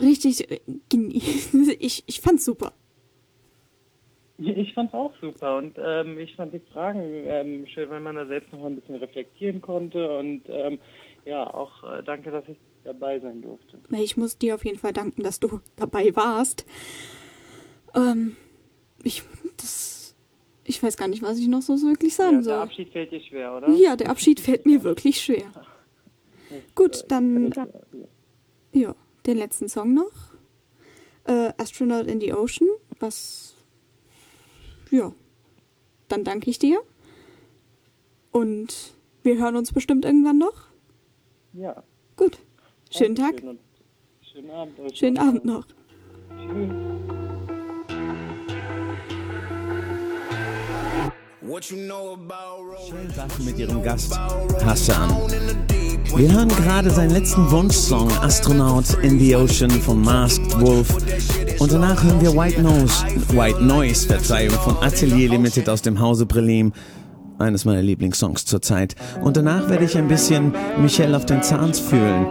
richtig. 0.00 0.46
Ich, 1.80 2.04
ich 2.06 2.20
fand's 2.20 2.44
super. 2.44 2.72
Ich 4.38 4.72
fand 4.72 4.90
es 4.90 4.94
auch 4.94 5.12
super 5.20 5.56
und 5.56 5.76
ähm, 5.84 6.16
ich 6.18 6.36
fand 6.36 6.54
die 6.54 6.60
Fragen 6.72 7.00
ähm, 7.02 7.66
schön, 7.66 7.90
weil 7.90 8.00
man 8.00 8.14
da 8.14 8.24
selbst 8.24 8.52
noch 8.52 8.64
ein 8.64 8.76
bisschen 8.76 8.94
reflektieren 8.94 9.60
konnte 9.60 10.16
und 10.16 10.42
ähm, 10.46 10.78
ja, 11.24 11.52
auch 11.52 11.82
äh, 11.82 12.04
danke, 12.04 12.30
dass 12.30 12.48
ich 12.48 12.56
dabei 12.84 13.18
sein 13.18 13.42
durfte. 13.42 13.78
Ich 13.90 14.16
muss 14.16 14.38
dir 14.38 14.54
auf 14.54 14.64
jeden 14.64 14.78
Fall 14.78 14.92
danken, 14.92 15.24
dass 15.24 15.40
du 15.40 15.60
dabei 15.76 16.14
warst. 16.14 16.66
Ähm, 17.96 18.36
ich, 19.02 19.24
das, 19.56 20.14
ich 20.64 20.80
weiß 20.80 20.96
gar 20.96 21.08
nicht, 21.08 21.22
was 21.22 21.38
ich 21.38 21.48
noch 21.48 21.62
so 21.62 21.74
wirklich 21.82 22.14
sagen 22.14 22.36
ja, 22.36 22.42
soll. 22.42 22.52
Der 22.54 22.62
Abschied 22.62 22.90
fällt 22.90 23.10
dir 23.10 23.20
schwer, 23.20 23.56
oder? 23.56 23.70
Ja, 23.70 23.96
der 23.96 24.10
Abschied 24.10 24.38
fällt 24.38 24.66
mir 24.66 24.84
wirklich 24.84 25.20
schwer. 25.20 25.50
Gut, 26.76 27.04
dann 27.08 27.52
ja, 28.72 28.94
den 29.28 29.38
letzten 29.38 29.68
Song 29.68 29.94
noch. 29.94 30.10
Äh, 31.24 31.52
Astronaut 31.58 32.06
in 32.06 32.20
the 32.20 32.32
Ocean, 32.32 32.68
was 32.98 33.54
ja, 34.90 35.12
dann 36.08 36.24
danke 36.24 36.50
ich 36.50 36.58
dir. 36.58 36.80
Und 38.32 38.94
wir 39.22 39.38
hören 39.38 39.56
uns 39.56 39.72
bestimmt 39.72 40.04
irgendwann 40.04 40.38
noch. 40.38 40.68
Ja. 41.52 41.82
Gut. 42.16 42.38
Schönen 42.90 43.14
Tag. 43.14 43.42
Schönen 44.22 44.50
Abend. 44.50 44.96
Schönen 44.96 45.18
Abend 45.18 45.44
noch. 45.44 45.66
Sachen 53.14 53.44
mit 53.44 53.58
ihrem 53.58 53.82
Gast 53.82 54.16
Hassan. 54.64 55.87
Wir 56.16 56.32
hören 56.32 56.48
gerade 56.48 56.90
seinen 56.90 57.10
letzten 57.10 57.50
Wunschsong 57.50 58.10
Astronaut 58.22 58.94
in 59.02 59.18
the 59.18 59.36
Ocean 59.36 59.70
von 59.70 60.00
Masked 60.00 60.60
Wolf 60.60 60.96
und 61.58 61.72
danach 61.72 62.02
hören 62.02 62.20
wir 62.20 62.34
White 62.34 62.62
Nose, 62.62 63.04
White 63.32 63.62
Noise, 63.62 64.06
Verzeihung, 64.06 64.54
von 64.58 64.76
Atelier 64.82 65.30
Limited 65.30 65.68
aus 65.68 65.82
dem 65.82 66.00
Hause 66.00 66.26
Brelim. 66.26 66.72
Eines 67.38 67.64
meiner 67.64 67.82
Lieblingssongs 67.82 68.44
zurzeit. 68.46 68.96
Und 69.22 69.36
danach 69.36 69.68
werde 69.68 69.84
ich 69.84 69.96
ein 69.96 70.08
bisschen 70.08 70.52
Michelle 70.80 71.16
auf 71.16 71.24
den 71.24 71.40
Zahns 71.42 71.78
fühlen, 71.78 72.26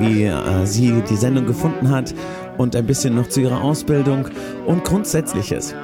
wie 0.00 0.24
äh, 0.24 0.66
sie 0.66 1.00
die 1.08 1.16
Sendung 1.16 1.46
gefunden 1.46 1.90
hat 1.90 2.12
und 2.56 2.74
ein 2.74 2.86
bisschen 2.86 3.14
noch 3.14 3.28
zu 3.28 3.40
ihrer 3.40 3.62
Ausbildung 3.62 4.26
und 4.66 4.82
Grundsätzliches. 4.82 5.74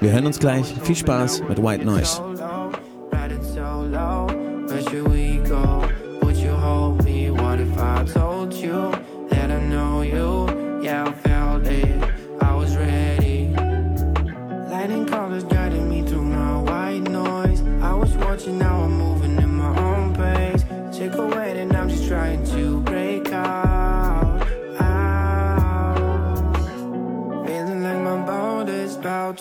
Wir 0.00 0.12
hören 0.12 0.26
uns 0.26 0.38
gleich. 0.38 0.74
Viel 0.82 0.96
Spaß 0.96 1.42
mit 1.48 1.62
White 1.62 1.86
Noise. 1.86 2.35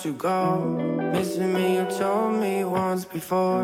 You 0.06 0.14
go. 0.14 0.60
Missing 1.14 1.54
me, 1.54 1.78
you 1.78 1.86
told 1.86 2.40
me 2.40 2.64
once 2.64 3.06
before. 3.06 3.64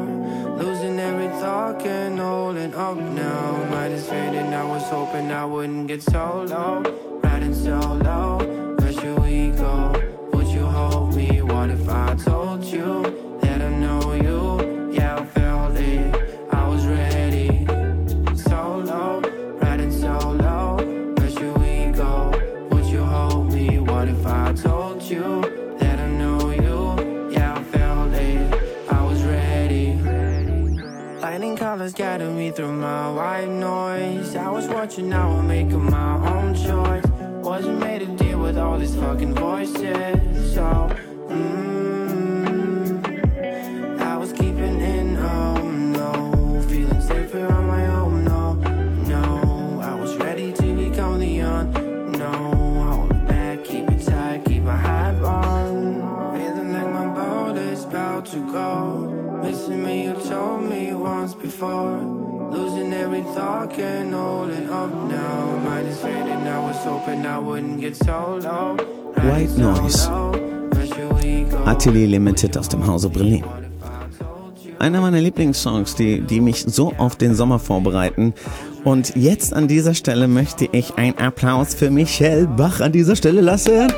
Losing 0.58 1.00
every 1.00 1.28
thought, 1.40 1.86
and 1.86 2.20
holding 2.20 2.74
up 2.74 2.98
now. 2.98 3.64
Might 3.70 3.92
as 3.92 4.10
fading, 4.10 4.52
I 4.54 4.64
was 4.64 4.84
hoping 4.84 5.32
I 5.32 5.46
wouldn't 5.46 5.88
get 5.88 6.02
so 6.02 6.44
low. 6.48 6.82
Riding 7.24 7.54
so 7.54 7.80
guiding 31.94 32.38
me 32.38 32.52
through 32.52 32.74
my 32.74 33.12
white 33.12 33.48
noise. 33.48 34.36
I 34.36 34.50
was 34.50 34.68
watching, 34.68 35.10
now 35.10 35.30
I'm 35.32 35.48
making 35.48 35.90
my 35.90 36.14
own 36.30 36.54
choice. 36.54 37.06
Wasn't 37.44 37.80
made 37.80 38.00
to 38.00 38.24
deal 38.24 38.40
with 38.40 38.58
all 38.58 38.78
these 38.78 38.96
fucking 38.96 39.34
voices. 39.34 40.54
So, 40.54 40.96
Thought, 63.42 63.74
can't 63.74 64.14
hold 64.14 64.52
it 64.52 64.70
up 64.70 64.94
now 65.10 65.58
Mind 65.66 65.88
is 65.88 66.00
fading, 66.00 66.48
I 66.48 66.60
was 66.60 66.78
hoping 66.86 67.26
I 67.26 67.40
wouldn't 67.40 67.82
get 67.82 67.96
so 67.96 68.38
low 68.38 68.78
White 69.16 69.58
Noise 69.58 70.08
Atelier 71.66 72.08
Limited 72.08 72.56
aus 72.56 72.70
dem 72.70 72.86
Hause 72.86 73.10
Berlin 73.10 73.44
einer 74.78 75.02
meiner 75.02 75.22
Lieblingssongs, 75.22 75.96
die, 75.96 76.22
die 76.22 76.40
mich 76.40 76.66
so 76.68 76.94
auf 76.98 77.16
den 77.16 77.36
Sommer 77.36 77.60
vorbereiten. 77.60 78.34
Und 78.84 79.16
jetzt 79.16 79.54
an 79.54 79.68
dieser 79.68 79.94
Stelle 79.94 80.28
möchte 80.28 80.68
ich 80.72 80.96
einen 80.96 81.18
Applaus 81.20 81.76
für 81.76 81.92
Michelle 81.92 82.48
Bach 82.48 82.80
an 82.80 82.92
dieser 82.92 83.16
Stelle 83.16 83.42
lassen. 83.42 83.92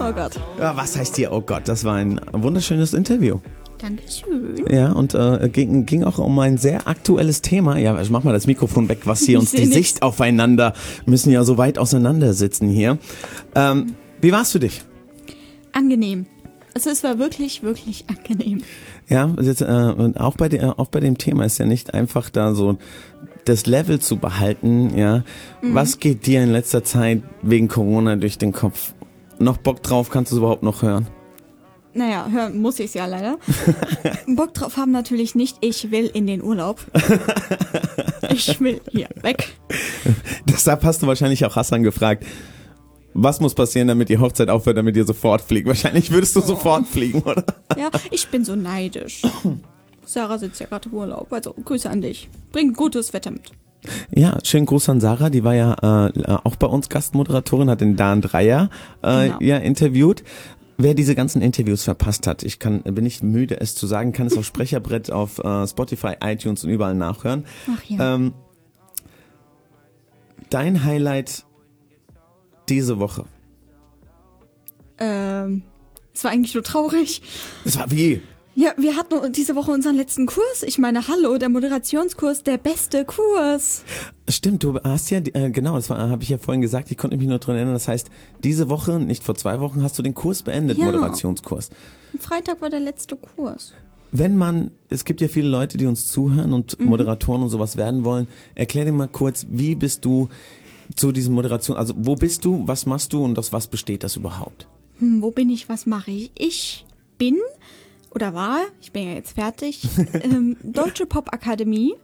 Oh 0.00 0.12
Gott. 0.12 0.32
Ja, 0.58 0.76
was 0.76 0.96
heißt 0.96 1.16
hier, 1.16 1.32
oh 1.32 1.40
Gott, 1.40 1.62
das 1.66 1.84
war 1.84 1.96
ein 1.96 2.20
wunderschönes 2.32 2.94
Interview. 2.94 3.38
Dankeschön. 3.78 4.64
Ja, 4.70 4.92
und 4.92 5.14
äh, 5.14 5.48
ging, 5.52 5.86
ging 5.86 6.04
auch 6.04 6.18
um 6.18 6.38
ein 6.38 6.58
sehr 6.58 6.88
aktuelles 6.88 7.42
Thema. 7.42 7.78
Ja, 7.78 7.94
also 7.94 8.12
mach 8.12 8.24
mal 8.24 8.32
das 8.32 8.46
Mikrofon 8.46 8.88
weg, 8.88 9.00
was 9.04 9.20
hier 9.20 9.38
uns 9.38 9.52
die 9.52 9.62
nix. 9.62 9.74
Sicht 9.74 10.02
aufeinander, 10.02 10.72
müssen 11.06 11.30
ja 11.30 11.44
so 11.44 11.58
weit 11.58 11.78
auseinander 11.78 12.32
sitzen 12.32 12.68
hier. 12.68 12.98
Ähm, 13.54 13.94
wie 14.20 14.32
war's 14.32 14.52
für 14.52 14.60
dich? 14.60 14.82
Angenehm. 15.72 16.26
Also 16.74 16.90
es 16.90 17.02
war 17.02 17.18
wirklich, 17.18 17.62
wirklich 17.62 18.04
angenehm. 18.08 18.62
Ja, 19.08 19.34
jetzt, 19.40 19.62
äh, 19.62 20.12
auch 20.18 20.36
bei, 20.36 20.48
der, 20.48 20.78
auch 20.78 20.88
bei 20.88 21.00
dem 21.00 21.16
Thema 21.18 21.44
ist 21.44 21.58
ja 21.58 21.66
nicht 21.66 21.94
einfach 21.94 22.30
da 22.30 22.54
so 22.54 22.78
das 23.44 23.66
Level 23.66 23.98
zu 23.98 24.16
behalten, 24.16 24.96
ja. 24.96 25.24
Mhm. 25.62 25.74
Was 25.74 25.98
geht 25.98 26.26
dir 26.26 26.42
in 26.42 26.50
letzter 26.50 26.84
Zeit 26.84 27.22
wegen 27.42 27.68
Corona 27.68 28.16
durch 28.16 28.38
den 28.38 28.52
Kopf? 28.52 28.92
Noch 29.38 29.56
Bock 29.56 29.82
drauf, 29.82 30.10
kannst 30.10 30.32
du 30.32 30.36
es 30.36 30.38
überhaupt 30.38 30.62
noch 30.62 30.82
hören? 30.82 31.06
Naja, 31.98 32.28
hören 32.30 32.60
muss 32.62 32.78
ich 32.78 32.86
es 32.86 32.94
ja 32.94 33.06
leider. 33.06 33.38
Bock 34.28 34.54
drauf 34.54 34.76
haben 34.76 34.92
natürlich 34.92 35.34
nicht. 35.34 35.56
Ich 35.60 35.90
will 35.90 36.06
in 36.06 36.28
den 36.28 36.42
Urlaub. 36.44 36.80
Ich 38.30 38.60
will 38.60 38.80
hier 38.92 39.08
weg. 39.22 39.48
Deshalb 40.48 40.84
hast 40.84 41.02
du 41.02 41.08
wahrscheinlich 41.08 41.44
auch 41.44 41.56
Hassan 41.56 41.82
gefragt, 41.82 42.24
was 43.14 43.40
muss 43.40 43.54
passieren, 43.54 43.88
damit 43.88 44.10
die 44.10 44.18
Hochzeit 44.18 44.48
aufhört, 44.48 44.76
damit 44.76 44.96
ihr 44.96 45.04
sofort 45.04 45.40
fliegt? 45.40 45.66
Wahrscheinlich 45.66 46.12
würdest 46.12 46.36
du 46.36 46.40
sofort 46.40 46.86
fliegen, 46.86 47.20
oder? 47.22 47.42
Ja, 47.76 47.90
ich 48.12 48.28
bin 48.28 48.44
so 48.44 48.54
neidisch. 48.54 49.22
Sarah 50.04 50.38
sitzt 50.38 50.60
ja 50.60 50.66
gerade 50.66 50.88
im 50.88 50.94
Urlaub, 50.94 51.32
also 51.32 51.52
Grüße 51.52 51.90
an 51.90 52.00
dich. 52.00 52.28
Bring 52.52 52.74
gutes 52.74 53.12
Wetter 53.12 53.32
mit. 53.32 53.50
Ja, 54.14 54.38
schönen 54.44 54.66
Gruß 54.66 54.88
an 54.88 55.00
Sarah, 55.00 55.30
die 55.30 55.42
war 55.44 55.54
ja 55.54 56.08
äh, 56.08 56.32
auch 56.44 56.56
bei 56.56 56.66
uns 56.66 56.88
Gastmoderatorin, 56.88 57.70
hat 57.70 57.80
den 57.80 57.96
Dan 57.96 58.20
Dreier 58.20 58.70
äh, 59.02 59.26
Genau. 59.28 59.38
ja 59.40 59.56
interviewt. 59.58 60.22
Wer 60.80 60.94
diese 60.94 61.16
ganzen 61.16 61.42
Interviews 61.42 61.82
verpasst 61.82 62.28
hat, 62.28 62.44
ich 62.44 62.60
kann, 62.60 62.82
bin 62.82 63.02
nicht 63.02 63.24
müde, 63.24 63.60
es 63.60 63.74
zu 63.74 63.88
sagen, 63.88 64.12
kann 64.12 64.28
es 64.28 64.38
auf 64.38 64.44
Sprecherbrett, 64.46 65.10
auf 65.10 65.40
äh, 65.40 65.66
Spotify, 65.66 66.14
iTunes 66.22 66.62
und 66.62 66.70
überall 66.70 66.94
nachhören. 66.94 67.44
Ach 67.68 67.82
ja. 67.84 68.14
Ähm, 68.14 68.32
dein 70.50 70.84
Highlight 70.84 71.44
diese 72.68 73.00
Woche. 73.00 73.24
Ähm, 74.98 75.64
es 76.14 76.22
war 76.22 76.30
eigentlich 76.30 76.54
nur 76.54 76.62
traurig. 76.62 77.22
Das 77.64 77.76
war 77.76 77.90
wie? 77.90 78.22
Ja, 78.60 78.72
wir 78.76 78.96
hatten 78.96 79.32
diese 79.32 79.54
Woche 79.54 79.70
unseren 79.70 79.94
letzten 79.94 80.26
Kurs. 80.26 80.64
Ich 80.66 80.78
meine, 80.78 81.06
hallo, 81.06 81.38
der 81.38 81.48
Moderationskurs, 81.48 82.42
der 82.42 82.58
beste 82.58 83.04
Kurs. 83.04 83.84
Stimmt, 84.28 84.64
du 84.64 84.80
hast 84.82 85.10
ja, 85.10 85.20
äh, 85.32 85.52
genau, 85.52 85.76
das 85.76 85.90
habe 85.90 86.24
ich 86.24 86.28
ja 86.28 86.38
vorhin 86.38 86.60
gesagt, 86.60 86.90
ich 86.90 86.96
konnte 86.96 87.16
mich 87.16 87.28
nur 87.28 87.38
dran 87.38 87.54
erinnern. 87.54 87.74
Das 87.74 87.86
heißt, 87.86 88.10
diese 88.42 88.68
Woche, 88.68 88.98
nicht 88.98 89.22
vor 89.22 89.36
zwei 89.36 89.60
Wochen, 89.60 89.84
hast 89.84 89.96
du 89.96 90.02
den 90.02 90.12
Kurs 90.12 90.42
beendet, 90.42 90.76
Ja. 90.76 90.86
Moderationskurs. 90.86 91.70
Freitag 92.18 92.60
war 92.60 92.68
der 92.68 92.80
letzte 92.80 93.14
Kurs. 93.14 93.74
Wenn 94.10 94.36
man, 94.36 94.72
es 94.88 95.04
gibt 95.04 95.20
ja 95.20 95.28
viele 95.28 95.48
Leute, 95.48 95.78
die 95.78 95.86
uns 95.86 96.08
zuhören 96.08 96.52
und 96.52 96.80
Moderatoren 96.80 97.44
und 97.44 97.50
sowas 97.50 97.76
werden 97.76 98.02
wollen. 98.02 98.26
Erklär 98.56 98.86
dir 98.86 98.92
mal 98.92 99.06
kurz, 99.06 99.46
wie 99.48 99.76
bist 99.76 100.04
du 100.04 100.30
zu 100.96 101.12
diesem 101.12 101.34
Moderation, 101.34 101.76
also 101.76 101.94
wo 101.96 102.16
bist 102.16 102.44
du, 102.44 102.66
was 102.66 102.86
machst 102.86 103.12
du 103.12 103.24
und 103.24 103.38
aus 103.38 103.52
was 103.52 103.68
besteht 103.68 104.02
das 104.02 104.16
überhaupt? 104.16 104.66
Hm, 104.98 105.22
wo 105.22 105.30
bin 105.30 105.48
ich, 105.48 105.68
was 105.68 105.86
mache 105.86 106.10
ich? 106.10 106.32
Ich 106.36 106.84
bin 107.18 107.36
oder 108.18 108.34
war, 108.34 108.62
ich 108.80 108.90
bin 108.90 109.06
ja 109.06 109.14
jetzt 109.14 109.34
fertig, 109.34 109.86
ähm, 110.24 110.56
Deutsche 110.64 111.06
Popakademie. 111.06 111.94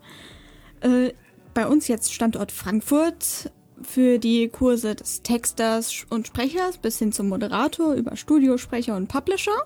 Äh, 0.81 1.11
bei 1.55 1.67
uns 1.67 1.89
jetzt 1.89 2.15
Standort 2.15 2.53
Frankfurt 2.53 3.51
für 3.83 4.21
die 4.21 4.49
Kurse 4.49 4.95
des 4.95 5.23
Texters 5.23 6.07
und 6.11 6.29
Sprechers 6.29 6.79
bis 6.79 7.01
hin 7.01 7.11
zum 7.11 7.29
Moderator 7.29 7.95
über 7.95 8.15
Studiosprecher 8.15 8.95
und 8.95 9.09
Publisher. 9.09 9.57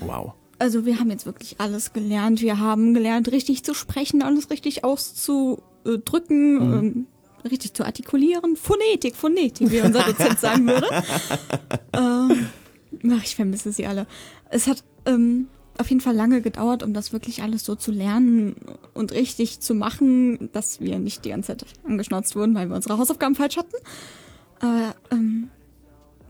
Wow. 0.00 0.34
Also 0.58 0.84
wir 0.84 1.00
haben 1.00 1.10
jetzt 1.10 1.24
wirklich 1.24 1.58
alles 1.58 1.94
gelernt. 1.94 2.42
Wir 2.42 2.60
haben 2.60 2.92
gelernt, 2.92 3.32
richtig 3.32 3.64
zu 3.64 3.72
sprechen, 3.72 4.22
alles 4.22 4.50
richtig 4.50 4.84
auszudrücken, 4.84 6.60
ähm, 6.60 7.06
richtig 7.50 7.72
zu 7.72 7.82
artikulieren. 7.86 8.56
Phonetik, 8.56 9.16
Phonetik, 9.16 9.70
wie 9.70 9.80
unser 9.80 10.02
Dozent 10.02 10.38
sagen 10.38 10.66
würde. 10.66 10.86
ähm, 11.94 13.10
ach, 13.10 13.24
ich 13.24 13.36
vermisse 13.36 13.72
sie 13.72 13.86
alle. 13.86 14.06
Es 14.50 14.66
hat 14.66 14.84
ähm, 15.06 15.48
auf 15.78 15.88
jeden 15.88 16.00
Fall 16.00 16.14
lange 16.14 16.40
gedauert, 16.40 16.82
um 16.82 16.92
das 16.92 17.12
wirklich 17.12 17.42
alles 17.42 17.64
so 17.64 17.74
zu 17.74 17.90
lernen 17.90 18.56
und 18.92 19.12
richtig 19.12 19.60
zu 19.60 19.74
machen, 19.74 20.50
dass 20.52 20.80
wir 20.80 20.98
nicht 20.98 21.24
die 21.24 21.30
ganze 21.30 21.56
Zeit 21.56 21.66
angeschnauzt 21.84 22.36
wurden, 22.36 22.54
weil 22.54 22.68
wir 22.68 22.76
unsere 22.76 22.98
Hausaufgaben 22.98 23.34
falsch 23.34 23.56
hatten. 23.56 23.74
Aber 24.60 24.94
ähm, 25.10 25.50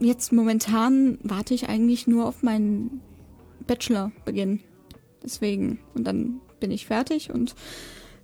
jetzt 0.01 0.33
momentan 0.33 1.19
warte 1.23 1.55
ich 1.55 1.69
eigentlich 1.69 2.07
nur 2.07 2.27
auf 2.27 2.43
meinen 2.43 3.01
Bachelor 3.67 4.13
beginnen. 4.25 4.61
Deswegen. 5.23 5.79
Und 5.95 6.05
dann 6.05 6.41
bin 6.61 6.71
ich 6.71 6.87
fertig 6.87 7.31
und 7.31 7.55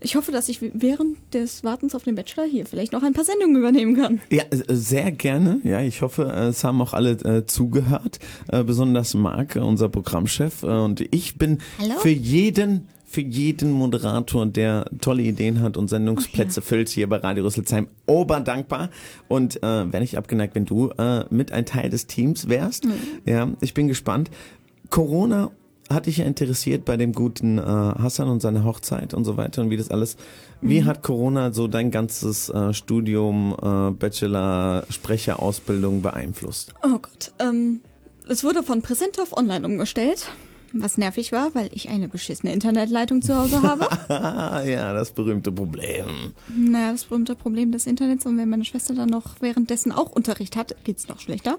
ich 0.01 0.17
hoffe, 0.17 0.33
dass 0.33 0.49
ich 0.49 0.61
während 0.61 1.17
des 1.35 1.63
Wartens 1.65 1.95
auf 1.95 2.05
den 2.05 2.15
Bachelor 2.15 2.45
hier 2.45 2.67
vielleicht 2.67 2.93
noch 2.93 3.03
ein 3.03 3.13
paar 3.13 3.25
Sendungen 3.25 3.57
übernehmen 3.57 3.97
kann. 3.97 4.21
Ja, 4.31 4.45
äh, 4.51 4.75
sehr 4.75 5.13
gerne. 5.13 5.61
Ja, 5.65 5.81
ich 5.81 6.03
hoffe, 6.03 6.33
äh, 6.35 6.49
es 6.49 6.65
haben 6.65 6.81
auch 6.81 6.93
alle 6.93 7.13
äh, 7.13 7.47
zugehört. 7.47 8.19
Äh, 8.49 8.65
besonders 8.65 9.15
Marc, 9.15 9.57
äh, 9.57 9.61
unser 9.61 9.89
Programmchef. 9.89 10.63
Äh, 10.63 10.67
und 10.67 11.01
ich 11.15 11.37
bin 11.37 11.59
Hallo? 11.79 11.99
für 12.01 12.11
jeden 12.11 12.89
für 13.11 13.23
jeden 13.23 13.73
Moderator, 13.73 14.47
der 14.47 14.89
tolle 15.01 15.23
Ideen 15.23 15.61
hat 15.63 15.77
und 15.77 15.89
Sendungsplätze 15.89 16.63
füllt 16.63 16.89
hier 16.89 17.09
bei 17.09 17.17
Radio 17.17 17.43
Rüsselsheim, 17.43 17.89
oberdankbar 18.07 18.89
und 19.27 19.57
äh, 19.65 19.93
wäre 19.93 20.01
nicht 20.01 20.17
abgeneigt, 20.17 20.55
wenn 20.55 20.65
du 20.65 20.91
äh, 20.91 21.25
mit 21.29 21.51
ein 21.51 21.67
Teil 21.67 21.91
des 21.91 22.07
Teams 22.07 22.49
wärst. 22.49 22.87
Ja, 23.27 23.51
ich 23.61 23.75
bin 23.75 23.89
gespannt. 23.89 24.31
Corona 24.91 25.51
hat 25.91 26.07
dich 26.07 26.19
ja 26.19 26.25
interessiert 26.25 26.85
bei 26.85 26.97
dem 26.97 27.13
guten 27.13 27.59
äh, 27.59 27.63
Hassan 27.63 28.29
und 28.29 28.41
seiner 28.41 28.65
Hochzeit 28.65 29.13
und 29.13 29.25
so 29.25 29.37
weiter 29.37 29.63
und 29.63 29.71
wie 29.71 29.77
das 29.77 29.91
alles. 29.91 30.17
Wie 30.61 30.85
hat 30.85 31.03
Corona 31.03 31.53
so 31.53 31.69
dein 31.69 31.91
ganzes 31.91 32.49
äh, 32.49 32.73
Studium, 32.73 33.57
äh, 33.61 33.91
Bachelor, 33.91 34.85
Sprecherausbildung 34.89 36.03
beeinflusst? 36.03 36.75
Oh 36.83 36.99
Gott. 36.99 37.33
Ähm, 37.39 37.81
es 38.29 38.45
wurde 38.45 38.63
von 38.63 38.83
Präsent 38.83 39.19
auf 39.21 39.37
Online 39.37 39.67
umgestellt. 39.67 40.29
Was 40.73 40.97
nervig 40.99 41.33
war, 41.33 41.53
weil 41.57 41.69
ich 41.73 41.89
eine 41.89 42.07
beschissene 42.07 42.53
Internetleitung 42.53 43.23
zu 43.23 43.37
Hause 43.37 43.63
habe. 43.63 43.89
Ja, 44.71 44.93
das 44.93 45.11
berühmte 45.11 45.51
Problem. 45.51 46.33
naja, 46.49 46.93
das 46.93 47.05
berühmte 47.05 47.35
Problem 47.35 47.73
des 47.73 47.87
Internets. 47.87 48.25
Und 48.27 48.39
wenn 48.39 48.49
meine 48.49 48.65
Schwester 48.65 48.95
dann 48.95 49.09
noch 49.09 49.41
währenddessen 49.41 49.91
auch 49.91 50.11
Unterricht 50.13 50.55
hat, 50.55 50.77
geht's 50.85 51.09
noch 51.09 51.19
schlechter. 51.19 51.59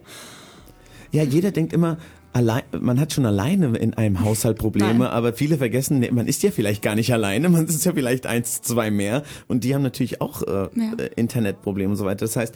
Ja, 1.12 1.24
jeder 1.24 1.52
denkt 1.52 1.74
immer, 1.74 1.98
allein, 2.34 2.64
man 2.80 3.00
hat 3.00 3.12
schon 3.14 3.26
alleine 3.26 3.78
in 3.78 3.94
einem 3.94 4.22
Haushalt 4.24 4.58
Probleme, 4.58 5.00
Nein. 5.00 5.08
aber 5.08 5.34
viele 5.34 5.58
vergessen, 5.58 6.00
nee, 6.00 6.12
man 6.12 6.28
ist 6.28 6.42
ja 6.44 6.52
vielleicht 6.52 6.82
gar 6.82 6.96
nicht 6.96 7.12
alleine, 7.12 7.50
man 7.50 7.66
ist 7.68 7.84
ja 7.86 7.92
vielleicht 7.94 8.26
eins, 8.26 8.62
zwei 8.62 8.92
mehr 8.92 9.24
und 9.48 9.64
die 9.64 9.76
haben 9.76 9.82
natürlich 9.82 10.22
auch 10.22 10.42
äh, 10.44 10.70
Ja. 10.76 10.94
äh, 10.98 11.10
Internetprobleme 11.16 11.92
und 11.92 11.98
so 11.98 12.06
weiter. 12.06 12.26
Das 12.26 12.36
heißt, 12.36 12.56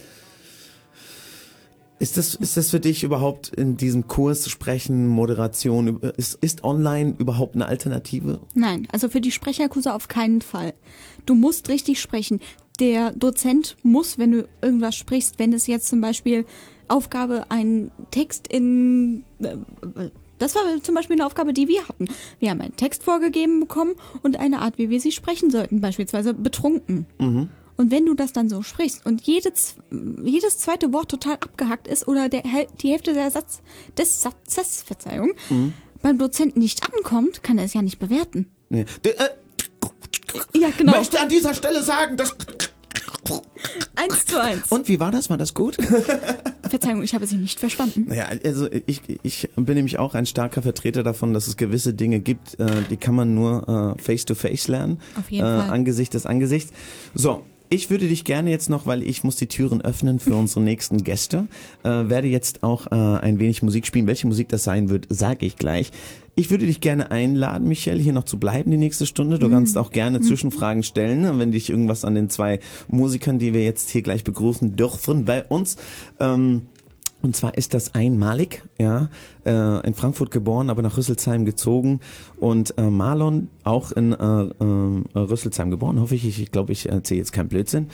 ist 1.98 2.18
das, 2.18 2.34
ist 2.34 2.56
das 2.58 2.70
für 2.70 2.80
dich 2.80 3.04
überhaupt 3.04 3.48
in 3.48 3.76
diesem 3.78 4.06
Kurs 4.06 4.50
Sprechen, 4.50 5.06
Moderation, 5.06 5.98
ist, 6.18 6.34
ist 6.42 6.62
online 6.62 7.14
überhaupt 7.18 7.54
eine 7.54 7.66
Alternative? 7.66 8.40
Nein, 8.54 8.86
also 8.92 9.08
für 9.08 9.22
die 9.22 9.30
Sprecherkurse 9.32 9.94
auf 9.94 10.06
keinen 10.08 10.42
Fall. 10.42 10.74
Du 11.24 11.34
musst 11.34 11.70
richtig 11.70 12.00
sprechen. 12.00 12.40
Der 12.80 13.12
Dozent 13.12 13.78
muss, 13.82 14.18
wenn 14.18 14.32
du 14.32 14.48
irgendwas 14.60 14.94
sprichst, 14.94 15.38
wenn 15.38 15.54
es 15.54 15.66
jetzt 15.66 15.88
zum 15.88 16.02
Beispiel 16.02 16.44
Aufgabe, 16.88 17.46
einen 17.50 17.90
Text 18.10 18.46
in, 18.48 19.24
äh, 19.40 19.56
das 20.38 20.54
war 20.54 20.62
zum 20.82 20.94
Beispiel 20.94 21.16
eine 21.16 21.26
Aufgabe, 21.26 21.52
die 21.52 21.66
wir 21.68 21.86
hatten. 21.88 22.08
Wir 22.40 22.50
haben 22.50 22.60
einen 22.60 22.76
Text 22.76 23.02
vorgegeben 23.04 23.60
bekommen 23.60 23.94
und 24.22 24.38
eine 24.38 24.60
Art, 24.60 24.76
wie 24.78 24.90
wir 24.90 25.00
sie 25.00 25.12
sprechen 25.12 25.50
sollten, 25.50 25.80
beispielsweise 25.80 26.34
betrunken. 26.34 27.06
Und 27.18 27.90
wenn 27.90 28.04
du 28.06 28.14
das 28.14 28.32
dann 28.32 28.48
so 28.48 28.62
sprichst 28.62 29.04
und 29.06 29.22
jedes, 29.22 29.76
jedes 30.22 30.58
zweite 30.58 30.92
Wort 30.92 31.10
total 31.10 31.34
abgehackt 31.34 31.88
ist 31.88 32.06
oder 32.08 32.28
der, 32.28 32.42
die 32.80 32.88
Hälfte 32.90 33.14
der 33.14 33.30
Satz, 33.30 33.60
des 33.96 34.20
Satzes, 34.22 34.82
Verzeihung, 34.82 35.32
beim 36.02 36.18
Dozenten 36.18 36.58
nicht 36.60 36.82
ankommt, 36.84 37.42
kann 37.42 37.58
er 37.58 37.64
es 37.64 37.74
ja 37.74 37.82
nicht 37.82 37.98
bewerten. 37.98 38.50
Nee. 38.68 38.84
D- 39.04 39.10
äh, 39.10 39.28
Ja, 40.54 40.68
genau. 40.76 40.92
Möchte 40.92 41.18
an 41.20 41.28
dieser 41.30 41.54
Stelle 41.54 41.82
sagen, 41.82 42.16
dass... 42.16 42.36
Eins 43.96 44.26
zu 44.26 44.40
eins. 44.40 44.70
Und 44.70 44.88
wie 44.88 45.00
war 45.00 45.10
das? 45.10 45.30
War 45.30 45.36
das 45.36 45.54
gut? 45.54 45.76
Verzeihung, 46.68 47.02
ich 47.02 47.14
habe 47.14 47.26
sie 47.26 47.36
nicht 47.36 47.60
verstanden. 47.60 48.06
Naja, 48.08 48.26
also 48.44 48.68
ich, 48.86 49.02
ich 49.22 49.48
bin 49.56 49.74
nämlich 49.74 49.98
auch 49.98 50.14
ein 50.14 50.26
starker 50.26 50.62
Vertreter 50.62 51.02
davon, 51.02 51.32
dass 51.32 51.46
es 51.46 51.56
gewisse 51.56 51.94
Dinge 51.94 52.20
gibt, 52.20 52.58
äh, 52.58 52.66
die 52.90 52.96
kann 52.96 53.14
man 53.14 53.34
nur 53.34 53.96
äh, 53.96 54.02
face-to-face 54.02 54.68
lernen. 54.68 55.00
Auf 55.18 55.30
jeden 55.30 55.46
äh, 55.46 55.58
Fall. 55.60 55.70
Angesicht 55.70 56.14
des 56.14 56.26
Angesichts. 56.26 56.72
So, 57.14 57.44
ich 57.68 57.90
würde 57.90 58.08
dich 58.08 58.24
gerne 58.24 58.50
jetzt 58.50 58.70
noch, 58.70 58.86
weil 58.86 59.02
ich 59.02 59.24
muss 59.24 59.36
die 59.36 59.46
Türen 59.46 59.80
öffnen 59.82 60.18
für 60.18 60.34
unsere 60.34 60.60
nächsten 60.60 61.04
Gäste, 61.04 61.46
äh, 61.82 61.88
werde 61.88 62.28
jetzt 62.28 62.62
auch 62.62 62.86
äh, 62.90 62.94
ein 62.94 63.38
wenig 63.38 63.62
Musik 63.62 63.86
spielen. 63.86 64.06
Welche 64.06 64.26
Musik 64.26 64.48
das 64.48 64.64
sein 64.64 64.88
wird, 64.88 65.06
sage 65.08 65.46
ich 65.46 65.56
gleich. 65.56 65.90
Ich 66.38 66.50
würde 66.50 66.66
dich 66.66 66.82
gerne 66.82 67.10
einladen, 67.10 67.66
Michelle, 67.66 67.98
hier 67.98 68.12
noch 68.12 68.24
zu 68.24 68.38
bleiben 68.38 68.70
die 68.70 68.76
nächste 68.76 69.06
Stunde. 69.06 69.38
Du 69.38 69.48
kannst 69.48 69.78
auch 69.78 69.90
gerne 69.90 70.20
Zwischenfragen 70.20 70.82
stellen, 70.82 71.38
wenn 71.38 71.50
dich 71.50 71.70
irgendwas 71.70 72.04
an 72.04 72.14
den 72.14 72.28
zwei 72.28 72.60
Musikern, 72.88 73.38
die 73.38 73.54
wir 73.54 73.64
jetzt 73.64 73.88
hier 73.88 74.02
gleich 74.02 74.22
begrüßen 74.22 74.76
dürfen 74.76 75.24
bei 75.24 75.44
uns, 75.44 75.76
ähm, 76.20 76.66
Und 77.26 77.34
zwar 77.34 77.58
ist 77.58 77.74
das 77.74 77.92
einmalig, 77.92 78.62
ja, 78.78 79.08
äh, 79.44 79.84
in 79.84 79.94
Frankfurt 79.94 80.30
geboren, 80.30 80.70
aber 80.70 80.80
nach 80.82 80.96
Rüsselsheim 80.96 81.44
gezogen 81.44 81.98
und 82.38 82.78
äh, 82.78 82.82
Marlon 82.82 83.48
auch 83.64 83.90
in 83.90 84.12
äh, 84.12 84.16
äh, 84.16 85.18
Rüsselsheim 85.18 85.72
geboren, 85.72 85.98
hoffe 85.98 86.14
ich. 86.14 86.24
Ich 86.24 86.52
glaube, 86.52 86.70
ich 86.70 86.88
erzähle 86.88 87.18
jetzt 87.18 87.32
keinen 87.32 87.48
Blödsinn. 87.48 87.88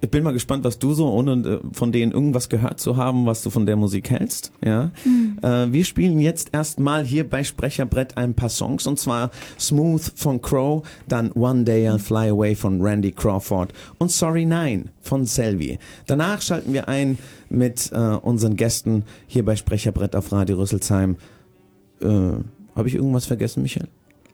Ich 0.00 0.10
bin 0.10 0.24
mal 0.24 0.32
gespannt, 0.32 0.64
was 0.64 0.80
du 0.80 0.94
so, 0.94 1.08
ohne 1.10 1.32
äh, 1.32 1.60
von 1.72 1.92
denen 1.92 2.10
irgendwas 2.10 2.48
gehört 2.48 2.80
zu 2.80 2.96
haben, 2.96 3.24
was 3.24 3.44
du 3.44 3.50
von 3.50 3.66
der 3.66 3.76
Musik 3.76 4.10
hältst. 4.10 4.50
Ja, 4.64 4.90
mhm. 5.04 5.38
äh, 5.42 5.72
wir 5.72 5.84
spielen 5.84 6.18
jetzt 6.18 6.50
erstmal 6.52 7.04
hier 7.04 7.30
bei 7.30 7.44
Sprecherbrett 7.44 8.16
ein 8.16 8.34
paar 8.34 8.48
Songs 8.48 8.88
und 8.88 8.98
zwar 8.98 9.30
Smooth 9.60 10.12
von 10.16 10.42
Crow, 10.42 10.84
dann 11.06 11.30
One 11.32 11.62
Day 11.62 11.88
I'll 11.88 12.00
Fly 12.00 12.30
Away 12.30 12.56
von 12.56 12.82
Randy 12.82 13.12
Crawford 13.12 13.72
und 13.98 14.10
Sorry 14.10 14.44
Nine 14.44 14.86
von 15.00 15.24
Selvi. 15.24 15.78
Danach 16.06 16.42
schalten 16.42 16.72
wir 16.72 16.88
ein 16.88 17.16
mit 17.54 17.90
äh, 17.92 17.96
unseren 17.96 18.56
Gästen 18.56 19.04
hier 19.26 19.44
bei 19.44 19.56
Sprecherbrett 19.56 20.16
auf 20.16 20.32
Radio 20.32 20.56
Rüsselsheim. 20.56 21.16
Äh, 22.00 22.06
Habe 22.74 22.88
ich 22.88 22.94
irgendwas 22.94 23.26
vergessen, 23.26 23.62
Michael? 23.62 23.88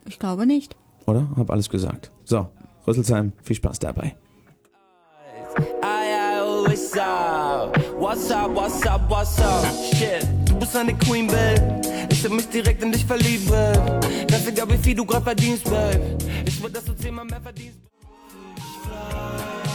Ich 0.07 0.19
glaube 0.19 0.45
nicht. 0.45 0.75
Oder? 1.05 1.29
Hab 1.35 1.51
alles 1.51 1.69
gesagt. 1.69 2.11
So, 2.25 2.47
Rüsselsheim, 2.87 3.33
viel 3.43 3.55
Spaß 3.55 3.79
dabei. 3.79 4.15
what's 6.91 6.97
up? 6.97 7.77
What's 7.97 8.31
up, 8.31 8.51
what's 8.51 8.85
up, 8.85 9.09
what's 9.09 9.39
up? 9.39 9.65
Shit, 9.93 10.25
du 10.45 10.55
bist 10.59 10.75
eine 10.75 10.93
Queen, 10.93 11.27
Babe. 11.27 11.81
Ich 12.09 12.23
hab 12.25 12.31
mich 12.31 12.49
direkt 12.49 12.83
in 12.83 12.91
dich 12.91 13.05
verliebt, 13.05 13.49
Babe. 13.49 13.99
Ganz 14.27 14.47
egal, 14.47 14.69
wie 14.69 14.77
viel 14.77 14.95
du 14.95 15.05
grad 15.05 15.23
verdienst, 15.23 15.63
Babe. 15.65 16.17
Ich 16.45 16.61
will, 16.61 16.71
dass 16.71 16.85
du 16.85 16.93
zehnmal 16.93 17.25
mehr 17.25 17.41
verdienst. 17.41 17.79
Ich 18.57 19.70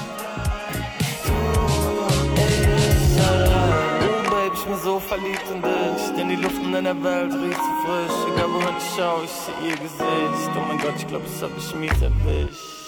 so 4.82 5.00
verliebt 5.00 5.44
in 5.52 5.62
dich, 5.62 6.16
denn 6.16 6.28
die 6.28 6.36
Luft 6.36 6.62
in 6.62 6.72
deiner 6.72 7.02
Welt 7.02 7.32
riecht 7.32 7.56
so 7.56 7.72
frisch. 7.84 8.34
Egal 8.34 8.52
wohin 8.52 8.76
ich 8.78 8.96
schau, 8.96 9.22
ich 9.24 9.30
seh 9.30 9.68
ihr 9.68 9.76
Gesicht. 9.76 10.50
Oh 10.56 10.64
mein 10.68 10.78
Gott, 10.78 10.94
ich 10.96 11.06
glaub, 11.06 11.22
das 11.24 11.42
hab 11.42 11.56
ich 11.56 11.74
mies 11.74 12.02
erwischt. 12.02 12.85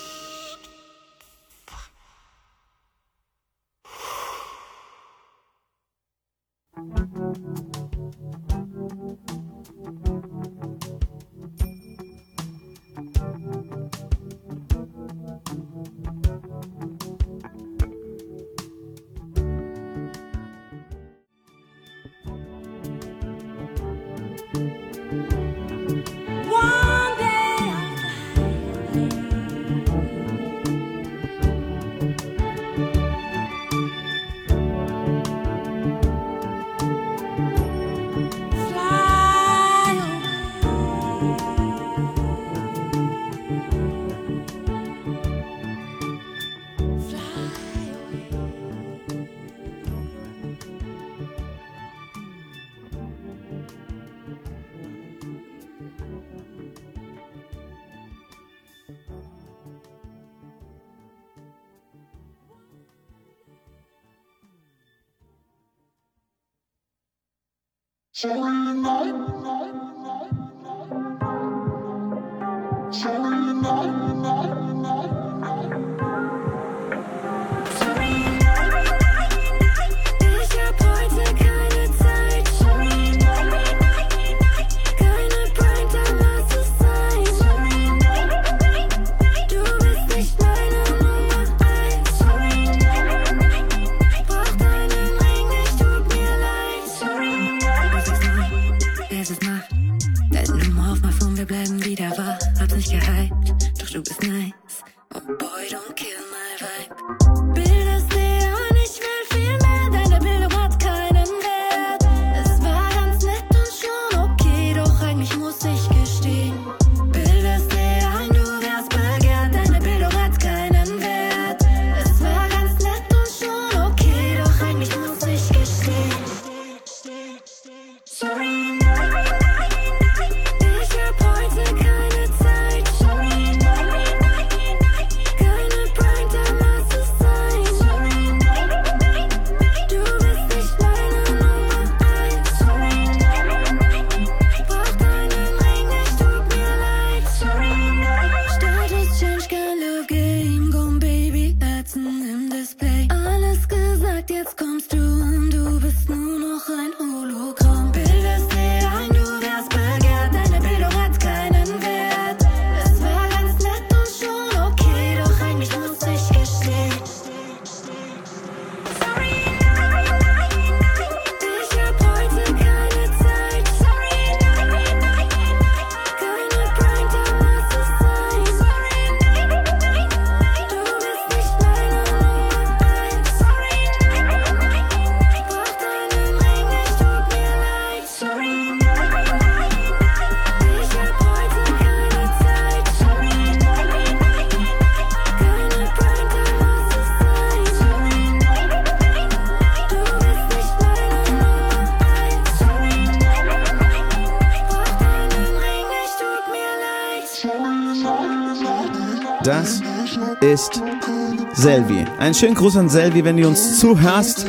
Einen 212.19 212.35
schönen 212.35 212.57
Gruß 212.57 212.77
an 212.77 212.89
Selvi, 212.89 213.25
wenn 213.25 213.37
du 213.37 213.47
uns 213.47 213.79
zuhörst. 213.79 214.45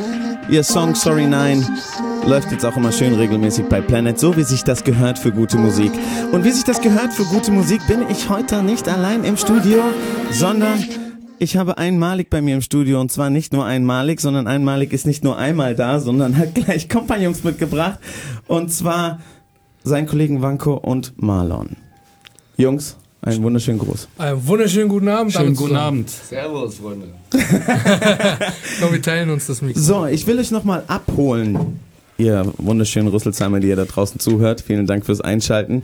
Ihr 0.49 0.63
Song 0.63 0.95
Sorry 0.95 1.28
Nine 1.28 1.67
läuft 2.26 2.51
jetzt 2.51 2.65
auch 2.65 2.76
immer 2.76 2.91
schön 2.91 3.13
regelmäßig 3.13 3.65
bei 3.67 3.80
Planet, 3.80 4.20
so 4.20 4.36
wie 4.36 4.43
sich 4.43 4.63
das 4.63 4.84
gehört 4.84 5.20
für 5.20 5.32
gute 5.32 5.59
Musik. 5.59 5.91
Und 6.32 6.43
wie 6.43 6.49
sich 6.49 6.63
das 6.63 6.82
gehört 6.82 7.13
für 7.13 7.26
gute 7.26 7.51
Musik, 7.51 7.86
bin 7.88 8.09
ich 8.09 8.28
heute 8.28 8.63
nicht 8.63 8.89
allein 8.89 9.24
im 9.24 9.38
Studio, 9.38 9.84
sondern 10.32 10.84
ich 11.38 11.57
habe 11.57 11.78
einmalig 11.78 12.32
bei 12.32 12.41
mir 12.41 12.55
im 12.55 12.61
Studio 12.61 12.99
und 12.99 13.11
zwar 13.11 13.30
nicht 13.30 13.53
nur 13.53 13.65
einmalig, 13.65 14.20
sondern 14.20 14.47
einmalig 14.47 14.91
ist 14.91 15.05
nicht 15.05 15.24
nur 15.24 15.38
einmal 15.38 15.76
da, 15.76 15.99
sondern 15.99 16.38
hat 16.39 16.55
gleich 16.55 16.89
Kompagnons 16.89 17.43
mitgebracht 17.43 17.99
und 18.47 18.74
zwar 18.74 19.20
seinen 19.84 20.07
Kollegen 20.07 20.41
Wanko 20.41 20.74
und 20.74 21.13
Marlon. 21.22 21.76
Jungs, 22.57 22.97
einen 23.22 23.43
wunderschönen 23.43 23.80
Gruß. 23.80 24.07
Einen 24.17 24.47
wunderschönen 24.47 24.89
guten 24.89 25.07
Abend. 25.09 25.34
Schönen 25.34 25.55
guten 25.55 25.70
zusammen. 25.70 25.88
Abend. 25.88 26.09
Servus, 26.09 26.76
Freunde. 26.76 27.07
Komm, 28.82 28.93
wir 28.93 29.01
teilen 29.01 29.30
uns 29.30 29.47
das 29.47 29.61
Mikro. 29.61 29.80
So, 29.82 30.05
ich 30.05 30.26
will 30.26 30.39
euch 30.39 30.51
nochmal 30.51 30.84
abholen, 30.88 31.80
ihr 32.17 32.51
wunderschönen 32.57 33.09
Rüsselsheimer, 33.09 33.59
die 33.59 33.67
ihr 33.67 33.76
da 33.76 33.86
draußen 33.86 34.20
zuhört. 34.20 34.61
Vielen 34.61 34.88
Dank 34.88 35.05
fürs 35.05 35.22
Einschalten. 35.22 35.84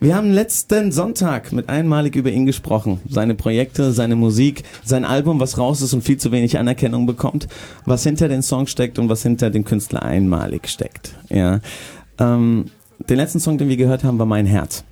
Wir 0.00 0.14
haben 0.14 0.30
letzten 0.30 0.92
Sonntag 0.92 1.50
mit 1.50 1.68
einmalig 1.68 2.14
über 2.14 2.30
ihn 2.30 2.46
gesprochen. 2.46 3.00
Seine 3.08 3.34
Projekte, 3.34 3.90
seine 3.90 4.14
Musik, 4.14 4.62
sein 4.84 5.04
Album, 5.04 5.40
was 5.40 5.58
raus 5.58 5.82
ist 5.82 5.92
und 5.92 6.02
viel 6.02 6.18
zu 6.18 6.30
wenig 6.30 6.56
Anerkennung 6.56 7.06
bekommt, 7.06 7.48
was 7.84 8.04
hinter 8.04 8.28
den 8.28 8.42
Songs 8.42 8.70
steckt 8.70 9.00
und 9.00 9.08
was 9.08 9.24
hinter 9.24 9.50
dem 9.50 9.64
Künstler 9.64 10.04
einmalig 10.04 10.68
steckt. 10.68 11.16
Ja. 11.30 11.58
Ähm, 12.20 12.66
den 13.08 13.16
letzten 13.16 13.40
Song, 13.40 13.58
den 13.58 13.68
wir 13.68 13.76
gehört 13.76 14.04
haben, 14.04 14.20
war 14.20 14.26
Mein 14.26 14.46
Herz. 14.46 14.84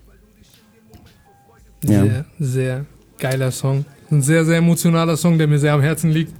Ja. 1.85 2.03
Sehr, 2.03 2.25
sehr 2.39 2.87
geiler 3.19 3.51
Song. 3.51 3.85
Ein 4.11 4.23
sehr, 4.23 4.45
sehr 4.45 4.59
emotionaler 4.59 5.17
Song, 5.17 5.39
der 5.39 5.47
mir 5.47 5.59
sehr 5.59 5.73
am 5.73 5.83
Herzen 5.83 6.11
liegt. 6.11 6.33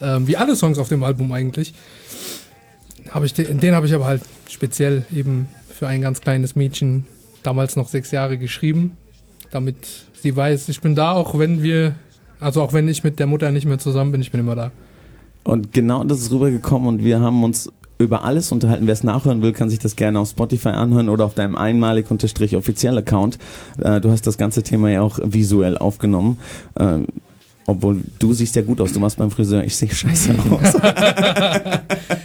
Ähm, 0.00 0.26
wie 0.26 0.36
alle 0.36 0.56
Songs 0.56 0.78
auf 0.78 0.88
dem 0.88 1.02
Album 1.02 1.32
eigentlich. 1.32 1.74
Hab 3.10 3.24
ich 3.24 3.34
den 3.34 3.60
den 3.60 3.74
habe 3.74 3.86
ich 3.86 3.94
aber 3.94 4.06
halt 4.06 4.22
speziell 4.48 5.04
eben 5.14 5.48
für 5.68 5.86
ein 5.86 6.00
ganz 6.00 6.20
kleines 6.20 6.54
Mädchen, 6.56 7.06
damals 7.42 7.76
noch 7.76 7.88
sechs 7.88 8.10
Jahre, 8.10 8.38
geschrieben. 8.38 8.96
Damit 9.50 9.76
sie 10.14 10.34
weiß, 10.34 10.68
ich 10.68 10.80
bin 10.80 10.94
da, 10.94 11.12
auch 11.12 11.38
wenn 11.38 11.62
wir, 11.62 11.94
also 12.40 12.62
auch 12.62 12.72
wenn 12.72 12.88
ich 12.88 13.04
mit 13.04 13.18
der 13.18 13.26
Mutter 13.26 13.50
nicht 13.50 13.66
mehr 13.66 13.78
zusammen 13.78 14.12
bin, 14.12 14.20
ich 14.20 14.30
bin 14.30 14.40
immer 14.40 14.54
da. 14.54 14.70
Und 15.44 15.72
genau 15.72 16.04
das 16.04 16.20
ist 16.20 16.30
rübergekommen 16.30 16.88
und 16.88 17.04
wir 17.04 17.20
haben 17.20 17.42
uns 17.42 17.70
über 18.02 18.24
alles 18.24 18.52
unterhalten. 18.52 18.86
Wer 18.86 18.92
es 18.92 19.04
nachhören 19.04 19.42
will, 19.42 19.52
kann 19.52 19.70
sich 19.70 19.78
das 19.78 19.96
gerne 19.96 20.20
auf 20.20 20.28
Spotify 20.28 20.70
anhören 20.70 21.08
oder 21.08 21.24
auf 21.24 21.34
deinem 21.34 21.56
einmalig 21.56 22.10
unterstrich 22.10 22.56
offiziell 22.56 22.98
Account. 22.98 23.38
Äh, 23.78 24.00
du 24.00 24.10
hast 24.10 24.26
das 24.26 24.38
ganze 24.38 24.62
Thema 24.62 24.90
ja 24.90 25.02
auch 25.02 25.18
visuell 25.22 25.78
aufgenommen. 25.78 26.38
Ähm, 26.78 27.06
obwohl 27.66 28.00
du 28.18 28.32
siehst 28.32 28.56
ja 28.56 28.62
gut 28.62 28.80
aus. 28.80 28.92
Du 28.92 29.00
machst 29.00 29.16
beim 29.18 29.30
Friseur, 29.30 29.64
ich 29.64 29.76
sehe 29.76 29.90
scheiße 29.90 30.34
aus. 30.50 30.74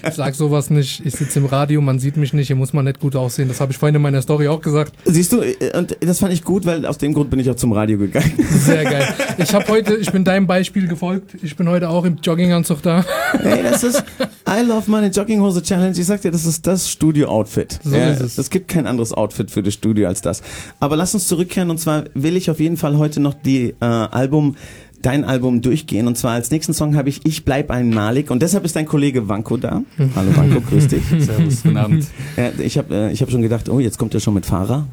Ich 0.08 0.14
sag 0.14 0.36
sowas 0.36 0.70
nicht, 0.70 1.06
ich 1.06 1.14
sitze 1.14 1.40
im 1.40 1.46
Radio, 1.46 1.82
man 1.82 2.00
sieht 2.00 2.18
mich 2.18 2.34
nicht, 2.34 2.48
hier 2.48 2.56
muss 2.56 2.74
man 2.74 2.86
nicht 2.86 3.00
gut 3.00 3.16
aussehen. 3.16 3.48
Das 3.48 3.60
habe 3.60 3.72
ich 3.72 3.78
vorhin 3.78 3.96
in 3.96 4.02
meiner 4.02 4.22
Story 4.22 4.48
auch 4.48 4.62
gesagt. 4.62 4.94
Siehst 5.06 5.34
du, 5.34 5.42
und 5.78 5.98
das 6.00 6.20
fand 6.20 6.34
ich 6.34 6.44
gut, 6.44 6.66
weil 6.66 6.86
aus 6.86 6.98
dem 6.98 7.14
Grund 7.14 7.30
bin 7.30 7.40
ich 7.40 7.50
auch 7.50 7.56
zum 7.56 7.72
Radio 7.74 7.98
gegangen. 7.98 8.32
Sehr 8.50 8.84
geil. 8.84 9.08
Ich 9.38 9.54
habe 9.54 9.68
heute, 9.68 9.96
ich 9.96 10.12
bin 10.12 10.24
deinem 10.24 10.48
Beispiel 10.48 10.88
gefolgt. 10.88 11.36
Ich 11.42 11.56
bin 11.56 11.68
heute 11.70 11.90
auch 11.90 12.06
im 12.06 12.18
Jogginganzug 12.18 12.82
da. 12.82 13.04
Hey, 13.34 13.64
das 13.64 13.84
ist 13.84 14.04
I 14.50 14.66
Love 14.66 14.90
meine 14.90 15.08
Jogginghose 15.08 15.62
Challenge. 15.62 15.98
Ich 15.98 16.06
sag 16.06 16.22
dir, 16.22 16.32
das 16.32 16.46
ist 16.46 16.66
das 16.66 16.90
Studio-Outfit. 16.90 17.80
So 17.84 17.96
ist 17.96 18.22
es. 18.22 18.38
Es 18.38 18.50
gibt 18.50 18.70
kein 18.70 18.88
anderes 18.88 19.12
Outfit 19.14 19.52
für 19.52 19.62
das 19.62 19.74
Studio 19.74 20.08
als 20.08 20.22
das. 20.22 20.42
Aber 20.80 20.96
lass 20.96 21.14
uns 21.14 21.28
zurückkehren 21.28 21.70
und 21.70 21.80
zwar 21.80 22.06
will 22.14 22.38
ich 22.38 22.50
auf 22.50 22.60
jeden 22.60 22.78
Fall 22.78 22.98
heute 22.98 23.20
noch 23.20 23.34
die 23.34 23.76
äh, 23.82 23.86
Album 23.86 24.56
dein 25.02 25.24
Album 25.24 25.62
durchgehen 25.62 26.08
und 26.08 26.18
zwar 26.18 26.34
als 26.34 26.52
nächsten 26.52 26.74
Song 26.74 26.96
habe 26.96 27.10
ich 27.10 27.22
Ich 27.26 27.46
bleib 27.46 27.72
einmalig 27.72 28.32
und 28.32 28.42
deshalb 28.42 28.66
ist 28.66 28.76
dein 28.76 28.86
Kollege 28.86 29.30
Wanko 29.30 29.58
da. 29.58 29.84
Hallo 30.16 30.36
Wanko, 30.36 30.62
grüß 30.62 30.88
dich. 30.88 31.04
Servus, 31.20 31.64
guten 31.64 31.78
Abend. 31.78 32.08
Ja, 32.36 32.52
ich 32.58 32.78
habe 32.78 32.94
äh, 32.94 33.12
ich 33.12 33.22
hab 33.22 33.30
schon 33.30 33.42
gedacht, 33.42 33.70
oh, 33.70 33.80
jetzt 33.80 33.98
kommt 33.98 34.14
er 34.14 34.20
schon 34.20 34.34
mit 34.34 34.46
Fahrer. 34.46 34.88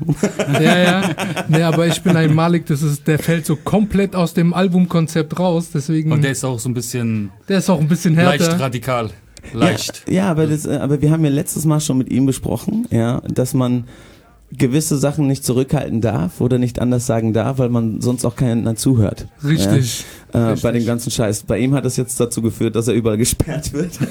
Ja, 0.60 0.78
ja. 0.78 1.10
Nee, 1.48 1.62
aber 1.62 1.86
ich 1.86 2.02
bin 2.02 2.16
ein 2.16 2.34
Malik, 2.34 2.66
das 2.66 2.82
ist, 2.82 3.06
der 3.06 3.18
fällt 3.18 3.46
so 3.46 3.56
komplett 3.56 4.14
aus 4.14 4.34
dem 4.34 4.52
Albumkonzept 4.52 5.38
raus. 5.38 5.70
Deswegen, 5.72 6.12
Und 6.12 6.22
der 6.22 6.32
ist 6.32 6.44
auch 6.44 6.58
so 6.58 6.68
ein 6.68 6.74
bisschen 6.74 7.30
der 7.48 7.58
ist 7.58 7.70
auch 7.70 7.80
ein 7.80 7.88
bisschen 7.88 8.14
leicht 8.14 8.42
härter. 8.42 8.60
radikal. 8.60 9.10
Leicht. 9.52 10.04
Ja, 10.06 10.14
ja 10.14 10.30
aber, 10.30 10.46
das, 10.46 10.66
äh, 10.66 10.76
aber 10.76 11.00
wir 11.00 11.10
haben 11.10 11.24
ja 11.24 11.30
letztes 11.30 11.64
Mal 11.64 11.80
schon 11.80 11.98
mit 11.98 12.10
ihm 12.10 12.26
besprochen, 12.26 12.86
ja, 12.90 13.20
dass 13.22 13.54
man 13.54 13.84
gewisse 14.52 14.96
Sachen 14.98 15.26
nicht 15.26 15.44
zurückhalten 15.44 16.00
darf 16.00 16.40
oder 16.40 16.58
nicht 16.58 16.78
anders 16.78 17.06
sagen 17.06 17.32
darf, 17.32 17.58
weil 17.58 17.70
man 17.70 18.00
sonst 18.00 18.24
auch 18.24 18.36
keiner 18.36 18.76
zuhört. 18.76 19.26
Richtig. 19.42 20.04
Ja, 20.32 20.38
äh, 20.38 20.42
Richtig. 20.50 20.62
bei 20.62 20.72
dem 20.72 20.86
ganzen 20.86 21.10
Scheiß. 21.10 21.42
Bei 21.44 21.58
ihm 21.58 21.74
hat 21.74 21.84
es 21.84 21.96
jetzt 21.96 22.18
dazu 22.20 22.40
geführt, 22.42 22.76
dass 22.76 22.86
er 22.88 22.94
überall 22.94 23.18
gesperrt 23.18 23.72
wird. 23.72 23.98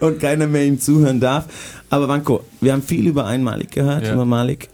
Und 0.00 0.20
keiner 0.20 0.46
mehr 0.46 0.64
ihm 0.64 0.80
zuhören 0.80 1.20
darf. 1.20 1.44
Aber 1.90 2.08
Wanko, 2.08 2.44
wir 2.60 2.72
haben 2.72 2.82
viel 2.82 3.06
über 3.06 3.26
Einmalig 3.26 3.70
gehört, 3.72 4.06
Ja. 4.06 4.14
über 4.14 4.24
Malik. 4.24 4.68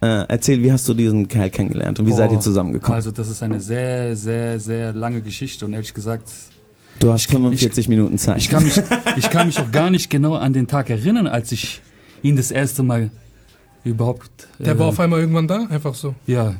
Äh, 0.00 0.24
erzähl, 0.28 0.62
wie 0.62 0.72
hast 0.72 0.88
du 0.88 0.94
diesen 0.94 1.26
Kerl 1.28 1.50
kennengelernt 1.50 1.98
und 1.98 2.06
wie 2.06 2.12
seid 2.12 2.30
ihr 2.30 2.36
Boah, 2.36 2.42
zusammengekommen? 2.42 2.96
Also 2.96 3.10
das 3.10 3.28
ist 3.30 3.42
eine 3.42 3.60
sehr, 3.60 4.14
sehr, 4.14 4.60
sehr 4.60 4.92
lange 4.92 5.22
Geschichte 5.22 5.64
und 5.64 5.72
ehrlich 5.72 5.94
gesagt, 5.94 6.28
du 6.98 7.10
hast 7.10 7.30
45 7.30 7.88
Minuten 7.88 8.18
Zeit. 8.18 8.36
ich 8.38 8.50
kann 8.50 8.62
mich, 8.62 8.74
ich 9.16 9.30
kann 9.30 9.46
mich 9.46 9.58
auch 9.58 9.70
gar 9.72 9.90
nicht 9.90 10.10
genau 10.10 10.34
an 10.34 10.52
den 10.52 10.66
Tag 10.66 10.90
erinnern, 10.90 11.26
als 11.26 11.50
ich 11.52 11.80
ihn 12.22 12.36
das 12.36 12.50
erste 12.50 12.82
Mal 12.82 13.10
überhaupt. 13.84 14.48
Der 14.58 14.74
äh, 14.74 14.78
war 14.78 14.86
auf 14.88 15.00
einmal 15.00 15.20
irgendwann 15.20 15.48
da, 15.48 15.66
einfach 15.70 15.94
so. 15.94 16.14
Ja, 16.26 16.54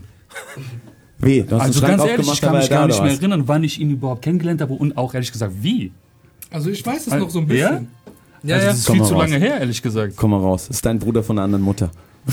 Wie? 1.19 1.43
Du 1.43 1.57
hast 1.57 1.63
also 1.63 1.81
ganz 1.83 2.05
ehrlich, 2.05 2.33
ich 2.33 2.41
kann 2.41 2.57
mich 2.57 2.71
gar 2.71 2.87
nicht 2.87 3.03
mehr 3.03 3.13
erinnern, 3.13 3.43
wann 3.47 3.63
ich 3.65 3.79
ihn 3.81 3.91
überhaupt 3.91 4.23
kennengelernt 4.23 4.61
habe 4.63 4.73
und 4.75 4.97
auch 4.97 5.13
ehrlich 5.15 5.31
gesagt 5.33 5.53
wie. 5.61 5.93
Also 6.51 6.71
ich 6.71 6.85
weiß 6.85 7.07
es 7.07 7.13
Also, 7.13 7.25
noch 7.27 7.31
so 7.31 7.41
ein 7.41 7.47
bisschen. 7.47 7.89
Ja, 8.43 8.57
also 8.57 8.67
ja. 8.67 8.71
das 8.71 8.79
ist 8.79 8.87
Komm 8.87 8.97
viel 8.97 9.05
zu 9.05 9.15
raus. 9.15 9.23
lange 9.23 9.39
her, 9.39 9.61
ehrlich 9.61 9.83
gesagt. 9.83 10.15
Komm 10.17 10.31
mal 10.31 10.41
raus. 10.41 10.67
Das 10.69 10.77
ist 10.77 10.87
dein 10.87 10.99
Bruder 10.99 11.23
von 11.23 11.37
einer 11.37 11.45
anderen 11.45 11.63
Mutter. 11.65 11.91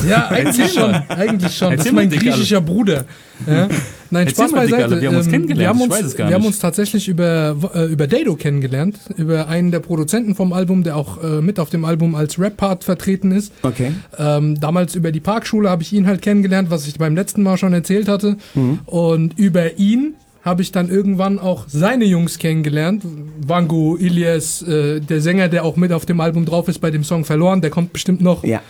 Ja, 0.08 0.28
eigentlich 0.30 0.72
schon. 0.74 0.94
Eigentlich 1.10 1.56
schon. 1.58 1.70
Das 1.72 1.78
Erzähl 1.86 1.86
ist 1.88 1.94
mein 1.94 2.10
griechischer 2.10 2.62
Bruder. 2.62 3.06
Ja. 3.48 3.68
Nein, 4.10 4.28
Erzähl 4.28 4.48
Spaß 4.48 4.52
beiseite. 4.54 5.02
wir 5.02 5.08
haben 5.10 5.18
uns 5.18 5.26
Ähm, 5.28 5.32
kennengelernt. 5.32 5.60
Wir 5.60 5.68
haben 5.70 5.78
Ich 5.78 5.84
uns, 5.86 5.94
weiß 5.94 6.06
es 6.06 6.16
gar 6.16 6.28
wir 6.30 6.36
haben 6.36 6.42
nicht. 6.42 6.48
uns 6.50 6.60
tatsächlich 6.60 7.08
über, 7.08 7.56
äh, 7.74 7.86
über 7.86 8.08
Dado 8.08 8.36
kennengelernt. 8.36 8.98
Über 9.18 9.48
einen 9.48 9.72
der 9.72 9.80
Produzenten 9.80 10.36
vom 10.36 10.54
Album, 10.54 10.84
der 10.84 10.96
auch 10.98 11.24
äh, 11.24 11.42
mit 11.42 11.60
auf 11.60 11.70
dem 11.70 11.84
Album 11.86 12.16
als 12.16 12.40
Rap-Part 12.40 12.84
vertreten 12.84 13.32
ist. 13.32 13.52
Okay. 13.64 13.92
Ähm, 14.18 14.60
damals 14.60 14.96
über 14.96 15.12
die 15.12 15.20
Parkschule 15.20 15.70
habe 15.70 15.84
ich 15.84 15.92
ihn 15.94 16.06
halt 16.08 16.22
kennengelernt, 16.22 16.70
was 16.70 16.88
ich 16.88 16.98
beim 16.98 17.16
letzten 17.16 17.44
Mal 17.44 17.58
schon 17.58 17.74
erzählt 17.74 18.08
hatte. 18.08 18.38
Und 18.86 19.38
über 19.38 19.78
ihn 19.78 20.14
habe 20.44 20.62
ich 20.62 20.72
dann 20.72 20.90
irgendwann 20.90 21.40
auch 21.40 21.66
seine 21.68 22.06
Jungs 22.06 22.40
kennengelernt. 22.40 23.04
Wango, 23.46 23.98
Ilias, 23.98 24.62
äh, 24.62 25.02
der 25.02 25.20
Sänger, 25.22 25.50
der 25.50 25.66
auch 25.66 25.76
mit 25.76 25.92
auf 25.92 26.06
dem 26.06 26.22
Album 26.22 26.46
drauf 26.46 26.70
ist 26.70 26.80
bei 26.80 26.92
dem 26.92 27.04
Song 27.04 27.26
Verloren, 27.26 27.60
der 27.62 27.70
kommt 27.70 27.92
bestimmt 27.94 28.22
noch. 28.22 28.44
Ja. 28.46 28.62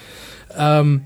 Ähm, 0.57 1.01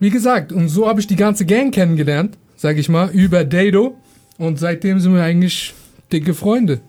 wie 0.00 0.10
gesagt, 0.10 0.52
und 0.52 0.68
so 0.68 0.88
habe 0.88 1.00
ich 1.00 1.06
die 1.06 1.16
ganze 1.16 1.46
Gang 1.46 1.72
kennengelernt, 1.72 2.36
sag 2.56 2.76
ich 2.76 2.88
mal, 2.88 3.10
über 3.10 3.44
Dado. 3.44 3.96
Und 4.38 4.58
seitdem 4.58 5.00
sind 5.00 5.14
wir 5.14 5.22
eigentlich 5.22 5.74
dicke 6.12 6.34
Freunde. 6.34 6.80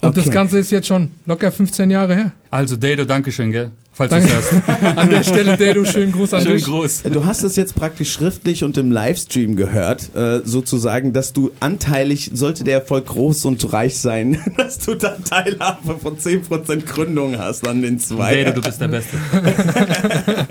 Und 0.00 0.10
Okay. 0.10 0.22
das 0.24 0.30
Ganze 0.30 0.58
ist 0.58 0.70
jetzt 0.70 0.88
schon 0.88 1.10
locker 1.26 1.50
15 1.52 1.90
Jahre 1.90 2.14
her. 2.16 2.32
Also 2.50 2.76
Dado, 2.76 3.04
Dankeschön, 3.04 3.52
gell? 3.52 3.70
Falls 3.98 4.10
du 4.10 4.16
Danke. 4.20 4.30
es 4.38 4.52
hörst. 4.52 4.98
An 4.98 5.08
der 5.08 5.22
Stelle, 5.22 5.56
Dado, 5.56 5.82
schönen 5.86 6.12
Gruß 6.12 6.34
an 6.34 6.42
Schön 6.42 6.56
dich. 6.56 6.64
groß. 6.66 7.02
Du 7.04 7.24
hast 7.24 7.42
es 7.44 7.56
jetzt 7.56 7.74
praktisch 7.74 8.12
schriftlich 8.12 8.62
und 8.62 8.76
im 8.76 8.90
Livestream 8.92 9.56
gehört, 9.56 10.14
äh, 10.14 10.42
sozusagen, 10.44 11.14
dass 11.14 11.32
du 11.32 11.50
anteilig, 11.60 12.30
sollte 12.34 12.62
der 12.64 12.74
Erfolg 12.80 13.06
groß 13.06 13.46
und 13.46 13.72
reich 13.72 13.96
sein, 13.96 14.38
dass 14.58 14.78
du 14.80 14.96
dann 14.96 15.24
Teilhabe 15.24 15.98
von 15.98 16.18
10% 16.18 16.84
Gründung 16.84 17.38
hast 17.38 17.66
an 17.66 17.80
den 17.80 17.98
zwei. 17.98 18.44
Dado, 18.44 18.60
du 18.60 18.66
bist 18.68 18.80
der 18.82 18.88
Beste. 18.88 19.16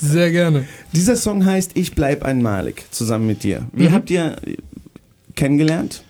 Sehr 0.00 0.30
gerne. 0.32 0.64
Dieser 0.92 1.14
Song 1.14 1.44
heißt 1.44 1.72
Ich 1.74 1.94
bleib 1.94 2.24
einmalig, 2.24 2.84
zusammen 2.90 3.28
mit 3.28 3.44
dir. 3.44 3.62
Wie 3.72 3.88
Mhm. 3.88 3.92
habt 3.92 4.10
ihr 4.10 4.36
kennengelernt? 5.36 6.02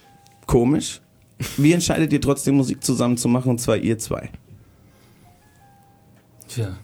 Komisch. 0.46 1.00
Wie 1.58 1.72
entscheidet 1.72 2.12
ihr 2.12 2.20
trotzdem 2.20 2.54
Musik 2.56 2.82
zusammen 2.82 3.16
zu 3.18 3.28
machen, 3.28 3.50
und 3.50 3.60
zwar 3.60 3.76
ihr 3.76 3.98
zwei? 3.98 4.30
Tja, 6.48 6.76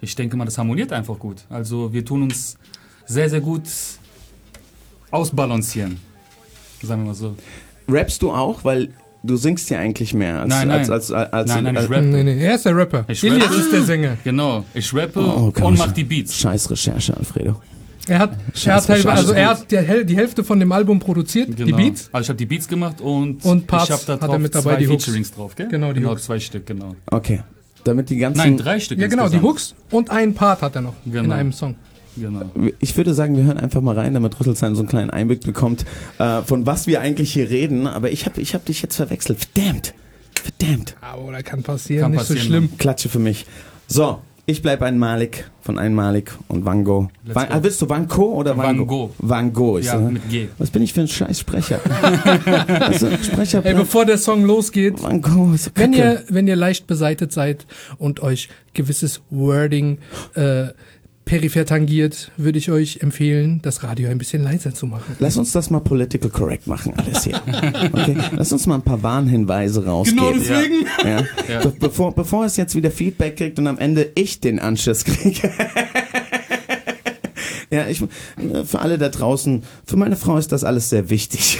ich 0.00 0.14
denke 0.14 0.36
mal, 0.36 0.44
das 0.44 0.58
harmoniert 0.58 0.92
einfach 0.92 1.18
gut. 1.18 1.44
Also 1.48 1.92
wir 1.92 2.04
tun 2.04 2.22
uns 2.24 2.56
sehr, 3.06 3.30
sehr 3.30 3.40
gut 3.40 3.62
ausbalancieren. 5.10 5.98
Sagen 6.82 7.02
wir 7.02 7.06
mal 7.08 7.14
so. 7.14 7.36
Rappst 7.88 8.20
du 8.22 8.30
auch? 8.32 8.64
Weil 8.64 8.88
du 9.22 9.36
singst 9.36 9.70
ja 9.70 9.78
eigentlich 9.78 10.12
mehr 10.14 10.40
als... 10.40 10.48
Nein, 10.50 10.68
nein. 10.68 10.78
als, 10.80 10.90
als, 10.90 11.10
als, 11.12 11.32
als 11.32 11.48
Nein, 11.50 11.64
nein, 11.64 11.76
ich 11.76 11.82
rappe. 11.90 12.02
Nee, 12.02 12.22
nee, 12.24 12.44
er 12.44 12.54
ist 12.56 12.64
der 12.66 12.76
Rapper. 12.76 13.04
Ich 13.08 13.22
Ilias 13.24 13.44
rappe. 13.48 13.54
ist 13.56 13.72
der 13.72 13.82
Sänger. 13.82 14.16
Genau, 14.24 14.64
ich 14.74 14.92
rappe 14.94 15.20
Oh, 15.20 15.52
und 15.64 15.78
mach 15.78 15.92
die 15.92 16.04
Beats. 16.04 16.36
Scheiß 16.36 16.70
Recherche, 16.70 17.16
Alfredo. 17.16 17.60
Er 18.08 18.20
hat, 18.20 18.30
er 18.64 18.74
hat 18.76 18.86
teilweise, 18.86 19.02
scheiße. 19.02 19.08
also 19.18 19.32
er 19.32 19.48
hat 19.48 19.70
die, 19.70 20.06
die 20.06 20.16
Hälfte 20.16 20.44
von 20.44 20.60
dem 20.60 20.70
Album 20.70 21.00
produziert, 21.00 21.48
die 21.48 21.64
Genau. 21.64 21.76
Beats. 21.76 22.08
Also 22.12 22.22
ich 22.24 22.28
habe 22.28 22.36
die 22.36 22.46
Beats 22.46 22.68
gemacht 22.68 23.00
und, 23.00 23.44
Und 23.44 23.66
Parts 23.66 23.86
ich 23.86 23.90
habe 23.92 24.02
da 24.06 24.12
hat 24.12 24.22
er 24.22 24.28
drauf 24.28 24.38
mit 24.38 24.54
dabei, 24.54 24.62
zwei 24.74 24.76
die 24.76 24.88
Hooks. 24.88 25.04
Featurings 25.04 25.32
drauf, 25.32 25.56
gell? 25.56 25.68
Genau, 25.68 25.92
die 25.92 26.00
genau 26.00 26.12
Hooks. 26.12 26.24
zwei 26.24 26.38
Stück, 26.38 26.66
genau. 26.66 26.94
Okay. 27.10 27.40
Damit 27.86 28.10
die 28.10 28.16
ganzen... 28.16 28.38
Nein, 28.38 28.56
drei 28.56 28.80
Stück 28.80 28.98
Ja, 28.98 29.06
genau, 29.06 29.28
die. 29.28 29.40
Hooks 29.40 29.74
und 29.90 30.10
ein 30.10 30.34
Part 30.34 30.62
hat 30.62 30.74
er 30.74 30.82
noch 30.82 30.94
in 31.04 31.12
Genau. 31.12 31.34
einem 31.34 31.52
Song. 31.52 31.76
Genau. 32.16 32.50
Ich 32.80 32.96
würde 32.96 33.12
sagen, 33.14 33.36
wir 33.36 33.44
hören 33.44 33.58
einfach 33.58 33.82
mal 33.82 33.94
rein, 33.94 34.14
damit 34.14 34.40
Rüsselsheim 34.40 34.74
so 34.74 34.80
einen 34.80 34.88
kleinen 34.88 35.10
Einblick 35.10 35.42
bekommt, 35.42 35.84
äh, 36.18 36.42
von 36.42 36.64
was 36.66 36.86
wir 36.86 37.00
eigentlich 37.00 37.32
hier 37.32 37.50
reden. 37.50 37.86
Aber 37.86 38.10
ich 38.10 38.24
habe 38.26 38.40
ich 38.40 38.54
hab 38.54 38.64
dich 38.64 38.80
jetzt 38.82 38.96
verwechselt. 38.96 39.46
Verdammt. 39.52 39.92
Verdammt. 40.34 40.96
Aber 41.02 41.32
das 41.32 41.44
kann 41.44 41.62
passieren, 41.62 42.02
Kann 42.02 42.10
nicht 42.12 42.20
so 42.24 42.34
passieren, 42.34 42.46
schlimm. 42.46 42.78
Klatsche 42.78 43.08
für 43.08 43.18
mich. 43.18 43.44
So, 43.86 44.20
Ich 44.48 44.62
bleib 44.62 44.80
ein 44.82 44.96
Malik 44.96 45.50
von 45.60 45.76
Einmalig 45.76 46.30
und 46.46 46.64
Van 46.64 46.84
Gogh. 46.84 47.08
Van, 47.24 47.48
ah, 47.48 47.60
willst 47.64 47.82
du 47.82 47.88
Van 47.88 48.06
Gogh 48.06 48.32
oder 48.32 48.56
Van, 48.56 48.78
Van 48.78 48.86
Gogh? 48.86 49.10
Van 49.18 49.52
Gogh. 49.52 49.80
Ja, 49.80 49.98
so, 49.98 50.04
mit 50.08 50.30
G. 50.30 50.46
Was 50.58 50.70
bin 50.70 50.82
ich 50.82 50.92
für 50.92 51.00
ein 51.00 51.08
scheiß 51.08 51.40
Sprecher? 51.40 51.80
also, 52.80 53.10
Sprecher. 53.24 53.64
Ey, 53.64 53.74
bevor 53.74 54.04
der 54.04 54.18
Song 54.18 54.44
losgeht, 54.44 55.02
Van 55.02 55.20
Gogh 55.20 55.52
ist 55.52 55.64
so 55.64 55.70
wenn 55.74 55.92
ihr, 55.92 56.22
wenn 56.28 56.46
ihr 56.46 56.54
leicht 56.54 56.86
beseitet 56.86 57.32
seid 57.32 57.66
und 57.98 58.20
euch 58.20 58.48
gewisses 58.72 59.20
Wording 59.30 59.98
äh, 60.36 60.66
peripher 61.26 61.66
tangiert, 61.66 62.30
würde 62.36 62.58
ich 62.58 62.70
euch 62.70 63.00
empfehlen, 63.02 63.60
das 63.60 63.82
Radio 63.82 64.08
ein 64.08 64.16
bisschen 64.16 64.42
leiser 64.44 64.72
zu 64.72 64.86
machen. 64.86 65.16
Lass 65.18 65.36
uns 65.36 65.52
das 65.52 65.70
mal 65.70 65.80
political 65.80 66.30
correct 66.30 66.68
machen, 66.68 66.94
alles 66.96 67.24
hier. 67.24 67.40
Okay? 67.92 68.16
Lass 68.36 68.52
uns 68.52 68.66
mal 68.66 68.76
ein 68.76 68.82
paar 68.82 69.02
Warnhinweise 69.02 69.84
rausgeben. 69.84 70.24
Genau 70.24 70.38
deswegen. 70.38 70.86
Ja. 71.04 71.24
Ja. 71.48 71.60
Be 71.64 71.74
bevor, 71.78 72.14
bevor 72.14 72.44
es 72.44 72.56
jetzt 72.56 72.76
wieder 72.76 72.92
Feedback 72.92 73.36
kriegt 73.36 73.58
und 73.58 73.66
am 73.66 73.76
Ende 73.76 74.12
ich 74.14 74.40
den 74.40 74.60
Anschluss 74.60 75.04
kriege. 75.04 75.50
Ja, 77.70 77.86
ich, 77.88 78.00
äh, 78.02 78.06
für 78.64 78.78
alle 78.80 78.96
da 78.98 79.08
draußen, 79.08 79.62
für 79.86 79.96
meine 79.96 80.16
Frau 80.16 80.36
ist 80.38 80.52
das 80.52 80.62
alles 80.64 80.88
sehr 80.90 81.10
wichtig. 81.10 81.58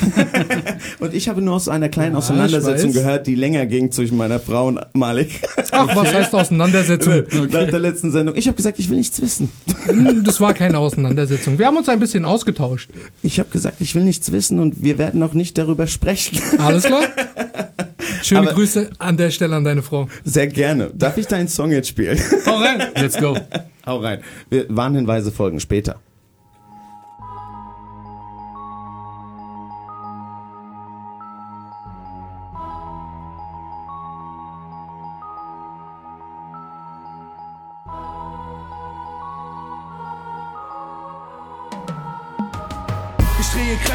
und 1.01 1.15
ich 1.15 1.29
habe 1.29 1.43
nur 1.43 1.55
aus 1.55 1.69
einer 1.69 1.89
kleinen 1.89 2.13
Ja, 2.13 2.19
Auseinandersetzung 2.19 2.93
gehört, 2.93 3.27
die 3.27 3.35
länger 3.35 3.67
ging 3.67 3.91
zwischen 3.91 4.17
meiner 4.17 4.39
Frau 4.39 4.69
und 4.69 4.81
Malik. 4.95 5.41
Ach, 5.73 5.95
was 5.97 6.15
heißt 6.15 6.35
Auseinandersetzung? 6.35 7.25
Nach 7.51 7.67
der 7.69 7.79
letzten 7.81 8.13
Sendung. 8.13 8.37
Ich 8.37 8.47
habe 8.47 8.57
gesagt, 8.57 8.79
ich 8.79 8.89
will 8.89 8.99
nichts 8.99 9.21
wissen. 9.21 9.51
Hm, 9.87 10.23
Das 10.25 10.41
war 10.41 10.55
keine 10.55 10.79
Auseinandersetzung. 10.79 11.59
Wir 11.59 11.67
haben 11.67 11.77
uns 11.77 11.89
ein 11.89 11.99
bisschen 12.01 12.25
ausgetauscht. 12.25 12.91
Ich 13.23 13.39
habe 13.39 13.49
gesagt, 13.51 13.81
ich 13.81 13.95
will 13.95 14.05
nichts 14.05 14.31
wissen 14.33 14.61
und 14.61 14.83
wir 14.85 14.99
werden 14.99 15.23
auch 15.23 15.33
nicht 15.35 15.59
darüber 15.59 15.87
sprechen. 15.87 16.41
Alles 16.59 16.85
klar? 16.85 17.03
Schöne 18.23 18.41
Aber- 18.43 18.53
Grüße 18.53 18.91
an 18.99 19.17
der 19.17 19.31
Stelle 19.31 19.57
an 19.57 19.65
deine 19.65 19.83
Frau. 19.83 20.09
Sehr 20.25 20.47
gerne. 20.47 20.91
Darf 20.95 21.17
ich 21.19 21.27
deinen 21.27 21.49
Song 21.49 21.71
jetzt 21.73 21.89
spielen? 21.89 22.19
Hau 22.47 22.57
rein. 22.59 22.83
Let's 22.95 23.19
go. 23.19 23.37
Hau 23.87 23.99
rein. 23.99 24.23
Wir, 24.51 24.67
Warnhinweise 24.69 25.31
folgen 25.31 25.61
später. 25.61 26.01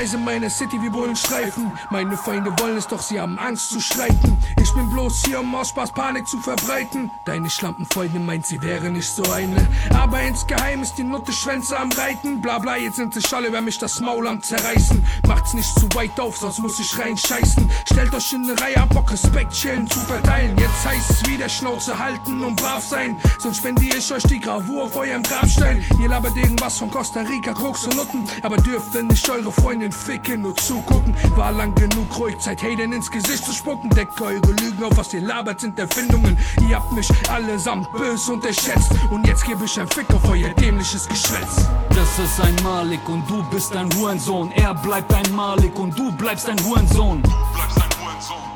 Kreise 0.01 0.17
in 0.17 0.25
meiner 0.25 0.49
City 0.49 0.81
wie 0.81 0.89
Bullenstreifen. 0.89 1.71
Meine 1.91 2.17
Feinde 2.17 2.51
wollen 2.57 2.75
es, 2.75 2.87
doch 2.87 3.03
sie 3.03 3.19
haben 3.21 3.37
Angst 3.37 3.69
zu 3.69 3.79
streiten. 3.79 4.35
Ich 4.59 4.73
bin 4.73 4.89
bloß 4.89 5.25
hier, 5.25 5.41
um 5.41 5.53
aus 5.53 5.69
Spaß 5.69 5.91
Panik 5.91 6.27
zu 6.27 6.39
verbreiten. 6.39 7.11
Deine 7.23 7.51
Schlampenfreunde 7.51 8.17
meint, 8.17 8.47
sie 8.47 8.59
wäre 8.63 8.89
nicht 8.89 9.07
so 9.07 9.21
eine. 9.31 9.67
Aber 9.93 10.19
insgeheim 10.21 10.81
ist 10.81 10.95
die 10.95 11.03
Nutte 11.03 11.31
Schwänze 11.31 11.77
am 11.77 11.91
Reiten. 11.91 12.41
Bla 12.41 12.57
bla, 12.57 12.77
jetzt 12.77 12.95
sind 12.95 13.13
sie 13.13 13.21
schall 13.21 13.45
über 13.45 13.61
mich 13.61 13.77
das 13.77 13.99
Maul 13.99 14.27
am 14.27 14.41
Zerreißen. 14.41 15.05
Macht's 15.27 15.53
nicht 15.53 15.71
zu 15.79 15.87
weit 15.93 16.19
auf, 16.19 16.35
sonst 16.35 16.57
muss 16.57 16.79
ich 16.79 16.97
reinscheißen. 16.97 17.69
Stellt 17.85 18.15
euch 18.15 18.33
in 18.33 18.49
eine 18.49 18.59
Reihe 18.59 18.77
ab, 18.77 18.89
Bock 18.95 19.11
Respekt 19.11 19.53
chillen 19.53 19.87
zu 19.87 19.99
verteilen. 19.99 20.57
Jetzt 20.57 20.83
heißt 20.83 21.11
es 21.11 21.25
wieder 21.27 21.47
Schnauze 21.47 21.99
halten 21.99 22.43
und 22.43 22.55
brav 22.55 22.83
sein. 22.83 23.17
Sonst 23.37 23.57
spendiere 23.57 23.97
ich 23.97 24.11
euch 24.11 24.23
die 24.23 24.39
Gravur 24.39 24.85
auf 24.85 24.95
eurem 24.95 25.21
Grabstein. 25.21 25.85
Ihr 26.01 26.09
labert 26.09 26.35
irgendwas 26.35 26.79
von 26.79 26.89
Costa 26.89 27.19
Rica, 27.19 27.53
Koks 27.53 27.83
und 27.83 27.97
Nutten. 27.97 28.27
Aber 28.41 28.57
dürft 28.57 28.95
ihr 28.95 29.03
nicht 29.03 29.29
eure 29.29 29.51
Freundin 29.51 29.90
ficken, 29.91 30.41
nur 30.41 30.55
zugucken. 30.55 31.15
War 31.35 31.51
lang 31.51 31.73
genug 31.75 32.17
ruhig, 32.17 32.37
Zeit 32.39 32.61
Hatern 32.63 32.93
ins 32.93 33.09
Gesicht 33.09 33.45
zu 33.45 33.53
spucken. 33.53 33.89
Deckt 33.89 34.19
eure 34.21 34.51
Lügen 34.53 34.83
auf, 34.83 34.97
was 34.97 35.13
ihr 35.13 35.21
labert, 35.21 35.59
sind 35.61 35.77
Erfindungen. 35.79 36.37
Ihr 36.67 36.75
habt 36.75 36.91
mich 36.91 37.09
allesamt 37.29 37.91
böse 37.93 38.33
unterschätzt. 38.33 38.91
Und 39.09 39.27
jetzt 39.27 39.45
gebe 39.45 39.65
ich 39.65 39.79
ein 39.79 39.87
Fick 39.87 40.09
auf 40.13 40.27
euer 40.29 40.49
dämliches 40.49 41.07
Geschwätz. 41.07 41.67
Das 41.89 42.19
ist 42.19 42.39
ein 42.41 42.55
Malik 42.63 43.07
und 43.07 43.29
du 43.29 43.43
bist 43.49 43.75
ein 43.75 43.89
Hurensohn. 43.95 44.51
Er 44.53 44.73
bleibt 44.73 45.13
ein 45.13 45.33
Malik 45.35 45.77
und 45.77 45.97
du 45.97 46.11
bleibst 46.11 46.49
ein 46.49 46.57
Hurensohn. 46.63 47.23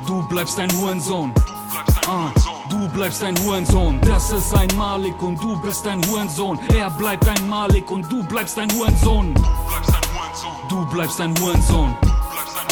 Du 0.06 0.22
bleibst 0.28 0.58
ein 0.58 0.70
Hurensohn. 0.72 1.32
Ah, 2.06 2.30
du 2.70 2.88
bleibst 2.90 3.22
ein 3.24 3.36
Hurensohn. 3.38 4.00
Das 4.02 4.30
ist 4.30 4.54
ein 4.54 4.68
Malik 4.76 5.20
und 5.22 5.42
du 5.42 5.60
bist 5.60 5.86
ein 5.86 6.04
Hurensohn. 6.06 6.58
Er 6.72 6.90
bleibt 6.90 7.28
ein 7.28 7.48
Malik 7.48 7.90
und 7.90 8.10
du 8.10 8.22
bleibst 8.22 8.58
ein 8.58 8.70
Hurensohn. 8.70 9.34
Du 9.34 9.42
bleibst 9.42 9.90
ein 9.90 9.94
Hurensohn. 9.94 10.15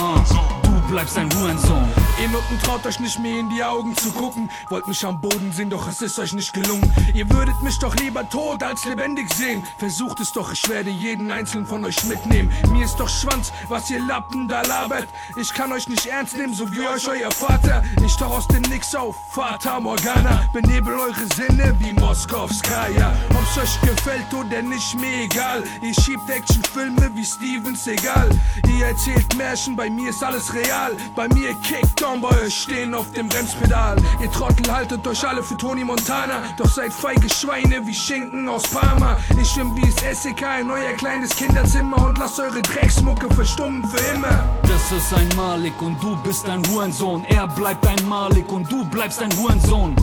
Ah, 0.00 0.24
du 0.66 0.88
bleibst 0.88 1.16
ein 1.16 1.30
Hurensohn. 1.34 1.88
Ihr 2.22 2.28
Nutten 2.28 2.58
traut 2.62 2.86
euch 2.86 3.00
nicht 3.00 3.18
mehr 3.18 3.40
in 3.40 3.50
die 3.50 3.64
Augen 3.64 3.96
zu 3.96 4.12
gucken. 4.12 4.48
Wollt 4.68 4.86
mich 4.86 5.04
am 5.04 5.20
Boden 5.20 5.52
sehen, 5.52 5.68
doch 5.68 5.88
es 5.88 6.00
ist 6.00 6.16
euch 6.20 6.32
nicht 6.32 6.52
gelungen. 6.52 6.92
Ihr 7.12 7.28
würdet 7.28 7.60
mich 7.60 7.76
doch 7.80 7.94
lieber 7.96 8.28
tot 8.28 8.62
als 8.62 8.84
lebendig 8.84 9.32
sehen. 9.34 9.64
Versucht 9.78 10.20
es 10.20 10.30
doch, 10.30 10.52
ich 10.52 10.68
werde 10.68 10.90
jeden 10.90 11.32
einzelnen 11.32 11.66
von 11.66 11.84
euch 11.84 12.04
mitnehmen. 12.04 12.52
Mir 12.70 12.84
ist 12.84 12.96
doch 12.96 13.08
Schwanz, 13.08 13.52
was 13.68 13.90
ihr 13.90 14.00
Lappen 14.00 14.46
da 14.46 14.62
labert. 14.62 15.08
Ich 15.36 15.52
kann 15.52 15.72
euch 15.72 15.88
nicht 15.88 16.06
ernst 16.06 16.36
nehmen, 16.36 16.54
so 16.54 16.70
wie 16.70 16.86
euch 16.86 17.08
euer 17.08 17.32
Vater. 17.32 17.82
Ich 18.06 18.16
tauch 18.16 18.38
aus 18.38 18.46
dem 18.46 18.62
Nix 18.62 18.94
auf, 18.94 19.16
Vater 19.32 19.80
Morgana. 19.80 20.48
Benebel 20.52 20.94
eure 20.94 21.26
Sinne 21.34 21.74
wie 21.80 21.92
Moskowskaja. 21.94 23.12
Ob's 23.30 23.58
euch 23.58 23.80
gefällt 23.80 24.32
oder 24.32 24.62
nicht, 24.62 24.94
mir 25.00 25.24
egal. 25.24 25.64
Ihr 25.82 25.94
schiebt 25.94 26.30
Actionfilme 26.30 27.10
wie 27.14 27.24
Steven 27.24 27.74
Seagal. 27.74 28.30
Ihr 28.68 28.86
erzählt 28.86 29.36
Märchen, 29.36 29.74
bei 29.74 29.90
mir 29.90 30.10
ist 30.10 30.22
alles 30.22 30.54
real. 30.54 30.92
Bei 31.16 31.26
mir 31.28 31.54
Kickdown, 31.62 32.03
euch 32.44 32.54
stehen 32.54 32.94
auf 32.94 33.10
dem 33.12 33.28
Bremspedal. 33.28 33.96
Ihr 34.20 34.30
Trottel 34.30 34.70
haltet 34.72 35.06
euch 35.06 35.26
alle 35.26 35.42
für 35.42 35.56
Tony 35.56 35.84
Montana. 35.84 36.42
Doch 36.56 36.68
seid 36.68 36.92
feige 36.92 37.28
Schweine 37.28 37.86
wie 37.86 37.94
Schinken 37.94 38.48
aus 38.48 38.64
Parma. 38.64 39.16
Ich 39.40 39.50
schwimm 39.50 39.74
wie 39.76 39.88
es 39.88 40.22
SEK 40.22 40.44
in 40.60 40.70
euer 40.70 40.92
kleines 40.92 41.34
Kinderzimmer 41.34 41.96
und 42.06 42.18
lasst 42.18 42.38
eure 42.38 42.60
Drecksmucke 42.60 43.32
verstummen 43.34 43.86
für 43.88 44.14
immer. 44.14 44.44
Das 44.62 44.92
ist 44.92 45.14
ein 45.14 45.28
Malik 45.36 45.80
und 45.80 46.02
du 46.02 46.16
bist 46.22 46.48
ein 46.48 46.62
Hurensohn. 46.68 47.24
Er 47.24 47.46
bleibt 47.48 47.86
ein 47.86 48.06
Malik 48.06 48.50
und 48.52 48.70
du 48.70 48.84
bleibst 48.84 49.22
ein 49.22 49.30
Hurensohn. 49.38 49.96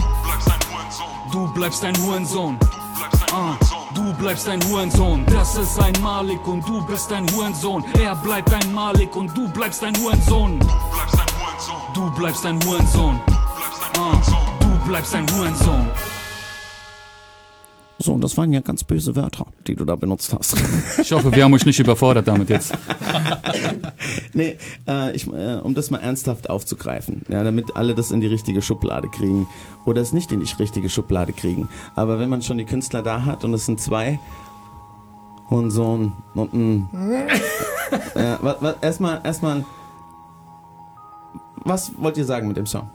Du 1.31 1.47
bleibst 1.53 1.83
ein 1.85 1.95
Hurensohn. 1.97 2.57
Ah, 3.31 3.55
du 3.93 4.13
bleibst 4.15 4.49
ein 4.49 4.61
Hurensohn. 4.63 5.25
Das 5.27 5.55
ist 5.55 5.79
ein 5.79 5.93
Malik 6.01 6.45
und 6.47 6.67
du 6.67 6.81
bist 6.85 7.11
ein 7.13 7.29
Hurensohn. 7.31 7.85
Er 7.99 8.15
bleibt 8.15 8.53
ein 8.53 8.73
Malik 8.73 9.15
und 9.15 9.35
du 9.37 9.47
bleibst 9.49 9.83
ein 9.83 9.95
Hurensohn. 9.97 10.59
Du 10.59 10.65
bleibst 10.65 11.13
ein 11.13 11.19
Hurensohn. 11.19 11.40
Ah, 11.63 11.93
du 11.93 12.11
bleibst 14.87 15.13
ein 15.13 15.25
Hurensohn. 15.31 15.87
So, 17.99 18.17
das 18.17 18.35
waren 18.35 18.51
ja 18.51 18.61
ganz 18.61 18.83
böse 18.83 19.15
Wörter, 19.15 19.45
die 19.67 19.75
du 19.75 19.85
da 19.85 19.95
benutzt 19.95 20.33
hast. 20.33 20.55
Ich 20.99 21.11
hoffe, 21.11 21.35
wir 21.35 21.43
haben 21.43 21.53
euch 21.53 21.67
nicht 21.67 21.79
überfordert 21.79 22.27
damit 22.27 22.49
jetzt. 22.49 22.73
nee, 24.33 24.57
äh, 24.87 25.15
ich, 25.15 25.27
äh, 25.27 25.59
um 25.61 25.75
das 25.75 25.91
mal 25.91 25.99
ernsthaft 25.99 26.49
aufzugreifen, 26.49 27.21
ja, 27.29 27.43
damit 27.43 27.75
alle 27.75 27.93
das 27.93 28.09
in 28.09 28.21
die 28.21 28.27
richtige 28.27 28.63
Schublade 28.63 29.07
kriegen 29.07 29.47
oder 29.85 30.01
es 30.01 30.13
nicht 30.13 30.31
in 30.31 30.39
die 30.39 30.51
richtige 30.57 30.89
Schublade 30.89 31.31
kriegen. 31.31 31.69
Aber 31.95 32.17
wenn 32.17 32.29
man 32.29 32.41
schon 32.41 32.57
die 32.57 32.65
Künstler 32.65 33.03
da 33.03 33.23
hat 33.23 33.43
und 33.43 33.53
es 33.53 33.67
sind 33.67 33.79
zwei, 33.79 34.19
Hurensohn 35.51 36.13
und 36.33 36.53
ein... 36.53 36.89
ja, 38.15 38.39
wa, 38.41 38.75
erstmal, 38.81 39.21
erstmal, 39.23 39.63
was 41.63 41.91
wollt 41.97 42.17
ihr 42.17 42.25
sagen 42.25 42.47
mit 42.47 42.57
dem 42.57 42.65
Song? 42.65 42.89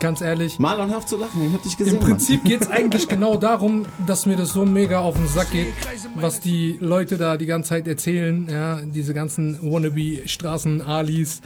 Ganz 0.00 0.20
ehrlich. 0.20 0.58
Marlon, 0.58 0.90
hör 0.90 0.98
auf 0.98 1.06
zu 1.06 1.16
lachen, 1.16 1.46
ich 1.46 1.52
hab 1.52 1.62
dich 1.62 1.76
gesehen. 1.76 1.94
Im 1.94 2.00
Prinzip 2.00 2.42
geht 2.44 2.62
es 2.62 2.68
eigentlich 2.70 3.06
genau 3.06 3.36
darum, 3.36 3.86
dass 4.06 4.26
mir 4.26 4.36
das 4.36 4.48
so 4.52 4.64
mega 4.64 4.98
auf 4.98 5.14
den 5.16 5.28
Sack 5.28 5.52
geht, 5.52 5.68
was 6.16 6.40
die 6.40 6.76
Leute 6.80 7.18
da 7.18 7.36
die 7.36 7.46
ganze 7.46 7.68
Zeit 7.68 7.86
erzählen, 7.86 8.48
ja, 8.50 8.80
diese 8.82 9.14
ganzen 9.14 9.58
Wannabe-Straßen-Alis. 9.62 11.40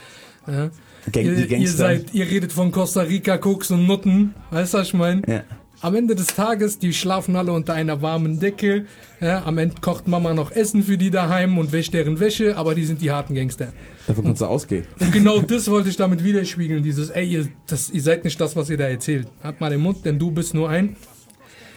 Ja. 0.47 0.71
Gang- 1.13 1.25
Ihr, 1.25 1.51
ihr, 1.51 1.69
seid, 1.71 2.15
ihr 2.15 2.29
redet 2.31 2.53
von 2.53 2.73
Costa 2.73 3.03
Rica, 3.03 3.37
Koks 3.39 3.71
und 3.71 3.87
Nutten, 3.87 4.35
weißt 4.51 4.75
du, 4.75 4.79
was 4.79 4.87
ich 4.89 4.95
meine? 4.95 5.23
Ja. 5.29 5.43
Am 5.87 5.95
Ende 5.95 6.17
des 6.17 6.27
Tages, 6.35 6.81
die 6.81 6.93
schlafen 6.93 7.37
alle 7.37 7.53
unter 7.53 7.73
einer 7.75 8.03
warmen 8.03 8.41
Decke. 8.41 8.87
Ja, 9.21 9.45
am 9.45 9.57
Ende 9.57 9.77
kocht 9.81 10.09
Mama 10.09 10.35
noch 10.35 10.51
Essen 10.51 10.83
für 10.83 10.99
die 10.99 11.11
daheim 11.13 11.59
und 11.59 11.71
wäscht 11.71 11.95
deren 11.95 12.19
Wäsche, 12.19 12.57
aber 12.57 12.75
die 12.75 12.85
sind 12.85 13.01
die 13.03 13.13
harten 13.13 13.37
Gangster. 13.37 13.73
Davon 14.09 14.25
kannst 14.25 14.43
du 14.43 14.47
ausgehen. 14.47 14.85
Und 14.99 15.13
genau 15.13 15.39
das 15.43 15.71
wollte 15.71 15.89
ich 15.89 15.97
damit 15.97 16.25
widerspiegeln. 16.25 16.83
Dieses, 16.83 17.11
ey, 17.11 17.25
ihr, 17.29 17.49
das, 17.69 17.89
ihr 17.91 18.03
seid 18.03 18.25
nicht 18.25 18.41
das, 18.41 18.57
was 18.57 18.69
ihr 18.69 18.77
da 18.77 18.89
erzählt. 18.89 19.29
Hat 19.45 19.61
mal 19.61 19.71
den 19.71 19.79
Mund, 19.81 20.05
denn 20.05 20.19
du 20.19 20.33
bist 20.33 20.55
nur 20.55 20.69
ein. 20.69 20.97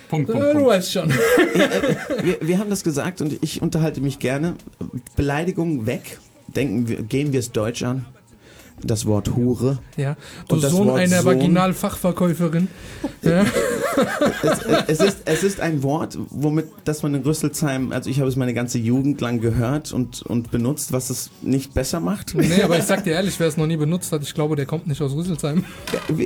Punkt, 0.10 0.28
Äh, 0.32 0.34
Punkt, 0.34 0.47
du 0.47 0.53
Punkt. 0.53 0.70
weißt 0.70 0.91
schon. 0.91 1.10
wir, 2.24 2.38
wir 2.41 2.57
haben 2.57 2.72
das 2.72 2.84
gesagt 2.84 3.22
und 3.22 3.38
ich 3.43 3.62
unterhalte 3.62 4.01
mich 4.01 4.18
gerne. 4.18 4.55
Beleidigung 5.18 5.86
weg. 5.86 6.18
Denken 6.47 6.88
wir, 6.88 7.03
gehen 7.03 7.32
wir 7.32 7.41
es 7.41 7.51
deutsch 7.51 7.84
an. 7.84 8.07
Das 8.84 9.05
Wort 9.05 9.36
Hure. 9.36 9.80
Ja, 9.97 10.15
du 10.47 10.55
Und 10.55 10.63
das 10.63 10.71
Sohn 10.71 10.88
Wort 10.88 10.99
einer 10.99 11.21
Sohn. 11.21 11.25
Vaginalfachverkäuferin. 11.38 12.67
Ja. 13.21 13.45
Es, 14.43 14.59
es, 14.88 14.99
ist, 15.01 15.17
es 15.25 15.43
ist 15.43 15.59
ein 15.59 15.84
Wort, 15.84 16.17
womit, 16.30 16.67
dass 16.86 17.03
man 17.03 17.13
in 17.15 17.23
Rüsselsheim, 17.23 17.91
also 17.91 18.09
ich 18.09 18.19
habe 18.19 18.30
es 18.30 18.36
meine 18.38 18.53
ganze 18.53 18.77
Jugend 18.77 19.19
lang 19.19 19.41
gehört 19.41 19.91
und, 19.91 20.21
und 20.21 20.51
benutzt, 20.51 20.93
was 20.93 21.09
es 21.09 21.32
nicht 21.41 21.73
besser 21.73 21.99
macht. 21.99 22.34
Nee, 22.36 22.63
aber 22.63 22.77
ich 22.77 22.86
sag 22.86 23.03
dir 23.03 23.13
ehrlich, 23.13 23.39
wer 23.39 23.47
es 23.47 23.57
noch 23.57 23.67
nie 23.67 23.75
benutzt 23.75 24.11
hat, 24.11 24.23
ich 24.23 24.34
glaube, 24.34 24.55
der 24.55 24.65
kommt 24.65 24.88
nicht 24.88 25.01
aus 25.01 25.13
Rüsselsheim. 25.13 25.65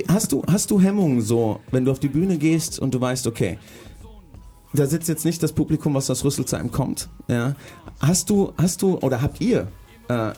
Hast 0.08 0.30
du, 0.30 0.42
hast 0.46 0.70
du 0.70 0.80
Hemmungen 0.80 1.20
so, 1.20 1.60
wenn 1.72 1.84
du 1.84 1.90
auf 1.90 1.98
die 1.98 2.08
Bühne 2.08 2.38
gehst 2.38 2.78
und 2.78 2.94
du 2.94 3.00
weißt, 3.00 3.26
okay, 3.26 3.58
da 4.72 4.86
sitzt 4.86 5.08
jetzt 5.08 5.24
nicht 5.24 5.42
das 5.42 5.52
Publikum, 5.52 5.94
was 5.94 6.10
aus 6.10 6.24
Rüsselsheim 6.24 6.70
kommt. 6.70 7.08
Ja. 7.28 7.54
Hast 8.00 8.30
du, 8.30 8.52
hast 8.56 8.82
du 8.82 8.98
oder 8.98 9.22
habt 9.22 9.40
ihr, 9.40 9.68
äh, 10.08 10.32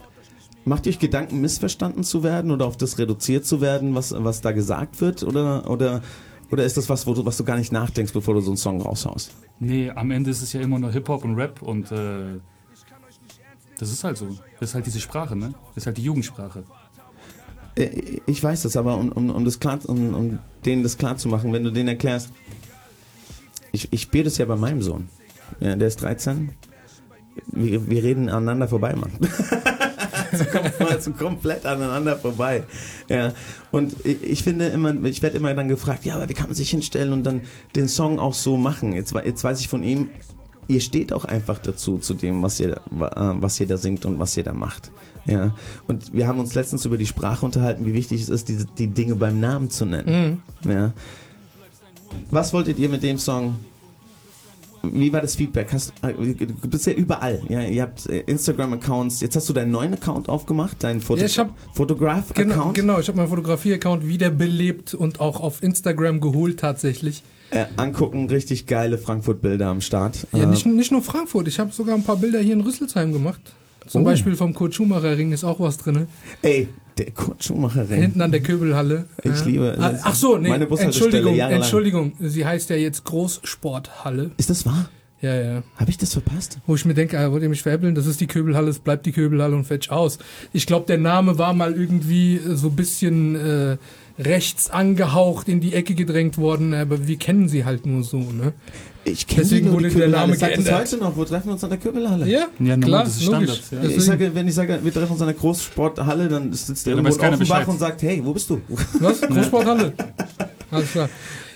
macht 0.66 0.84
ihr 0.86 0.90
euch 0.90 0.98
Gedanken, 0.98 1.40
missverstanden 1.40 2.04
zu 2.04 2.22
werden 2.22 2.50
oder 2.50 2.66
auf 2.66 2.76
das 2.76 2.98
reduziert 2.98 3.46
zu 3.46 3.60
werden, 3.60 3.94
was, 3.94 4.12
was 4.16 4.40
da 4.40 4.52
gesagt 4.52 5.00
wird? 5.00 5.22
Oder, 5.22 5.70
oder, 5.70 6.02
oder 6.50 6.64
ist 6.64 6.76
das 6.76 6.88
was, 6.88 7.06
wo 7.06 7.14
du, 7.14 7.24
was 7.24 7.36
du 7.36 7.44
gar 7.44 7.56
nicht 7.56 7.72
nachdenkst, 7.72 8.12
bevor 8.12 8.34
du 8.34 8.40
so 8.40 8.50
einen 8.50 8.56
Song 8.56 8.80
raushaust? 8.82 9.32
Nee, 9.60 9.90
am 9.90 10.10
Ende 10.10 10.30
ist 10.30 10.42
es 10.42 10.52
ja 10.52 10.60
immer 10.60 10.78
nur 10.78 10.90
Hip-Hop 10.90 11.24
und 11.24 11.36
Rap 11.36 11.62
und 11.62 11.90
äh, 11.92 12.40
das 13.78 13.92
ist 13.92 14.02
halt 14.04 14.16
so. 14.16 14.28
Das 14.58 14.70
ist 14.70 14.74
halt 14.74 14.86
diese 14.86 15.00
Sprache, 15.00 15.36
ne? 15.36 15.54
Das 15.74 15.82
ist 15.82 15.86
halt 15.86 15.98
die 15.98 16.02
Jugendsprache. 16.02 16.64
Äh, 17.76 18.20
Ich 18.26 18.42
weiß 18.42 18.62
das, 18.62 18.76
aber 18.76 18.96
um, 18.96 19.12
um, 19.12 19.30
um, 19.30 19.44
das 19.44 19.60
klar, 19.60 19.78
um, 19.86 20.14
um 20.14 20.38
denen 20.64 20.82
das 20.82 20.98
klar 20.98 21.16
zu 21.16 21.28
machen, 21.28 21.52
wenn 21.52 21.62
du 21.62 21.70
denen 21.70 21.88
erklärst, 21.88 22.30
ich, 23.70 23.92
ich 23.92 24.02
spiele 24.02 24.24
das 24.24 24.38
ja 24.38 24.46
bei 24.46 24.56
meinem 24.56 24.82
Sohn. 24.82 25.08
Ja, 25.60 25.76
der 25.76 25.86
ist 25.86 26.02
13. 26.02 26.50
Wir, 27.52 27.88
wir 27.88 28.02
reden 28.02 28.28
aneinander 28.28 28.66
vorbei, 28.66 28.96
Mann. 28.96 29.12
so, 30.36 30.44
kom 30.44 30.62
so 31.00 31.10
komplett 31.12 31.66
aneinander 31.66 32.16
vorbei. 32.16 32.64
Ja. 33.08 33.32
Und 33.70 33.94
ich, 34.04 34.22
ich 34.22 34.42
finde 34.42 34.66
immer, 34.66 34.94
ich 35.04 35.22
werde 35.22 35.36
immer 35.36 35.54
dann 35.54 35.68
gefragt, 35.68 36.04
ja, 36.04 36.16
aber 36.16 36.28
wie 36.28 36.34
kann 36.34 36.46
man 36.46 36.54
sich 36.54 36.70
hinstellen 36.70 37.12
und 37.12 37.24
dann 37.24 37.42
den 37.74 37.88
Song 37.88 38.18
auch 38.18 38.34
so 38.34 38.56
machen? 38.56 38.92
Jetzt, 38.92 39.14
jetzt 39.24 39.44
weiß 39.44 39.60
ich 39.60 39.68
von 39.68 39.82
ihm, 39.82 40.10
ihr 40.68 40.80
steht 40.80 41.12
auch 41.12 41.24
einfach 41.24 41.58
dazu, 41.58 41.98
zu 41.98 42.14
dem, 42.14 42.42
was 42.42 42.60
ihr, 42.60 42.76
äh, 42.76 42.80
was 42.90 43.60
ihr 43.60 43.66
da 43.66 43.76
singt 43.76 44.04
und 44.04 44.18
was 44.18 44.36
ihr 44.36 44.44
da 44.44 44.52
macht. 44.52 44.90
Ja. 45.26 45.54
Und 45.86 46.12
wir 46.12 46.28
haben 46.28 46.38
uns 46.38 46.54
letztens 46.54 46.84
über 46.84 46.96
die 46.96 47.06
Sprache 47.06 47.44
unterhalten, 47.44 47.84
wie 47.84 47.94
wichtig 47.94 48.22
es 48.22 48.28
ist, 48.28 48.48
diese, 48.48 48.66
die 48.78 48.88
Dinge 48.88 49.16
beim 49.16 49.40
Namen 49.40 49.70
zu 49.70 49.84
nennen. 49.84 50.42
Ja. 50.64 50.92
Was 52.30 52.52
wolltet 52.52 52.78
ihr 52.78 52.88
mit 52.88 53.02
dem 53.02 53.18
Song? 53.18 53.56
Wie 54.82 55.12
war 55.12 55.20
das 55.20 55.34
Feedback? 55.36 55.68
Hast, 55.72 55.92
äh, 56.02 56.12
du 56.14 56.68
bist 56.68 56.86
ja 56.86 56.92
überall. 56.92 57.42
Ja, 57.48 57.62
ihr 57.62 57.82
habt 57.82 58.06
äh, 58.06 58.20
Instagram-Accounts. 58.20 59.20
Jetzt 59.20 59.36
hast 59.36 59.48
du 59.48 59.52
deinen 59.52 59.70
neuen 59.70 59.94
Account 59.94 60.28
aufgemacht, 60.28 60.82
deinen 60.82 61.00
Foto 61.00 61.22
Ja, 61.24 61.48
Photograph-Account. 61.74 62.50
Genau, 62.50 62.70
genau. 62.72 62.98
ich 63.00 63.08
habe 63.08 63.18
meinen 63.18 63.28
Fotografie-Account 63.28 64.06
wiederbelebt 64.06 64.94
und 64.94 65.20
auch 65.20 65.40
auf 65.40 65.62
Instagram 65.62 66.20
geholt 66.20 66.60
tatsächlich. 66.60 67.22
Äh, 67.50 67.66
angucken, 67.76 68.28
richtig 68.28 68.66
geile 68.66 68.98
Frankfurt-Bilder 68.98 69.66
am 69.68 69.80
Start. 69.80 70.26
Ja, 70.32 70.42
Äh, 70.42 70.46
nicht, 70.46 70.66
nicht 70.66 70.90
nur 70.92 71.02
Frankfurt, 71.02 71.46
ich 71.48 71.58
habe 71.58 71.72
sogar 71.72 71.94
ein 71.94 72.02
paar 72.02 72.16
Bilder 72.16 72.40
hier 72.40 72.54
in 72.54 72.60
Rüsselsheim 72.60 73.12
gemacht. 73.12 73.40
Zum 73.86 74.02
Oh. 74.02 74.04
Beispiel 74.04 74.34
vom 74.34 74.52
Kurt 74.52 74.74
Schumacher 74.74 75.16
Ring 75.16 75.30
ist 75.32 75.44
auch 75.44 75.60
was 75.60 75.78
drin. 75.78 76.08
Ey, 76.42 76.68
der 76.98 77.10
Kurt 77.10 77.44
Schumacher 77.44 77.88
Ring. 77.88 78.00
Hinten 78.02 78.20
an 78.22 78.30
der 78.30 78.40
Köbelhalle. 78.40 79.04
Ich 79.22 79.44
liebe- 79.44 79.76
Ah, 79.78 79.92
Ach 80.02 80.14
so, 80.14 80.36
nee, 80.38 80.48
meine 80.48 80.66
Entschuldigung, 80.68 81.34
jahrelang. 81.34 81.62
Entschuldigung. 81.62 82.12
Sie 82.20 82.44
heißt 82.46 82.70
ja 82.70 82.76
jetzt 82.76 83.04
Großsporthalle. 83.04 84.30
Ist 84.36 84.50
das 84.50 84.64
wahr? 84.66 84.88
Ja, 85.22 85.34
ja. 85.34 85.62
Habe 85.76 85.90
ich 85.90 85.98
das 85.98 86.12
verpasst? 86.12 86.58
Wo 86.66 86.74
ich 86.74 86.84
mir 86.84 86.94
denke, 86.94 87.18
ah, 87.18 87.30
wollt 87.32 87.42
ihr 87.42 87.48
mich 87.48 87.62
veräppeln? 87.62 87.94
Das 87.94 88.06
ist 88.06 88.20
die 88.20 88.26
Köbelhalle, 88.26 88.68
es 88.68 88.78
bleibt 88.78 89.06
die 89.06 89.12
Köbelhalle 89.12 89.56
und 89.56 89.64
fetch 89.64 89.90
aus. 89.90 90.18
Ich 90.52 90.66
glaube, 90.66 90.86
der 90.86 90.98
Name 90.98 91.38
war 91.38 91.54
mal 91.54 91.72
irgendwie 91.74 92.36
äh, 92.36 92.54
so 92.54 92.68
ein 92.68 92.76
bisschen 92.76 93.34
äh, 93.34 93.76
rechts 94.18 94.70
angehaucht 94.70 95.48
in 95.48 95.60
die 95.60 95.72
Ecke 95.74 95.94
gedrängt 95.94 96.36
worden, 96.38 96.74
aber 96.74 97.06
wir 97.06 97.16
kennen 97.16 97.48
sie 97.48 97.64
halt 97.64 97.86
nur 97.86 98.02
so, 98.04 98.18
ne? 98.18 98.52
Ich 99.08 99.26
kenne 99.26 99.42
Deswegen 99.42 99.72
wurde 99.72 99.88
die 99.88 99.94
der. 99.94 100.08
Name 100.08 100.36
geändert. 100.36 100.74
heute 100.80 100.96
noch. 100.96 101.16
Wo 101.16 101.24
treffen 101.24 101.46
wir 101.46 101.52
uns 101.52 101.62
an 101.62 101.70
der 101.70 101.78
Köbelhalle? 101.78 102.26
Ja, 102.26 102.46
Ja, 102.58 102.76
normal, 102.76 102.80
klar, 102.80 103.04
das 103.04 103.16
ist 103.16 103.26
logisch. 103.26 103.62
Standard, 103.66 103.90
ja. 103.90 103.96
Ich 103.96 104.04
sage, 104.04 104.34
wenn 104.34 104.48
ich 104.48 104.54
sage, 104.54 104.80
wir 104.82 104.92
treffen 104.92 105.12
uns 105.12 105.20
an 105.20 105.28
der 105.28 105.36
Großsporthalle, 105.36 106.28
dann 106.28 106.52
sitzt 106.52 106.84
der 106.86 106.94
Ja, 106.94 106.98
irgendwo 106.98 107.24
in 107.24 107.34
Offenbach 107.34 107.68
und 107.68 107.78
sagt, 107.78 108.02
hey, 108.02 108.20
wo 108.24 108.32
bist 108.32 108.50
du? 108.50 108.60
Was? 109.00 109.20
Großsporthalle? 109.28 109.92
Alles 110.70 110.90
klar. 110.90 111.08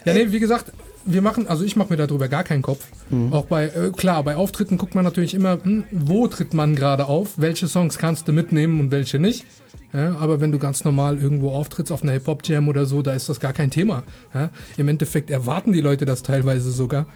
Ja, 0.04 0.14
nee, 0.14 0.26
wie 0.30 0.38
gesagt, 0.38 0.72
wir 1.04 1.22
machen, 1.22 1.46
also 1.48 1.64
ich 1.64 1.76
mache 1.76 1.90
mir 1.90 1.96
darüber 1.96 2.28
gar 2.28 2.44
keinen 2.44 2.62
Kopf. 2.62 2.86
Auch 3.30 3.46
bei, 3.46 3.66
äh, 3.66 3.90
klar, 3.96 4.22
bei 4.22 4.36
Auftritten 4.36 4.78
guckt 4.78 4.94
man 4.94 5.04
natürlich 5.04 5.34
immer, 5.34 5.58
hm, 5.62 5.84
wo 5.90 6.26
tritt 6.28 6.54
man 6.54 6.76
gerade 6.76 7.06
auf, 7.06 7.38
welche 7.38 7.68
Songs 7.68 7.98
kannst 7.98 8.28
du 8.28 8.32
mitnehmen 8.32 8.80
und 8.80 8.90
welche 8.90 9.18
nicht. 9.18 9.46
Ja, 9.92 10.16
aber 10.16 10.40
wenn 10.40 10.52
du 10.52 10.58
ganz 10.58 10.84
normal 10.84 11.18
irgendwo 11.18 11.50
auftrittst 11.50 11.90
auf 11.90 12.02
einer 12.02 12.12
Hip-Hop-Jam 12.12 12.68
oder 12.68 12.86
so, 12.86 13.02
da 13.02 13.12
ist 13.12 13.28
das 13.28 13.40
gar 13.40 13.52
kein 13.52 13.70
Thema. 13.70 14.04
Ja, 14.32 14.50
Im 14.76 14.88
Endeffekt 14.88 15.30
erwarten 15.30 15.72
die 15.72 15.80
Leute 15.80 16.04
das 16.04 16.22
teilweise 16.22 16.70
sogar. 16.70 17.06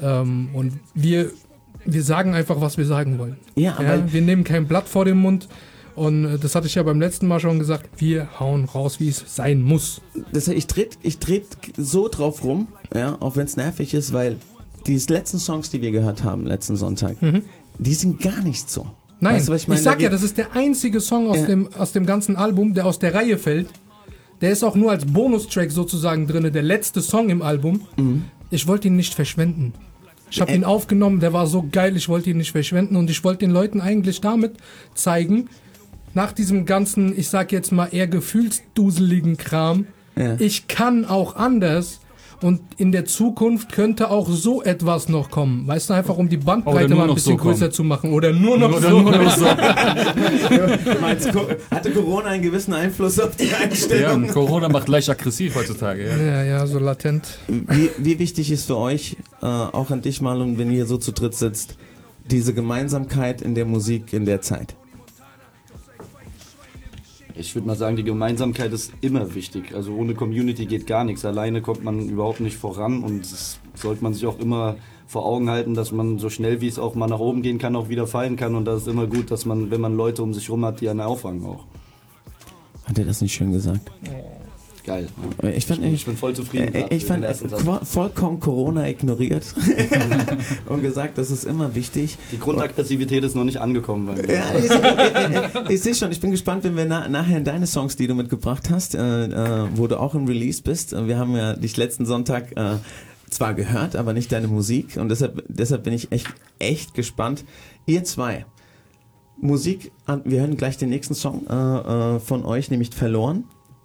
Ähm, 0.00 0.48
und 0.54 0.72
wir, 0.94 1.30
wir 1.84 2.02
sagen 2.02 2.34
einfach, 2.34 2.60
was 2.60 2.78
wir 2.78 2.86
sagen 2.86 3.18
wollen. 3.18 3.36
Ja, 3.56 3.74
aber 3.76 3.96
Ja, 3.96 4.12
wir 4.12 4.22
nehmen 4.22 4.44
kein 4.44 4.66
Blatt 4.66 4.88
vor 4.88 5.04
den 5.04 5.18
Mund. 5.18 5.48
Und 5.96 6.24
äh, 6.24 6.38
das 6.38 6.54
hatte 6.54 6.66
ich 6.66 6.74
ja 6.74 6.82
beim 6.82 7.00
letzten 7.00 7.28
Mal 7.28 7.40
schon 7.40 7.58
gesagt, 7.58 7.88
wir 8.00 8.28
hauen 8.40 8.64
raus, 8.64 8.98
wie 9.00 9.08
es 9.08 9.24
sein 9.26 9.62
muss. 9.62 10.00
das, 10.32 10.48
ich 10.48 10.66
drehe 10.66 10.88
ich 11.02 11.18
dreh 11.18 11.42
so 11.76 12.08
drauf 12.08 12.42
rum, 12.44 12.68
ja, 12.94 13.16
auch 13.20 13.36
wenn 13.36 13.44
es 13.46 13.56
nervig 13.56 13.94
ist, 13.94 14.12
weil 14.12 14.36
die 14.86 14.98
letzten 15.08 15.38
Songs, 15.38 15.70
die 15.70 15.80
wir 15.82 15.92
gehört 15.92 16.24
haben, 16.24 16.46
letzten 16.46 16.76
Sonntag, 16.76 17.16
die 17.78 17.94
sind 17.94 18.20
gar 18.20 18.40
nicht 18.42 18.68
so. 18.70 18.84
Mhm. 18.84 18.90
Nein, 19.20 19.36
Weißt 19.36 19.48
du, 19.48 19.52
ich, 19.54 19.62
ich 19.62 19.68
meine? 19.68 19.80
sag 19.80 20.02
ja, 20.02 20.08
das 20.10 20.22
ist 20.22 20.36
der 20.36 20.52
einzige 20.54 21.00
Song 21.00 21.28
aus, 21.30 21.38
Ja. 21.38 21.46
dem, 21.46 21.68
aus 21.78 21.92
dem 21.92 22.04
ganzen 22.04 22.36
Album, 22.36 22.74
der 22.74 22.84
aus 22.86 22.98
der 22.98 23.14
Reihe 23.14 23.38
fällt. 23.38 23.68
Der 24.40 24.50
ist 24.50 24.62
auch 24.64 24.74
nur 24.74 24.90
als 24.90 25.06
Bonustrack 25.06 25.70
sozusagen 25.70 26.26
drin, 26.26 26.52
der 26.52 26.62
letzte 26.62 27.00
Song 27.00 27.30
im 27.30 27.40
Album. 27.40 27.82
Mhm. 27.96 28.24
Ich 28.50 28.66
wollte 28.66 28.88
ihn 28.88 28.96
nicht 28.96 29.14
verschwenden. 29.14 29.72
Ich 30.30 30.40
habe 30.40 30.50
Äh. 30.52 30.56
ihn 30.56 30.64
aufgenommen, 30.64 31.20
der 31.20 31.32
war 31.32 31.46
so 31.46 31.64
geil, 31.70 31.96
ich 31.96 32.08
wollte 32.08 32.28
ihn 32.30 32.36
nicht 32.38 32.50
verschwenden 32.52 32.96
und 32.96 33.08
ich 33.08 33.22
wollte 33.24 33.38
den 33.46 33.52
Leuten 33.52 33.80
eigentlich 33.80 34.20
damit 34.20 34.56
zeigen, 34.94 35.48
nach 36.14 36.32
diesem 36.32 36.64
ganzen, 36.64 37.16
ich 37.18 37.28
sag 37.28 37.52
jetzt 37.52 37.72
mal 37.72 37.88
eher 37.92 38.06
gefühlsduseligen 38.06 39.36
Kram, 39.36 39.86
Ja. 40.16 40.36
ich 40.38 40.68
kann 40.68 41.04
auch 41.04 41.36
anders 41.36 42.00
und 42.40 42.60
in 42.76 42.92
der 42.92 43.04
Zukunft 43.04 43.72
könnte 43.72 44.10
auch 44.10 44.28
so 44.28 44.62
etwas 44.62 45.08
noch 45.08 45.30
kommen. 45.30 45.66
Weißt 45.66 45.88
du, 45.90 45.94
einfach 45.94 46.16
um 46.18 46.28
die 46.28 46.36
Bandbreite 46.36 46.94
mal 46.94 47.02
ein 47.02 47.06
noch 47.08 47.14
bisschen 47.14 47.32
so 47.32 47.36
kommen. 47.38 47.54
größer 47.54 47.70
zu 47.70 47.84
machen. 47.84 48.12
Oder 48.12 48.32
nur 48.32 48.58
noch 48.58 48.76
Oder 48.76 48.90
so. 48.90 49.00
nur 49.00 49.10
noch 49.16 49.36
so. 49.36 49.44
Meinst, 51.00 51.30
hatte 51.70 51.90
Corona 51.90 52.26
einen 52.28 52.42
gewissen 52.42 52.74
Einfluss 52.74 53.18
auf 53.18 53.36
die 53.36 53.46
Ja, 53.48 53.58
Einstellung? 53.58 54.24
und 54.24 54.28
Corona 54.32 54.68
macht 54.68 54.88
leicht 54.88 55.08
aggressiv 55.08 55.54
heutzutage. 55.54 56.06
Ja. 56.06 56.16
Ja, 56.16 56.42
ja, 56.44 56.66
so 56.66 56.78
latent. 56.78 57.38
Wie, 57.48 57.90
wie 57.98 58.18
wichtig 58.18 58.50
ist 58.50 58.66
für 58.66 58.76
euch, 58.76 59.16
äh, 59.42 59.46
auch 59.46 59.90
an 59.90 60.02
dich 60.02 60.20
mal 60.20 60.40
und 60.40 60.58
wenn 60.58 60.70
ihr 60.70 60.86
so 60.86 60.96
zu 60.98 61.12
dritt 61.12 61.34
sitzt, 61.34 61.76
diese 62.30 62.52
Gemeinsamkeit 62.54 63.42
in 63.42 63.54
der 63.54 63.64
Musik 63.64 64.12
in 64.12 64.24
der 64.26 64.40
Zeit? 64.42 64.74
Ich 67.36 67.54
würde 67.54 67.66
mal 67.66 67.76
sagen, 67.76 67.96
die 67.96 68.04
Gemeinsamkeit 68.04 68.72
ist 68.72 68.92
immer 69.00 69.34
wichtig. 69.34 69.74
Also 69.74 69.92
ohne 69.92 70.14
Community 70.14 70.66
geht 70.66 70.86
gar 70.86 71.04
nichts. 71.04 71.24
Alleine 71.24 71.62
kommt 71.62 71.82
man 71.82 72.08
überhaupt 72.08 72.40
nicht 72.40 72.56
voran 72.56 73.02
und 73.02 73.22
das 73.22 73.58
sollte 73.74 74.04
man 74.04 74.14
sich 74.14 74.24
auch 74.26 74.38
immer 74.38 74.76
vor 75.06 75.26
Augen 75.26 75.50
halten, 75.50 75.74
dass 75.74 75.90
man 75.90 76.18
so 76.18 76.30
schnell 76.30 76.60
wie 76.60 76.68
es 76.68 76.78
auch 76.78 76.94
mal 76.94 77.08
nach 77.08 77.18
oben 77.18 77.42
gehen 77.42 77.58
kann, 77.58 77.74
auch 77.74 77.88
wieder 77.88 78.06
fallen 78.06 78.36
kann. 78.36 78.54
Und 78.54 78.66
das 78.66 78.82
ist 78.82 78.88
immer 78.88 79.08
gut, 79.08 79.30
dass 79.32 79.46
man, 79.46 79.70
wenn 79.72 79.80
man 79.80 79.96
Leute 79.96 80.22
um 80.22 80.32
sich 80.32 80.48
rum 80.48 80.64
hat, 80.64 80.80
die 80.80 80.88
einen 80.88 81.00
auffangen 81.00 81.44
auch. 81.44 81.64
Hat 82.84 82.98
er 82.98 83.04
das 83.04 83.20
nicht 83.20 83.34
schön 83.34 83.52
gesagt? 83.52 83.90
Geil. 84.84 85.08
Ich, 85.56 85.64
fand, 85.64 85.82
ich 85.82 86.04
bin 86.04 86.14
voll 86.14 86.34
zufrieden. 86.34 86.74
Äh, 86.74 86.80
grad 86.82 86.92
Ich 86.92 87.06
fand 87.06 87.24
vollkommen 87.84 88.38
Corona 88.38 88.86
ignoriert 88.86 89.54
und 90.66 90.82
gesagt, 90.82 91.16
das 91.16 91.30
ist 91.30 91.44
immer 91.44 91.74
wichtig. 91.74 92.18
Die 92.32 92.38
Grundaggressivität 92.38 93.24
ist 93.24 93.34
noch 93.34 93.44
nicht 93.44 93.58
angekommen. 93.62 94.06
Bei 94.06 94.14
mir. 94.14 94.34
Ja, 94.34 94.44
ich, 94.54 94.64
ich, 94.66 95.64
ich, 95.64 95.70
ich 95.70 95.80
sehe 95.80 95.94
schon, 95.94 96.12
ich 96.12 96.20
bin 96.20 96.32
gespannt, 96.32 96.64
wenn 96.64 96.76
wir 96.76 96.84
na, 96.84 97.08
nachher 97.08 97.38
in 97.38 97.44
deine 97.44 97.66
Songs, 97.66 97.96
die 97.96 98.06
du 98.06 98.14
mitgebracht 98.14 98.68
hast, 98.68 98.94
äh, 98.94 99.24
äh, 99.24 99.68
wo 99.74 99.86
du 99.86 99.98
auch 99.98 100.14
im 100.14 100.26
Release 100.26 100.62
bist. 100.62 100.92
Äh, 100.92 101.08
Wir 101.08 101.18
haben 101.18 101.34
ja 101.34 101.54
dich 101.54 101.78
letzten 101.78 102.04
Sonntag 102.04 102.54
äh, 102.54 102.76
zwar 103.30 103.54
gehört, 103.54 103.96
aber 103.96 104.12
nicht 104.12 104.32
deine 104.32 104.48
Musik 104.48 104.98
und 104.98 105.08
deshalb, 105.08 105.44
deshalb 105.48 105.84
bin 105.84 105.94
ich 105.94 106.12
echt, 106.12 106.28
echt 106.58 106.92
gespannt. 106.92 107.44
Ihr 107.86 108.04
zwei, 108.04 108.44
Musik, 109.38 109.92
wir 110.24 110.40
hören 110.40 110.56
gleich 110.58 110.76
den 110.76 110.90
nächsten 110.90 111.14
Song 111.14 111.46
äh, 111.48 111.54
äh, 112.16 112.20
von 112.20 112.44
euch, 112.44 112.70
nämlich 112.70 112.90
Verloren. 112.90 113.44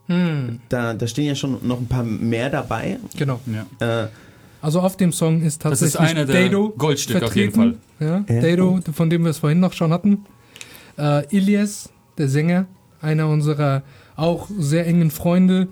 Hm, 0.10 0.60
Da, 0.70 0.94
da 0.94 1.08
stehen 1.08 1.26
ja 1.28 1.36
schon 1.36 1.58
noch 1.66 1.80
ein 1.80 1.88
paar 1.88 2.04
mehr 2.04 2.50
dabei. 2.50 2.98
genau. 3.16 3.40
Ja. 3.80 4.04
Äh, 4.04 4.08
Also 4.62 4.82
auf 4.82 4.98
dem 4.98 5.12
Song 5.14 5.42
ist 5.42 5.64
Das 5.64 5.82
ist 5.82 5.94
tatsächlich 5.94 6.18
einer 6.18 6.26
der 6.26 6.44
Dado 6.44 6.74
Goldstücke 6.78 7.26
auf 7.26 7.36
jeden 7.36 7.54
vertreten. 7.54 7.80
Ja, 8.00 8.26
Ja. 8.28 8.42
Dado, 8.42 8.80
von 8.94 9.10
dem 9.10 9.24
wir 9.24 9.30
es 9.32 9.38
vorhin 9.38 9.60
noch 9.60 9.74
schon 9.74 9.94
hatten. 9.94 10.26
Äh, 10.98 11.26
Ilias, 11.36 11.90
der 12.18 12.28
Sänger, 12.28 12.66
einer 13.02 13.28
unserer 13.30 13.84
auch 14.18 14.50
sehr 14.58 14.86
engen 14.88 15.12
Freunde. 15.12 15.68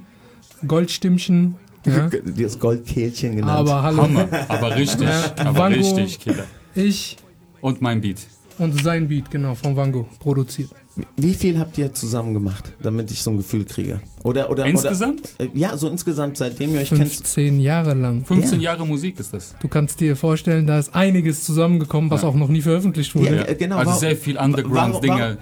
Goldstimmchen. 0.66 1.56
Ja. 1.86 2.10
das 2.38 2.60
Goldkehlchen 2.60 3.38
genannt. 3.38 3.60
Aber 3.60 3.82
hallo. 3.82 4.04
Hammer, 4.04 4.28
aber 4.50 4.76
richtig, 4.76 5.08
Ja, 5.08 5.32
aber 5.38 5.58
Vango. 5.58 5.78
richtig, 5.80 6.20
Killer. 6.20 6.44
Ich 6.76 7.18
Und 7.62 7.82
mein 7.82 8.02
Beat. 8.02 8.18
und 8.58 8.82
sein 8.84 9.08
Beat, 9.08 9.32
genau, 9.32 9.56
von 9.56 9.76
Vango 9.76 10.06
produziert. 10.20 10.70
Wie 11.16 11.34
viel 11.34 11.60
habt 11.60 11.78
ihr 11.78 11.94
zusammen 11.94 12.34
gemacht, 12.34 12.74
damit 12.82 13.12
ich 13.12 13.22
so 13.24 13.32
ein 13.32 13.38
Gefühl 13.38 13.66
kriege? 13.66 14.02
Oder, 14.24 14.50
oder, 14.50 14.66
Insgesamt? 14.66 15.30
Oder, 15.40 15.50
äh, 15.50 15.58
ja, 15.58 15.78
so 15.78 15.88
insgesamt, 15.90 16.38
seitdem 16.38 16.74
ihr 16.74 16.82
euch 16.82 16.90
kennt. 16.90 17.02
15 17.02 17.60
Jahre 17.60 17.94
lang. 17.94 18.26
15 18.26 18.60
Ja. 18.62 18.72
Jahre 18.74 18.86
Musik 18.86 19.20
ist 19.20 19.34
das. 19.34 19.56
Du 19.62 19.68
kannst 19.68 20.00
dir 20.00 20.16
vorstellen, 20.16 20.68
da 20.68 20.80
ist 20.80 20.94
einiges 20.96 21.44
zusammengekommen, 21.44 22.10
was 22.12 22.22
Ja. 22.24 22.28
auch 22.30 22.36
noch 22.36 22.50
nie 22.50 22.62
veröffentlicht 22.62 23.16
wurde. 23.16 23.36
Ja, 23.38 23.44
äh, 23.48 23.56
genau, 23.56 23.78
also 23.78 23.88
warum- 23.90 24.00
sehr 24.00 24.16
viel 24.18 24.38
Underground-Dinge. 24.38 25.38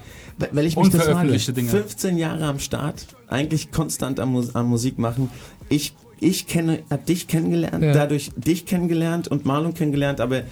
Weil- 0.52 0.66
ich 0.66 0.76
mich 0.76 0.90
das 0.90 0.96
frage. 0.96 1.10
Unveröffentlichte 1.12 1.54
Dinge. 1.54 1.70
15 1.70 2.18
Jahre 2.18 2.46
am 2.46 2.60
Start, 2.60 3.08
eigentlich 3.28 3.72
konstant 3.72 4.20
am, 4.20 4.36
an 4.54 4.66
Musik 4.68 5.00
machen. 5.00 5.30
Ich 5.70 5.96
ich 6.22 6.48
kenne, 6.48 6.80
hab 6.90 7.06
dich 7.06 7.28
kennengelernt, 7.28 7.84
Ja. 7.84 7.92
dadurch 7.92 8.32
dich 8.38 8.66
kennengelernt 8.66 9.28
und 9.28 9.46
Marlon 9.46 9.74
kennengelernt, 9.74 10.22
aber 10.22 10.44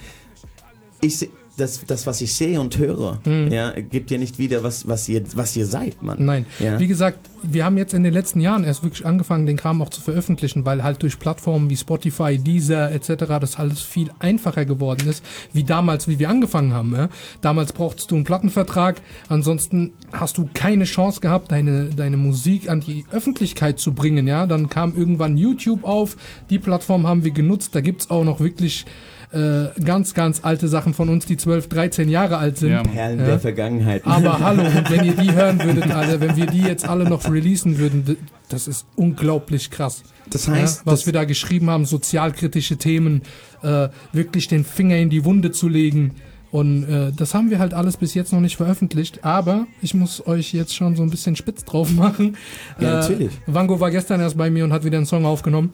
ich 1.00 1.18
seh- 1.18 1.30
das, 1.56 1.84
das, 1.86 2.06
was 2.06 2.20
ich 2.20 2.34
sehe 2.34 2.60
und 2.60 2.76
höre, 2.78 3.20
Mhm. 3.24 3.52
ja, 3.52 3.70
gibt 3.78 4.10
ja 4.10 4.18
nicht 4.18 4.38
wieder, 4.38 4.62
was, 4.62 4.88
was, 4.88 5.08
ihr, 5.08 5.22
was 5.34 5.56
ihr 5.56 5.66
seid, 5.66 6.02
Mann. 6.02 6.16
Nein. 6.24 6.46
Ja. 6.58 6.78
Wie 6.80 6.86
gesagt, 6.86 7.18
wir 7.42 7.64
haben 7.64 7.76
jetzt 7.76 7.92
in 7.94 8.02
den 8.02 8.12
letzten 8.12 8.40
Jahren 8.40 8.64
erst 8.64 8.82
wirklich 8.82 9.04
angefangen, 9.06 9.46
den 9.46 9.56
Kram 9.56 9.80
auch 9.82 9.90
zu 9.90 10.00
veröffentlichen, 10.00 10.64
weil 10.64 10.82
halt 10.82 11.02
durch 11.02 11.18
Plattformen 11.18 11.68
wie 11.70 11.76
Spotify, 11.76 12.38
Deezer 12.38 12.90
etc. 12.90 13.26
das 13.40 13.56
alles 13.56 13.82
viel 13.82 14.10
einfacher 14.18 14.64
geworden 14.64 15.08
ist, 15.08 15.22
wie 15.52 15.62
damals, 15.64 16.08
wie 16.08 16.18
wir 16.18 16.30
angefangen 16.30 16.72
haben. 16.72 16.94
Ja? 16.94 17.08
Damals 17.40 17.72
brauchtest 17.72 18.10
du 18.10 18.14
einen 18.16 18.24
Plattenvertrag, 18.24 19.00
ansonsten 19.28 19.92
hast 20.12 20.38
du 20.38 20.48
keine 20.54 20.84
Chance 20.84 21.20
gehabt, 21.20 21.52
deine, 21.52 21.90
deine 21.90 22.16
Musik 22.16 22.68
an 22.70 22.80
die 22.80 23.04
Öffentlichkeit 23.12 23.78
zu 23.78 23.92
bringen. 23.92 24.26
Ja, 24.26 24.46
Dann 24.46 24.68
kam 24.68 24.96
irgendwann 24.96 25.36
YouTube 25.36 25.84
auf, 25.84 26.16
die 26.50 26.58
Plattform 26.58 27.06
haben 27.06 27.24
wir 27.24 27.30
genutzt, 27.30 27.74
da 27.74 27.80
gibt's 27.80 28.10
auch 28.10 28.24
noch 28.24 28.40
wirklich 28.40 28.86
äh, 29.34 29.80
ganz, 29.82 30.14
ganz 30.14 30.40
alte 30.44 30.68
Sachen 30.68 30.94
von 30.94 31.08
uns, 31.08 31.26
die 31.26 31.36
12, 31.36 31.68
13 31.68 32.08
Jahre 32.08 32.38
alt 32.38 32.56
sind. 32.58 32.70
Ja. 32.70 32.82
Perlen 32.82 33.18
der 33.18 33.38
Vergangenheit. 33.40 34.02
Aber 34.06 34.38
hallo, 34.40 34.62
und 34.62 34.90
wenn 34.90 35.04
ihr 35.04 35.14
die 35.16 35.32
hören 35.32 35.62
würdet, 35.62 35.90
alle, 35.90 36.20
wenn 36.20 36.36
wir 36.36 36.46
die 36.46 36.62
jetzt 36.62 36.88
alle 36.88 37.04
noch 37.08 37.30
releasen 37.30 37.78
würden, 37.78 38.16
das 38.48 38.68
ist 38.68 38.86
unglaublich 38.96 39.70
krass. 39.70 40.02
Das 40.30 40.48
heißt, 40.48 40.78
ja, 40.80 40.86
was 40.86 41.00
das- 41.00 41.06
wir 41.06 41.12
da 41.12 41.24
geschrieben 41.24 41.68
haben, 41.70 41.84
sozialkritische 41.84 42.76
Themen, 42.76 43.22
äh, 43.62 43.88
wirklich 44.12 44.48
den 44.48 44.64
Finger 44.64 44.96
in 44.96 45.10
die 45.10 45.24
Wunde 45.24 45.50
zu 45.50 45.68
legen. 45.68 46.12
Und 46.50 46.84
äh, 46.84 47.10
das 47.10 47.34
haben 47.34 47.50
wir 47.50 47.58
halt 47.58 47.74
alles 47.74 47.96
bis 47.96 48.14
jetzt 48.14 48.32
noch 48.32 48.38
nicht 48.40 48.56
veröffentlicht, 48.56 49.24
aber 49.24 49.66
ich 49.82 49.92
muss 49.92 50.24
euch 50.24 50.52
jetzt 50.54 50.72
schon 50.76 50.94
so 50.94 51.02
ein 51.02 51.10
bisschen 51.10 51.34
spitz 51.34 51.64
drauf 51.64 51.90
machen. 51.92 52.36
Ja, 52.78 53.00
natürlich. 53.00 53.32
Äh, 53.32 53.38
Wango 53.54 53.80
war 53.80 53.90
gestern 53.90 54.20
erst 54.20 54.36
bei 54.38 54.50
mir 54.50 54.62
und 54.64 54.72
hat 54.72 54.84
wieder 54.84 54.96
einen 54.98 55.06
Song 55.06 55.24
aufgenommen. 55.26 55.72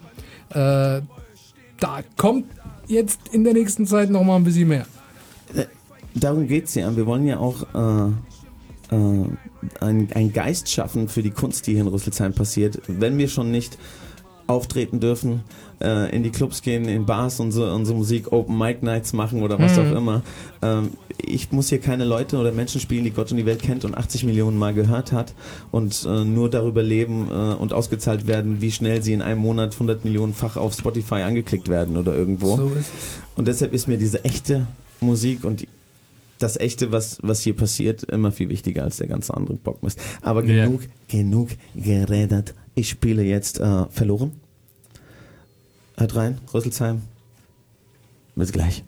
Äh, 0.48 1.02
da 1.80 2.00
kommt 2.16 2.46
jetzt 2.90 3.20
in 3.32 3.44
der 3.44 3.54
nächsten 3.54 3.86
Zeit 3.86 4.10
noch 4.10 4.24
mal 4.24 4.36
ein 4.36 4.44
bisschen 4.44 4.68
mehr. 4.68 4.86
Darum 6.14 6.46
geht's 6.48 6.74
ja. 6.74 6.94
Wir 6.96 7.06
wollen 7.06 7.26
ja 7.26 7.38
auch 7.38 7.62
äh, 7.74 8.94
äh, 8.94 9.26
einen 9.80 10.32
Geist 10.32 10.68
schaffen 10.68 11.08
für 11.08 11.22
die 11.22 11.30
Kunst, 11.30 11.66
die 11.66 11.72
hier 11.72 11.82
in 11.82 11.86
Rüsselsheim 11.86 12.32
passiert. 12.32 12.80
Wenn 12.88 13.16
wir 13.16 13.28
schon 13.28 13.50
nicht 13.50 13.78
auftreten 14.50 15.00
dürfen, 15.00 15.42
äh, 15.80 16.14
in 16.14 16.22
die 16.22 16.30
Clubs 16.30 16.62
gehen, 16.62 16.86
in 16.86 17.06
Bars 17.06 17.40
unsere, 17.40 17.72
unsere 17.74 17.96
Musik 17.96 18.32
Open 18.32 18.58
Mic 18.58 18.82
Nights 18.82 19.12
machen 19.12 19.42
oder 19.42 19.58
was 19.58 19.76
Mhm. 19.76 19.82
auch 19.82 19.96
immer. 19.96 20.22
Ähm, 20.60 20.90
ich 21.22 21.52
muss 21.52 21.68
hier 21.68 21.80
keine 21.80 22.04
Leute 22.04 22.36
oder 22.38 22.50
Menschen 22.52 22.80
spielen, 22.80 23.04
die 23.04 23.10
Gott 23.10 23.30
und 23.30 23.36
die 23.36 23.46
Welt 23.46 23.62
kennt 23.62 23.84
und 23.84 23.96
80 23.96 24.24
Millionen 24.24 24.58
Mal 24.58 24.74
gehört 24.74 25.12
hat 25.12 25.34
und 25.70 26.04
äh, 26.06 26.24
nur 26.24 26.50
darüber 26.50 26.82
leben 26.82 27.28
äh, 27.30 27.54
und 27.54 27.72
ausgezahlt 27.72 28.26
werden, 28.26 28.60
wie 28.60 28.72
schnell 28.72 29.02
sie 29.02 29.12
in 29.12 29.22
einem 29.22 29.40
Monat 29.40 29.74
100 29.74 30.04
Millionenfach 30.04 30.56
auf 30.56 30.74
Spotify 30.74 31.22
angeklickt 31.22 31.68
werden 31.68 31.96
oder 31.96 32.14
irgendwo. 32.14 32.56
So 32.56 32.72
Und 33.36 33.48
deshalb 33.48 33.72
ist 33.72 33.86
mir 33.86 33.98
diese 33.98 34.24
echte 34.24 34.66
Musik 35.00 35.44
und 35.44 35.66
das 36.38 36.56
echte, 36.58 36.90
was, 36.90 37.18
was 37.22 37.42
hier 37.42 37.54
passiert, 37.54 38.02
immer 38.04 38.32
viel 38.32 38.48
wichtiger 38.48 38.82
als 38.84 38.96
der 38.96 39.06
ganze 39.08 39.34
andere 39.34 39.54
Bockmist. 39.54 40.00
Aber 40.22 40.42
genug, 40.42 40.80
genug 41.08 41.50
geredet. 41.74 42.54
Ich 42.74 42.88
spiele 42.88 43.22
jetzt 43.22 43.60
äh, 43.60 43.86
verloren. 43.86 44.32
Hört 45.96 46.14
rein, 46.16 46.38
Rüsselsheim. 46.52 47.02
Bis 48.34 48.52
gleich. 48.52 48.84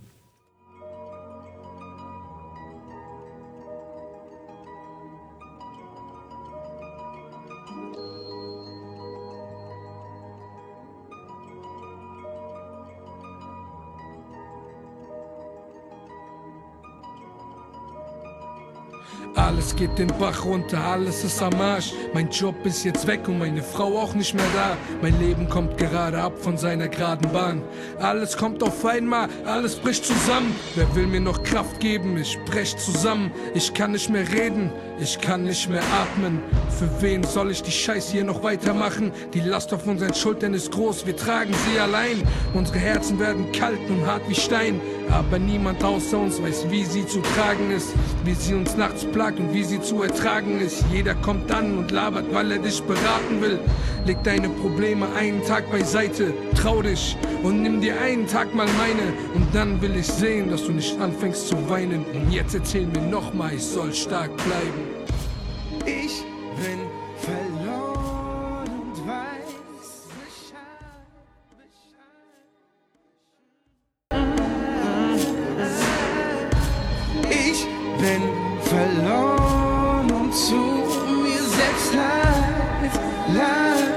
Alles 19.34 19.74
geht 19.74 19.98
den 19.98 20.12
Bach 20.18 20.44
runter, 20.44 20.78
alles 20.78 21.24
ist 21.24 21.42
am 21.42 21.58
Arsch. 21.58 21.92
Mein 22.12 22.28
Job 22.28 22.54
ist 22.64 22.84
jetzt 22.84 23.06
weg 23.06 23.26
und 23.28 23.38
meine 23.38 23.62
Frau 23.62 23.98
auch 23.98 24.14
nicht 24.14 24.34
mehr 24.34 24.44
da. 24.54 24.76
Mein 25.00 25.18
Leben 25.18 25.48
kommt 25.48 25.78
gerade 25.78 26.20
ab 26.20 26.34
von 26.38 26.58
seiner 26.58 26.88
geraden 26.88 27.32
Bahn. 27.32 27.62
Alles 27.98 28.36
kommt 28.36 28.62
auf 28.62 28.84
einmal, 28.84 29.28
alles 29.46 29.76
bricht 29.76 30.04
zusammen. 30.04 30.54
Wer 30.74 30.94
will 30.94 31.06
mir 31.06 31.20
noch 31.20 31.42
Kraft 31.42 31.80
geben? 31.80 32.18
Ich 32.18 32.38
brech 32.44 32.76
zusammen. 32.76 33.30
Ich 33.54 33.72
kann 33.72 33.92
nicht 33.92 34.10
mehr 34.10 34.30
reden, 34.30 34.70
ich 35.00 35.18
kann 35.18 35.44
nicht 35.44 35.68
mehr 35.70 35.82
atmen. 36.02 36.40
Für 36.78 36.90
wen 37.00 37.24
soll 37.24 37.50
ich 37.50 37.62
die 37.62 37.70
Scheiße 37.70 38.12
hier 38.12 38.24
noch 38.24 38.42
weitermachen? 38.42 39.12
Die 39.32 39.40
Last 39.40 39.72
auf 39.72 39.86
unseren 39.86 40.12
Schultern 40.14 40.52
ist 40.52 40.72
groß, 40.72 41.06
wir 41.06 41.16
tragen 41.16 41.54
sie 41.66 41.80
allein. 41.80 42.22
Unsere 42.52 42.78
Herzen 42.78 43.18
werden 43.18 43.50
kalt 43.52 43.80
und 43.88 44.06
hart 44.06 44.28
wie 44.28 44.34
Stein. 44.34 44.78
Aber 45.10 45.38
niemand 45.38 45.84
außer 45.84 46.18
uns 46.18 46.42
weiß, 46.42 46.70
wie 46.70 46.84
sie 46.84 47.06
zu 47.06 47.20
tragen 47.20 47.70
ist. 47.70 47.92
Wie 48.24 48.34
sie 48.34 48.54
uns 48.54 48.76
nachts 48.76 49.04
plagt 49.22 49.54
wie 49.54 49.62
sie 49.62 49.80
zu 49.80 50.02
ertragen 50.02 50.60
ist. 50.60 50.84
Jeder 50.92 51.14
kommt 51.14 51.52
an 51.52 51.78
und 51.78 51.92
labert, 51.92 52.32
weil 52.32 52.50
er 52.50 52.58
dich 52.58 52.82
beraten 52.82 53.40
will. 53.40 53.60
Leg 54.04 54.16
deine 54.24 54.48
Probleme 54.48 55.06
einen 55.16 55.44
Tag 55.44 55.70
beiseite, 55.70 56.34
trau 56.56 56.82
dich 56.82 57.16
und 57.44 57.62
nimm 57.62 57.80
dir 57.80 58.00
einen 58.00 58.26
Tag 58.26 58.52
mal 58.52 58.66
meine. 58.66 59.12
Und 59.34 59.46
dann 59.54 59.80
will 59.80 59.94
ich 59.94 60.08
sehen, 60.08 60.50
dass 60.50 60.64
du 60.64 60.72
nicht 60.72 61.00
anfängst 61.00 61.46
zu 61.46 61.56
weinen. 61.70 62.04
Und 62.12 62.32
jetzt 62.32 62.54
erzähl 62.54 62.86
mir 62.86 63.02
nochmal, 63.02 63.54
ich 63.54 63.62
soll 63.62 63.92
stark 63.94 64.36
bleiben. 64.38 64.82
Ich 65.86 66.24
bin 66.56 66.80
verloren 67.20 68.70
und 68.82 69.06
weiß 69.06 69.52
Ich 77.30 77.66
bin 78.00 78.41
verloren 78.72 80.10
und 80.10 80.34
zu 80.34 80.62
mir 81.22 81.44
selbst 81.58 81.90
leid, 82.00 82.94
leid. 83.38 83.90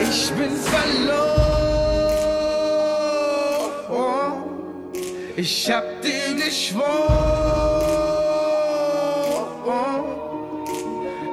Ich 0.00 0.20
bin 0.38 0.52
verloren. 0.72 1.34
Ich 5.36 5.70
hab 5.70 5.84
dir 6.02 6.28
geschworen. 6.44 6.84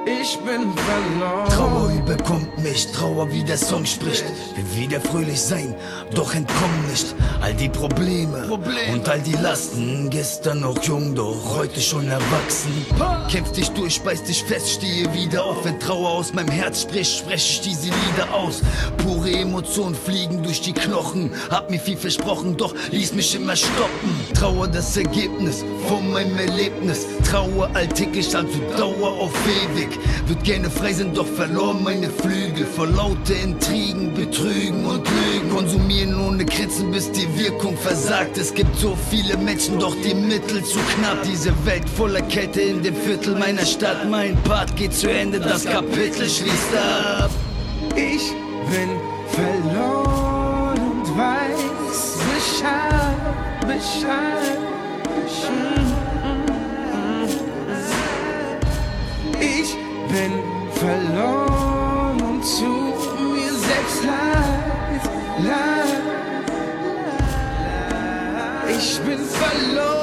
Ich 0.04 0.38
bin 0.40 0.62
verloren. 0.88 1.91
Überkommt 2.12 2.58
mich, 2.62 2.88
Trauer 2.92 3.32
wie 3.32 3.42
der 3.42 3.56
Song 3.56 3.86
spricht. 3.86 4.24
Will 4.54 4.82
wieder 4.82 5.00
fröhlich 5.00 5.40
sein, 5.40 5.74
doch 6.14 6.34
entkomm 6.34 6.70
nicht. 6.90 7.14
All 7.40 7.54
die 7.54 7.70
Probleme 7.70 8.48
und 8.92 9.08
all 9.08 9.20
die 9.20 9.32
Lasten. 9.32 10.10
Gestern 10.10 10.60
noch 10.60 10.82
jung, 10.82 11.14
doch 11.14 11.56
heute 11.56 11.80
schon 11.80 12.08
erwachsen. 12.08 12.84
Kämpf 13.30 13.52
dich 13.52 13.70
durch, 13.70 14.02
beiß 14.02 14.24
dich 14.24 14.44
fest, 14.44 14.72
stehe 14.72 15.12
wieder 15.14 15.42
auf. 15.42 15.64
Wenn 15.64 15.80
Trauer 15.80 16.10
aus 16.10 16.34
meinem 16.34 16.50
Herz 16.50 16.82
spricht, 16.82 17.18
spreche 17.18 17.50
ich 17.50 17.60
diese 17.62 17.86
Lieder 17.86 18.34
aus. 18.34 18.60
Pure 18.98 19.30
Emotionen 19.30 19.94
fliegen 19.94 20.42
durch 20.42 20.60
die 20.60 20.74
Knochen. 20.74 21.30
Hab 21.50 21.70
mir 21.70 21.80
viel 21.80 21.96
versprochen, 21.96 22.58
doch 22.58 22.74
ließ 22.90 23.14
mich 23.14 23.34
immer 23.34 23.56
stoppen. 23.56 24.10
Trauer 24.34 24.68
das 24.68 24.96
Ergebnis 24.98 25.64
von 25.88 26.12
meinem 26.12 26.38
Erlebnis. 26.38 27.06
Trauer 27.24 27.70
alltäglich, 27.72 28.36
also 28.36 28.48
Dauer 28.76 29.12
auf 29.12 29.32
ewig. 29.46 29.98
Wird 30.26 30.44
gerne 30.44 30.68
frei 30.70 30.92
sein, 30.92 31.14
doch 31.14 31.26
verloren 31.26 31.82
meine 32.02 32.12
Flügel. 32.12 32.66
Vor 32.66 32.86
laute 32.86 33.34
Intrigen, 33.34 34.12
Betrügen 34.14 34.84
und 34.84 35.06
Lügen. 35.08 35.50
Konsumieren 35.50 36.20
ohne 36.20 36.44
Grenzen, 36.44 36.90
bis 36.90 37.10
die 37.12 37.28
Wirkung 37.38 37.76
versagt. 37.76 38.38
Es 38.38 38.52
gibt 38.52 38.76
so 38.76 38.96
viele 39.10 39.36
Menschen, 39.36 39.78
doch 39.78 39.94
die 40.04 40.14
Mittel 40.14 40.64
zu 40.64 40.78
knapp. 40.96 41.22
Diese 41.24 41.52
Welt 41.64 41.88
voller 41.88 42.22
Kälte 42.22 42.60
in 42.60 42.82
dem 42.82 42.96
Viertel 42.96 43.36
meiner 43.36 43.64
Stadt. 43.64 44.08
Mein 44.10 44.36
Part 44.42 44.74
geht 44.76 44.92
zu 44.92 45.10
Ende, 45.10 45.38
das 45.38 45.64
Kapitel 45.64 46.28
schließt 46.28 46.74
ab. 46.76 47.30
Ich 47.94 48.32
bin 48.70 48.90
verloren 49.28 50.78
und 50.78 51.18
weiß 51.18 52.18
Bescheid, 52.34 53.66
Bescheid. 53.66 54.58
Ich 59.40 59.74
bin 60.08 60.32
verloren 60.74 61.81
zu 62.42 62.64
mir 62.64 63.52
selbst. 63.52 64.02
Ich 68.68 69.00
bin 69.00 69.18
verloren. 69.18 70.02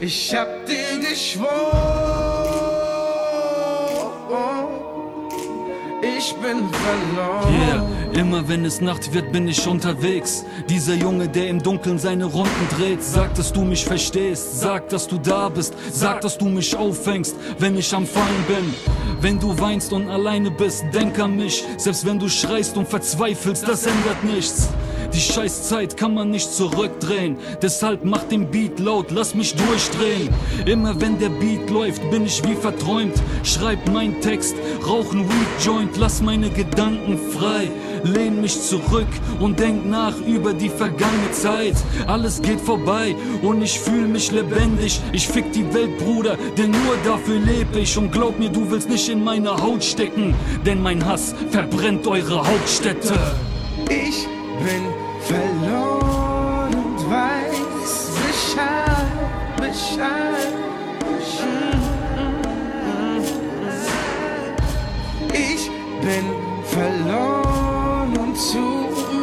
Ich 0.00 0.34
hab 0.34 0.66
dir 0.66 0.98
geschworen. 1.00 1.48
Ich 6.00 6.34
bin 6.36 6.68
verloren. 6.72 7.52
Yeah, 7.52 7.97
immer 8.12 8.48
wenn 8.48 8.64
es 8.64 8.80
Nacht 8.80 9.12
wird, 9.12 9.32
bin 9.32 9.48
ich 9.48 9.66
unterwegs. 9.66 10.44
Dieser 10.68 10.94
Junge, 10.94 11.28
der 11.28 11.48
im 11.48 11.62
Dunkeln 11.62 11.98
seine 11.98 12.24
Runden 12.24 12.68
dreht. 12.76 13.02
Sag, 13.02 13.34
dass 13.34 13.52
du 13.52 13.62
mich 13.62 13.84
verstehst. 13.84 14.60
Sag, 14.60 14.88
dass 14.88 15.06
du 15.08 15.18
da 15.18 15.48
bist. 15.48 15.74
Sag, 15.92 16.20
dass 16.20 16.38
du 16.38 16.46
mich 16.46 16.76
auffängst, 16.76 17.36
wenn 17.58 17.76
ich 17.76 17.94
am 17.94 18.06
Fallen 18.06 18.44
bin. 18.46 18.74
Wenn 19.20 19.40
du 19.40 19.58
weinst 19.58 19.92
und 19.92 20.08
alleine 20.08 20.50
bist, 20.50 20.84
denk 20.92 21.18
an 21.18 21.36
mich. 21.36 21.64
Selbst 21.76 22.06
wenn 22.06 22.18
du 22.18 22.28
schreist 22.28 22.76
und 22.76 22.88
verzweifelst, 22.88 23.66
das 23.66 23.86
ändert 23.86 24.22
nichts. 24.24 24.68
Die 25.12 25.20
Scheißzeit 25.20 25.96
kann 25.96 26.14
man 26.14 26.30
nicht 26.30 26.52
zurückdrehen. 26.52 27.38
Deshalb 27.62 28.04
mach 28.04 28.24
den 28.24 28.50
Beat 28.50 28.78
laut, 28.78 29.10
lass 29.10 29.34
mich 29.34 29.54
durchdrehen. 29.54 30.28
Immer 30.66 31.00
wenn 31.00 31.18
der 31.18 31.30
Beat 31.30 31.70
läuft, 31.70 32.08
bin 32.10 32.26
ich 32.26 32.42
wie 32.44 32.54
verträumt. 32.54 33.14
Schreib 33.42 33.78
mein 33.92 34.20
Text, 34.20 34.54
rauch 34.86 35.12
ein 35.12 35.28
Weed 35.28 35.64
Joint, 35.64 35.96
lass 35.96 36.20
meine 36.22 36.50
Gedanken 36.50 37.18
frei. 37.18 37.70
Lehn 38.04 38.40
mich 38.40 38.60
zurück 38.62 39.08
und 39.40 39.58
denk 39.58 39.86
nach 39.86 40.14
über 40.26 40.52
die 40.52 40.68
vergangene 40.68 41.32
Zeit. 41.32 41.74
Alles 42.06 42.40
geht 42.40 42.60
vorbei 42.60 43.16
und 43.42 43.62
ich 43.62 43.78
fühl 43.80 44.06
mich 44.06 44.30
lebendig. 44.30 45.00
Ich 45.12 45.26
fick 45.26 45.52
die 45.52 45.72
Welt, 45.74 45.98
Bruder, 45.98 46.36
denn 46.56 46.70
nur 46.70 46.96
dafür 47.04 47.38
lebe 47.38 47.80
ich. 47.80 47.96
Und 47.96 48.12
glaub 48.12 48.38
mir, 48.38 48.50
du 48.50 48.70
willst 48.70 48.88
nicht 48.88 49.08
in 49.08 49.24
meiner 49.24 49.60
Haut 49.60 49.82
stecken, 49.82 50.34
denn 50.64 50.82
mein 50.82 51.04
Hass 51.04 51.34
verbrennt 51.50 52.06
eure 52.06 52.46
Hauptstädte. 52.46 53.14
Ich 53.88 54.26
bin 54.64 54.97
verloren 55.28 56.74
und 56.74 57.10
weiß 57.10 57.92
Bescheid, 58.24 59.08
Bescheid. 59.56 60.52
Ich 65.32 65.70
bin 66.06 66.24
verloren 66.64 68.10
und 68.16 68.34
zu 68.36 68.64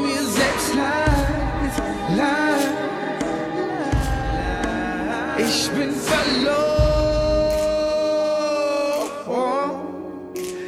mir 0.04 0.26
selbst 0.38 0.72
leid, 0.76 1.74
leid. 2.22 2.66
Ich 5.38 5.70
bin 5.72 5.92
verloren. 5.92 6.66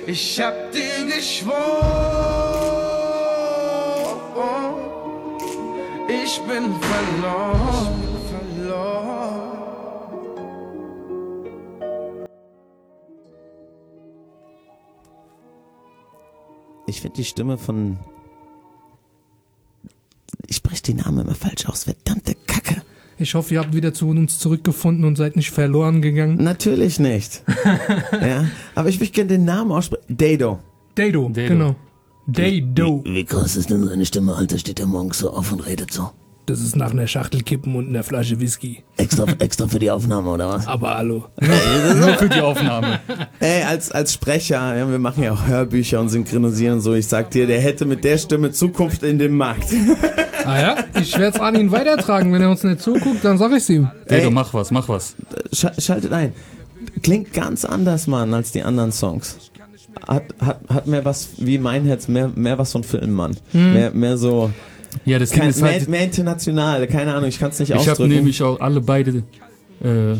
Ich 0.10 0.42
hab 0.42 0.72
dir 0.72 1.06
geschworen. 1.06 2.77
Ich 6.30 6.41
bin 6.41 6.66
verloren. 6.82 7.88
verloren. 8.30 9.48
Ich 16.86 16.99
finde 16.99 17.16
die 17.16 17.24
Stimme 17.24 17.58
von. 17.58 17.98
Ich 20.48 20.58
spreche 20.58 20.84
die 20.84 20.95
Namen 20.95 21.20
immer 21.20 21.34
falsch 21.34 21.66
aus. 21.66 21.86
Verdammte 21.86 22.36
Kacke. 22.45 22.82
Ich 23.18 23.34
hoffe, 23.34 23.54
ihr 23.54 23.62
habt 23.62 23.74
wieder 23.74 23.94
zu 23.94 24.10
uns 24.10 24.38
zurückgefunden 24.38 25.06
und 25.06 25.16
seid 25.16 25.38
nicht 25.38 25.52
verloren 25.52 26.02
gegangen. 26.02 26.44
Natürlich 26.44 26.99
nicht. 26.99 27.41
ja, 28.12 28.49
aber 28.76 28.90
ich 28.90 28.99
möchte 28.99 29.16
gerne 29.16 29.30
den 29.30 29.45
Namen 29.45 29.72
aussprechen. 29.72 30.18
Dado. 30.18 30.60
Dado, 30.94 31.30
genau. 31.30 31.78
Dado. 32.28 33.02
Wie 33.06 33.24
groß 33.24 33.56
ist 33.56 33.70
denn 33.70 33.88
seine 33.88 34.06
Stimme, 34.06 34.36
Alter? 34.36 34.58
Steht 34.58 34.80
der 34.80 34.88
morgens 34.88 35.20
so 35.20 35.32
auf 35.32 35.54
und 35.54 35.66
redet 35.66 35.94
so? 35.94 36.12
Das 36.48 36.61
ist 36.61 36.78
nach 36.78 36.91
einer 36.91 37.07
Schachtel 37.07 37.41
Kippen 37.41 37.76
und 37.76 37.90
einer 37.90 38.03
Flasche 38.03 38.40
Whisky. 38.40 38.82
Extra, 38.95 39.26
extra 39.40 39.68
für 39.68 39.80
die 39.80 39.91
Aufnahme, 39.91 40.30
oder 40.30 40.48
was? 40.48 40.65
Aber 40.65 40.95
hallo. 40.95 41.26
Nur 41.41 42.14
für 42.14 42.30
die 42.30 42.40
Aufnahme. 42.40 43.02
Ey, 43.41 43.64
als, 43.64 43.91
als 43.91 44.14
Sprecher, 44.14 44.78
ja, 44.78 44.90
wir 44.90 44.98
machen 44.98 45.24
ja 45.24 45.34
auch 45.34 45.45
Hörbücher 45.45 45.99
und 45.99 46.07
synchronisieren 46.07 46.76
und 46.76 46.82
so. 46.82 46.94
Ich 46.94 47.06
sag 47.07 47.32
dir, 47.32 47.48
der 47.48 47.60
hätte 47.60 47.84
mit 47.84 48.06
der 48.06 48.18
Stimme 48.18 48.53
Zukunft 48.53 49.03
in 49.03 49.19
dem 49.19 49.36
Markt. 49.36 49.68
Ah 50.45 50.61
ja? 50.61 50.76
Ich 51.02 51.19
werde 51.19 51.36
es 51.36 51.41
an 51.41 51.56
ihn 51.56 51.74
weitertragen. 51.74 52.32
Wenn 52.32 52.41
er 52.41 52.49
uns 52.49 52.64
nicht 52.64 52.82
zuguckt, 52.82 53.26
dann 53.26 53.38
sag 53.38 53.52
ich's 53.52 53.68
ihm. 53.68 53.91
Dedo, 54.10 54.32
mach 54.32 54.53
was, 54.53 54.72
mach 54.72 54.88
was. 54.88 55.18
Sch 55.52 55.65
schaltet 55.80 56.14
ein. 56.14 56.32
Klingt 57.03 57.34
ganz 57.34 57.65
anders, 57.65 58.07
Mann, 58.07 58.34
als 58.34 58.53
die 58.53 58.64
anderen 58.64 58.94
Songs. 58.94 59.36
Hat, 60.07 60.24
hat, 60.40 60.61
hat 60.69 60.88
mehr 60.88 61.03
was 61.03 61.28
wie 61.40 61.57
mein 61.57 61.84
Herz, 61.84 62.07
mehr, 62.07 62.32
mehr 62.34 62.57
was 62.57 62.72
von 62.72 62.86
Film, 62.86 63.11
Mann. 63.11 63.36
Hm. 63.52 63.74
Mehr, 63.74 63.91
mehr 63.91 64.18
so. 64.18 64.49
Ja, 65.06 65.19
das 65.19 65.32
kein, 65.32 65.49
ist 65.49 65.61
halt- 65.61 65.82
mehr, 65.88 65.90
mehr 65.99 66.03
international, 66.06 66.88
keine 66.88 67.14
Ahnung, 67.14 67.30
ich 67.30 67.40
kann 67.40 67.49
es 67.52 67.60
nicht 67.60 67.69
Ich 67.69 67.76
habe 67.78 67.91
ausdrücken. 67.91 68.14
nämlich 68.14 68.41
auch 68.44 68.60
alle 68.60 68.82
beide 68.82 69.24
äh, 69.84 70.15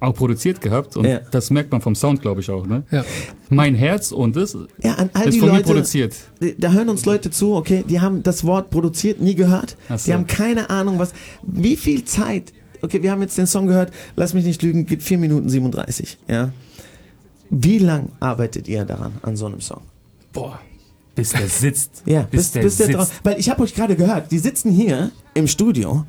auch 0.00 0.14
produziert 0.14 0.60
gehabt 0.60 0.96
und 0.96 1.04
Ja. 1.06 1.20
das 1.30 1.50
merkt 1.50 1.72
man 1.72 1.80
vom 1.80 1.94
Sound, 1.96 2.22
glaube 2.22 2.40
ich 2.40 2.50
auch. 2.50 2.66
Ne? 2.66 2.84
Ja. 2.90 3.04
Mein 3.48 3.74
Herz 3.74 4.12
und 4.12 4.36
das 4.36 4.56
Ja, 4.82 4.94
an 4.94 5.10
all 5.12 5.26
ist 5.28 5.34
die 5.34 5.40
von 5.40 5.48
mir 5.48 5.56
Leute, 5.56 5.66
produziert. 5.66 6.14
Da 6.58 6.70
hören 6.72 6.88
uns 6.88 7.04
Leute 7.04 7.30
zu, 7.30 7.54
okay, 7.56 7.82
die 7.88 8.00
haben 8.00 8.22
das 8.22 8.44
Wort 8.44 8.70
produziert 8.70 9.20
nie 9.20 9.34
gehört. 9.34 9.76
Ach 9.88 9.98
so. 9.98 10.06
Die 10.06 10.14
haben 10.14 10.26
keine 10.28 10.70
Ahnung, 10.70 10.98
was. 11.00 11.12
Wie 11.42 11.76
viel 11.76 12.04
Zeit. 12.04 12.52
Okay, 12.80 13.02
wir 13.02 13.10
haben 13.10 13.22
jetzt 13.22 13.36
den 13.36 13.48
Song 13.48 13.66
gehört, 13.66 13.90
lass 14.14 14.34
mich 14.34 14.44
nicht 14.44 14.62
lügen, 14.62 14.86
geht 14.86 15.02
4 15.02 15.18
Minuten 15.18 15.48
37, 15.48 16.16
ja. 16.28 16.52
Wie 17.50 17.78
lang 17.78 18.10
arbeitet 18.20 18.68
ihr 18.68 18.84
daran, 18.84 19.12
an 19.22 19.36
so 19.36 19.46
einem 19.46 19.60
Song? 19.60 19.80
Boah. 20.32 20.60
Bis 21.18 21.30
der 21.30 21.48
sitzt. 21.48 21.90
Ja, 22.06 22.22
bis, 22.22 22.30
bis, 22.30 22.50
der 22.52 22.62
bis 22.62 22.76
der 22.78 22.86
sitzt. 22.86 22.98
drauf. 22.98 23.20
Weil 23.24 23.38
ich 23.38 23.50
habe 23.50 23.62
euch 23.62 23.74
gerade 23.74 23.96
gehört, 23.96 24.30
die 24.30 24.38
sitzen 24.38 24.70
hier 24.72 25.10
im 25.34 25.46
Studio. 25.46 26.04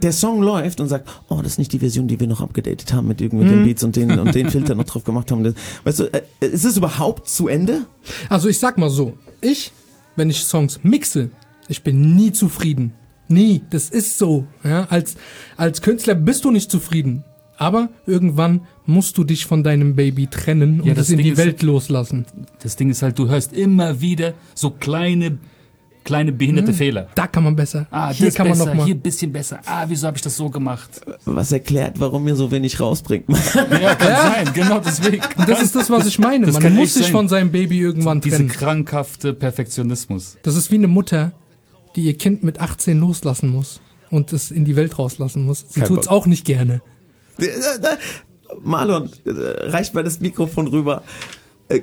Der 0.00 0.12
Song 0.12 0.42
läuft 0.42 0.80
und 0.80 0.86
sagt, 0.88 1.08
oh, 1.28 1.38
das 1.42 1.52
ist 1.52 1.58
nicht 1.58 1.72
die 1.72 1.80
Version, 1.80 2.06
die 2.06 2.20
wir 2.20 2.28
noch 2.28 2.40
abgedatet 2.40 2.92
haben 2.92 3.08
mit 3.08 3.20
irgendwelchen 3.20 3.62
Mhm. 3.62 3.64
Beats 3.64 3.82
und 3.82 3.96
den, 3.96 4.16
und 4.20 4.32
den 4.34 4.48
Filter 4.48 4.74
noch 4.76 4.84
drauf 4.84 5.02
gemacht 5.02 5.30
haben. 5.32 5.54
Weißt 5.84 5.98
du, 6.00 6.04
äh, 6.12 6.22
ist 6.40 6.64
es 6.64 6.76
überhaupt 6.76 7.28
zu 7.28 7.48
Ende? 7.48 7.86
Also 8.28 8.48
ich 8.48 8.58
sag 8.60 8.78
mal 8.78 8.90
so, 8.90 9.14
ich, 9.40 9.72
wenn 10.14 10.30
ich 10.30 10.44
Songs 10.44 10.80
mixe, 10.84 11.30
ich 11.68 11.82
bin 11.82 12.14
nie 12.14 12.30
zufrieden. 12.32 12.92
Nie. 13.28 13.62
Das 13.70 13.88
ist 13.90 14.18
so. 14.18 14.46
Ja, 14.62 14.84
als, 14.90 15.16
als 15.56 15.80
Künstler 15.82 16.14
bist 16.14 16.44
du 16.44 16.50
nicht 16.52 16.70
zufrieden. 16.70 17.24
Aber 17.62 17.88
irgendwann 18.06 18.62
musst 18.86 19.16
du 19.18 19.24
dich 19.24 19.46
von 19.46 19.62
deinem 19.62 19.94
Baby 19.94 20.26
trennen 20.26 20.80
und 20.80 20.86
Ja, 20.86 20.92
es 20.92 20.98
das 20.98 21.10
in 21.10 21.18
Ding 21.18 21.26
die 21.26 21.30
ist- 21.32 21.38
Welt 21.38 21.62
loslassen. 21.62 22.26
Das 22.62 22.74
Ding 22.76 22.90
ist 22.90 23.02
halt, 23.02 23.18
du 23.18 23.28
hörst 23.28 23.52
immer 23.52 24.00
wieder 24.00 24.34
so 24.54 24.70
kleine, 24.70 25.38
kleine 26.04 26.32
behinderte 26.32 26.72
Mhm. 26.72 26.76
Fehler. 26.76 27.08
Da 27.14 27.28
kann 27.28 27.44
man 27.44 27.54
besser. 27.54 27.86
Ah, 27.92 28.10
Hier 28.12 28.26
das 28.26 28.34
kann 28.34 28.48
man 28.48 28.58
besser, 28.58 28.70
noch 28.70 28.74
mal. 28.74 28.84
hier 28.86 28.96
ein 28.96 29.00
bisschen 29.00 29.30
besser. 29.32 29.60
Ah, 29.64 29.84
wieso 29.86 30.08
habe 30.08 30.16
ich 30.16 30.22
das 30.22 30.36
so 30.36 30.50
gemacht? 30.50 30.90
Was 31.24 31.52
erklärt, 31.52 32.00
warum 32.00 32.26
ihr 32.26 32.34
so 32.34 32.50
wenig 32.50 32.80
rausbringt. 32.80 33.26
Ja, 33.30 33.94
kann 33.94 34.16
sein, 34.44 34.52
genau 34.54 34.80
deswegen. 34.80 35.22
Und 35.36 35.48
das 35.48 35.62
ist 35.62 35.76
das, 35.76 35.88
was 35.88 36.06
ich 36.06 36.18
meine. 36.18 36.46
Das 36.46 36.58
Man 36.60 36.74
muss 36.74 36.94
sich 36.94 37.04
sein. 37.04 37.12
von 37.12 37.28
seinem 37.28 37.52
Baby 37.52 37.78
irgendwann 37.78 38.20
Diese 38.20 38.38
trennen. 38.38 38.48
krankhafte 38.48 39.32
Perfektionismus. 39.34 40.38
Das 40.42 40.56
ist 40.56 40.72
wie 40.72 40.76
eine 40.76 40.88
Mutter, 40.88 41.30
die 41.94 42.02
ihr 42.02 42.18
Kind 42.18 42.42
mit 42.42 42.60
18 42.60 42.98
loslassen 42.98 43.50
muss 43.50 43.80
und 44.10 44.32
es 44.32 44.50
in 44.50 44.64
die 44.64 44.74
Welt 44.74 44.98
rauslassen 44.98 45.44
muss. 45.46 45.64
Sie 45.68 45.82
tut's 45.82 46.08
Bock. 46.08 46.12
auch 46.16 46.26
nicht 46.26 46.44
gerne. 46.44 46.82
Marlon, 48.62 49.10
reicht 49.26 49.94
mal 49.94 50.04
das 50.04 50.20
Mikrofon 50.20 50.66
rüber. 50.68 51.02
Äh, 51.68 51.80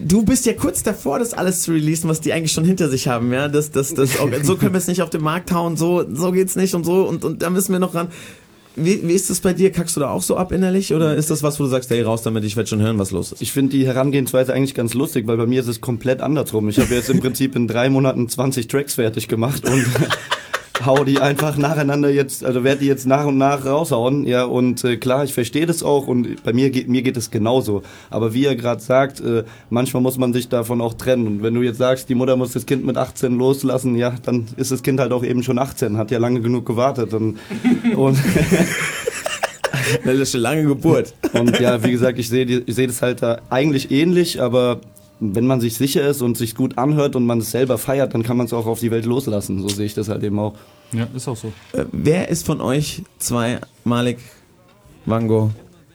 Du 0.00 0.24
bist 0.24 0.46
ja 0.46 0.54
kurz 0.54 0.82
davor, 0.82 1.18
das 1.18 1.34
alles 1.34 1.62
zu 1.62 1.72
releasen, 1.72 2.08
was 2.08 2.20
die 2.20 2.32
eigentlich 2.32 2.52
schon 2.52 2.64
hinter 2.64 2.88
sich 2.88 3.08
haben, 3.08 3.32
ja. 3.32 3.48
Das, 3.48 3.70
das, 3.70 3.94
das, 3.94 4.10
so 4.42 4.56
können 4.56 4.72
wir 4.72 4.78
es 4.78 4.86
nicht 4.86 5.02
auf 5.02 5.10
den 5.10 5.22
Markt 5.22 5.52
hauen, 5.52 5.76
so, 5.76 6.04
so 6.12 6.32
geht's 6.32 6.56
nicht 6.56 6.74
und 6.74 6.84
so 6.84 7.06
und, 7.06 7.24
und 7.24 7.42
da 7.42 7.50
müssen 7.50 7.72
wir 7.72 7.78
noch 7.78 7.94
ran. 7.94 8.08
Wie, 8.76 9.06
wie 9.06 9.12
ist 9.12 9.30
das 9.30 9.38
bei 9.40 9.52
dir? 9.52 9.70
Kackst 9.70 9.94
du 9.94 10.00
da 10.00 10.10
auch 10.10 10.22
so 10.22 10.36
ab 10.36 10.50
innerlich 10.50 10.92
oder 10.92 11.14
ist 11.14 11.30
das 11.30 11.44
was, 11.44 11.60
wo 11.60 11.64
du 11.64 11.70
sagst, 11.70 11.90
hey, 11.90 12.02
raus 12.02 12.22
damit, 12.22 12.42
ich 12.42 12.56
werde 12.56 12.68
schon 12.68 12.82
hören, 12.82 12.98
was 12.98 13.12
los 13.12 13.30
ist? 13.30 13.40
Ich 13.40 13.52
finde 13.52 13.76
die 13.76 13.86
Herangehensweise 13.86 14.52
eigentlich 14.52 14.74
ganz 14.74 14.94
lustig, 14.94 15.28
weil 15.28 15.36
bei 15.36 15.46
mir 15.46 15.60
ist 15.60 15.68
es 15.68 15.80
komplett 15.80 16.20
andersrum. 16.20 16.68
Ich 16.68 16.80
habe 16.80 16.92
jetzt 16.92 17.08
im 17.08 17.20
Prinzip 17.20 17.54
in 17.54 17.68
drei 17.68 17.88
Monaten 17.88 18.28
20 18.28 18.66
Tracks 18.66 18.94
fertig 18.94 19.28
gemacht 19.28 19.64
und 19.64 19.86
hau 20.84 21.04
die 21.04 21.20
einfach 21.20 21.56
nacheinander 21.56 22.10
jetzt, 22.10 22.44
also 22.44 22.64
werde 22.64 22.80
die 22.80 22.86
jetzt 22.86 23.06
nach 23.06 23.26
und 23.26 23.38
nach 23.38 23.64
raushauen. 23.64 24.26
Ja, 24.26 24.44
und 24.44 24.82
äh, 24.84 24.96
klar, 24.96 25.22
ich 25.24 25.32
verstehe 25.32 25.66
das 25.66 25.82
auch 25.82 26.06
und 26.08 26.42
bei 26.42 26.52
mir 26.52 26.70
geht 26.70 26.88
mir 26.88 27.02
geht 27.02 27.16
es 27.16 27.30
genauso. 27.30 27.82
Aber 28.10 28.34
wie 28.34 28.44
er 28.46 28.56
gerade 28.56 28.82
sagt, 28.82 29.20
äh, 29.20 29.44
manchmal 29.70 30.02
muss 30.02 30.18
man 30.18 30.32
sich 30.32 30.48
davon 30.48 30.80
auch 30.80 30.94
trennen. 30.94 31.26
Und 31.26 31.42
wenn 31.42 31.54
du 31.54 31.62
jetzt 31.62 31.78
sagst, 31.78 32.08
die 32.08 32.14
Mutter 32.16 32.36
muss 32.36 32.52
das 32.52 32.66
Kind 32.66 32.84
mit 32.84 32.96
18 32.96 33.38
loslassen, 33.38 33.94
ja, 33.96 34.14
dann 34.24 34.46
ist 34.56 34.72
das 34.72 34.82
Kind 34.82 34.98
halt 35.00 35.12
auch 35.12 35.22
eben 35.24 35.42
schon 35.44 35.58
18, 35.58 35.96
hat 35.96 36.10
ja 36.10 36.18
lange 36.18 36.40
genug 36.40 36.66
gewartet. 36.66 37.14
Und, 37.14 37.38
und 37.96 38.18
Das 40.04 40.14
ist 40.14 40.32
schon 40.32 40.40
lange 40.40 40.64
Geburt. 40.64 41.14
Und 41.34 41.60
ja, 41.60 41.82
wie 41.84 41.90
gesagt, 41.90 42.18
ich 42.18 42.28
sehe 42.28 42.46
die- 42.46 42.62
ich 42.66 42.74
sehe 42.74 42.86
das 42.86 43.02
halt 43.02 43.22
da 43.22 43.40
eigentlich 43.50 43.90
ähnlich, 43.90 44.40
aber 44.40 44.80
wenn 45.20 45.46
man 45.46 45.60
sich 45.60 45.74
sicher 45.74 46.06
ist 46.06 46.22
und 46.22 46.36
sich 46.36 46.54
gut 46.54 46.78
anhört 46.78 47.16
und 47.16 47.24
man 47.26 47.38
es 47.38 47.50
selber 47.50 47.78
feiert, 47.78 48.14
dann 48.14 48.22
kann 48.22 48.36
man 48.36 48.46
es 48.46 48.52
auch 48.52 48.66
auf 48.66 48.80
die 48.80 48.90
Welt 48.90 49.04
loslassen. 49.04 49.60
So 49.60 49.68
sehe 49.68 49.86
ich 49.86 49.94
das 49.94 50.08
halt 50.08 50.22
eben 50.22 50.38
auch. 50.38 50.54
Ja, 50.92 51.06
ist 51.14 51.28
auch 51.28 51.36
so. 51.36 51.52
Äh, 51.72 51.84
wer 51.92 52.28
ist 52.28 52.46
von 52.46 52.60
euch 52.60 53.02
zwei, 53.18 53.58
Malik, 53.84 54.18
Wango, 55.06 55.50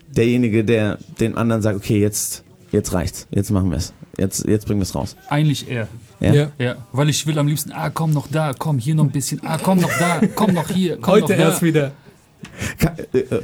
derjenige, 0.08 0.64
der 0.64 0.98
den 1.20 1.36
anderen 1.38 1.62
sagt, 1.62 1.78
okay, 1.78 2.00
jetzt, 2.00 2.44
jetzt 2.72 2.94
reicht's, 2.94 3.28
jetzt 3.32 3.52
machen 3.52 3.70
wir 3.70 3.78
es, 3.78 3.94
jetzt, 4.18 4.48
jetzt 4.48 4.66
bringen 4.66 4.80
wir 4.80 4.84
es 4.84 4.96
raus. 4.96 5.16
Eigentlich 5.30 5.70
er. 5.70 5.88
Ja? 6.20 6.34
Ja. 6.34 6.52
Ja, 6.58 6.76
weil 6.92 7.10
ich 7.10 7.26
will 7.28 7.38
am 7.40 7.48
liebsten, 7.48 7.72
ah, 7.72 7.90
komm 7.90 8.12
noch 8.12 8.28
da, 8.28 8.54
komm 8.58 8.78
hier 8.78 8.96
noch 8.96 9.06
ein 9.06 9.12
bisschen, 9.12 9.42
ah, 9.46 9.58
komm 9.62 9.80
noch 9.80 9.92
da, 10.00 10.22
komm 10.36 10.54
noch 10.54 10.70
hier, 10.70 10.98
komm 10.98 11.14
Heute 11.14 11.22
noch 11.34 11.38
da. 11.38 11.50
erst 11.50 11.62
wieder. 11.62 11.92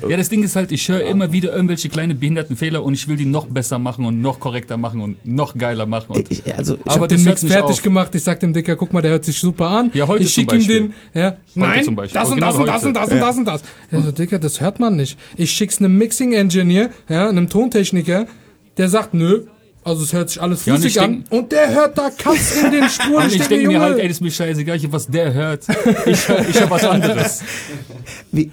Ja, 0.10 0.18
das 0.18 0.30
Ding 0.30 0.44
ist 0.44 0.56
halt, 0.56 0.72
ich 0.72 0.88
höre 0.88 1.02
immer 1.02 1.32
wieder 1.32 1.54
irgendwelche 1.54 1.90
kleine 1.90 2.16
behinderten 2.16 2.56
Fehler 2.56 2.84
und 2.84 2.94
ich 2.94 3.08
will 3.08 3.16
die 3.18 3.26
noch 3.26 3.46
besser 3.48 3.80
machen 3.80 4.06
und 4.06 4.22
noch 4.22 4.40
korrekter 4.40 4.78
machen 4.78 5.02
und 5.02 5.26
noch 5.26 5.58
geiler 5.58 5.86
machen. 5.86 6.16
Und 6.16 6.30
also, 6.56 6.78
ich 6.84 6.92
habe 6.92 7.08
den 7.08 7.24
Mix 7.24 7.44
fertig 7.44 7.82
gemacht. 7.82 8.14
Ich 8.16 8.24
sag 8.24 8.40
dem 8.40 8.54
Dicker, 8.54 8.76
guck 8.76 8.94
mal, 8.94 9.02
der 9.02 9.12
hört 9.12 9.26
sich 9.26 9.40
super 9.40 9.68
an. 9.68 9.92
Ja, 9.94 10.08
heute 10.08 10.24
ich 10.24 10.34
schicke 10.34 10.56
ihm 10.56 10.68
den. 10.68 10.94
Ja, 11.14 11.38
nein, 11.56 11.84
zum 11.84 11.96
Beispiel. 11.96 12.20
das 12.20 12.30
und 12.30 12.36
Genau 12.36 12.48
das 12.48 12.58
und 12.58 12.68
das 12.68 12.84
und 12.84 12.94
das 12.96 13.10
und 13.10 13.18
Ja. 13.18 13.26
das 13.26 13.38
und 13.38 13.46
das. 13.46 13.64
Also, 13.92 14.12
Dicker, 14.12 14.40
das 14.40 14.62
hört 14.62 14.80
man 14.80 14.96
nicht. 14.96 15.18
Ich 15.38 15.52
schick's 15.52 15.80
einem 15.80 15.98
Mixing 15.98 16.34
Engineer, 16.34 16.90
ja, 17.10 17.28
einem 17.30 17.50
Tontechniker, 17.50 18.28
der 18.78 18.90
sagt, 18.90 19.14
nö. 19.14 19.44
Also 19.86 20.04
es 20.04 20.14
hört 20.14 20.30
sich 20.30 20.42
alles 20.42 20.66
Ja, 20.66 20.74
und 20.74 20.80
flüssig 20.80 20.98
ich 20.98 21.02
an. 21.02 21.26
Und 21.30 21.52
der 21.52 21.72
hört 21.74 21.96
da 21.96 22.10
Kass 22.10 22.58
in 22.58 22.72
den 22.72 22.90
Spuren. 22.90 23.30
Ich 23.30 23.48
denke, 23.48 23.68
mir 23.68 23.80
halt, 23.80 24.00
ey, 24.00 24.08
das 24.08 24.18
ist 24.18 24.22
mir 24.22 24.32
scheißegal, 24.32 24.78
ich 24.78 24.86
hab 24.86 24.92
was 24.94 25.06
der 25.06 25.32
hört. 25.32 25.68
Ich 26.08 26.28
hör, 26.28 26.50
ich 26.50 26.60
hör 26.60 26.70
was 26.72 26.84
anderes. 26.86 27.44
Wie, 28.32 28.52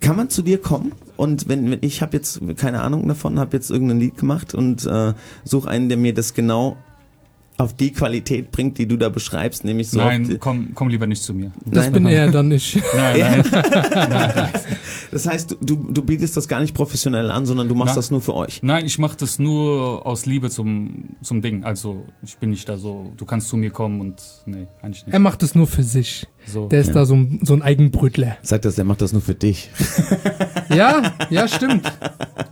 kann 0.00 0.16
man 0.16 0.30
zu 0.30 0.40
dir 0.40 0.56
kommen? 0.56 0.92
Und 1.18 1.48
wenn, 1.48 1.70
wenn 1.70 1.78
ich 1.82 2.00
habe 2.00 2.16
jetzt 2.16 2.40
keine 2.56 2.80
Ahnung 2.80 3.06
davon, 3.06 3.38
habe 3.38 3.54
jetzt 3.56 3.70
irgendein 3.70 4.00
Lied 4.00 4.16
gemacht 4.16 4.54
und 4.54 4.86
äh, 4.86 5.12
suche 5.44 5.68
einen, 5.68 5.90
der 5.90 5.98
mir 5.98 6.14
das 6.14 6.32
genau 6.32 6.78
auf 7.56 7.72
die 7.74 7.92
Qualität 7.92 8.50
bringt, 8.50 8.78
die 8.78 8.86
du 8.88 8.96
da 8.96 9.08
beschreibst, 9.08 9.64
nämlich 9.64 9.88
so. 9.88 9.98
Nein, 9.98 10.38
komm, 10.40 10.70
komm 10.74 10.88
lieber 10.88 11.06
nicht 11.06 11.22
zu 11.22 11.32
mir. 11.34 11.52
Das 11.64 11.90
bin 11.92 12.04
er 12.06 12.30
dann 12.32 12.48
nicht. 12.48 12.76
Nein, 12.96 13.20
nein. 13.20 13.44
nein, 13.52 14.10
nein. 14.34 14.48
Das 15.12 15.26
heißt, 15.28 15.58
du, 15.60 15.76
du 15.76 16.02
bietest 16.02 16.36
das 16.36 16.48
gar 16.48 16.60
nicht 16.60 16.74
professionell 16.74 17.30
an, 17.30 17.46
sondern 17.46 17.68
du 17.68 17.76
machst 17.76 17.92
Na- 17.92 17.96
das 17.96 18.10
nur 18.10 18.20
für 18.20 18.34
euch. 18.34 18.60
Nein, 18.64 18.84
ich 18.86 18.98
mache 18.98 19.16
das 19.16 19.38
nur 19.38 20.04
aus 20.04 20.26
Liebe 20.26 20.50
zum, 20.50 21.10
zum 21.22 21.42
Ding. 21.42 21.62
Also 21.62 22.04
ich 22.24 22.36
bin 22.38 22.50
nicht 22.50 22.68
da 22.68 22.76
so, 22.76 23.12
du 23.16 23.24
kannst 23.24 23.48
zu 23.48 23.56
mir 23.56 23.70
kommen 23.70 24.00
und 24.00 24.20
nee, 24.46 24.66
eigentlich 24.82 25.06
nicht. 25.06 25.14
Er 25.14 25.20
macht 25.20 25.42
es 25.44 25.54
nur 25.54 25.68
für 25.68 25.84
sich. 25.84 26.26
So. 26.46 26.66
Der 26.66 26.80
ist 26.80 26.88
Ja. 26.88 26.94
da 26.94 27.04
so 27.06 27.14
ein, 27.14 27.38
so 27.44 27.54
ein 27.54 27.62
Eigenbrötler. 27.62 28.36
Sagt 28.42 28.64
das, 28.64 28.74
der 28.74 28.84
macht 28.84 29.00
das 29.00 29.12
nur 29.12 29.22
für 29.22 29.34
dich. 29.36 29.70
Ja, 30.68 31.14
ja, 31.30 31.48
stimmt. 31.48 31.90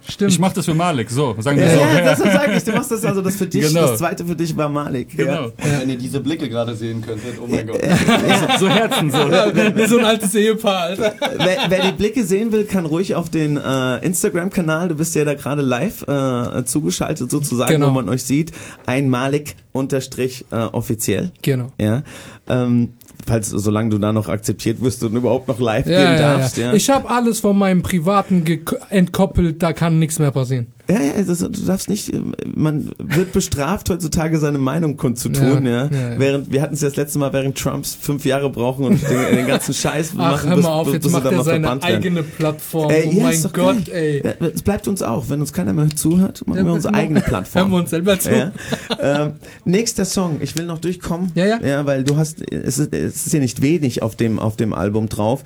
Stimmt. 0.08 0.32
Ich 0.32 0.38
mache 0.38 0.54
das 0.56 0.64
für 0.66 0.74
Malik, 0.74 1.10
so, 1.10 1.34
sagen 1.38 1.58
wir 1.58 1.66
Ja, 1.66 1.72
so. 1.74 1.80
ja, 1.80 2.00
das 2.04 2.18
sage 2.18 2.52
ich, 2.56 2.64
du 2.64 2.72
machst 2.72 2.90
das 2.90 3.04
also 3.04 3.22
das 3.22 3.36
für 3.36 3.46
dich, 3.46 3.62
Genau. 3.68 3.82
das 3.88 3.98
zweite 3.98 4.24
für 4.24 4.34
dich 4.36 4.56
war 4.56 4.68
Malik. 4.68 5.16
Genau. 5.16 5.52
Wenn 5.78 5.90
ihr 5.90 5.96
diese 5.98 6.20
Blicke 6.20 6.48
gerade 6.48 6.74
sehen 6.74 7.00
könntet, 7.02 7.34
oh 7.42 7.46
mein 7.48 7.66
Gott. 7.66 7.80
So 8.58 8.68
Herzen, 8.68 9.10
so. 9.10 9.18
Wie 9.18 9.86
so 9.86 9.98
ein 9.98 10.04
altes 10.04 10.34
Ehepaar, 10.34 10.80
Alter. 10.82 11.14
wer, 11.38 11.56
wer 11.68 11.80
die 11.86 11.92
Blicke 11.92 12.24
sehen 12.24 12.52
will, 12.52 12.64
kann 12.64 12.84
ruhig 12.86 13.14
auf 13.14 13.30
den 13.30 13.56
äh, 13.56 13.98
Instagram-Kanal, 14.04 14.88
du 14.88 14.94
bist 14.96 15.14
ja 15.14 15.24
da 15.24 15.34
gerade 15.34 15.62
live 15.62 16.02
äh, 16.06 16.64
zugeschaltet 16.64 17.30
sozusagen, 17.30 17.72
Genau. 17.72 17.88
wo 17.88 17.90
man 17.92 18.08
euch 18.08 18.24
sieht, 18.24 18.52
ein 18.86 19.08
Malik 19.08 19.54
unterstrich 19.72 20.44
äh, 20.50 20.56
offiziell. 20.56 21.30
Genau. 21.42 21.72
Ja. 21.80 22.02
Ähm, 22.48 22.90
falls, 23.26 23.50
solange 23.50 23.90
du 23.90 23.98
da 23.98 24.12
noch 24.12 24.28
akzeptiert 24.28 24.80
wirst 24.82 25.04
und 25.04 25.14
überhaupt 25.14 25.46
noch 25.48 25.60
live 25.60 25.86
Ja, 25.86 25.92
gehen 25.98 26.20
ja, 26.20 26.38
darfst. 26.38 26.56
ja. 26.56 26.72
Ich 26.72 26.90
habe 26.90 27.08
alles 27.08 27.40
von 27.40 27.56
meinem 27.56 27.82
Privaten 27.82 28.44
entkoppelt, 28.90 29.62
da 29.62 29.72
kann 29.72 29.98
nichts 29.98 30.18
mehr 30.18 30.30
passieren. 30.32 30.66
Ja, 30.92 31.00
ja, 31.00 31.22
das, 31.26 31.38
du 31.38 31.48
darfst 31.48 31.88
nicht, 31.88 32.12
man 32.54 32.90
wird 32.98 33.32
bestraft 33.32 33.90
heutzutage 33.90 34.38
seine 34.38 34.58
Meinung 34.58 34.96
kundzutun, 34.96 35.64
ja. 35.66 35.84
Ja, 35.86 35.90
ja, 35.90 36.10
ja. 36.12 36.18
Während, 36.18 36.52
wir 36.52 36.62
hatten 36.62 36.74
es 36.74 36.80
ja 36.82 36.88
das 36.88 36.96
letzte 36.96 37.18
Mal, 37.18 37.32
während 37.32 37.56
Trumps 37.58 37.96
fünf 38.00 38.24
Jahre 38.24 38.50
brauchen 38.50 38.84
und 38.84 39.00
den, 39.02 39.36
den 39.36 39.46
ganzen 39.46 39.74
Scheiß 39.74 40.10
Ach, 40.12 40.32
machen, 40.32 40.48
hör 40.50 40.56
bis- 40.56 40.64
mal 40.64 40.72
auf, 40.72 40.84
bis- 40.86 40.94
jetzt 40.94 41.02
bis 41.04 41.12
macht 41.12 41.24
er 41.24 41.32
mal 41.32 41.44
seine 41.44 41.60
verbannt 41.60 41.82
werden. 41.84 41.96
eigene 41.96 42.22
Plattform. 42.22 42.90
Ey, 42.90 43.04
oh 43.08 43.12
ja, 43.12 43.22
mein 43.24 43.42
Gott, 43.52 43.86
geil. 43.86 44.36
ey. 44.40 44.50
Es 44.54 44.62
bleibt 44.62 44.88
uns 44.88 45.02
auch, 45.02 45.28
wenn 45.28 45.40
uns 45.40 45.52
keiner 45.52 45.72
mehr 45.72 45.88
zuhört, 45.94 46.46
machen 46.46 46.64
wir 46.66 46.72
unsere 46.72 46.94
eigene 46.94 47.20
Plattform. 47.20 47.62
Hören 47.62 47.70
wir 47.72 47.78
uns 47.78 47.90
selber 47.90 48.18
zu. 48.18 48.52
Ähm, 49.00 49.32
nächster 49.64 50.04
Song, 50.04 50.38
ich 50.40 50.56
will 50.56 50.66
noch 50.66 50.78
durchkommen. 50.78 51.32
Ja, 51.34 51.46
ja. 51.46 51.60
Ja, 51.62 51.86
weil 51.86 52.04
du 52.04 52.16
hast, 52.16 52.42
es 52.52 52.78
ist, 52.78 52.92
es 52.94 53.26
ist 53.26 53.32
ja 53.32 53.40
nicht 53.40 53.62
wenig 53.62 54.02
auf 54.02 54.16
dem, 54.16 54.38
auf 54.38 54.56
dem 54.56 54.72
Album 54.72 55.08
drauf. 55.08 55.42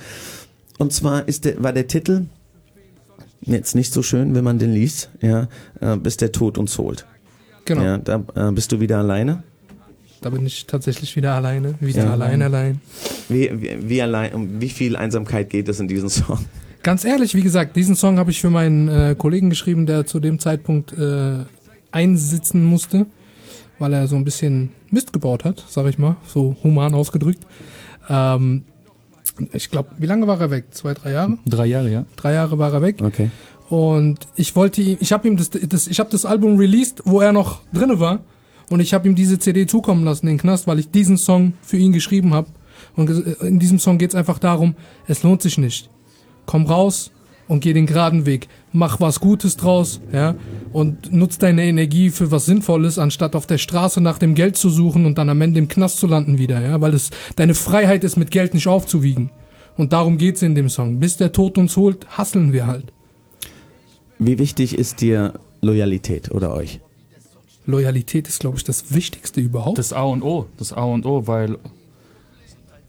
Und 0.78 0.92
zwar 0.92 1.26
ist 1.26 1.44
der, 1.44 1.62
war 1.62 1.72
der 1.72 1.86
Titel 1.86 2.22
jetzt 3.46 3.74
nicht 3.74 3.92
so 3.92 4.02
schön, 4.02 4.34
wenn 4.34 4.44
man 4.44 4.58
den 4.58 4.72
liest, 4.72 5.10
ja, 5.20 5.48
äh, 5.80 5.96
bis 5.96 6.16
der 6.16 6.32
Tod 6.32 6.58
uns 6.58 6.76
holt. 6.78 7.06
Genau. 7.64 7.82
Ja, 7.82 7.98
da 7.98 8.22
äh, 8.34 8.52
bist 8.52 8.72
du 8.72 8.80
wieder 8.80 8.98
alleine. 8.98 9.42
Da 10.20 10.30
bin 10.30 10.46
ich 10.46 10.66
tatsächlich 10.66 11.14
wieder 11.16 11.34
alleine. 11.34 11.74
Wieder 11.80 12.04
Ja. 12.04 12.12
allein, 12.12 12.42
allein. 12.42 12.80
Wie, 13.28 13.50
wie, 13.54 13.88
wie 13.88 14.02
allein, 14.02 14.32
um 14.34 14.60
wie 14.60 14.68
viel 14.68 14.96
Einsamkeit 14.96 15.50
geht 15.50 15.68
es 15.68 15.78
in 15.80 15.88
diesem 15.88 16.08
Song? 16.08 16.38
Ganz 16.82 17.04
ehrlich, 17.04 17.34
wie 17.34 17.42
gesagt, 17.42 17.74
diesen 17.76 17.96
Song 17.96 18.18
habe 18.18 18.30
ich 18.30 18.40
für 18.40 18.50
meinen 18.50 18.88
äh, 18.88 19.14
Kollegen 19.18 19.50
geschrieben, 19.50 19.86
der 19.86 20.06
zu 20.06 20.20
dem 20.20 20.38
Zeitpunkt 20.38 20.92
äh, 20.92 21.38
einsitzen 21.90 22.64
musste, 22.64 23.06
weil 23.78 23.92
er 23.92 24.06
so 24.06 24.16
ein 24.16 24.24
bisschen 24.24 24.70
Mist 24.90 25.12
gebaut 25.12 25.44
hat, 25.44 25.64
sag 25.68 25.86
ich 25.86 25.98
mal, 25.98 26.16
so 26.26 26.56
human 26.62 26.94
ausgedrückt. 26.94 27.44
Ähm, 28.08 28.62
ich 29.52 29.70
glaube, 29.70 29.90
wie 29.98 30.06
lange 30.06 30.26
war 30.26 30.40
er 30.40 30.50
weg? 30.50 30.66
Zwei, 30.70 30.94
drei 30.94 31.12
Jahre? 31.12 31.38
Drei 31.46 31.66
Jahre, 31.66 31.90
ja. 31.90 32.04
Drei 32.16 32.32
Jahre 32.34 32.58
war 32.58 32.72
er 32.72 32.82
weg. 32.82 33.00
Okay. 33.02 33.30
Und 33.68 34.20
ich 34.36 34.54
wollte 34.56 34.80
ihm, 34.82 34.96
ich 35.00 35.12
habe 35.12 35.26
ihm 35.28 35.36
das, 35.36 35.50
das 35.50 35.86
ich 35.88 35.98
habe 35.98 36.10
das 36.10 36.24
Album 36.24 36.56
released, 36.58 37.02
wo 37.04 37.20
er 37.20 37.32
noch 37.32 37.60
drinne 37.72 37.98
war. 38.00 38.20
Und 38.70 38.80
ich 38.80 38.94
habe 38.94 39.08
ihm 39.08 39.14
diese 39.14 39.38
CD 39.38 39.66
zukommen 39.66 40.04
lassen, 40.04 40.26
den 40.26 40.38
Knast, 40.38 40.66
weil 40.66 40.78
ich 40.78 40.90
diesen 40.90 41.18
Song 41.18 41.52
für 41.62 41.76
ihn 41.76 41.92
geschrieben 41.92 42.34
habe. 42.34 42.48
Und 42.96 43.08
ges- 43.10 43.40
in 43.44 43.58
diesem 43.58 43.78
Song 43.78 43.98
geht's 43.98 44.14
einfach 44.14 44.38
darum, 44.38 44.74
es 45.06 45.22
lohnt 45.22 45.42
sich 45.42 45.58
nicht. 45.58 45.88
Komm 46.46 46.66
raus 46.66 47.10
und 47.48 47.60
geh 47.60 47.72
den 47.72 47.86
geraden 47.86 48.26
Weg. 48.26 48.48
Mach 48.72 49.00
was 49.00 49.20
Gutes 49.20 49.56
draus, 49.56 50.00
ja. 50.12 50.34
Und 50.72 51.12
nutz 51.12 51.38
deine 51.38 51.64
Energie 51.64 52.10
für 52.10 52.30
was 52.30 52.46
Sinnvolles, 52.46 52.98
anstatt 52.98 53.34
auf 53.34 53.46
der 53.46 53.58
Straße 53.58 54.00
nach 54.00 54.18
dem 54.18 54.34
Geld 54.34 54.56
zu 54.56 54.68
suchen 54.68 55.06
und 55.06 55.16
dann 55.18 55.28
am 55.28 55.40
Ende 55.40 55.58
im 55.58 55.68
Knast 55.68 55.98
zu 55.98 56.06
landen 56.06 56.38
wieder, 56.38 56.60
ja. 56.60 56.80
Weil 56.80 56.94
es, 56.94 57.10
deine 57.36 57.54
Freiheit 57.54 58.04
ist 58.04 58.16
mit 58.16 58.30
Geld 58.30 58.54
nicht 58.54 58.66
aufzuwiegen. 58.66 59.30
Und 59.76 59.92
darum 59.92 60.18
geht's 60.18 60.42
in 60.42 60.54
dem 60.54 60.68
Song. 60.68 61.00
Bis 61.00 61.16
der 61.16 61.32
Tod 61.32 61.58
uns 61.58 61.76
holt, 61.76 62.06
hasseln 62.16 62.52
wir 62.52 62.66
halt. 62.66 62.92
Wie 64.18 64.38
wichtig 64.38 64.76
ist 64.76 65.00
dir 65.00 65.34
Loyalität 65.60 66.30
oder 66.30 66.54
euch? 66.54 66.80
Loyalität 67.66 68.28
ist, 68.28 68.40
glaube 68.40 68.56
ich, 68.56 68.64
das 68.64 68.94
Wichtigste 68.94 69.40
überhaupt. 69.40 69.78
Das 69.78 69.92
A 69.92 70.04
und 70.04 70.22
O, 70.22 70.46
das 70.56 70.72
A 70.72 70.84
und 70.84 71.04
O, 71.04 71.26
weil 71.26 71.58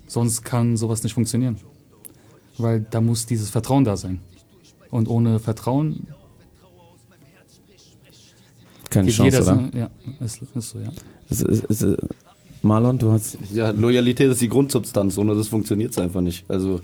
sonst 0.07 0.43
kann 0.43 0.77
sowas 0.77 1.03
nicht 1.03 1.13
funktionieren. 1.13 1.57
Weil 2.57 2.85
da 2.89 3.01
muss 3.01 3.25
dieses 3.25 3.49
Vertrauen 3.49 3.83
da 3.83 3.97
sein. 3.97 4.19
Und 4.89 5.09
ohne 5.09 5.39
Vertrauen 5.39 6.07
Keine 8.89 9.07
geht 9.07 9.15
Chance, 9.15 9.37
jeder 9.37 9.51
oder? 9.51 9.69
so, 9.71 9.77
ja, 9.77 9.89
ist, 10.25 10.41
ist 10.55 10.69
so, 10.69 10.79
ja. 10.79 10.89
Es 11.29 11.41
ist, 11.41 11.65
es 11.69 11.81
ist, 11.81 11.97
Marlon, 12.61 12.97
du 12.97 13.11
hast. 13.11 13.37
Ja, 13.53 13.71
Loyalität 13.71 14.31
ist 14.31 14.41
die 14.41 14.49
Grundsubstanz, 14.49 15.17
ohne 15.17 15.35
das 15.35 15.47
funktioniert 15.47 15.91
es 15.91 15.97
einfach 15.97 16.21
nicht. 16.21 16.45
Also, 16.49 16.81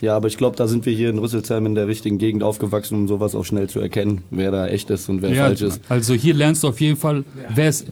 ja, 0.00 0.16
aber 0.16 0.28
ich 0.28 0.36
glaube, 0.36 0.56
da 0.56 0.66
sind 0.66 0.84
wir 0.86 0.92
hier 0.92 1.10
in 1.10 1.18
Rüsselsheim 1.18 1.66
in 1.66 1.74
der 1.74 1.86
richtigen 1.86 2.18
Gegend 2.18 2.42
aufgewachsen, 2.42 2.96
um 2.96 3.08
sowas 3.08 3.34
auch 3.34 3.44
schnell 3.44 3.68
zu 3.68 3.80
erkennen, 3.80 4.22
wer 4.30 4.50
da 4.50 4.66
echt 4.66 4.90
ist 4.90 5.08
und 5.08 5.22
wer 5.22 5.30
ja, 5.30 5.44
falsch 5.44 5.62
ist. 5.62 5.80
Also 5.88 6.14
hier 6.14 6.34
lernst 6.34 6.62
du 6.62 6.68
auf 6.68 6.80
jeden 6.80 6.96
Fall, 6.96 7.24
wer 7.54 7.68
es, 7.68 7.84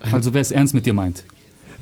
also 0.00 0.32
wer 0.34 0.40
es 0.40 0.50
ernst 0.50 0.74
mit 0.74 0.86
dir 0.86 0.94
meint. 0.94 1.24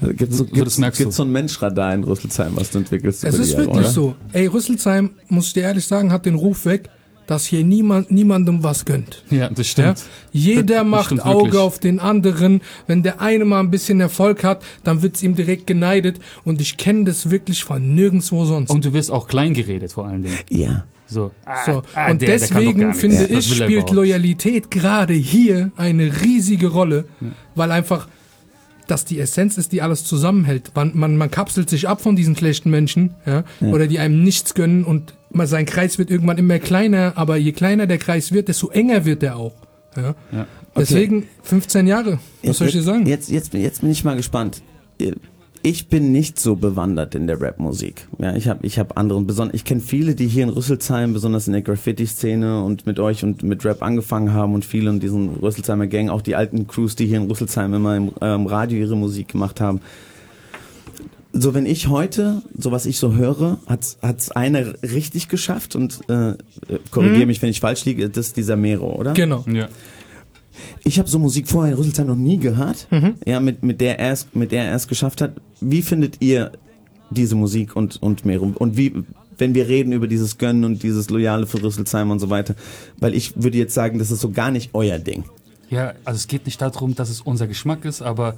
Gibt 0.00 0.32
es 0.32 0.38
so, 0.38 0.44
So, 0.44 0.52
gibt's, 0.52 0.76
gibt's 0.98 1.16
so 1.16 1.22
ein 1.22 1.32
Menschradar 1.32 1.94
in 1.94 2.04
Rüsselsheim, 2.04 2.52
was 2.54 2.70
du 2.70 2.78
entwickelst? 2.78 3.24
Es 3.24 3.38
ist 3.38 3.52
Jahre, 3.52 3.66
wirklich 3.66 3.86
oder? 3.86 3.90
so. 3.90 4.14
Ey, 4.32 4.46
Rüsselsheim, 4.46 5.10
muss 5.28 5.48
ich 5.48 5.52
dir 5.54 5.62
ehrlich 5.62 5.86
sagen, 5.86 6.12
hat 6.12 6.26
den 6.26 6.34
Ruf 6.34 6.66
weg, 6.66 6.90
dass 7.26 7.46
hier 7.46 7.64
niemand, 7.64 8.10
niemandem 8.10 8.62
was 8.62 8.84
gönnt. 8.84 9.24
Ja, 9.30 9.48
das 9.50 9.66
stimmt. 9.68 10.02
Jeder 10.32 10.76
Das 10.78 10.86
macht 10.86 11.06
stimmt 11.06 11.24
Auge 11.26 11.44
wirklich. 11.46 11.60
auf 11.60 11.78
den 11.78 11.98
anderen. 12.00 12.60
Wenn 12.86 13.02
der 13.02 13.20
eine 13.20 13.44
mal 13.44 13.60
ein 13.60 13.70
bisschen 13.70 14.00
Erfolg 14.00 14.44
hat, 14.44 14.62
dann 14.84 15.02
wird's 15.02 15.22
ihm 15.22 15.34
direkt 15.34 15.66
geneidet. 15.66 16.20
Und 16.44 16.60
ich 16.60 16.76
kenne 16.76 17.04
das 17.04 17.30
wirklich 17.30 17.64
von 17.64 17.94
nirgendwo 17.94 18.44
sonst. 18.44 18.70
Und 18.70 18.84
du 18.84 18.92
wirst 18.92 19.10
auch 19.10 19.26
klein 19.28 19.54
geredet 19.54 19.92
vor 19.92 20.06
allen 20.06 20.22
Dingen. 20.22 20.38
Ja. 20.50 20.84
So. 21.08 21.30
Ah, 21.44 21.64
So, 21.64 21.82
ah, 21.94 22.10
und 22.10 22.20
der, 22.20 22.28
der 22.30 22.38
deswegen 22.38 22.86
nichts. 22.86 23.00
finde 23.00 23.20
Was 23.30 23.46
ich, 23.46 23.54
spielt 23.54 23.70
überhaupt? 23.70 23.92
Loyalität 23.92 24.70
gerade 24.72 25.14
hier 25.14 25.70
eine 25.76 26.22
riesige 26.22 26.66
Rolle, 26.68 27.04
weil 27.54 27.70
einfach 27.70 28.08
das 28.88 29.04
die 29.04 29.18
Essenz 29.18 29.56
ist, 29.58 29.72
die 29.72 29.82
alles 29.82 30.04
zusammenhält. 30.04 30.70
Man, 30.76 30.92
man, 30.94 31.16
man 31.16 31.28
kapselt 31.30 31.68
sich 31.70 31.88
ab 31.88 32.00
von 32.00 32.14
diesen 32.16 32.36
schlechten 32.36 32.70
Menschen, 32.70 33.14
ja, 33.26 33.42
Ja. 33.60 33.68
oder 33.68 33.86
die 33.88 33.98
einem 33.98 34.22
nichts 34.22 34.54
gönnen 34.54 34.84
und 34.84 35.14
man, 35.36 35.46
sein 35.46 35.66
Kreis 35.66 35.98
wird 35.98 36.10
irgendwann 36.10 36.38
immer 36.38 36.58
kleiner, 36.58 37.12
aber 37.16 37.36
je 37.36 37.52
kleiner 37.52 37.86
der 37.86 37.98
Kreis 37.98 38.32
wird, 38.32 38.48
desto 38.48 38.68
enger 38.70 39.04
wird 39.04 39.22
er 39.22 39.36
auch. 39.36 39.54
Ja. 39.96 40.14
Ja. 40.32 40.46
Deswegen 40.76 41.26
15 41.42 41.86
Jahre. 41.86 42.18
Was 42.42 42.58
soll 42.58 42.68
ich 42.68 42.74
dir 42.74 42.82
sagen? 42.82 43.06
Jetzt, 43.06 43.30
jetzt, 43.30 43.54
jetzt 43.54 43.80
bin 43.80 43.90
ich 43.90 44.04
mal 44.04 44.16
gespannt. 44.16 44.62
Ich 45.62 45.88
bin 45.88 46.12
nicht 46.12 46.38
so 46.38 46.54
bewandert 46.54 47.14
in 47.14 47.26
der 47.26 47.40
Rapmusik. 47.40 48.06
Ja, 48.18 48.36
ich 48.36 48.46
habe 48.46 48.64
ich 48.64 48.78
hab 48.78 48.96
anderen 48.96 49.26
beson 49.26 49.50
ich 49.52 49.64
kenne 49.64 49.80
viele, 49.80 50.14
die 50.14 50.28
hier 50.28 50.44
in 50.44 50.50
Rüsselsheim, 50.50 51.12
besonders 51.12 51.46
in 51.48 51.54
der 51.54 51.62
Graffiti-Szene 51.62 52.62
und 52.62 52.86
mit 52.86 53.00
euch 53.00 53.24
und 53.24 53.42
mit 53.42 53.64
Rap 53.64 53.82
angefangen 53.82 54.32
haben 54.32 54.54
und 54.54 54.64
viele 54.64 54.90
in 54.90 55.00
diesen 55.00 55.30
Rüsselsheimer 55.30 55.86
Gang, 55.86 56.08
auch 56.08 56.22
die 56.22 56.36
alten 56.36 56.66
Crews, 56.66 56.94
die 56.94 57.06
hier 57.06 57.16
in 57.16 57.28
Rüsselsheim 57.28 57.74
immer 57.74 57.96
im 57.96 58.12
ähm, 58.20 58.46
Radio 58.46 58.78
ihre 58.78 58.96
Musik 58.96 59.28
gemacht 59.28 59.60
haben. 59.60 59.80
So, 61.38 61.52
wenn 61.54 61.66
ich 61.66 61.88
heute, 61.88 62.42
so 62.56 62.72
was 62.72 62.86
ich 62.86 62.98
so 62.98 63.14
höre, 63.14 63.58
hat's 63.66 63.98
hat's 64.00 64.30
einer 64.30 64.74
richtig 64.82 65.28
geschafft 65.28 65.76
und 65.76 66.00
äh, 66.08 66.34
korrigiere 66.90 67.20
Mhm. 67.22 67.26
mich, 67.26 67.42
wenn 67.42 67.50
ich 67.50 67.60
falsch 67.60 67.84
liege, 67.84 68.08
das 68.08 68.28
ist 68.28 68.36
dieser 68.36 68.56
Mero, 68.56 68.94
oder? 68.94 69.12
Genau. 69.12 69.44
Ja. 69.52 69.68
Ich 70.84 70.98
habe 70.98 71.08
so 71.08 71.18
Musik 71.18 71.48
vorher 71.48 71.72
in 71.72 71.78
Rüsselsheim 71.78 72.06
noch 72.06 72.16
nie 72.16 72.38
gehört. 72.38 72.86
Mhm. 72.90 73.14
Ja, 73.26 73.40
mit, 73.40 73.62
mit 73.62 73.80
der 73.82 73.98
er 73.98 74.12
es 74.12 74.26
mit 74.32 74.52
der 74.52 74.64
er 74.64 74.74
es 74.76 74.88
geschafft 74.88 75.20
hat. 75.20 75.32
Wie 75.60 75.82
findet 75.82 76.16
ihr 76.20 76.52
diese 77.10 77.34
Musik 77.34 77.76
und 77.76 78.02
und 78.02 78.24
Mero? 78.24 78.52
Und 78.58 78.76
wie 78.78 78.92
wenn 79.38 79.54
wir 79.54 79.68
reden 79.68 79.92
über 79.92 80.06
dieses 80.06 80.38
Gönnen 80.38 80.64
und 80.64 80.82
dieses 80.82 81.10
Loyale 81.10 81.46
für 81.46 81.62
Rüsselsheim 81.62 82.10
und 82.10 82.20
so 82.20 82.30
weiter. 82.30 82.54
Weil 82.98 83.14
ich 83.14 83.34
würde 83.36 83.58
jetzt 83.58 83.74
sagen, 83.74 83.98
das 83.98 84.10
ist 84.10 84.20
so 84.20 84.30
gar 84.30 84.50
nicht 84.50 84.70
euer 84.72 84.98
Ding. 84.98 85.24
Ja, 85.68 85.92
also 86.06 86.16
es 86.16 86.26
geht 86.26 86.46
nicht 86.46 86.62
darum, 86.62 86.94
dass 86.94 87.10
es 87.10 87.20
unser 87.20 87.46
Geschmack 87.46 87.84
ist, 87.84 88.00
aber, 88.00 88.36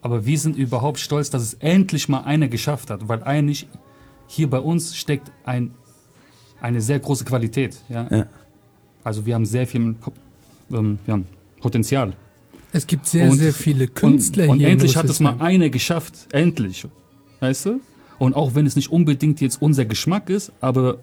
aber 0.00 0.26
wir 0.26 0.38
sind 0.38 0.56
überhaupt 0.56 0.98
stolz, 0.98 1.30
dass 1.30 1.42
es 1.42 1.54
endlich 1.54 2.08
mal 2.08 2.22
einer 2.22 2.48
geschafft 2.48 2.90
hat, 2.90 3.08
weil 3.08 3.22
eigentlich 3.22 3.68
hier 4.26 4.48
bei 4.48 4.60
uns 4.60 4.96
steckt 4.96 5.32
ein, 5.44 5.74
eine 6.60 6.80
sehr 6.80 6.98
große 6.98 7.24
Qualität. 7.24 7.76
Ja? 7.88 8.06
Ja. 8.10 8.26
Also 9.02 9.26
wir 9.26 9.34
haben 9.34 9.46
sehr 9.46 9.66
viel 9.66 9.96
ähm, 10.70 10.98
ja, 11.06 11.18
Potenzial. 11.60 12.12
Es 12.72 12.86
gibt 12.86 13.06
sehr, 13.06 13.32
sehr 13.32 13.54
viele 13.54 13.88
Künstler 13.88 14.44
und, 14.44 14.50
und 14.50 14.58
hier. 14.58 14.68
in 14.68 14.72
endlich 14.74 14.96
hat 14.96 15.06
es 15.06 15.20
mal 15.20 15.36
einer 15.40 15.70
geschafft. 15.70 16.28
Endlich. 16.32 16.86
Weißt 17.40 17.66
du? 17.66 17.80
Und 18.18 18.34
auch 18.34 18.54
wenn 18.54 18.66
es 18.66 18.76
nicht 18.76 18.90
unbedingt 18.90 19.40
jetzt 19.40 19.62
unser 19.62 19.84
Geschmack 19.84 20.28
ist, 20.28 20.52
aber 20.60 20.98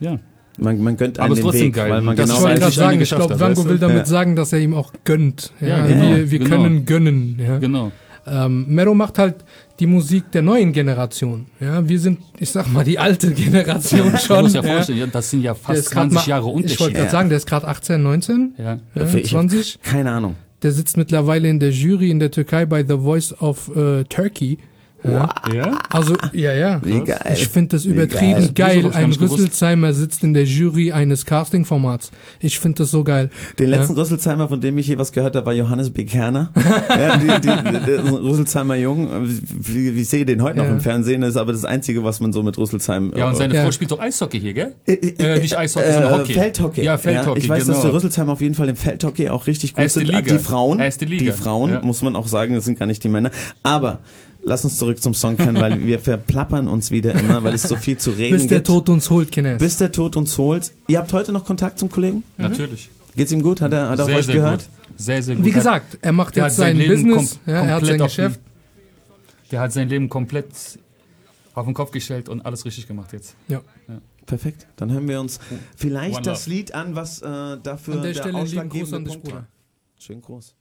ja. 0.00 0.18
Man, 0.58 0.80
man 0.82 0.96
gönnt 0.96 1.18
Aber 1.18 1.34
einem 1.34 1.44
den 1.50 1.52
Weg, 1.54 1.74
geil. 1.74 1.90
weil 1.90 2.02
man 2.02 2.14
Das 2.16 2.26
genau 2.26 2.38
Ich 2.38 2.42
wollte 2.44 2.54
weil 2.54 2.60
gerade 2.60 2.72
sich 2.72 2.80
einer 2.82 2.90
sagen, 2.90 3.00
ich 3.02 3.36
glaube, 3.38 3.54
du? 3.54 3.64
will 3.70 3.78
damit 3.78 3.96
Ja. 3.98 4.04
sagen, 4.04 4.36
dass 4.36 4.52
er 4.52 4.58
ihm 4.60 4.74
auch 4.74 4.92
gönnt. 5.04 5.52
Ja, 5.60 5.68
Ja, 5.68 5.86
genau, 5.86 6.02
wir 6.16 6.30
wir 6.30 6.38
genau. 6.38 6.50
können 6.50 6.84
gönnen. 6.84 7.40
Ja. 7.42 7.58
Genau. 7.58 7.92
Ähm, 8.26 8.66
Mero 8.68 8.94
macht 8.94 9.18
halt 9.18 9.36
die 9.80 9.86
Musik 9.86 10.30
der 10.30 10.42
neuen 10.42 10.72
Generation. 10.72 11.46
Ja, 11.58 11.88
wir 11.88 11.98
sind, 11.98 12.20
ich 12.38 12.50
sag 12.50 12.72
mal, 12.72 12.84
die 12.84 12.98
alte 12.98 13.32
Generation 13.32 14.12
Du 14.12 14.18
schon. 14.18 14.42
musst 14.42 14.54
ja 14.54 14.62
ja. 14.62 14.72
vorstellen, 14.74 14.98
ja, 14.98 15.06
das 15.06 15.30
sind 15.30 15.42
ja 15.42 15.52
Der 15.54 15.60
fast 15.60 15.78
ist 15.80 15.90
grad 15.90 16.10
20 16.10 16.16
mal- 16.16 16.28
Jahre 16.28 16.42
Ich 16.42 16.46
wollte 16.46 16.62
Unterschied. 16.74 16.94
gerade 16.94 17.10
sagen, 17.10 17.28
der 17.30 17.38
ist 17.38 17.46
gerade 17.46 17.66
18, 17.68 18.02
19, 18.02 18.54
Ja. 18.58 18.64
ja, 18.64 18.78
Ich 18.94 19.14
hab 19.16 19.24
20. 19.24 19.78
Keine 19.82 20.12
Ahnung. 20.12 20.36
Der 20.62 20.70
sitzt 20.70 20.96
mittlerweile 20.96 21.48
in 21.48 21.58
der 21.58 21.70
Jury 21.70 22.10
in 22.10 22.20
der 22.20 22.30
Türkei 22.30 22.64
bei 22.66 22.84
The 22.86 22.98
Voice 22.98 23.34
of 23.40 23.74
äh, 23.74 24.04
Turkey. 24.04 24.58
Ja. 25.04 25.28
Ja? 25.52 25.78
Also, 25.90 26.14
ja, 26.32 26.52
ja. 26.52 26.80
Wie 26.84 27.00
geil. 27.00 27.18
Ich 27.34 27.48
finde 27.48 27.76
das 27.76 27.84
Wie 27.84 27.90
übertrieben 27.90 28.54
geil. 28.54 28.82
geil. 28.82 28.90
Ein? 28.94 29.12
Rüsselsheimer 29.12 29.92
sitzt 29.92 30.22
in 30.22 30.32
der 30.34 30.44
Jury 30.44 30.92
eines 30.92 31.26
Casting-Formats. 31.26 32.10
Ich 32.40 32.58
finde 32.60 32.82
das 32.82 32.90
so 32.92 33.02
geil. 33.02 33.30
Den 33.58 33.70
letzten 33.70 33.94
Rüsselsheimer, 33.94 34.48
von 34.48 34.60
dem 34.60 34.78
ich 34.78 34.86
je 34.86 34.98
was 34.98 35.10
gehört 35.12 35.34
habe, 35.34 35.46
war 35.46 35.52
Johannes 35.52 35.90
B. 35.90 36.04
Kerner. 36.04 36.50
ja, 36.88 37.16
die, 37.16 37.26
die, 37.26 37.86
der 37.86 38.12
Rüsselsheimer 38.12 38.76
Jung. 38.76 39.08
Wie, 39.26 39.94
wie 39.96 40.04
sehe 40.04 40.20
ich 40.20 40.26
den 40.26 40.42
heute 40.42 40.58
noch 40.58 40.64
Ja. 40.66 40.70
im 40.70 40.80
Fernsehen? 40.80 41.20
Das 41.22 41.30
ist 41.30 41.36
aber 41.36 41.52
das 41.52 41.64
Einzige, 41.64 42.04
was 42.04 42.20
man 42.20 42.32
so 42.32 42.42
mit 42.42 42.56
Rüsselsheim. 42.56 43.12
Ja, 43.16 43.28
und 43.28 43.36
seine 43.36 43.54
Ja. 43.54 43.64
Frau 43.64 43.72
spielt 43.72 43.90
doch 43.90 43.98
Eishockey 44.00 44.38
hier, 44.40 44.54
gell? 44.54 44.74
Äh, 44.86 44.92
Äh, 44.94 45.40
nicht 45.40 45.56
Eishockey, 45.58 45.92
sondern 45.92 46.20
Hockey. 46.20 46.32
Feldhockey. 46.34 46.82
Ja, 46.84 46.96
Feldhockey, 46.98 47.40
ich 47.40 47.48
weiß, 47.48 47.64
genau. 47.64 47.74
dass 47.76 47.84
wir 47.84 47.92
Rüsselsheim 47.92 48.28
auf 48.30 48.40
jeden 48.40 48.54
Fall 48.54 48.68
im 48.68 48.76
Feldhockey 48.76 49.28
auch 49.30 49.46
richtig 49.46 49.74
gut 49.74 49.82
Erste 49.82 50.00
sind. 50.00 50.08
Liga. 50.08 50.20
Die 50.20 50.38
Frauen, 50.38 50.78
Erste 50.80 51.04
Liga. 51.06 51.24
die 51.24 51.32
Frauen, 51.32 51.72
Ja. 51.72 51.80
muss 51.82 52.02
man 52.02 52.14
auch 52.16 52.28
sagen, 52.28 52.54
das 52.54 52.64
sind 52.64 52.78
gar 52.78 52.86
nicht 52.86 53.02
die 53.02 53.08
Männer. 53.08 53.30
Aber 53.62 53.98
lass 54.44 54.64
uns 54.64 54.78
zurück 54.78 55.00
zum 55.02 55.14
Song 55.14 55.36
kennen, 55.36 55.60
weil 55.60 55.84
wir 55.84 55.98
verplappern 55.98 56.68
uns 56.68 56.90
wieder 56.90 57.14
immer, 57.14 57.42
weil 57.44 57.54
es 57.54 57.62
so 57.62 57.76
viel 57.76 57.96
zu 57.98 58.10
reden 58.10 58.36
Bis 58.38 58.46
der 58.46 58.58
gibt. 58.58 58.66
Tod 58.68 58.88
uns 58.88 59.08
holt, 59.10 59.30
Kenneth. 59.32 59.58
Bis 59.58 59.76
der 59.78 59.92
Tod 59.92 60.16
uns 60.16 60.36
holt. 60.38 60.72
Ihr 60.88 60.98
habt 60.98 61.12
heute 61.12 61.32
noch 61.32 61.44
Kontakt 61.44 61.78
zum 61.78 61.90
Kollegen? 61.90 62.22
Natürlich. 62.36 62.90
Geht's 63.16 63.32
ihm 63.32 63.42
gut? 63.42 63.60
Hat 63.60 63.72
er, 63.72 63.88
hat 63.90 63.98
er 63.98 64.04
Sehr, 64.06 64.16
euch 64.16 64.26
sehr 64.26 64.34
gehört? 64.36 64.60
gut. 64.62 64.98
Sehr, 65.00 65.22
sehr 65.22 65.36
gut. 65.36 65.44
Wie 65.44 65.50
gesagt, 65.50 65.98
er 66.02 66.12
macht 66.12 66.36
Der 66.36 66.44
jetzt 66.44 66.56
sein 66.56 66.76
Leben 66.76 67.08
Business, 67.08 67.38
kom- 67.46 67.50
ja, 67.50 67.54
er 67.54 67.60
hat 67.74 67.80
komplett 67.80 67.98
sein 67.98 68.06
Geschäft. 68.08 68.36
Den, 68.40 69.48
der 69.50 69.60
hat 69.60 69.72
sein 69.72 69.88
Leben 69.88 70.08
komplett 70.08 70.46
auf 71.54 71.64
den 71.66 71.74
Kopf 71.74 71.90
gestellt 71.90 72.28
und 72.28 72.40
alles 72.46 72.64
richtig 72.64 72.86
gemacht 72.88 73.12
jetzt. 73.12 73.34
Ja. 73.48 73.60
Perfekt. 74.24 74.66
Dann 74.76 74.90
hören 74.92 75.08
wir 75.08 75.20
uns 75.20 75.40
vielleicht 75.76 76.14
One 76.16 76.22
das 76.22 76.46
love. 76.46 76.56
Lied 76.56 76.74
an, 76.74 76.94
was 76.94 77.20
äh, 77.22 77.24
dafür 77.62 77.94
An 77.94 78.02
der 78.02 78.12
der, 78.12 78.20
Stelle 78.20 78.38
ausschlaggebende 78.38 79.10
Punkt 79.10 79.32
war. 79.32 79.46
Schön 79.98 80.20
groß. 80.22 80.54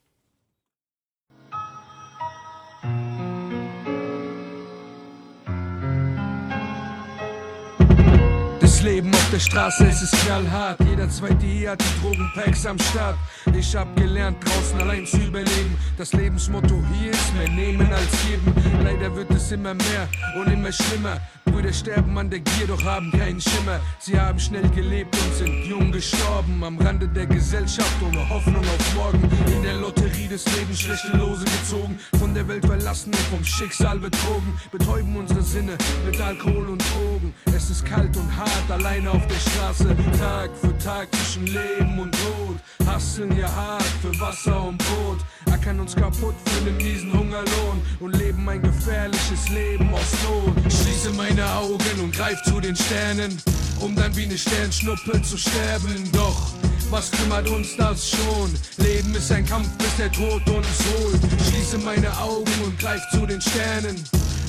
Leben 8.84 9.14
auf 9.14 9.30
der 9.32 9.40
Straße, 9.40 9.86
es 9.86 10.02
ist 10.02 10.12
knallhart. 10.26 10.80
Jeder 10.90 11.08
zweite 11.10 11.46
hier 11.46 11.72
hat 11.72 11.82
die 11.82 12.02
Drogenpacks 12.02 12.66
am 12.66 12.80
Start. 12.80 13.16
Ich 13.54 13.76
hab 13.76 13.96
gelernt, 13.96 14.38
draußen 14.44 14.80
allein 14.82 15.06
zu 15.06 15.18
überleben. 15.18 15.78
Das 15.98 16.14
Lebensmotto 16.14 16.82
hier 17.00 17.12
ist 17.12 17.36
mehr 17.36 17.50
nehmen 17.50 17.92
als 17.94 18.12
geben. 18.26 18.54
Leider 18.84 19.16
wird 19.16 19.30
es 19.32 19.52
immer 19.52 19.76
mehr 19.76 20.08
und 20.36 20.52
immer 20.52 20.72
schlimmer. 20.72 21.22
Brüder 21.46 21.74
sterben 21.74 22.18
an 22.18 22.30
der 22.30 22.40
Gier, 22.40 22.68
doch 22.68 22.84
haben 22.84 23.12
keinen 23.12 23.42
Schimmer. 23.42 23.80
Sie 24.00 24.20
haben 24.20 24.40
schnell 24.40 24.68
gelebt 24.70 25.16
und 25.16 25.36
sind 25.36 25.66
jung 25.66 25.92
gestorben. 25.92 26.64
Am 26.64 26.78
Rande 26.80 27.08
der 27.08 27.28
Gesellschaft 27.28 28.02
ohne 28.02 28.28
Hoffnung 28.30 28.64
auf 28.64 28.96
morgen. 28.96 29.30
In 29.54 29.62
der 29.62 29.76
Lotterie 29.76 30.28
des 30.28 30.46
Lebens 30.58 30.80
schlechte 30.80 31.16
Lose 31.18 31.46
gezogen. 31.46 32.00
Von 32.18 32.34
der 32.34 32.48
Welt 32.48 32.66
verlassen 32.66 33.12
und 33.12 33.38
vom 33.38 33.44
Schicksal 33.44 34.00
betrogen. 34.00 34.60
Betäuben 34.72 35.16
unsere 35.16 35.44
Sinne 35.44 35.78
mit 36.06 36.20
Alkohol 36.20 36.70
und 36.70 36.82
Drogen. 36.82 37.11
Es 37.56 37.70
ist 37.70 37.86
kalt 37.86 38.16
und 38.18 38.36
hart, 38.36 38.70
alleine 38.70 39.12
auf 39.12 39.26
der 39.28 39.50
Straße. 39.50 39.96
Tag 40.20 40.50
für 40.60 40.78
Tag 40.80 41.08
zwischen 41.16 41.48
Leben 41.48 42.00
und 42.00 42.12
Tod. 42.12 42.58
Hasseln 42.88 43.38
ja 43.38 43.52
hart 43.54 43.84
für 44.02 44.18
Wasser 44.20 44.64
und 44.64 44.78
Brot. 44.78 45.20
Ackern 45.52 45.80
uns 45.80 45.96
kaputt 45.96 46.36
für 46.46 46.66
den 46.66 46.78
miesen 46.78 47.12
Hungerlohn. 47.14 47.82
Und 48.00 48.16
leben 48.18 48.48
ein 48.48 48.62
gefährliches 48.62 49.50
Leben 49.50 49.94
aus 49.94 50.12
Not. 50.24 50.72
Schließe 50.72 51.12
meine 51.12 51.46
Augen 51.54 52.02
und 52.04 52.16
greif 52.16 52.42
zu 52.44 52.60
den 52.60 52.76
Sternen. 52.76 53.38
Um 53.80 53.96
dann 53.96 54.16
wie 54.16 54.26
eine 54.26 54.38
Sternschnuppe 54.38 55.22
zu 55.22 55.38
sterben. 55.38 56.10
Doch 56.12 56.52
was 56.92 57.10
kümmert 57.10 57.50
uns 57.50 57.78
das 57.78 58.10
schon? 58.10 58.52
Leben 58.78 59.16
ist 59.16 59.32
ein 59.32 59.46
Kampf, 59.46 59.70
bis 59.78 59.96
der 59.96 60.12
Tod 60.12 60.46
uns 60.50 60.68
holt. 60.92 61.22
Schließe 61.48 61.78
meine 61.78 62.12
Augen 62.18 62.52
und 62.66 62.78
greif 62.78 63.02
zu 63.12 63.26
den 63.26 63.40
Sternen, 63.40 63.96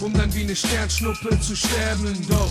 um 0.02 0.12
dann 0.12 0.32
wie 0.34 0.42
eine 0.42 0.56
Sternschnuppe 0.56 1.38
zu 1.40 1.54
sterben. 1.56 2.14
Doch, 2.28 2.50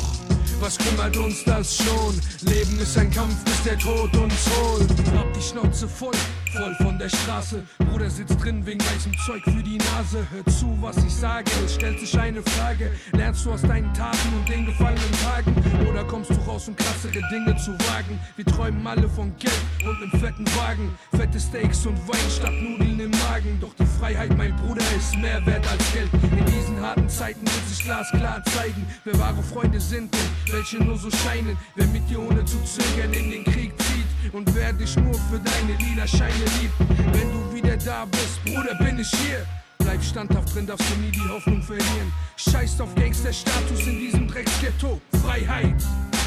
was 0.59 0.77
kümmert 0.77 1.15
uns 1.17 1.43
das 1.43 1.77
schon? 1.77 2.19
Leben 2.49 2.79
ist 2.79 2.97
ein 2.97 3.11
Kampf, 3.11 3.43
bis 3.43 3.63
der 3.63 3.77
Tod 3.77 4.15
uns 4.15 4.49
holt. 4.57 4.89
Hab 5.15 5.33
die 5.33 5.41
Schnauze 5.41 5.87
voll, 5.87 6.15
voll 6.51 6.75
von 6.75 6.97
der 6.97 7.09
Straße. 7.09 7.63
Bruder 7.79 8.09
sitzt 8.09 8.43
drin 8.43 8.65
wegen 8.65 8.81
weißem 8.81 9.13
Zeug 9.25 9.43
für 9.43 9.63
die 9.63 9.77
Nase. 9.77 10.25
Hör 10.31 10.45
zu, 10.53 10.77
was 10.81 10.97
ich 10.97 11.13
sage, 11.13 11.49
es 11.65 11.75
stellt 11.75 11.99
sich 11.99 12.17
eine 12.19 12.41
Frage. 12.41 12.91
Lernst 13.13 13.45
du 13.45 13.51
aus 13.51 13.61
deinen 13.61 13.93
Taten 13.93 14.29
und 14.37 14.47
den 14.49 14.65
gefallenen 14.65 15.11
Tagen? 15.23 15.53
Oder 15.89 16.03
kommst 16.03 16.29
du 16.29 16.35
raus, 16.47 16.67
um 16.67 16.75
krassere 16.75 17.21
Dinge 17.31 17.55
zu 17.57 17.71
wagen? 17.71 18.19
Wir 18.35 18.45
träumen 18.45 18.85
alle 18.85 19.07
von 19.09 19.33
Geld 19.37 19.53
und 19.83 19.97
einem 19.97 20.11
fetten 20.19 20.45
Wagen. 20.55 20.91
Fette 21.15 21.39
Steaks 21.39 21.85
und 21.85 21.97
Wein 22.07 22.29
statt 22.29 22.53
Nudeln 22.53 22.99
im 22.99 23.11
Magen. 23.11 23.57
Doch 23.59 23.73
die 23.75 23.85
Freiheit, 23.85 24.35
mein 24.37 24.55
Bruder, 24.57 24.83
ist 24.97 25.15
mehr 25.17 25.45
wert 25.45 25.65
als 25.71 25.93
Geld. 25.93 26.09
In 26.13 26.45
diesen 26.45 26.81
harten 26.81 27.09
Zeiten 27.09 27.41
wird 27.41 27.67
sich 27.67 27.83
glasklar 27.83 28.43
zeigen, 28.45 28.85
wer 29.05 29.17
wahre 29.19 29.41
Freunde 29.43 29.79
sind 29.79 30.13
und 30.15 30.53
welche 30.53 30.77
nur 30.83 30.97
so 30.97 31.09
scheinen. 31.11 31.57
Wer 31.75 31.87
mit 31.87 32.09
dir 32.09 32.19
ohne 32.19 32.43
zu 32.45 32.57
zögern 32.63 33.13
in 33.13 33.31
den 33.31 33.43
Krieg 33.45 33.73
zieht 33.81 34.33
und 34.33 34.53
wer 34.55 34.73
dich 34.73 34.95
nur 34.97 35.13
für 35.13 35.39
deine 35.39 35.77
lila 35.79 36.07
Scheine 36.41 36.61
liebt. 36.61 37.13
Wenn 37.13 37.31
du 37.31 37.53
wieder 37.53 37.77
da 37.77 38.05
bist, 38.05 38.43
Bruder, 38.45 38.75
bin 38.75 38.99
ich 38.99 39.09
hier. 39.09 39.45
Bleib 39.79 40.03
standhaft 40.03 40.55
drin, 40.55 40.67
darfst 40.67 40.85
du 40.89 41.01
nie 41.01 41.11
die 41.11 41.27
Hoffnung 41.29 41.61
verlieren. 41.61 42.13
Scheißt 42.37 42.81
auf 42.81 42.93
Gangsterstatus 42.95 43.79
in 43.85 43.99
diesem 43.99 44.27
Drecksghetto. 44.27 45.01
Freiheit 45.23 45.81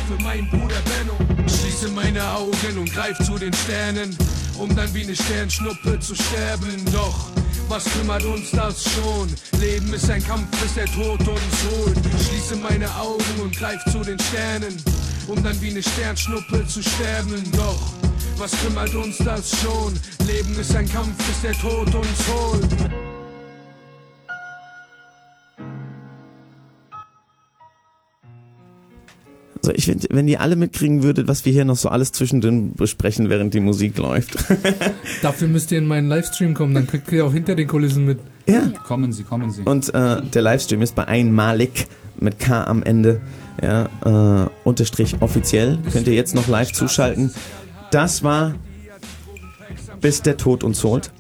für 0.07 0.23
meinen 0.23 0.49
Bruder 0.51 0.81
Benno. 0.85 1.49
Schließe 1.49 1.89
meine 1.89 2.23
Augen 2.33 2.79
und 2.79 2.93
greif 2.93 3.17
zu 3.19 3.39
den 3.39 3.53
Sternen, 3.53 4.17
um 4.59 4.75
dann 4.75 4.93
wie 4.95 5.05
eine 5.05 5.15
Sternschnuppe 5.15 5.99
zu 6.01 6.15
sterben. 6.15 6.85
Doch 6.93 7.29
was 7.69 7.85
kümmert 7.85 8.25
uns 8.25 8.51
das 8.51 8.85
schon? 8.85 9.29
Leben 9.61 9.93
ist 9.95 10.11
ein 10.11 10.23
Kampf, 10.23 10.47
bis 10.61 10.75
der 10.75 10.87
Tod 10.87 11.21
uns 11.21 11.65
holt. 11.71 11.99
Schließe 12.29 12.57
meine 12.57 12.93
Augen 12.97 13.41
und 13.43 13.57
greif 13.57 13.83
zu 13.91 14.01
den 14.01 14.19
Sternen, 14.19 14.77
um 15.29 15.43
dann 15.43 15.59
wie 15.63 15.71
eine 15.71 15.83
Sternschnuppe 15.83 16.67
zu 16.67 16.83
sterben. 16.83 17.43
Doch 17.53 18.04
was 18.39 18.53
kümmert 18.63 18.95
uns 18.95 19.19
das 19.19 19.61
schon? 19.61 19.95
Leben 20.27 20.59
ist 20.59 20.75
ein 20.75 20.89
Kampf, 20.89 21.17
bis 21.27 21.41
der 21.43 21.53
Tod 21.53 21.95
uns 21.95 22.29
holt. 22.29 22.91
Also 29.65 29.73
ich 29.77 29.87
finde, 29.87 30.09
wenn 30.11 30.29
ihr 30.29 30.43
alle 30.43 30.57
mitkriegen 30.57 31.03
würdet, 31.03 31.27
was 31.27 31.47
wir 31.47 31.53
hier 31.53 31.65
noch 31.65 31.77
so 31.77 31.89
alles 31.89 32.13
zwischendrin 32.13 32.75
besprechen, 32.75 33.31
während 33.31 33.55
die 33.55 33.61
Musik 33.61 33.97
läuft. 33.97 34.37
Dafür 35.23 35.49
müsst 35.49 35.73
ihr 35.73 35.79
in 35.79 35.87
meinen 35.87 36.09
Livestream 36.09 36.53
kommen, 36.53 36.75
dann 36.75 36.87
kriegt 36.87 37.11
ihr 37.13 37.25
auch 37.25 37.33
hinter 37.33 37.55
den 37.55 37.67
Kulissen 37.67 38.05
mit. 38.05 38.19
ja. 38.47 38.71
Kommen 38.87 39.13
Sie, 39.13 39.23
kommen 39.23 39.51
Sie. 39.51 39.63
Und 39.63 39.95
äh, 39.95 40.21
der 40.23 40.43
Livestream 40.43 40.83
ist 40.83 40.95
bei 40.95 41.09
einmalig 41.09 41.87
mit 42.21 42.39
K 42.39 42.65
am 42.65 42.83
Ende, 42.83 43.23
ja, 43.63 43.89
äh, 44.45 44.49
unterstrich 44.65 45.17
offiziell. 45.21 45.79
Könnt 45.91 46.09
ihr 46.09 46.15
jetzt 46.15 46.35
noch 46.35 46.47
live 46.47 46.73
zuschalten. 46.73 47.33
Das 47.95 48.25
war 48.25 48.57
Bis 50.01 50.21
der 50.21 50.37
Tod 50.37 50.65
uns 50.65 50.83
holt. 50.83 51.13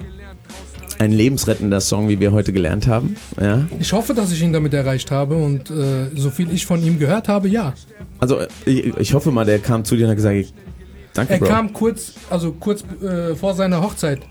Ein 0.99 1.13
lebensrettender 1.13 1.81
Song, 1.81 2.09
wie 2.09 2.19
wir 2.19 2.33
heute 2.33 2.53
gelernt 2.53 2.89
haben. 2.89 3.15
Ja. 3.41 3.65
Ich 3.79 3.93
hoffe, 3.93 4.13
dass 4.13 4.33
ich 4.33 4.43
ihn 4.43 4.53
damit 4.53 4.75
erreicht 4.75 5.13
habe 5.13 5.37
und 5.37 5.71
äh, 5.71 6.11
so 6.17 6.31
viel 6.31 6.53
ich 6.53 6.67
von 6.67 6.83
ihm 6.83 6.99
gehört 6.99 7.29
habe, 7.29 7.49
ja. 7.49 7.75
Also 8.19 8.41
ich, 8.65 8.87
ich 8.87 9.15
hoffe 9.15 9.31
mal, 9.31 9.45
der 9.45 9.61
kam 9.61 9.85
zu 9.85 9.95
dir 9.95 10.07
und 10.07 10.11
hat 10.11 10.17
gesagt, 10.17 10.53
danke 11.15 11.35
Er 11.35 11.39
Bro. 11.39 11.47
kam 11.47 11.73
kurz, 11.73 12.15
also 12.29 12.51
kurz 12.51 12.85
äh, 13.03 13.37
vor 13.37 13.55
seiner 13.55 13.81
Hochzeit, 13.81 14.23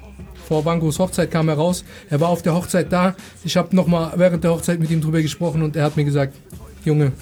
vor 0.45 0.63
Bangos 0.63 0.99
Hochzeit 0.99 1.31
kam 1.31 1.47
er 1.47 1.55
raus. 1.55 1.85
Er 2.09 2.19
war 2.19 2.27
auf 2.27 2.41
der 2.41 2.55
Hochzeit 2.55 2.91
da. 2.91 3.15
Ich 3.45 3.55
habe 3.55 3.73
nochmal 3.73 4.11
während 4.17 4.43
der 4.43 4.51
Hochzeit 4.51 4.81
mit 4.81 4.91
ihm 4.91 4.99
drüber 4.99 5.21
gesprochen 5.21 5.61
und 5.61 5.77
er 5.77 5.85
hat 5.85 5.95
mir 5.95 6.03
gesagt, 6.03 6.33
Junge, 6.83 7.13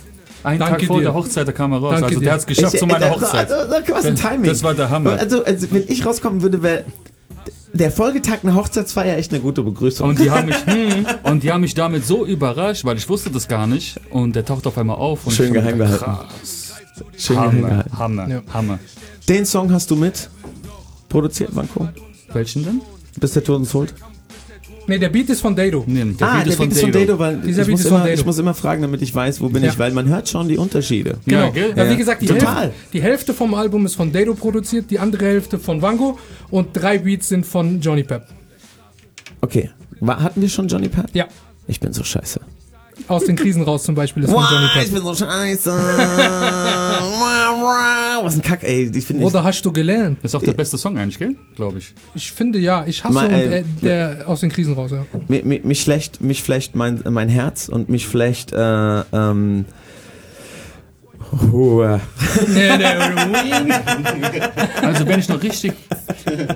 Ein 0.43 0.59
Danke 0.59 0.79
Tag 0.79 0.87
vor 0.87 0.97
dir. 0.97 1.03
der 1.03 1.13
Hochzeit, 1.13 1.47
da 1.47 1.51
kam 1.51 1.71
er 1.73 1.79
raus. 1.79 1.91
Danke 1.93 2.07
also 2.07 2.19
der 2.19 2.33
hat 2.33 2.39
es 2.39 2.45
geschafft 2.45 2.73
Ich- 2.73 2.79
zu 2.79 2.85
meiner 2.87 3.05
äh, 3.07 3.09
Hochzeit. 3.11 3.51
Also, 3.51 3.73
also, 3.75 3.93
was 3.93 4.05
ein 4.05 4.15
Das- 4.15 4.21
Timing. 4.21 4.43
Das 4.49 4.63
war 4.63 4.73
der 4.73 4.89
Hammer. 4.89 5.11
Also, 5.11 5.43
also 5.43 5.67
wenn 5.71 5.83
ich 5.87 6.05
rauskommen 6.05 6.41
würde, 6.41 6.61
wäre 6.63 6.85
der 7.73 7.91
Folgetag 7.91 8.39
eine 8.43 8.55
Hochzeitsfeier 8.55 9.17
echt 9.17 9.31
eine 9.31 9.41
gute 9.41 9.63
Begrüßung. 9.63 10.09
Und 10.09 10.19
die, 10.19 10.29
haben 10.29 10.45
mich, 10.47 10.55
hm, 10.65 11.05
und 11.23 11.43
die 11.43 11.51
haben 11.51 11.61
mich 11.61 11.73
damit 11.73 12.05
so 12.05 12.25
überrascht, 12.25 12.83
weil 12.85 12.97
ich 12.97 13.07
wusste 13.07 13.29
das 13.29 13.47
gar 13.47 13.67
nicht. 13.67 13.99
Und 14.09 14.35
der 14.35 14.43
taucht 14.45 14.67
auf 14.67 14.77
einmal 14.77 14.97
auf. 14.97 15.25
Und 15.25 15.33
Schön 15.33 15.47
ich 15.47 15.53
geheim 15.53 15.77
gehalten. 15.77 16.03
Krass. 16.03 16.73
Schön 17.17 17.35
geheim 17.37 17.51
Hammer, 17.53 17.67
gehalten. 17.69 17.97
Hammer, 17.97 18.27
Ja. 18.29 18.41
Hammer. 18.53 18.79
Den 19.29 19.45
Song 19.45 19.71
hast 19.71 19.89
du 19.91 19.95
mit 19.95 20.29
produziert, 21.07 21.55
Vanko? 21.55 21.87
Welchen 22.33 22.63
denn? 22.65 22.81
Bis 23.19 23.33
der 23.33 23.43
Tod 23.43 23.57
uns 23.57 23.73
holt? 23.73 23.93
Nee, 24.91 24.99
der 24.99 25.07
Beat 25.07 25.29
ist 25.29 25.39
von 25.39 25.55
Dado. 25.55 25.85
Nee, 25.87 26.03
der 26.19 26.27
ah, 26.27 26.33
Beat 26.35 26.45
der 26.45 26.51
ist 26.51 26.57
von 26.57 26.67
Beat 26.67 26.75
ist 26.75 26.81
von 26.81 26.91
Dado. 26.91 27.17
Weil 27.19 27.37
Dieser 27.37 27.61
ich 27.61 27.67
Beat 27.67 27.71
muss, 27.71 27.79
ist 27.79 27.87
von 27.87 27.95
immer, 27.97 28.05
Dado. 28.07 28.19
ich 28.19 28.25
muss 28.25 28.37
immer 28.39 28.53
fragen, 28.53 28.81
damit 28.81 29.01
ich 29.01 29.15
weiß, 29.15 29.39
wo 29.39 29.47
bin 29.47 29.63
Ja. 29.63 29.69
ich, 29.71 29.79
weil 29.79 29.91
man 29.93 30.09
hört 30.09 30.27
schon 30.27 30.49
die 30.49 30.57
Unterschiede. 30.57 31.17
Genau. 31.25 31.53
Ja? 31.55 31.67
Ja, 31.75 31.83
Ja. 31.85 31.89
wie 31.89 31.95
gesagt, 31.95 32.21
die 32.21 32.25
Total. 32.25 32.63
Hälfte, 32.63 32.75
die 32.91 33.01
Hälfte 33.01 33.33
vom 33.33 33.53
Album 33.53 33.85
ist 33.85 33.95
von 33.95 34.11
Dado 34.11 34.33
produziert, 34.33 34.91
die 34.91 34.99
andere 34.99 35.23
Hälfte 35.25 35.59
von 35.59 35.81
Vango 35.81 36.19
und 36.49 36.67
drei 36.73 36.97
Beats 36.97 37.29
sind 37.29 37.45
von 37.45 37.79
Johnny 37.79 38.03
Pep. 38.03 38.27
Okay, 39.39 39.69
War, 40.01 40.21
hatten 40.21 40.41
wir 40.41 40.49
schon 40.49 40.67
Johnny 40.67 40.89
Pep? 40.89 41.05
Ja. 41.13 41.27
Ich 41.67 41.79
bin 41.79 41.93
so 41.93 42.03
scheiße. 42.03 42.41
Aus 43.07 43.25
den 43.25 43.35
Krisen 43.35 43.63
raus 43.63 43.83
zum 43.83 43.95
Beispiel 43.95 44.23
ist 44.23 44.31
von 44.31 44.43
Johnny 44.43 44.67
Wow, 44.73 44.83
ich 44.83 44.91
bin 44.91 45.01
so 45.01 45.15
scheiße. 45.15 45.71
Was 48.23 48.35
ein 48.35 48.41
Kack, 48.41 48.63
ey. 48.63 48.91
Ich 48.93 49.05
finde 49.05 49.25
Oder 49.25 49.43
hast 49.43 49.63
du 49.63 49.71
gelernt? 49.71 50.19
Das 50.21 50.31
ist 50.31 50.35
auch 50.35 50.43
der 50.43 50.53
beste 50.53 50.77
Song 50.77 50.97
eigentlich, 50.97 51.17
gell? 51.17 51.35
Glaube 51.55 51.79
ich. 51.79 51.93
Ich 52.13 52.31
finde 52.31 52.59
ja, 52.59 52.85
ich 52.85 53.03
hasse 53.03 53.13
Mal, 53.13 53.25
und, 53.27 53.33
äh, 53.33 53.59
äh, 53.59 53.63
der 53.81 54.23
aus 54.27 54.41
den 54.41 54.51
Krisen 54.51 54.73
raus, 54.73 54.91
ja. 54.91 55.05
mich, 55.27 55.43
mich, 55.43 55.63
mich 55.63 55.81
schlecht, 55.81 56.21
mich 56.21 56.43
flecht 56.43 56.75
mein, 56.75 57.01
mein 57.09 57.29
Herz 57.29 57.67
und 57.67 57.89
mich 57.89 58.07
flecht, 58.07 58.51
äh, 58.53 58.99
ähm, 59.11 59.65
Ruhe. 61.51 62.01
Nee, 62.47 62.77
nee, 62.77 62.83
Also 64.81 65.07
wenn 65.07 65.19
ich 65.19 65.29
noch 65.29 65.41
richtig, 65.41 65.73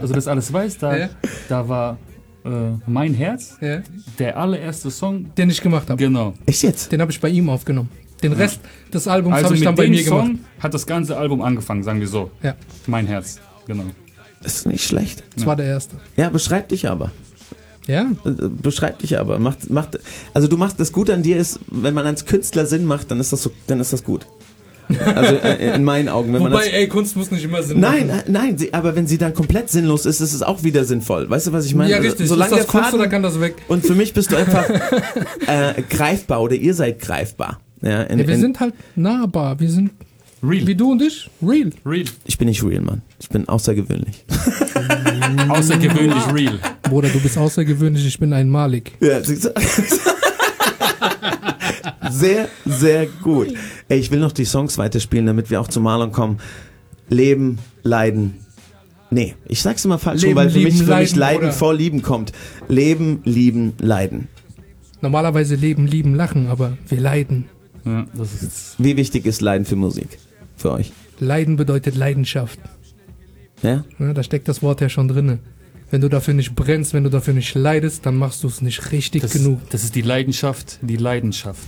also 0.02 0.14
das 0.14 0.28
alles 0.28 0.52
weiß, 0.52 0.78
da, 0.80 0.98
Ja. 0.98 1.10
da 1.48 1.70
war 1.70 1.98
äh, 2.45 2.77
Mein 2.88 3.13
Herz, 3.13 3.57
ja. 3.61 3.81
der 4.19 4.38
allererste 4.38 4.91
Song. 4.91 5.34
Den 5.35 5.49
ich 5.49 5.61
gemacht 5.61 5.89
habe. 5.89 6.01
Genau. 6.01 6.34
Echt 6.45 6.63
jetzt? 6.63 6.91
Den 6.91 7.01
habe 7.01 7.11
ich 7.11 7.19
bei 7.19 7.30
ihm 7.30 7.49
aufgenommen. 7.49 7.89
Den 8.23 8.31
Rest 8.34 8.59
des 8.93 9.07
Albums 9.07 9.35
Also 9.35 9.45
habe 9.47 9.55
ich 9.55 9.63
dann 9.63 9.76
bei 9.76 9.88
mir 9.88 10.03
Song 10.03 10.27
gemacht. 10.27 10.39
hat 10.59 10.73
das 10.73 10.88
ganze 10.88 11.17
Album 11.17 11.41
angefangen, 11.41 11.84
sagen 11.84 11.99
wir 11.99 12.07
so. 12.07 12.31
Ja, 12.41 12.55
Mein 12.88 13.07
Herz, 13.07 13.39
genau. 13.67 13.84
Das 14.41 14.55
ist 14.57 14.67
nicht 14.67 14.84
schlecht. 14.85 15.23
das 15.35 15.45
war 15.45 15.55
der 15.55 15.65
erste. 15.65 15.97
Ja, 16.15 16.30
beschreib 16.30 16.69
dich 16.69 16.88
aber. 16.88 17.11
Ja, 17.88 18.07
Äh, 18.26 18.31
Beschreib 18.61 18.99
dich 18.99 19.19
aber. 19.19 19.38
Macht, 19.38 19.69
macht, 19.69 19.99
also 20.34 20.47
du 20.47 20.57
machst 20.57 20.80
das 20.80 20.91
Gute 20.91 21.13
an 21.13 21.22
dir 21.23 21.38
ist, 21.38 21.59
wenn 21.67 21.93
man 21.93 22.05
als 22.07 22.26
Künstler 22.26 22.65
Sinn 22.65 22.85
macht, 22.85 23.11
dann 23.11 23.19
ist 23.19 23.31
das 23.31 23.43
so, 23.43 23.51
dann 23.67 23.80
ist 23.80 23.93
das 23.93 24.03
gut. 24.03 24.26
Also 25.16 25.36
äh, 25.36 25.76
in 25.76 25.84
meinen 25.84 26.10
Augen. 26.10 26.34
Wenn 26.34 26.44
man 26.44 26.52
wobei, 26.52 26.66
das, 26.66 26.74
ey, 26.74 26.88
Kunst 26.88 27.16
muss 27.16 27.32
nicht 27.32 27.44
immer 27.44 27.64
Sinn 27.64 27.80
Nein, 27.80 28.07
machen. 28.07 28.20
äh, 28.28 28.32
nein, 28.32 28.57
sie, 28.57 28.74
aber 28.74 28.95
wenn 28.95 29.07
sie 29.07 29.18
dann 29.18 29.34
komplett 29.34 29.70
sinnlos 29.70 30.06
ist, 30.06 30.22
ist 30.22 30.34
es 30.34 30.41
auch 30.41 30.64
wieder 30.64 30.86
sinnvoll. 30.86 31.30
Weißt 31.30 31.48
du, 31.48 31.53
was 31.53 31.66
ich 31.66 31.76
meine? 31.76 31.91
Ja, 31.91 31.98
richtig. 31.98 32.28
Solange 32.28 32.52
ist 32.52 32.60
das 32.60 32.68
Kunst 32.68 32.90
oder 32.94 33.03
Faden, 33.03 33.12
kann 33.12 33.24
das 33.24 33.40
weg? 33.40 33.56
und 33.68 33.86
für 33.86 33.95
mich 33.95 34.14
bist 34.14 34.32
du 34.32 34.36
einfach 34.36 34.70
äh, 35.48 35.82
greifbar 35.90 36.41
oder 36.41 36.56
ihr 36.56 36.74
seid 36.74 36.99
greifbar. 37.02 37.60
Ja, 37.82 38.03
in, 38.03 38.20
Ja, 38.20 38.28
wir 38.28 38.36
in, 38.36 38.41
sind 38.41 38.60
halt 38.60 38.74
nahbar. 38.95 39.60
Wir 39.60 39.70
sind, 39.70 39.91
Real. 40.44 40.66
wie 40.68 40.76
du 40.76 40.91
und 40.91 41.02
ich, 41.02 41.30
real. 41.41 41.72
Real. 41.86 42.06
ich 42.26 42.38
bin 42.38 42.48
nicht 42.48 42.64
real, 42.64 42.82
Mann. 42.82 43.02
Ich 43.20 43.30
bin 43.30 43.48
außergewöhnlich. 43.48 44.26
Außergewöhnlich 45.49 46.34
real. 46.34 46.60
Bruder, 46.84 47.10
du 47.10 47.20
bist 47.20 47.38
außergewöhnlich, 47.38 48.06
ich 48.06 48.20
bin 48.20 48.34
ein 48.34 48.49
Malik. 48.49 48.91
Ja? 48.99 49.20
sehr, 52.19 52.49
sehr 52.65 53.07
gut. 53.07 53.53
Ey, 53.87 53.99
ich 53.99 54.11
will 54.11 54.19
noch 54.19 54.31
die 54.31 54.45
Songs 54.45 54.77
weiterspielen, 54.77 55.25
damit 55.25 55.49
wir 55.49 55.61
auch 55.61 55.67
zu 55.67 55.81
Marlon 55.81 56.11
kommen. 56.11 56.39
Leben, 57.09 57.59
Leiden. 57.83 58.35
Nee, 59.11 59.35
ich 59.47 59.61
sag's 59.61 59.85
immer 59.85 59.99
falsch, 59.99 60.23
Leben, 60.23 60.35
weil 60.35 60.49
für 60.49 60.59
mich, 60.59 60.73
lieben, 60.73 60.85
für 60.85 60.95
mich 60.97 61.15
leiden, 61.15 61.19
Leiden 61.19 61.43
oder? 61.45 61.53
vor 61.53 61.73
Lieben 61.73 62.01
kommt. 62.01 62.31
Leben, 62.67 63.21
lieben, 63.23 63.73
leiden. 63.79 64.27
Normalerweise 65.01 65.55
leben, 65.55 65.87
lieben, 65.87 66.15
lachen, 66.15 66.47
aber 66.47 66.77
wir 66.87 66.99
leiden. 66.99 67.45
Ja, 67.85 68.07
das 68.13 68.41
ist 68.41 68.75
Wie 68.79 68.97
wichtig 68.97 69.25
ist 69.25 69.41
Leiden 69.41 69.65
für 69.65 69.75
Musik? 69.75 70.17
Für 70.57 70.71
euch? 70.71 70.91
Leiden 71.19 71.55
bedeutet 71.55 71.95
Leidenschaft. 71.95 72.59
Ja? 73.61 73.85
Ja, 73.99 74.13
da 74.13 74.23
steckt 74.23 74.47
das 74.47 74.61
Wort 74.61 74.81
ja 74.81 74.89
schon 74.89 75.07
drinne. 75.07 75.39
Wenn 75.91 76.01
du 76.01 76.09
dafür 76.09 76.33
nicht 76.33 76.55
brennst, 76.55 76.93
wenn 76.93 77.03
du 77.03 77.09
dafür 77.09 77.33
nicht 77.33 77.53
leidest, 77.53 78.05
dann 78.05 78.15
machst 78.15 78.43
du 78.43 78.47
es 78.47 78.61
nicht 78.61 78.91
richtig 78.91 79.21
das, 79.21 79.33
genug. 79.33 79.61
das 79.69 79.83
ist 79.83 79.95
die 79.95 80.01
Leidenschaft, 80.01 80.79
die 80.81 80.97
Leidenschaft. 80.97 81.63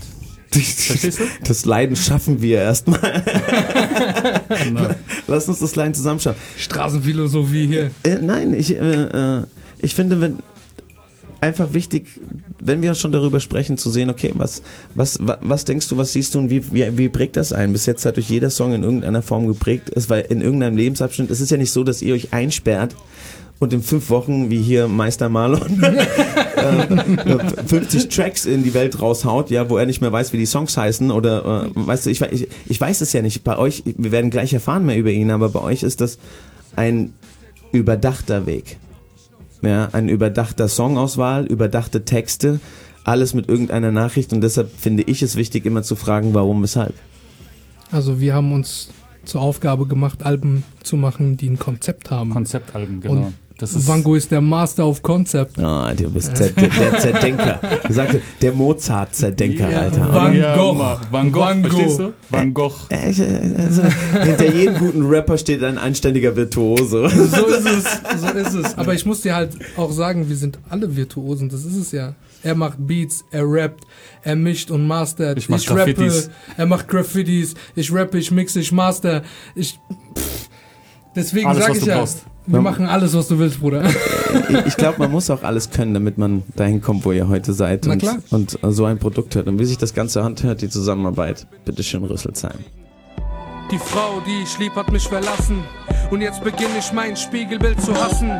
Verstehst 0.51 1.19
du? 1.19 1.23
Das 1.43 1.65
Leiden 1.65 1.95
schaffen 1.95 2.41
wir 2.41 2.59
erstmal. 2.59 3.23
Genau. 4.63 4.89
Lass 5.27 5.47
uns 5.47 5.59
das 5.59 5.75
Leiden 5.75 5.93
zusammenschauen. 5.93 6.35
Straßenphilosophie 6.57 7.67
hier. 7.67 7.91
Äh, 8.03 8.19
nein, 8.21 8.53
ich, 8.53 8.75
äh, 8.75 8.79
äh, 8.79 9.43
ich 9.79 9.93
finde, 9.93 10.21
wenn 10.21 10.39
einfach 11.41 11.73
wichtig, 11.73 12.07
wenn 12.59 12.81
wir 12.81 12.95
schon 12.95 13.11
darüber 13.11 13.39
sprechen, 13.39 13.77
zu 13.77 13.89
sehen, 13.89 14.09
okay, 14.09 14.31
was, 14.35 14.61
was, 14.95 15.17
was, 15.21 15.37
was 15.41 15.65
denkst 15.65 15.87
du, 15.89 15.97
was 15.97 16.13
siehst 16.13 16.35
du 16.35 16.39
und 16.39 16.49
wie, 16.49 16.71
wie, 16.73 16.97
wie 16.97 17.09
prägt 17.09 17.37
das 17.37 17.53
ein? 17.53 17.73
Bis 17.73 17.85
jetzt 17.85 18.05
hat 18.05 18.17
euch 18.17 18.29
jeder 18.29 18.49
Song 18.49 18.73
in 18.73 18.83
irgendeiner 18.83 19.21
Form 19.21 19.47
geprägt 19.47 19.89
ist, 19.89 20.09
weil 20.09 20.25
in 20.29 20.41
irgendeinem 20.41 20.77
Lebensabschnitt, 20.77 21.29
es 21.29 21.41
ist 21.41 21.51
ja 21.51 21.57
nicht 21.57 21.71
so, 21.71 21.83
dass 21.83 22.01
ihr 22.01 22.13
euch 22.13 22.33
einsperrt 22.33 22.95
und 23.59 23.73
in 23.73 23.81
fünf 23.81 24.09
Wochen, 24.09 24.49
wie 24.49 24.61
hier 24.61 24.87
Meister 24.87 25.29
Marlon, 25.29 25.83
äh, 26.55 27.65
50 27.65 28.09
Tracks 28.09 28.45
in 28.45 28.63
die 28.63 28.73
Welt 28.73 29.01
raushaut, 29.01 29.49
ja, 29.49 29.69
wo 29.69 29.77
er 29.77 29.85
nicht 29.85 30.01
mehr 30.01 30.11
weiß, 30.11 30.33
wie 30.33 30.37
die 30.37 30.45
Songs 30.45 30.77
heißen 30.77 31.11
oder, 31.11 31.65
äh, 31.65 31.69
weißt 31.73 32.05
du, 32.05 32.09
ich, 32.09 32.21
we- 32.21 32.27
ich, 32.31 32.47
ich 32.67 32.79
weiß 32.79 33.01
es 33.01 33.13
ja 33.13 33.21
nicht. 33.21 33.43
Bei 33.43 33.57
euch, 33.57 33.83
wir 33.85 34.11
werden 34.11 34.29
gleich 34.29 34.53
erfahren 34.53 34.85
mehr 34.85 34.97
über 34.97 35.11
ihn, 35.11 35.31
aber 35.31 35.49
bei 35.49 35.61
euch 35.61 35.83
ist 35.83 36.01
das 36.01 36.17
ein 36.75 37.13
überdachter 37.71 38.45
Weg. 38.45 38.77
Ja, 39.63 39.89
ein 39.91 40.07
überdachter 40.07 40.67
Songauswahl, 40.67 41.45
überdachte 41.47 42.05
Texte, 42.05 42.59
alles 43.03 43.33
mit 43.33 43.49
irgendeiner 43.49 43.91
Nachricht 43.91 44.31
und 44.33 44.41
deshalb 44.41 44.69
finde 44.77 45.03
ich 45.03 45.23
es 45.23 45.35
wichtig, 45.35 45.65
immer 45.65 45.81
zu 45.81 45.95
fragen, 45.95 46.33
warum, 46.35 46.61
weshalb. 46.61 46.93
Also 47.91 48.19
wir 48.19 48.35
haben 48.35 48.51
uns 48.51 48.89
zur 49.25 49.41
Aufgabe 49.41 49.87
gemacht, 49.87 50.23
Alben 50.23 50.63
zu 50.83 50.95
machen, 50.95 51.37
die 51.37 51.49
ein 51.49 51.57
Konzept 51.59 52.11
haben. 52.11 52.29
Konzeptalben, 52.29 53.01
genau. 53.01 53.13
Und 53.15 53.33
das 53.57 53.73
ist 53.73 53.87
Vango 53.87 54.15
ist 54.15 54.29
der 54.31 54.41
Master 54.41 54.87
of 54.87 55.01
Concept. 55.01 55.57
Ah, 55.59 55.93
du 55.93 56.09
bist 56.11 56.37
der, 56.39 56.49
der, 56.49 56.69
der 56.69 56.99
Zerdenker. 56.99 57.59
Du 57.87 57.93
sagst, 57.93 58.17
der 58.41 58.53
Mozart-Zerdenker, 58.53 59.69
Ja, 59.69 59.79
Alter. 59.81 60.13
Van 60.13 60.33
Gogh. 60.55 60.99
Van 61.11 61.31
Gogh, 61.31 61.41
Van 61.41 61.61
Gogh. 61.63 61.69
verstehst 61.71 61.99
du? 61.99 62.13
Van 62.29 62.53
Gogh. 62.53 62.75
Äh, 62.89 63.09
ich, 63.11 63.19
äh, 63.19 63.25
Also, 63.57 63.81
hinter 64.23 64.53
jedem 64.53 64.77
guten 64.77 65.05
Rapper 65.07 65.37
steht 65.37 65.63
ein 65.63 65.77
anständiger 65.77 66.35
Virtuose. 66.35 67.09
So 67.09 67.45
ist 67.47 67.65
es, 67.65 68.21
so 68.21 68.27
ist 68.37 68.53
es. 68.53 68.77
Aber 68.77 68.93
ich 68.93 69.05
muss 69.05 69.21
dir 69.21 69.35
halt 69.35 69.57
auch 69.75 69.91
sagen, 69.91 70.29
wir 70.29 70.35
sind 70.35 70.59
alle 70.69 70.95
Virtuosen, 70.95 71.49
das 71.49 71.65
ist 71.65 71.75
es 71.75 71.91
ja. 71.91 72.13
Er 72.43 72.53
macht 72.55 72.77
Beats, 72.79 73.25
er 73.31 73.43
rappt, 73.45 73.83
er 74.23 74.35
mischt 74.35 74.69
und 74.69 74.85
mastert. 74.85 75.37
Ich 75.39 75.49
mach 75.49 75.59
rappe, 75.71 75.93
Graffitis. 75.95 76.29
er 76.55 76.65
macht 76.67 76.87
Graffitis, 76.87 77.55
ich 77.75 77.91
rappe, 77.91 78.19
ich 78.19 78.29
mixe, 78.31 78.59
ich 78.59 78.71
master. 78.71 79.23
Ich, 79.55 79.79
pff. 80.15 80.49
deswegen 81.15 81.51
sage 81.55 81.73
ich 81.73 81.83
du 81.83 81.89
ja, 81.89 81.97
brauchst. 81.97 82.25
Wir 82.47 82.61
machen 82.61 82.85
alles, 82.87 83.13
was 83.15 83.27
du 83.27 83.37
willst, 83.39 83.59
Bruder. 83.59 83.83
ich 84.49 84.65
ich 84.65 84.77
glaube, 84.77 84.99
man 84.99 85.11
muss 85.11 85.29
auch 85.29 85.43
alles 85.43 85.69
können, 85.69 85.93
damit 85.93 86.17
man 86.17 86.43
dahin 86.55 86.81
kommt, 86.81 87.05
wo 87.05 87.11
ihr 87.11 87.27
heute 87.27 87.53
seid 87.53 87.83
Na 87.85 87.93
und, 87.93 87.99
klar. 87.99 88.17
und 88.31 88.57
so 88.69 88.85
ein 88.85 88.97
Produkt 88.97 89.35
hört. 89.35 89.47
Und 89.47 89.59
wie 89.59 89.65
sich 89.65 89.77
das 89.77 89.93
Ganze 89.93 90.23
anhört, 90.23 90.61
die 90.61 90.69
Zusammenarbeit. 90.69 91.45
Bitteschön, 91.65 92.03
Rüsselsheim. 92.03 92.57
Die 93.71 93.77
Frau, 93.77 94.21
die 94.25 94.43
ich 94.43 94.57
lieb, 94.59 94.75
hat 94.75 94.91
mich 94.91 95.07
verlassen. 95.07 95.63
Und 96.09 96.21
jetzt 96.21 96.41
beginne 96.43 96.77
ich 96.79 96.91
mein 96.93 97.17
Spiegelbild 97.17 97.81
zu 97.81 97.93
hassen. 97.93 98.31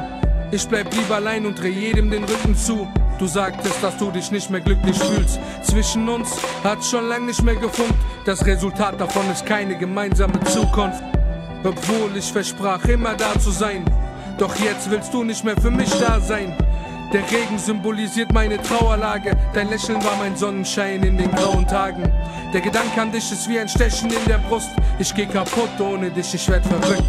Ich 0.52 0.66
bleib 0.66 0.94
lieber 0.96 1.16
allein 1.16 1.46
und 1.46 1.62
dreh 1.62 1.70
jedem 1.70 2.10
den 2.10 2.24
Rücken 2.24 2.56
zu. 2.56 2.88
Du 3.20 3.28
sagtest, 3.28 3.84
dass 3.84 3.98
du 3.98 4.12
dich 4.12 4.32
nicht 4.32 4.50
mehr 4.50 4.62
glücklich 4.62 4.98
fühlst. 4.98 5.40
Zwischen 5.64 6.08
uns 6.08 6.30
hat 6.64 6.86
schon 6.86 7.10
lang 7.10 7.26
nicht 7.26 7.44
mehr 7.44 7.56
gefunkt. 7.56 7.96
Das 8.26 8.46
Resultat 8.46 9.02
davon 9.02 9.30
ist 9.32 9.46
keine 9.46 9.78
gemeinsame 9.78 10.40
Zukunft. 10.46 11.04
Obwohl 11.64 12.16
ich 12.16 12.32
versprach, 12.32 12.84
immer 12.86 13.16
da 13.16 13.38
zu 13.40 13.52
sein. 13.52 13.84
Doch 14.38 14.56
jetzt 14.58 14.90
willst 14.90 15.14
du 15.14 15.24
nicht 15.24 15.44
mehr 15.44 15.60
für 15.60 15.72
mich 15.72 15.90
da 15.90 16.20
sein. 16.20 16.56
Der 17.14 17.22
Regen 17.32 17.58
symbolisiert 17.58 18.34
meine 18.34 18.62
Trauerlage. 18.62 19.32
Dein 19.54 19.70
Lächeln 19.70 20.04
war 20.04 20.18
mein 20.18 20.36
Sonnenschein 20.36 21.02
in 21.04 21.18
den 21.18 21.32
grauen 21.32 21.66
Tagen. 21.66 22.12
Der 22.54 22.62
Gedanke 22.62 23.02
an 23.02 23.12
dich 23.12 23.32
ist 23.32 23.48
wie 23.50 23.60
ein 23.60 23.70
Stechen 23.70 24.12
in 24.12 24.26
der 24.28 24.38
Brust. 24.40 24.70
Ich 25.00 25.14
geh 25.16 25.26
kaputt 25.26 25.80
ohne 25.80 26.12
dich, 26.12 26.34
ich 26.34 26.50
werd 26.50 26.66
verrückt. 26.66 27.04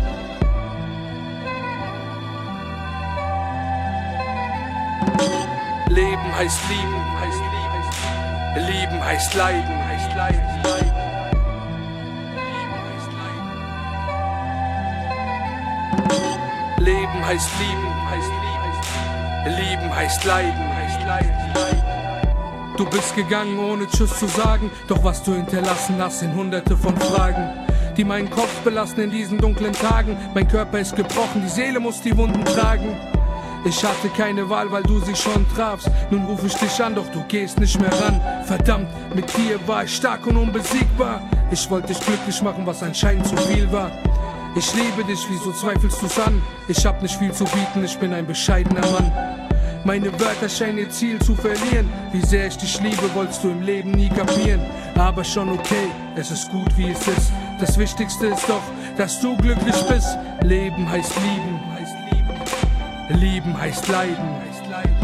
Leben 5.89 6.37
heißt 6.37 6.61
lieben, 6.69 7.21
heißt 7.21 7.39
lieben. 7.39 8.67
Lieben 8.67 9.05
heißt 9.05 9.35
leiden, 9.35 9.87
heißt 9.89 10.17
leiden. 10.17 11.08
Heißt 17.29 17.51
lieben, 17.61 18.11
heißt 18.11 18.31
lieben. 18.41 19.71
Lieben 19.71 19.95
heißt 19.95 20.25
leiden, 20.25 20.77
heißt 20.77 21.01
leiden. 21.07 21.37
Du 22.79 22.87
bist 22.87 23.15
gegangen, 23.15 23.59
ohne 23.59 23.87
Tschüss 23.87 24.19
zu 24.19 24.27
sagen. 24.27 24.71
Doch 24.87 25.05
was 25.05 25.23
du 25.23 25.35
hinterlassen 25.35 25.97
hast, 25.99 26.21
sind 26.21 26.35
hunderte 26.35 26.75
von 26.75 26.97
Fragen, 26.97 27.51
die 27.99 28.05
meinen 28.05 28.31
Kopf 28.31 28.55
belasten 28.65 29.03
in 29.03 29.11
diesen 29.11 29.37
dunklen 29.37 29.75
Tagen. 29.75 30.17
Mein 30.33 30.49
Körper 30.49 30.79
ist 30.79 30.97
gebrochen, 30.97 31.43
die 31.45 31.51
Seele 31.51 31.81
muss 31.81 32.01
die 32.01 32.17
Wunden 32.17 32.43
tragen. 32.47 32.97
Ich 33.67 33.85
hatte 33.85 34.09
keine 34.17 34.49
Wahl, 34.49 34.73
weil 34.73 34.85
du 34.85 34.99
sie 35.01 35.17
schon 35.17 35.47
trafst. 35.55 35.91
Nun 36.11 36.25
rufe 36.25 36.47
ich 36.47 36.55
dich 36.55 36.83
an, 36.83 36.95
doch 36.95 37.09
du 37.09 37.23
gehst 37.29 37.61
nicht 37.61 37.79
mehr 37.79 37.93
ran. 37.93 38.23
Verdammt, 38.45 38.89
mit 39.15 39.37
dir 39.37 39.59
war 39.67 39.85
ich 39.85 39.95
stark 39.95 40.27
und 40.27 40.39
unbesiegbar. 40.39 41.29
Ich 41.51 41.69
wollte 41.69 41.89
dich 41.89 42.01
glücklich 42.01 42.41
machen, 42.41 42.65
was 42.65 42.83
anscheinend 42.83 43.27
zu 43.27 43.37
viel 43.37 43.71
war. 43.71 43.91
Ich 44.57 44.75
liebe 44.75 45.05
dich, 45.05 45.25
wieso 45.29 45.53
zweifelst 45.53 46.03
du's 46.03 46.19
an? 46.19 46.43
Ich 46.67 46.85
hab 46.85 47.01
nicht 47.03 47.17
viel 47.17 47.33
zu 47.33 47.45
bieten, 47.45 47.85
ich 47.85 47.97
bin 47.99 48.13
ein 48.13 48.27
bescheidener 48.27 48.81
Mann. 48.91 49.13
Meine 49.85 50.13
Wörter 50.19 50.49
scheinen 50.49 50.79
ihr 50.79 50.91
Ziel 50.91 51.19
zu 51.21 51.35
verlieren. 51.35 51.89
Wie 52.13 52.21
sehr 52.21 52.49
ich 52.49 52.57
dich 52.57 52.81
liebe, 52.81 53.15
wolltest 53.15 53.45
du 53.45 53.51
im 53.51 53.63
Leben 53.63 53.93
nie 53.93 54.09
kapieren. 54.09 54.61
Aber 54.97 55.23
schon 55.23 55.49
okay, 55.49 55.89
es 56.17 56.31
ist 56.31 56.51
gut 56.51 56.77
wie 56.77 56.91
es 56.91 57.07
ist. 57.07 57.33
Das 57.61 57.79
Wichtigste 57.79 58.27
ist 58.27 58.49
doch, 58.49 58.63
dass 58.97 59.21
du 59.21 59.37
glücklich 59.37 59.77
bist. 59.89 60.19
Leben 60.43 60.91
heißt 60.91 61.13
lieben, 61.17 61.61
heißt 61.73 61.97
lieben. 62.13 63.21
Lieben 63.21 63.59
heißt 63.59 63.89
leiden, 63.89 64.29
heißt 64.49 64.71
leiden. 64.71 64.97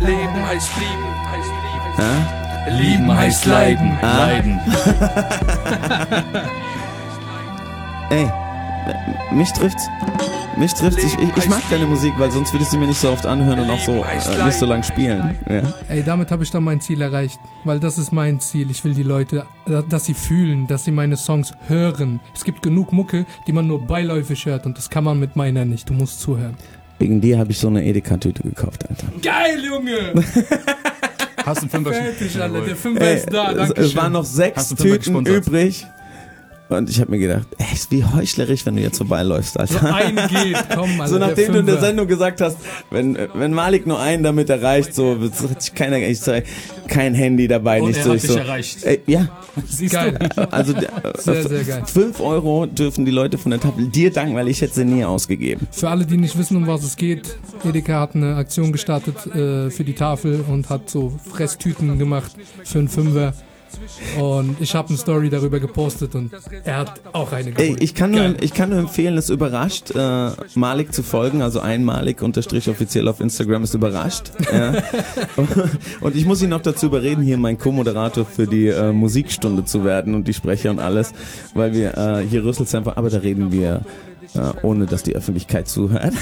Leben 0.00 0.46
heißt 0.46 0.70
lieben, 0.76 1.30
heißt 1.30 1.50
lieben. 1.50 1.96
Hä? 1.96 2.41
Lieben 2.70 3.12
heißt 3.14 3.46
leiden, 3.46 3.98
Ah. 4.02 4.26
leiden. 4.26 4.60
Ey, 8.10 8.28
mich 9.32 9.52
trifft's. 9.52 9.88
Mich 10.58 10.74
trifft's. 10.74 11.02
Ich, 11.02 11.14
ich, 11.18 11.36
ich 11.36 11.48
mag 11.48 11.62
deine 11.70 11.86
Musik, 11.86 12.12
weil 12.18 12.30
sonst 12.30 12.52
würdest 12.52 12.72
du 12.74 12.78
mir 12.78 12.86
nicht 12.86 13.00
so 13.00 13.10
oft 13.10 13.24
anhören 13.24 13.58
und 13.60 13.70
auch 13.70 13.78
so 13.80 14.04
äh, 14.04 14.44
nicht 14.44 14.58
so 14.58 14.66
lang 14.66 14.82
spielen. 14.82 15.34
Ja. 15.48 15.62
Ey, 15.88 16.02
damit 16.04 16.30
habe 16.30 16.42
ich 16.44 16.50
dann 16.50 16.62
mein 16.62 16.80
Ziel 16.80 17.00
erreicht, 17.00 17.40
weil 17.64 17.80
das 17.80 17.96
ist 17.96 18.12
mein 18.12 18.38
Ziel. 18.38 18.70
Ich 18.70 18.84
will 18.84 18.92
die 18.94 19.02
Leute, 19.02 19.46
äh, 19.66 19.82
dass 19.88 20.04
sie 20.04 20.14
fühlen, 20.14 20.66
dass 20.66 20.84
sie 20.84 20.90
meine 20.90 21.16
Songs 21.16 21.54
hören. 21.68 22.20
Es 22.34 22.44
gibt 22.44 22.60
genug 22.62 22.92
Mucke, 22.92 23.24
die 23.46 23.52
man 23.52 23.66
nur 23.66 23.80
beiläufig 23.86 24.44
hört 24.44 24.66
und 24.66 24.76
das 24.76 24.90
kann 24.90 25.04
man 25.04 25.18
mit 25.18 25.36
meiner 25.36 25.64
nicht. 25.64 25.88
Du 25.88 25.94
musst 25.94 26.20
zuhören. 26.20 26.54
Wegen 26.98 27.20
dir 27.20 27.38
habe 27.38 27.50
ich 27.50 27.58
so 27.58 27.68
eine 27.68 27.82
Edeka-Tüte 27.84 28.42
gekauft, 28.42 28.84
Alter. 28.88 29.06
Geil, 29.22 29.58
Junge! 29.64 30.12
Hast 31.44 31.58
du 31.58 31.62
einen 31.62 31.70
Fünfer 31.70 31.92
Fertig, 31.92 32.40
Alter. 32.40 32.60
Der 32.62 32.76
Fünfer 32.76 33.14
ist 33.14 33.32
da. 33.32 33.50
es, 33.50 33.56
Danke 33.56 33.80
es 33.80 33.96
waren 33.96 34.12
noch 34.12 34.24
sechs 34.24 34.68
Tüten 34.74 35.26
übrig. 35.26 35.86
Und 36.76 36.90
ich 36.90 37.00
habe 37.00 37.10
mir 37.10 37.18
gedacht, 37.18 37.46
ey, 37.58 37.66
ist 37.72 37.90
wie 37.90 38.04
heuchlerisch, 38.04 38.64
wenn 38.66 38.76
du 38.76 38.82
jetzt 38.82 38.98
vorbeiläufst, 38.98 39.58
Alter. 39.58 39.78
So 39.80 39.86
ein 39.86 40.16
geht, 40.28 40.56
komm, 40.74 40.90
Alter. 41.00 41.08
So 41.08 41.18
nachdem 41.18 41.52
du 41.52 41.58
in 41.60 41.66
der. 41.66 41.80
Sendung 41.80 42.06
gesagt 42.06 42.40
hast, 42.40 42.56
wenn, 42.90 43.18
wenn 43.34 43.52
Malik 43.52 43.86
nur 43.86 43.98
einen 44.00 44.22
damit 44.22 44.48
erreicht, 44.50 44.94
so 44.94 45.20
wird 45.20 45.34
sich 45.62 45.74
keiner, 45.74 45.98
ich 45.98 46.20
sag, 46.20 46.44
kein 46.88 47.14
Handy 47.14 47.48
dabei, 47.48 47.80
Und 47.80 47.88
nicht 47.88 47.98
er 47.98 48.04
so. 48.04 48.10
hat 48.10 48.16
Ich 48.16 48.22
dich 48.22 48.30
so 48.30 48.38
erreicht. 48.38 48.84
Ey, 48.84 49.00
ja, 49.06 49.28
Siehst 49.66 49.92
Geil. 49.94 50.18
du? 50.34 50.52
also 50.52 50.72
äh, 50.76 50.86
Sehr, 51.18 51.48
sehr 51.48 51.64
geil. 51.64 51.82
5 51.86 52.20
Euro 52.20 52.66
dürfen 52.66 53.04
die 53.04 53.10
Leute 53.10 53.36
von 53.38 53.50
der 53.50 53.60
Tafel 53.60 53.88
dir 53.88 54.10
danken, 54.12 54.34
weil 54.34 54.48
ich 54.48 54.60
hätte 54.60 54.74
sie 54.74 54.84
nie 54.84 55.04
ausgegeben. 55.04 55.66
Für 55.70 55.90
alle, 55.90 56.06
die 56.06 56.16
nicht 56.16 56.38
wissen, 56.38 56.56
um 56.56 56.66
was 56.66 56.82
es 56.84 56.96
geht, 56.96 57.36
Edeka 57.64 58.00
hat 58.00 58.14
eine 58.14 58.36
Aktion 58.36 58.72
gestartet 58.72 59.26
äh, 59.26 59.70
für 59.70 59.84
die 59.84 59.94
Tafel 59.94 60.44
und 60.48 60.70
hat 60.70 60.88
so 60.88 61.12
Fresstüten 61.30 61.98
gemacht 61.98 62.32
für 62.64 62.78
einen 62.78 62.88
Fünfer. 62.88 63.34
Und 64.18 64.60
ich 64.60 64.74
habe 64.74 64.88
eine 64.88 64.98
Story 64.98 65.30
darüber 65.30 65.60
gepostet 65.60 66.14
und 66.14 66.32
er 66.64 66.76
hat 66.76 67.00
auch 67.12 67.32
eine 67.32 67.48
Ey, 67.50 67.54
gefunden. 67.54 67.82
ich 67.82 67.94
kann, 67.94 68.10
nur, 68.10 68.42
ich 68.42 68.54
kann 68.54 68.70
nur 68.70 68.78
empfehlen, 68.78 69.16
es 69.16 69.30
überrascht, 69.30 69.92
äh, 69.94 70.30
Malik 70.54 70.92
zu 70.92 71.02
folgen, 71.02 71.42
also 71.42 71.60
ein 71.60 71.84
Malik 71.84 72.22
unterstrich 72.22 72.68
offiziell 72.68 73.08
auf 73.08 73.20
Instagram 73.20 73.64
ist 73.64 73.74
überrascht. 73.74 74.32
Ja. 74.52 74.74
und 76.00 76.16
ich 76.16 76.26
muss 76.26 76.42
ihn 76.42 76.50
noch 76.50 76.62
dazu 76.62 76.86
überreden, 76.86 77.22
hier 77.22 77.38
mein 77.38 77.58
Co-Moderator 77.58 78.24
für 78.24 78.46
die 78.46 78.68
äh, 78.68 78.92
Musikstunde 78.92 79.64
zu 79.64 79.84
werden 79.84 80.14
und 80.14 80.28
die 80.28 80.34
Sprecher 80.34 80.70
und 80.70 80.78
alles, 80.78 81.12
weil 81.54 81.72
wir 81.72 81.96
äh, 81.96 82.26
hier 82.26 82.44
Rüsselsempfer, 82.44 82.96
aber 82.96 83.10
da 83.10 83.18
reden 83.18 83.52
wir 83.52 83.82
äh, 84.34 84.40
ohne, 84.62 84.86
dass 84.86 85.02
die 85.02 85.14
Öffentlichkeit 85.14 85.68
zuhört. 85.68 86.14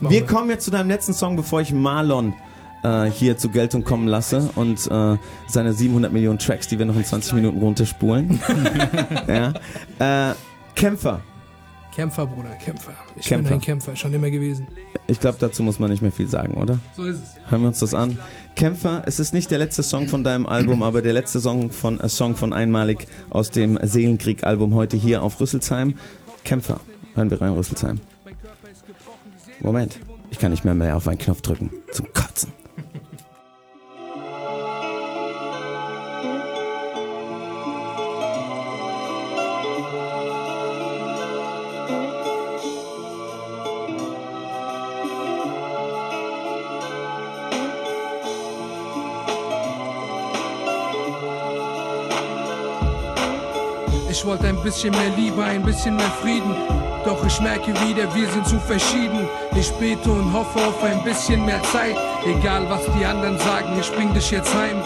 Wir 0.00 0.24
kommen 0.24 0.50
jetzt 0.50 0.64
zu 0.64 0.70
deinem 0.70 0.88
letzten 0.88 1.12
Song, 1.12 1.36
bevor 1.36 1.60
ich 1.60 1.72
Marlon 1.72 2.34
äh, 2.82 3.04
hier 3.06 3.36
zur 3.36 3.50
Geltung 3.50 3.84
kommen 3.84 4.08
lasse 4.08 4.50
und 4.54 4.86
äh, 4.90 5.16
seine 5.46 5.72
700 5.72 6.12
Millionen 6.12 6.38
Tracks, 6.38 6.68
die 6.68 6.78
wir 6.78 6.86
noch 6.86 6.96
in 6.96 7.04
20 7.04 7.32
Minuten 7.34 7.58
runterspulen. 7.58 8.40
ja. 9.28 10.30
äh, 10.30 10.34
Kämpfer. 10.74 11.20
Kämpfer, 11.94 12.26
Bruder, 12.26 12.50
Kämpfer. 12.64 12.92
Ich 13.16 13.26
Kämpfer. 13.26 13.48
bin 13.48 13.58
ein 13.58 13.60
Kämpfer, 13.60 13.96
schon 13.96 14.14
immer 14.14 14.30
gewesen. 14.30 14.68
Ich 15.08 15.18
glaube, 15.18 15.38
dazu 15.40 15.64
muss 15.64 15.80
man 15.80 15.90
nicht 15.90 16.00
mehr 16.00 16.12
viel 16.12 16.28
sagen, 16.28 16.54
oder? 16.54 16.78
So 16.96 17.04
ist 17.04 17.16
es. 17.16 17.50
Hören 17.50 17.62
wir 17.62 17.68
uns 17.68 17.80
das 17.80 17.92
an. 17.92 18.18
Kämpfer, 18.54 19.02
es 19.06 19.18
ist 19.18 19.34
nicht 19.34 19.50
der 19.50 19.58
letzte 19.58 19.82
Song 19.82 20.06
von 20.06 20.22
deinem 20.22 20.46
Album, 20.46 20.84
aber 20.84 21.02
der 21.02 21.12
letzte 21.12 21.40
Song 21.40 21.70
von 21.70 21.98
äh, 21.98 22.08
Song 22.08 22.36
von 22.36 22.52
Einmalig 22.52 23.08
aus 23.30 23.50
dem 23.50 23.78
Seelenkrieg-Album 23.82 24.74
heute 24.76 24.96
hier 24.96 25.24
auf 25.24 25.40
Rüsselsheim. 25.40 25.94
Kämpfer, 26.44 26.78
hören 27.14 27.30
wir 27.30 27.40
rein, 27.40 27.54
Rüsselsheim. 27.54 27.98
Moment, 29.60 29.98
ich 30.30 30.38
kann 30.38 30.52
nicht 30.52 30.64
mehr 30.64 30.74
mehr 30.74 30.96
auf 30.96 31.08
einen 31.08 31.18
Knopf 31.18 31.40
drücken. 31.40 31.70
Zum 31.90 32.12
Kotzen. 32.12 32.52
Ich 54.18 54.26
wollte 54.26 54.48
ein 54.48 54.60
bisschen 54.64 54.90
mehr 54.90 55.10
Liebe, 55.16 55.44
ein 55.44 55.62
bisschen 55.62 55.94
mehr 55.94 56.10
Frieden. 56.20 56.52
Doch 57.04 57.24
ich 57.24 57.40
merke 57.40 57.68
wieder, 57.86 58.12
wir 58.16 58.28
sind 58.28 58.48
zu 58.48 58.58
verschieden. 58.58 59.28
Ich 59.54 59.70
bete 59.74 60.10
und 60.10 60.32
hoffe 60.32 60.58
auf 60.58 60.82
ein 60.82 61.04
bisschen 61.04 61.46
mehr 61.46 61.62
Zeit. 61.62 61.94
Egal 62.26 62.68
was 62.68 62.82
die 62.98 63.06
anderen 63.06 63.38
sagen, 63.38 63.78
ich 63.80 63.88
bring 63.92 64.12
dich 64.12 64.32
jetzt 64.32 64.52
heim. 64.52 64.82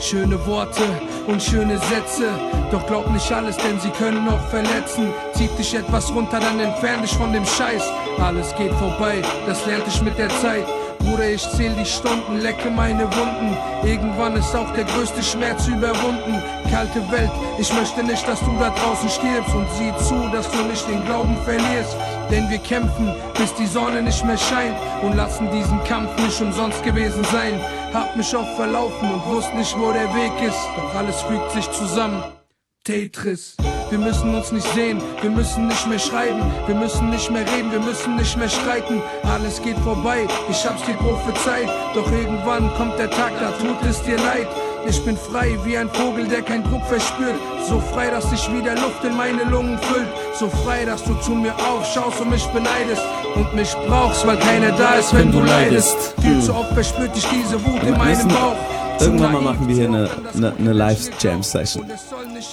Schöne 0.00 0.38
Worte 0.46 0.84
und 1.26 1.42
schöne 1.42 1.76
Sätze. 1.80 2.30
Doch 2.70 2.86
glaub 2.86 3.10
nicht 3.10 3.30
alles, 3.30 3.58
denn 3.58 3.78
sie 3.78 3.90
können 3.90 4.26
auch 4.26 4.48
verletzen. 4.48 5.12
Zieht 5.34 5.56
dich 5.58 5.74
etwas 5.74 6.10
runter, 6.10 6.40
dann 6.40 6.58
entfern 6.58 7.02
dich 7.02 7.12
von 7.12 7.30
dem 7.30 7.44
Scheiß. 7.44 7.82
Alles 8.20 8.54
geht 8.56 8.72
vorbei, 8.72 9.20
das 9.46 9.66
lernte 9.66 9.90
ich 9.90 10.00
mit 10.00 10.16
der 10.16 10.30
Zeit. 10.30 10.64
Bruder, 11.02 11.28
ich 11.30 11.42
zähl 11.50 11.74
die 11.74 11.84
Stunden, 11.84 12.38
lecke 12.38 12.70
meine 12.70 13.04
Wunden. 13.04 13.56
Irgendwann 13.84 14.36
ist 14.36 14.54
auch 14.54 14.72
der 14.72 14.84
größte 14.84 15.22
Schmerz 15.22 15.66
überwunden. 15.66 16.42
Kalte 16.70 17.00
Welt, 17.10 17.30
ich 17.58 17.72
möchte 17.74 18.04
nicht, 18.04 18.26
dass 18.26 18.40
du 18.40 18.56
da 18.58 18.70
draußen 18.70 19.08
stirbst. 19.08 19.54
Und 19.54 19.66
sieh 19.72 19.92
zu, 20.04 20.28
dass 20.32 20.50
du 20.50 20.62
nicht 20.64 20.86
den 20.88 21.04
Glauben 21.04 21.36
verlierst. 21.44 21.96
Denn 22.30 22.48
wir 22.48 22.58
kämpfen, 22.58 23.14
bis 23.36 23.52
die 23.54 23.66
Sonne 23.66 24.02
nicht 24.02 24.24
mehr 24.24 24.38
scheint. 24.38 24.76
Und 25.02 25.16
lassen 25.16 25.50
diesen 25.50 25.82
Kampf 25.84 26.16
nicht 26.16 26.40
umsonst 26.40 26.82
gewesen 26.84 27.24
sein. 27.24 27.60
Hab 27.92 28.16
mich 28.16 28.34
oft 28.36 28.54
verlaufen 28.54 29.12
und 29.12 29.26
wusste 29.26 29.56
nicht, 29.56 29.76
wo 29.78 29.92
der 29.92 30.14
Weg 30.14 30.32
ist. 30.46 30.68
Doch 30.76 30.94
alles 30.94 31.20
fügt 31.22 31.50
sich 31.52 31.70
zusammen. 31.72 32.22
Tetris. 32.84 33.56
Wir 33.92 33.98
müssen 33.98 34.34
uns 34.34 34.50
nicht 34.50 34.66
sehen, 34.72 35.02
wir 35.20 35.28
müssen 35.28 35.66
nicht 35.66 35.86
mehr 35.86 35.98
schreiben, 35.98 36.40
wir 36.66 36.74
müssen 36.74 37.10
nicht 37.10 37.30
mehr 37.30 37.42
reden, 37.42 37.70
wir 37.70 37.80
müssen 37.80 38.16
nicht 38.16 38.38
mehr 38.38 38.48
streiten. 38.48 39.02
Alles 39.22 39.60
geht 39.60 39.76
vorbei, 39.80 40.26
ich 40.48 40.64
hab's 40.64 40.82
dir 40.86 40.94
prophezeit. 40.94 41.68
Doch 41.94 42.10
irgendwann 42.10 42.72
kommt 42.78 42.98
der 42.98 43.10
Tag, 43.10 43.32
da 43.38 43.50
tut 43.50 43.86
es 43.86 44.02
dir 44.02 44.16
leid. 44.16 44.48
Ich 44.88 45.04
bin 45.04 45.14
frei 45.14 45.58
wie 45.64 45.76
ein 45.76 45.90
Vogel, 45.90 46.26
der 46.26 46.40
keinen 46.40 46.64
Druck 46.64 46.82
verspürt. 46.86 47.34
So 47.68 47.80
frei, 47.92 48.08
dass 48.08 48.30
sich 48.30 48.50
wieder 48.50 48.74
Luft 48.76 49.04
in 49.04 49.14
meine 49.14 49.44
Lungen 49.44 49.78
füllt. 49.78 50.08
So 50.40 50.48
frei, 50.48 50.86
dass 50.86 51.04
du 51.04 51.14
zu 51.16 51.32
mir 51.32 51.54
aufschaust 51.54 52.18
und 52.22 52.30
mich 52.30 52.46
beneidest. 52.46 53.02
Und 53.34 53.54
mich 53.54 53.74
brauchst, 53.86 54.26
weil 54.26 54.38
keiner 54.38 54.72
da 54.72 54.94
ist, 54.94 55.14
wenn 55.14 55.30
du 55.30 55.40
leidest. 55.40 56.14
Viel 56.22 56.40
zu 56.40 56.54
oft 56.54 56.72
verspürt 56.72 57.14
dich 57.14 57.26
diese 57.28 57.62
Wut 57.62 57.82
in 57.82 57.98
meinem 57.98 58.28
Bauch. 58.28 58.56
Irgendwann 59.00 59.32
mal 59.32 59.42
machen 59.42 59.68
wir 59.68 59.74
hier 59.74 59.88
eine, 59.88 60.08
eine, 60.34 60.54
eine 60.58 60.72
Live-Jam-Session. 60.72 61.90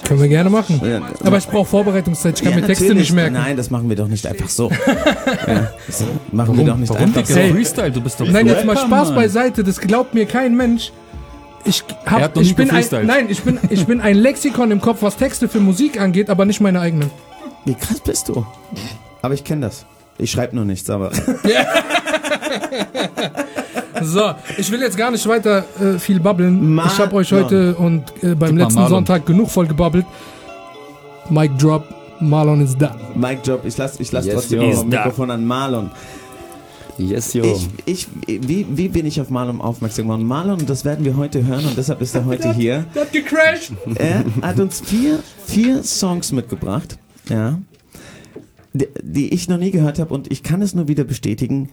Können 0.06 0.20
wir 0.20 0.28
gerne 0.28 0.50
machen. 0.50 0.80
Ja, 0.84 1.00
Aber 1.24 1.38
ich 1.38 1.46
brauche 1.46 1.66
Vorbereitungszeit, 1.68 2.38
ich 2.38 2.42
kann 2.44 2.52
Ja, 2.52 2.60
mir 2.60 2.66
Texte 2.66 2.84
natürlich. 2.84 3.08
nicht 3.08 3.14
merken. 3.14 3.34
Nein, 3.34 3.56
das 3.56 3.70
machen 3.70 3.88
wir 3.88 3.96
doch 3.96 4.08
nicht 4.08 4.26
einfach 4.26 4.48
so. 4.48 4.70
ja, 5.46 5.72
das 5.86 6.04
machen 6.32 6.56
wir 6.56 6.64
doch 6.64 6.76
nicht 6.76 6.90
Warum, 6.90 7.04
einfach 7.04 7.24
so. 7.26 7.34
Hey. 7.36 7.52
Freestyle, 7.52 7.90
du 7.90 8.00
bist 8.00 8.20
doch 8.20 8.26
Nein, 8.28 8.46
jetzt 8.46 8.64
mal 8.64 8.76
Spaß 8.76 9.08
Mann. 9.08 9.14
beiseite, 9.14 9.64
das 9.64 9.80
glaubt 9.80 10.14
mir 10.14 10.26
kein 10.26 10.56
Mensch. 10.56 10.92
Ich, 11.64 11.84
hab, 12.06 12.36
ich 12.38 12.56
bin 12.56 12.70
ein, 12.70 12.84
nein, 13.04 13.26
ich 13.28 13.42
bin, 13.42 13.58
ich 13.68 13.86
bin 13.86 14.00
ein 14.00 14.16
Lexikon 14.16 14.70
im 14.70 14.80
Kopf, 14.80 15.02
was 15.02 15.16
Texte 15.16 15.46
für 15.48 15.60
Musik 15.60 16.00
angeht, 16.00 16.30
aber 16.30 16.46
nicht 16.46 16.60
meine 16.60 16.80
eigenen. 16.80 17.10
Wie 17.66 17.74
krass 17.74 18.00
bist 18.00 18.28
du? 18.28 18.46
Aber 19.20 19.34
ich 19.34 19.44
kenne 19.44 19.66
das. 19.66 19.84
Ich 20.16 20.30
schreibe 20.30 20.56
nur 20.56 20.64
nichts, 20.64 20.88
aber. 20.88 21.10
So, 24.04 24.32
ich 24.58 24.70
will 24.70 24.80
jetzt 24.80 24.96
gar 24.96 25.10
nicht 25.10 25.26
weiter 25.28 25.64
äh, 25.80 25.98
viel 25.98 26.20
babbeln. 26.20 26.74
Ma- 26.74 26.86
ich 26.86 26.98
habe 26.98 27.14
euch 27.16 27.32
heute 27.32 27.74
und 27.76 28.04
äh, 28.22 28.34
beim 28.34 28.54
mal 28.54 28.62
letzten 28.62 28.74
Marlon. 28.80 28.90
Sonntag 28.90 29.26
genug 29.26 29.50
voll 29.50 29.66
gebabbelt. 29.66 30.06
Mic 31.28 31.50
Drop. 31.58 31.84
Marlon 32.22 32.60
ist 32.60 32.76
da. 32.78 32.96
Mike 33.14 33.40
Job, 33.44 33.62
ich 33.64 33.76
lasse 33.78 34.02
ich 34.02 34.12
lass 34.12 34.26
Yes, 34.26 34.34
trotzdem 34.34 34.60
ein 34.60 34.88
Mikrofon 34.88 35.30
an 35.30 35.44
Marlon. 35.46 35.90
Yes, 36.98 37.32
yo. 37.32 37.44
Ich, 37.44 37.68
ich, 37.86 38.08
wie, 38.46 38.66
wie 38.68 38.88
bin 38.88 39.06
ich 39.06 39.18
auf 39.22 39.30
Marlon 39.30 39.60
aufmerksam 39.62 40.04
geworden? 40.04 40.26
Marlon, 40.26 40.66
das 40.66 40.84
werden 40.84 41.02
wir 41.04 41.16
heute 41.16 41.46
hören 41.46 41.64
und 41.64 41.78
deshalb 41.78 42.02
ist 42.02 42.14
er 42.14 42.26
heute 42.26 42.52
hier. 42.52 42.84
Der 42.94 43.02
hat 43.02 43.12
gecrashed. 43.12 43.72
Er 43.94 44.22
hat 44.42 44.60
uns 44.60 44.82
vier, 44.82 45.20
vier 45.46 45.82
Songs 45.82 46.30
mitgebracht, 46.32 46.98
ja, 47.30 47.58
die, 48.74 48.88
die 49.02 49.32
ich 49.32 49.48
noch 49.48 49.56
nie 49.56 49.70
gehört 49.70 49.98
habe 49.98 50.12
und 50.12 50.30
ich 50.30 50.42
kann 50.42 50.60
es 50.60 50.74
nur 50.74 50.88
wieder 50.88 51.04
bestätigen. 51.04 51.70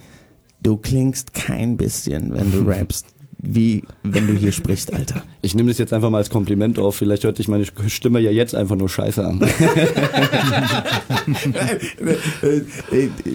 Du 0.61 0.77
klingst 0.77 1.33
kein 1.33 1.77
bisschen, 1.77 2.33
wenn 2.33 2.51
du 2.51 2.61
rappst, 2.69 3.07
wie 3.39 3.83
wenn 4.03 4.27
du 4.27 4.33
hier 4.33 4.51
sprichst, 4.51 4.93
Alter. 4.93 5.21
Ich 5.41 5.53
nehme 5.53 5.69
das 5.69 5.77
jetzt 5.77 5.93
einfach 5.93 6.09
mal 6.09 6.17
als 6.17 6.29
Kompliment 6.29 6.79
auf. 6.79 6.95
Vielleicht 6.95 7.23
hört 7.23 7.37
sich 7.37 7.47
meine 7.47 7.65
Stimme 7.87 8.19
ja 8.19 8.31
jetzt 8.31 8.55
einfach 8.55 8.75
nur 8.75 8.89
scheiße 8.89 9.25
an. 9.25 9.39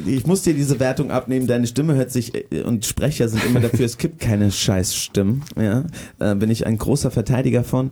Ich 0.06 0.26
muss 0.26 0.42
dir 0.42 0.54
diese 0.54 0.80
Wertung 0.80 1.10
abnehmen. 1.10 1.46
Deine 1.46 1.66
Stimme 1.66 1.94
hört 1.94 2.10
sich 2.10 2.32
äh, 2.34 2.62
und 2.62 2.84
Sprecher 2.84 3.28
sind 3.28 3.44
immer 3.44 3.60
dafür, 3.60 3.86
es 3.86 3.98
gibt 3.98 4.20
keine 4.20 4.50
Scheißstimmen. 4.50 5.42
Ja, 5.60 5.84
äh, 6.18 6.34
bin 6.34 6.50
ich 6.50 6.66
ein 6.66 6.78
großer 6.78 7.10
Verteidiger 7.10 7.64
von. 7.64 7.90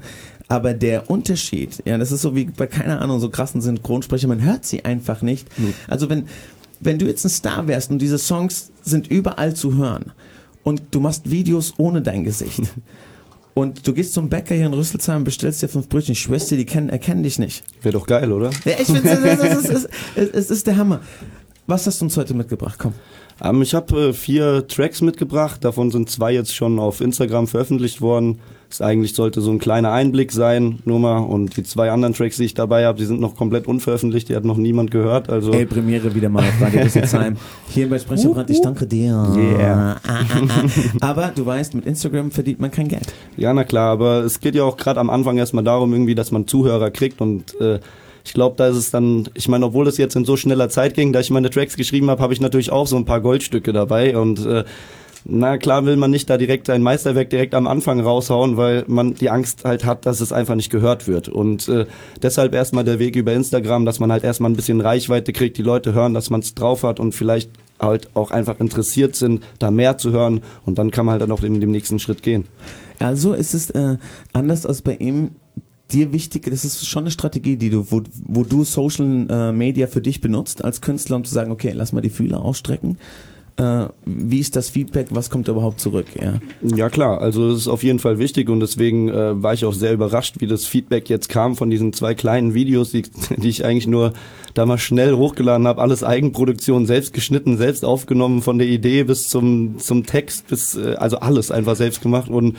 Aber 0.49 0.75
der 0.75 1.11
Unterschied, 1.11 1.83
ja, 1.85 1.97
das 1.97 2.11
ist 2.11 2.23
so 2.23 2.35
wie 2.35 2.47
bei 2.47 2.67
keine 2.67 2.99
Ahnung 3.01 3.21
so 3.21 3.31
krassen 3.31 3.61
Synchronsprecher, 3.61 4.27
man 4.27 4.43
hört 4.43 4.65
sie 4.65 4.85
einfach 4.85 5.23
nicht. 5.23 5.47
Also 5.87 6.11
wenn 6.11 6.25
wenn 6.81 6.99
du 6.99 7.07
jetzt 7.07 7.25
ein 7.25 7.31
Star 7.31 7.69
wärst 7.69 7.91
und 7.91 7.99
diese 7.99 8.19
Songs 8.19 8.73
sind 8.83 9.09
überall 9.09 9.55
zu 9.55 9.77
hören 9.77 10.13
und 10.63 10.83
du 10.91 11.01
machst 11.01 11.31
Videos 11.31 11.75
ohne 11.77 12.03
dein 12.03 12.25
Gesicht. 12.25 12.63
Und 13.53 13.85
du 13.85 13.93
gehst 13.93 14.15
zum 14.15 14.29
Bäcker 14.29 14.55
hier 14.55 14.67
in 14.67 14.73
Rüsselsheim, 14.73 15.25
bestellst 15.25 15.61
dir 15.61 15.69
fünf 15.69 15.89
Brötchen, 15.89 16.13
ich 16.13 16.21
schwör's 16.21 16.47
dir, 16.47 16.57
die 16.57 16.65
kennen, 16.65 16.89
erkennen 16.89 17.25
dich 17.25 17.39
nicht. 17.41 17.65
Wäre 17.83 17.95
doch 17.95 18.07
geil, 18.07 18.31
oder? 18.31 18.51
Ja, 18.65 18.75
ich 18.79 18.87
finde, 18.87 19.11
es, 19.11 19.41
es, 19.41 19.65
es, 19.69 19.89
es, 20.15 20.31
es 20.31 20.51
ist 20.51 20.67
der 20.69 20.77
Hammer. 20.77 21.01
Was 21.67 21.85
hast 21.87 22.01
du 22.01 22.05
uns 22.05 22.17
heute 22.17 22.33
mitgebracht? 22.33 22.79
Komm. 22.79 22.95
Ähm, 23.43 23.63
ich 23.63 23.75
habe 23.75 24.09
äh, 24.09 24.13
vier 24.13 24.67
Tracks 24.67 25.01
mitgebracht, 25.01 25.65
davon 25.65 25.91
sind 25.91 26.11
zwei 26.11 26.33
jetzt 26.33 26.55
schon 26.55 26.79
auf 26.79 27.01
Instagram 27.01 27.47
veröffentlicht 27.47 28.01
worden. 28.01 28.41
Das 28.71 28.81
eigentlich 28.81 29.15
sollte 29.15 29.41
so 29.41 29.51
ein 29.51 29.59
kleiner 29.59 29.91
Einblick 29.91 30.31
sein, 30.31 30.79
nur 30.85 31.01
mal. 31.01 31.19
Und 31.19 31.57
die 31.57 31.65
zwei 31.65 31.91
anderen 31.91 32.15
Tracks, 32.15 32.37
die 32.37 32.45
ich 32.45 32.55
dabei 32.55 32.87
habe, 32.87 32.97
die 32.99 33.05
sind 33.05 33.21
noch 33.21 33.35
komplett 33.35 33.67
unveröffentlicht, 33.67 34.29
die 34.29 34.37
hat 34.37 34.45
noch 34.45 34.57
niemand 34.57 34.93
gehört. 34.93 35.29
Also 35.29 35.51
Ey, 35.53 35.67
Premiere 35.67 36.15
wieder 36.15 36.29
mal 36.29 36.45
auf 36.45 36.61
Radio 36.61 36.83
Rüsselsheim. 36.83 37.37
Hier 37.69 37.91
bei 37.91 37.99
Sprecherbrand, 37.99 38.49
ich 38.49 38.61
danke 38.61 38.87
dir. 38.87 39.27
Yeah. 39.37 39.97
Ah, 40.07 40.11
ah, 40.13 40.21
ah. 40.49 40.65
Aber 41.01 41.33
du 41.35 41.45
weißt, 41.45 41.75
mit 41.75 41.85
Instagram 41.85 42.31
verdient 42.31 42.61
man 42.61 42.71
kein 42.71 42.87
Geld. 42.87 43.13
Ja, 43.37 43.53
na 43.53 43.65
klar, 43.65 43.91
aber 43.91 44.21
es 44.21 44.39
geht 44.39 44.55
ja 44.55 44.63
auch 44.63 44.77
gerade 44.77 45.01
am 45.01 45.11
Anfang 45.11 45.37
erstmal 45.37 45.65
darum, 45.65 45.93
irgendwie, 45.93 46.15
dass 46.15 46.31
man 46.31 46.47
Zuhörer 46.47 46.93
kriegt 46.93 47.21
und 47.21 47.61
äh, 47.61 47.81
ich 48.25 48.33
glaube, 48.33 48.57
da 48.57 48.69
ist 48.69 48.77
es 48.77 48.91
dann, 48.91 49.29
ich 49.35 49.49
meine, 49.49 49.67
obwohl 49.67 49.87
es 49.89 49.97
jetzt 49.97 50.17
in 50.17 50.25
so 50.25 50.37
schneller 50.37 50.69
Zeit 50.69 50.95
ging, 50.95 51.13
da 51.13 51.21
ich 51.21 51.31
meine 51.31 51.51
Tracks 51.51 51.77
geschrieben 51.77 52.11
habe, 52.11 52.23
habe 52.23 52.33
ich 52.33 52.41
natürlich 52.41 52.71
auch 52.73 52.87
so 52.87 52.97
ein 52.97 53.05
paar 53.05 53.21
Goldstücke 53.21 53.73
dabei 53.73 54.17
und 54.17 54.45
äh, 54.47 54.65
na 55.25 55.59
klar 55.59 55.85
will 55.85 55.97
man 55.97 56.11
nicht 56.11 56.31
da 56.31 56.39
direkt 56.39 56.71
ein 56.71 56.83
Meisterwerk 56.83 57.31
direkt 57.31 57.55
am 57.55 57.67
Anfang 57.67 58.01
raushauen, 58.01 58.57
weil 58.57 58.85
man 58.87 59.15
die 59.15 59.31
Angst 59.31 59.65
halt 59.65 59.85
hat, 59.85 60.07
dass 60.07 60.21
es 60.21 60.33
einfach 60.33 60.55
nicht 60.55 60.71
gehört 60.71 61.09
wird. 61.09 61.29
Und 61.29 61.69
äh, 61.69 61.87
deshalb 62.23 62.55
erstmal 62.55 62.85
der 62.85 62.99
Weg 62.99 63.17
über 63.17 63.33
Instagram, 63.33 63.85
dass 63.85 64.01
man 64.01 64.11
halt 64.11 64.25
erstmal 64.25 64.51
ein 64.51 64.57
bisschen 64.57 64.81
Reichweite 64.81 65.33
kriegt, 65.33 65.59
die 65.59 65.63
Leute 65.63 65.93
hören, 65.93 66.15
dass 66.15 66.31
man 66.31 66.41
es 66.41 66.55
drauf 66.55 66.83
hat 66.85 67.01
und 67.01 67.15
vielleicht 67.15 67.51
halt 67.79 68.09
auch 68.15 68.31
einfach 68.31 68.61
interessiert 68.61 69.15
sind, 69.17 69.45
da 69.59 69.71
mehr 69.71 69.99
zu 69.99 70.13
hören 70.13 70.43
und 70.65 70.79
dann 70.79 70.91
kann 70.91 71.07
man 71.07 71.15
halt 71.15 71.23
dann 71.23 71.33
auch 71.33 71.43
in 71.43 71.61
den 71.61 71.71
nächsten 71.71 71.99
Schritt 71.99 72.23
gehen. 72.23 72.47
Also 72.99 73.33
ist 73.33 73.55
es 73.55 73.71
äh, 73.71 73.97
anders 74.33 74.67
als 74.67 74.83
bei 74.83 74.95
ihm 74.95 75.31
dir 75.93 76.13
wichtig, 76.13 76.47
das 76.49 76.65
ist 76.65 76.87
schon 76.87 77.05
eine 77.05 77.11
Strategie, 77.11 77.57
die 77.57 77.71
du, 77.71 77.91
wo, 77.91 78.03
wo 78.25 78.45
du 78.45 78.65
Social 78.65 79.27
äh, 79.29 79.53
Media 79.53 79.87
für 79.87 80.01
dich 80.01 80.21
benutzt 80.21 80.65
als 80.65 80.81
Künstler, 80.81 81.17
um 81.17 81.25
zu 81.25 81.35
sagen, 81.35 81.51
okay, 81.51 81.73
lass 81.75 81.93
mal 81.93 82.01
die 82.01 82.11
Fühler 82.11 82.43
ausstrecken. 82.43 82.99
Äh, 83.57 83.89
wie 84.07 84.39
ist 84.39 84.57
das 84.57 84.71
Feedback? 84.71 85.09
Was 85.11 85.29
kommt 85.29 85.49
überhaupt 85.49 85.81
zurück? 85.81 86.07
Ja, 86.19 86.41
Ja 86.63 86.89
klar, 86.89 87.21
also 87.21 87.51
es 87.51 87.59
ist 87.59 87.69
auf 87.69 87.83
jeden 87.83 87.99
Fall 87.99 88.19
wichtig 88.19 88.49
und 88.49 88.61
deswegen 88.61 89.11
äh, 89.11 89.43
war 89.43 89.53
ich 89.53 89.67
auch 89.67 89.75
sehr 89.75 89.93
überrascht, 89.93 90.37
wie 90.39 90.47
das 90.47 90.65
Feedback 90.65 91.11
jetzt 91.11 91.29
kam 91.29 91.57
von 91.57 91.69
diesen 91.69 91.93
zwei 91.93 92.15
kleinen 92.15 92.55
Videos, 92.55 92.91
die, 92.91 93.03
die 93.37 93.49
ich 93.49 93.65
eigentlich 93.65 93.87
nur 93.87 94.15
da 94.55 94.65
mal 94.65 94.79
schnell 94.79 95.15
hochgeladen 95.15 95.67
habe, 95.67 95.83
alles 95.83 96.03
Eigenproduktion, 96.03 96.87
selbst 96.87 97.13
geschnitten, 97.13 97.59
selbst 97.59 97.85
aufgenommen, 97.85 98.41
von 98.41 98.59
der 98.59 98.67
Idee 98.67 99.05
bis 99.05 99.29
zum 99.29 99.79
zum 99.79 100.07
Text, 100.07 100.49
bis 100.49 100.77
äh, 100.77 100.95
also 100.95 101.19
alles 101.19 101.51
einfach 101.51 101.77
selbst 101.77 102.01
gemacht 102.01 102.31
und 102.31 102.57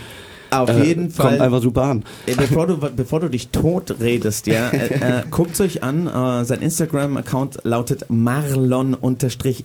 Auf 0.51 0.69
äh, 0.69 0.83
jeden 0.83 1.09
Fall. 1.09 1.29
kommt 1.29 1.41
einfach 1.41 1.61
super 1.61 1.83
an. 1.83 2.03
Ey, 2.25 2.35
bevor 2.35 2.67
du, 2.67 2.77
bevor 2.77 3.21
du 3.21 3.29
dich 3.29 3.49
tot 3.49 3.95
redest, 4.01 4.47
ja, 4.47 4.69
äh, 4.71 5.19
äh, 5.19 5.23
guckt 5.31 5.59
euch 5.61 5.81
an, 5.81 6.07
äh, 6.07 6.43
sein 6.43 6.61
Instagram-Account 6.61 7.59
lautet 7.63 8.05
marlon-sge, 8.09 9.63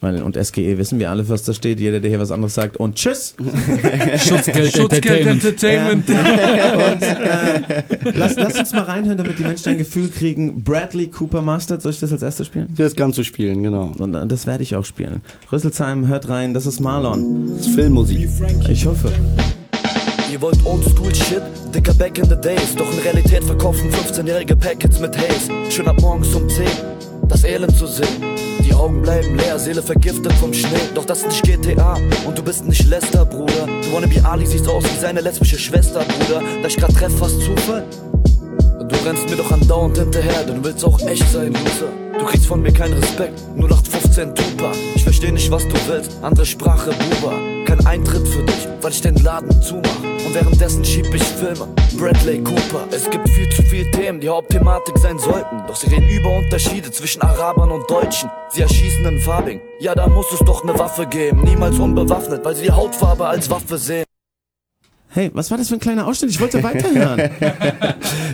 weil, 0.00 0.22
und 0.22 0.36
SGE 0.36 0.76
wissen 0.76 0.98
wir 0.98 1.10
alle, 1.10 1.26
was 1.30 1.44
da 1.44 1.54
steht, 1.54 1.80
jeder, 1.80 2.00
der 2.00 2.10
hier 2.10 2.20
was 2.20 2.30
anderes 2.30 2.52
sagt, 2.54 2.76
und 2.76 2.96
tschüss! 2.96 3.34
Schutzgeld, 4.18 4.72
Schutzgeld 4.76 5.26
Entertainment. 5.26 6.08
Entertainment. 6.10 6.94
Und, 6.94 7.02
äh, 7.02 8.18
lass, 8.18 8.36
lass 8.36 8.58
uns 8.58 8.72
mal 8.74 8.82
reinhören, 8.82 9.16
damit 9.16 9.38
die 9.38 9.44
Menschen 9.44 9.70
ein 9.70 9.78
Gefühl 9.78 10.10
kriegen. 10.10 10.62
Bradley 10.62 11.06
Cooper 11.06 11.40
Mustard, 11.40 11.80
soll 11.80 11.92
ich 11.92 12.00
das 12.00 12.12
als 12.12 12.20
erstes 12.20 12.48
spielen? 12.48 12.68
Das 12.76 12.94
Ganze 12.94 13.24
spielen, 13.24 13.62
genau. 13.62 13.92
Und 13.98 14.14
äh, 14.14 14.26
das 14.26 14.46
werde 14.46 14.62
ich 14.62 14.76
auch 14.76 14.84
spielen. 14.84 15.22
Rüsselsheim, 15.50 16.06
hört 16.06 16.28
rein, 16.28 16.52
das 16.52 16.66
ist 16.66 16.80
Marlon. 16.80 17.54
Das 17.56 17.66
ist 17.66 17.74
Filmmusik. 17.74 18.28
Ich 18.68 18.84
hoffe. 18.84 19.10
Ihr 20.34 20.40
wollt 20.40 20.66
oldschool 20.66 21.14
Shit, 21.14 21.42
dicker 21.72 21.94
back 21.94 22.18
in 22.18 22.28
the 22.28 22.34
days. 22.34 22.74
Doch 22.74 22.92
in 22.92 22.98
Realität 22.98 23.44
verkaufen 23.44 23.88
15-jährige 23.88 24.56
Packets 24.56 24.98
mit 24.98 25.16
Haze. 25.16 25.48
Schön 25.70 25.86
ab 25.86 26.00
morgens 26.00 26.34
um 26.34 26.48
10, 26.48 26.66
das 27.28 27.44
Elend 27.44 27.76
zu 27.76 27.86
sehen. 27.86 28.08
Die 28.66 28.74
Augen 28.74 29.00
bleiben 29.00 29.36
leer, 29.36 29.60
Seele 29.60 29.80
vergiftet 29.80 30.32
vom 30.32 30.52
Schnee. 30.52 30.88
Doch 30.92 31.04
das 31.04 31.18
ist 31.18 31.26
nicht 31.28 31.42
GTA 31.44 32.00
und 32.26 32.36
du 32.36 32.42
bist 32.42 32.64
nicht 32.64 32.84
Lester, 32.88 33.24
Bruder. 33.24 33.66
Du 33.66 33.92
wanna 33.92 34.08
be 34.08 34.20
Ali, 34.24 34.44
siehst 34.44 34.66
aus 34.66 34.82
wie 34.82 35.00
seine 35.00 35.20
lesbische 35.20 35.56
Schwester, 35.56 36.00
Bruder. 36.00 36.42
Da 36.62 36.66
ich 36.66 36.78
grad 36.78 36.92
treff, 36.96 37.16
fast 37.16 37.40
Zufall. 37.40 37.84
Du 38.88 39.08
rennst 39.08 39.30
mir 39.30 39.36
doch 39.36 39.52
andauernd 39.52 39.98
hinterher, 39.98 40.42
denn 40.42 40.56
du 40.56 40.64
willst 40.64 40.84
auch 40.84 40.98
echt 41.06 41.30
sein, 41.30 41.52
Loser. 41.52 41.92
Du 42.18 42.24
kriegst 42.24 42.46
von 42.46 42.60
mir 42.60 42.72
keinen 42.72 42.94
Respekt, 42.94 43.40
0815 43.56 44.34
Tupac. 44.34 44.76
Ich 44.96 45.04
versteh 45.04 45.30
nicht, 45.30 45.48
was 45.52 45.62
du 45.62 45.74
willst, 45.86 46.10
andere 46.22 46.44
Sprache, 46.44 46.90
Buba. 46.90 47.34
Kein 47.66 47.86
Eintritt 47.86 48.26
für 48.26 48.42
dich, 48.42 48.68
weil 48.82 48.90
ich 48.90 49.00
den 49.00 49.14
Laden 49.22 49.62
zumach. 49.62 50.13
Währenddessen 50.34 50.84
schieb 50.84 51.14
ich 51.14 51.22
Filme, 51.22 51.68
Bradley 51.96 52.42
Cooper. 52.42 52.88
Es 52.90 53.08
gibt 53.08 53.28
viel 53.28 53.48
zu 53.50 53.62
viele 53.62 53.88
Themen, 53.92 54.18
die 54.18 54.28
Hauptthematik 54.28 54.98
sein 54.98 55.16
sollten. 55.16 55.62
Doch 55.68 55.76
sie 55.76 55.88
reden 55.88 56.08
über 56.08 56.36
Unterschiede 56.36 56.90
zwischen 56.90 57.22
Arabern 57.22 57.70
und 57.70 57.88
Deutschen. 57.88 58.28
Sie 58.48 58.62
erschießen 58.62 59.04
in 59.04 59.20
Farbing, 59.20 59.60
ja, 59.78 59.94
da 59.94 60.08
muss 60.08 60.32
es 60.32 60.40
doch 60.40 60.64
eine 60.64 60.76
Waffe 60.76 61.06
geben. 61.06 61.44
Niemals 61.44 61.78
unbewaffnet, 61.78 62.44
weil 62.44 62.56
sie 62.56 62.64
die 62.64 62.72
Hautfarbe 62.72 63.28
als 63.28 63.48
Waffe 63.48 63.78
sehen. 63.78 64.04
Hey, 65.14 65.30
was 65.32 65.48
war 65.52 65.58
das 65.58 65.68
für 65.68 65.74
ein 65.74 65.80
kleiner 65.80 66.08
Ausschnitt? 66.08 66.32
Ich 66.32 66.40
wollte 66.40 66.60
weiterhören. 66.60 67.18
ja, 67.40 67.54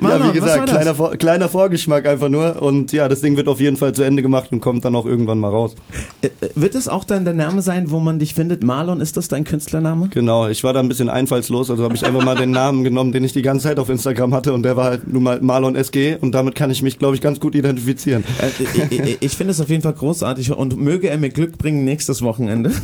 Marlon, 0.01 0.31
wie 0.31 0.41
gesagt, 0.41 0.67
kleiner, 0.67 0.95
Vor 0.95 1.15
kleiner 1.17 1.51
Vorgeschmack 1.51 2.07
einfach 2.07 2.31
nur. 2.31 2.63
Und 2.63 2.91
ja, 2.93 3.07
das 3.07 3.21
Ding 3.21 3.37
wird 3.37 3.49
auf 3.49 3.61
jeden 3.61 3.77
Fall 3.77 3.93
zu 3.93 4.03
Ende 4.03 4.23
gemacht 4.23 4.51
und 4.51 4.61
kommt 4.61 4.87
dann 4.87 4.97
auch 4.97 5.05
irgendwann 5.05 5.39
mal 5.41 5.51
raus. 5.51 5.75
Äh, 6.23 6.29
äh, 6.29 6.49
Wird 6.55 6.75
es 6.75 6.89
auch 6.89 7.05
dann 7.05 7.27
der 7.27 7.35
Name 7.35 7.61
sein, 7.61 7.91
wo 7.91 8.01
man 8.01 8.19
dich 8.19 8.33
findet? 8.33 8.65
Marlon, 8.65 9.03
ist 9.03 9.19
das 9.19 9.29
dein 9.29 9.45
Künstlername? 9.45 10.09
Genau, 10.09 10.49
ich 10.49 10.65
war 10.65 10.73
da 10.73 10.81
ein 10.81 10.89
bisschen 10.89 11.11
einfallslos, 11.11 11.71
also 11.71 11.85
habe 11.85 11.95
ich 11.97 12.07
einfach 12.07 12.25
mal 12.25 12.35
den 12.35 12.51
Namen 12.51 12.83
genommen, 12.83 13.13
den 13.13 13.25
ich 13.25 13.35
die 13.35 13.43
ganze 13.43 13.65
Zeit 13.65 13.79
auf 13.79 13.91
Instagram 13.91 14.33
hatte 14.33 14.55
und 14.55 14.63
der 14.63 14.79
war 14.79 14.87
halt 14.87 15.07
nun 15.07 15.23
mal 15.23 15.39
Marlon 15.43 15.77
SG 15.77 16.17
und 16.19 16.33
damit 16.33 16.55
kann 16.55 16.71
ich 16.71 16.81
mich, 16.81 16.99
glaube 16.99 17.15
ich, 17.15 17.21
ganz 17.21 17.41
gut 17.41 17.55
identifizieren. 17.55 18.25
Äh, 18.41 18.63
ich 18.63 18.99
ich, 18.99 19.17
ich 19.21 19.37
finde 19.37 19.51
es 19.51 19.61
auf 19.61 19.69
jeden 19.69 19.83
Fall 19.83 19.93
großartig 19.93 20.53
und 20.53 20.79
möge 20.79 21.11
er 21.11 21.19
mir 21.19 21.29
Glück 21.29 21.59
bringen 21.59 21.85
nächstes 21.85 22.23
Wochenende. 22.23 22.73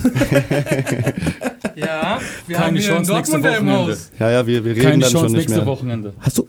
Ja, 1.77 2.20
wir 2.47 2.56
Keine 2.56 2.68
haben 2.68 2.77
hier 2.77 2.89
einen 2.89 3.05
Chance 3.05 3.12
nächste 3.12 3.32
Dortmunder 3.40 3.59
im 3.59 3.66
Wochenende. 3.92 4.18
Ja, 4.18 4.30
ja, 4.30 4.46
wir, 4.46 4.64
wir 4.64 4.72
reden 4.72 4.82
Keine 4.82 4.98
dann 5.02 5.10
Chance 5.12 5.16
schon 5.18 5.32
nicht 5.32 5.36
nächste 5.48 5.56
mehr. 5.58 5.66
Wochenende. 5.66 6.12
Hast 6.20 6.38
du. 6.38 6.48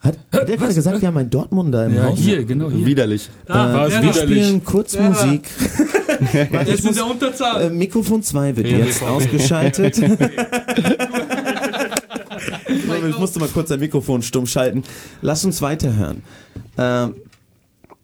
Hat, 0.00 0.16
hat 0.30 0.48
der 0.48 0.56
gerade 0.56 0.74
gesagt, 0.74 1.00
wir 1.00 1.08
haben 1.08 1.16
einen 1.16 1.28
Dortmunder 1.30 1.86
im 1.86 1.94
Ja, 1.96 2.04
Haus? 2.04 2.18
hier, 2.20 2.44
genau 2.44 2.70
hier. 2.70 2.86
Widerlich. 2.86 3.28
Da, 3.46 3.68
Äh, 3.70 3.74
war 3.74 3.86
es 3.88 3.94
wir 3.94 4.02
widerlich. 4.02 4.22
spielen 4.44 4.64
kurz 4.64 4.92
Der 4.92 5.02
war- 5.02 5.26
Musik. 5.26 5.42
Warte, 6.52 6.70
Jetzt 6.70 6.84
in 6.86 6.94
der 6.94 7.06
Unterzahl. 7.06 7.62
äh, 7.62 7.70
Mikrofon 7.70 8.22
2 8.22 8.56
wird 8.56 8.68
Ja, 8.68 8.78
jetzt 8.78 9.02
ausgeschaltet. 9.02 9.98
ich 13.08 13.18
musste 13.18 13.40
mal 13.40 13.48
kurz 13.48 13.70
ein 13.70 13.80
Mikrofon 13.80 14.22
stumm 14.22 14.46
schalten. 14.46 14.82
Lass 15.22 15.44
uns 15.44 15.60
weiterhören. 15.62 16.22
Ähm, 16.76 17.14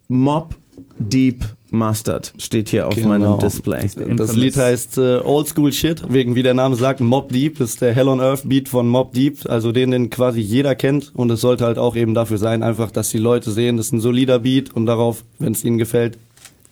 Mob 0.08 0.54
Deep 0.98 1.44
Mustard 1.74 2.32
steht 2.38 2.68
hier 2.70 2.86
auf 2.88 2.94
Genau. 2.94 3.08
meinem 3.08 3.38
Display. 3.38 3.88
Das 4.16 4.34
Lied 4.34 4.56
heißt 4.56 4.98
äh, 4.98 5.18
Old 5.24 5.48
School 5.48 5.72
Shit, 5.72 6.02
wegen 6.12 6.34
wie 6.34 6.42
der 6.42 6.54
Name 6.54 6.76
sagt, 6.76 7.00
Mob 7.00 7.30
Deep, 7.32 7.58
das 7.58 7.70
ist 7.70 7.80
der 7.82 7.92
Hell 7.94 8.08
on 8.08 8.20
Earth 8.20 8.48
Beat 8.48 8.68
von 8.68 8.88
Mob 8.88 9.12
Deep, 9.12 9.46
also 9.48 9.72
den, 9.72 9.90
den 9.90 10.10
quasi 10.10 10.40
jeder 10.40 10.74
kennt 10.74 11.12
und 11.14 11.30
es 11.30 11.40
sollte 11.40 11.64
halt 11.64 11.78
auch 11.78 11.96
eben 11.96 12.14
dafür 12.14 12.38
sein, 12.38 12.62
einfach, 12.62 12.90
dass 12.90 13.10
die 13.10 13.18
Leute 13.18 13.50
sehen, 13.50 13.76
das 13.76 13.86
ist 13.86 13.92
ein 13.92 14.00
solider 14.00 14.38
Beat 14.38 14.74
und 14.74 14.86
darauf, 14.86 15.24
wenn 15.38 15.52
es 15.52 15.64
ihnen 15.64 15.78
gefällt, 15.78 16.18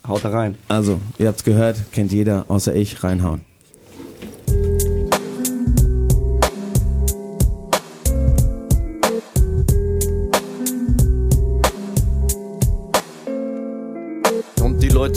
haut 0.07 0.25
da 0.25 0.31
rein. 0.31 0.57
Also, 0.69 0.99
ihr 1.19 1.29
habt's 1.29 1.45
gehört, 1.45 1.77
kennt 1.93 2.13
jeder, 2.13 2.45
außer 2.49 2.75
ich, 2.75 3.05
reinhauen. 3.05 3.43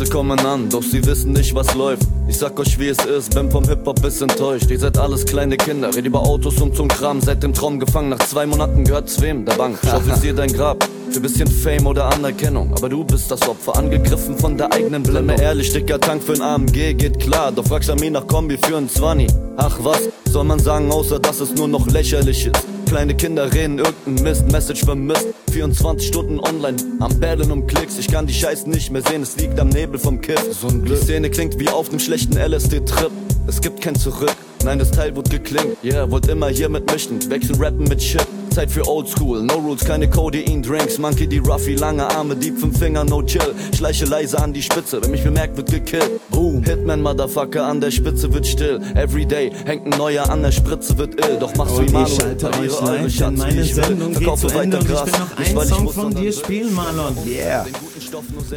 Kommen 0.04 0.40
an, 0.40 0.70
doch 0.70 0.84
sie 0.84 1.06
wissen 1.06 1.34
nicht, 1.34 1.54
was 1.56 1.74
läuft. 1.76 2.04
Ich 2.28 2.38
sag 2.38 2.60
euch, 2.60 2.80
wie 2.80 2.88
es 2.88 2.98
ist, 3.06 3.34
bin 3.36 3.50
vom 3.52 3.64
Hip-Hop 3.68 4.02
bis 4.02 4.22
enttäuscht. 4.22 4.70
Ihr 4.70 4.80
seid 4.80 4.98
alles 4.98 5.26
kleine 5.26 5.58
Kinder, 5.58 5.94
red 5.96 6.06
über 6.06 6.20
Autos 6.20 6.60
und 6.62 6.76
zum 6.76 6.88
Kram. 6.88 7.22
Seid 7.22 7.44
im 7.44 7.54
Traum 7.54 7.80
gefangen, 7.80 8.10
nach 8.10 8.20
zwei 8.20 8.46
Monaten 8.46 8.84
gehört's 8.84 9.22
wem? 9.22 9.46
Der 9.46 9.54
Bank. 9.54 9.78
Schaufel 9.84 10.34
dein 10.34 10.52
Grab. 10.52 10.88
Für 11.12 11.20
bisschen 11.20 11.48
Fame 11.48 11.88
oder 11.88 12.06
Anerkennung. 12.14 12.74
Aber 12.74 12.90
du 12.90 13.04
bist 13.04 13.30
das 13.30 13.48
Opfer, 13.48 13.78
angegriffen 13.78 14.38
von 14.38 14.58
der 14.58 14.74
eigenen 14.74 15.04
Blende. 15.04 15.36
Ehrlich, 15.36 15.72
dicker 15.72 16.00
Tank 16.00 16.24
für 16.24 16.34
ein 16.34 16.42
AMG 16.42 16.94
geht 16.94 17.20
klar. 17.20 17.52
Doch 17.52 17.66
fragst 17.66 17.90
du 17.90 17.96
mich 17.96 18.12
nach 18.12 18.28
Kombi 18.28 18.58
für 18.58 18.78
ein 18.78 18.90
20. 18.90 19.30
Ach 19.58 19.78
was, 19.82 20.10
soll 20.30 20.44
man 20.44 20.60
sagen, 20.60 20.92
außer 20.92 21.20
dass 21.20 21.40
es 21.40 21.54
nur 21.56 21.68
noch 21.68 21.88
lächerlich 21.88 22.48
ist. 22.48 22.75
Kleine 22.86 23.16
Kinder 23.16 23.52
reden 23.54 23.80
irgendein 23.80 24.24
Mist, 24.24 24.52
Message 24.52 24.86
vermisst. 24.86 25.28
24 25.52 26.08
Stunden 26.08 26.40
online, 26.40 26.78
am 27.00 27.20
Bellen 27.20 27.52
um 27.52 27.66
Klicks. 27.66 27.98
Ich 27.98 28.08
kann 28.08 28.28
die 28.28 28.34
Scheiße 28.34 28.70
nicht 28.70 28.92
mehr 28.92 29.02
sehen, 29.02 29.22
es 29.22 29.36
liegt 29.38 29.60
am 29.60 29.70
Nebel 29.70 30.00
vom 30.00 30.22
Kiff. 30.22 30.42
So 30.54 30.68
ein 30.68 30.86
Die 30.86 30.96
Szene 30.96 31.30
klingt 31.30 31.60
wie 31.60 31.70
auf 31.70 31.90
nem 31.92 32.00
schlechten 32.00 32.38
LSD-Trip. 32.38 33.12
Es 33.48 33.62
gibt 33.62 33.82
kein 33.82 33.96
Zurück, 33.96 34.36
nein, 34.66 34.80
das 34.80 34.92
Teil 34.92 35.16
wird 35.16 35.30
geklingt. 35.30 35.78
Yeah, 35.84 36.10
wollt 36.10 36.28
immer 36.28 36.50
hier 36.50 36.68
mitmischen, 36.68 37.30
wechseln 37.30 37.62
Rappen 37.62 37.86
mit 37.86 38.02
Shit. 38.02 38.26
Zeit 38.56 38.72
für 38.72 38.88
Oldschool, 38.88 39.44
no 39.44 39.56
rules, 39.56 39.84
keine 39.84 40.10
Codein 40.10 40.64
Drinks. 40.64 40.98
Monkey 40.98 41.28
die 41.28 41.40
Ruffy, 41.40 41.76
lange 41.76 42.10
Arme, 42.10 42.38
Dieb 42.38 42.58
fünf 42.58 42.80
Finger, 42.80 43.04
no 43.04 43.22
chill. 43.22 43.54
Schleiche 43.76 44.06
leise 44.06 44.42
an 44.42 44.54
die 44.54 44.62
Spitze, 44.62 45.02
wenn 45.04 45.12
mich 45.12 45.26
bemerkt, 45.26 45.58
wird 45.58 45.70
gekillt. 45.70 46.22
Boom, 46.30 46.64
Hitman, 46.64 47.02
Motherfucker, 47.02 47.66
an 47.66 47.82
der 47.82 47.92
Spitze 47.92 48.34
wird 48.34 48.48
still. 48.48 48.80
Everyday 48.96 49.52
hängt 49.66 49.86
ein 49.86 49.98
neuer 49.98 50.30
an 50.30 50.42
der 50.42 50.54
Spritze, 50.54 50.98
wird 50.98 51.20
ill. 51.20 51.38
Doch 51.38 51.54
mach's 51.58 51.74
wie 51.74 51.80
Und 51.80 51.92
Marlon, 51.92 52.08
ich 52.08 52.16
schalte 52.16 52.50
verliere 52.50 52.82
eure 52.82 53.10
wie 53.10 53.38
meine 53.38 53.62
ich 53.62 53.76
will. 53.76 53.84
Sendung 53.84 54.14
geht 54.14 54.24
Verkaufe 54.24 54.48
Ende 54.48 54.78
weiter 54.78 54.78
und 54.78 54.86
ich 54.86 54.90
Gras, 54.90 55.06
will 55.06 55.20
noch 55.20 55.62
einen 55.62 55.68
Song 55.68 55.90
von 55.90 56.16
dir 56.16 56.22
will. 56.22 56.34
spielen, 56.34 56.74
Marlon. 56.74 57.18
Yeah. 57.26 57.66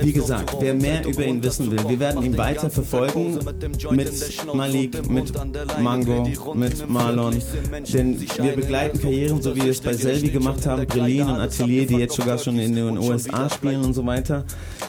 Wie 0.00 0.12
gesagt, 0.12 0.56
wer 0.60 0.74
mehr 0.74 1.04
über 1.04 1.24
ihn 1.24 1.42
wissen 1.42 1.72
will, 1.72 1.88
wir 1.88 1.98
werden 1.98 2.22
ihn 2.22 2.36
weiter 2.36 2.70
verfolgen 2.70 3.40
mit 3.90 4.54
Malik, 4.54 5.10
mit 5.10 5.32
Mango, 5.80 5.97
mit 6.54 6.88
Marlon. 6.88 7.36
Denn 7.92 8.20
wir 8.20 8.52
begleiten 8.52 9.00
Karrieren, 9.00 9.42
so 9.42 9.54
wie 9.54 9.62
wir 9.62 9.70
es 9.70 9.80
bei 9.80 9.92
Selvi 9.92 10.30
gemacht 10.30 10.66
haben, 10.66 10.86
Brelin 10.86 11.22
und 11.22 11.40
Atelier, 11.40 11.86
die 11.86 11.96
jetzt 11.96 12.16
sogar 12.16 12.38
schon 12.38 12.58
in 12.58 12.74
den 12.74 12.98
USA 12.98 13.48
spielen 13.48 13.84
und 13.84 13.94
so 13.94 14.04
weiter. 14.04 14.44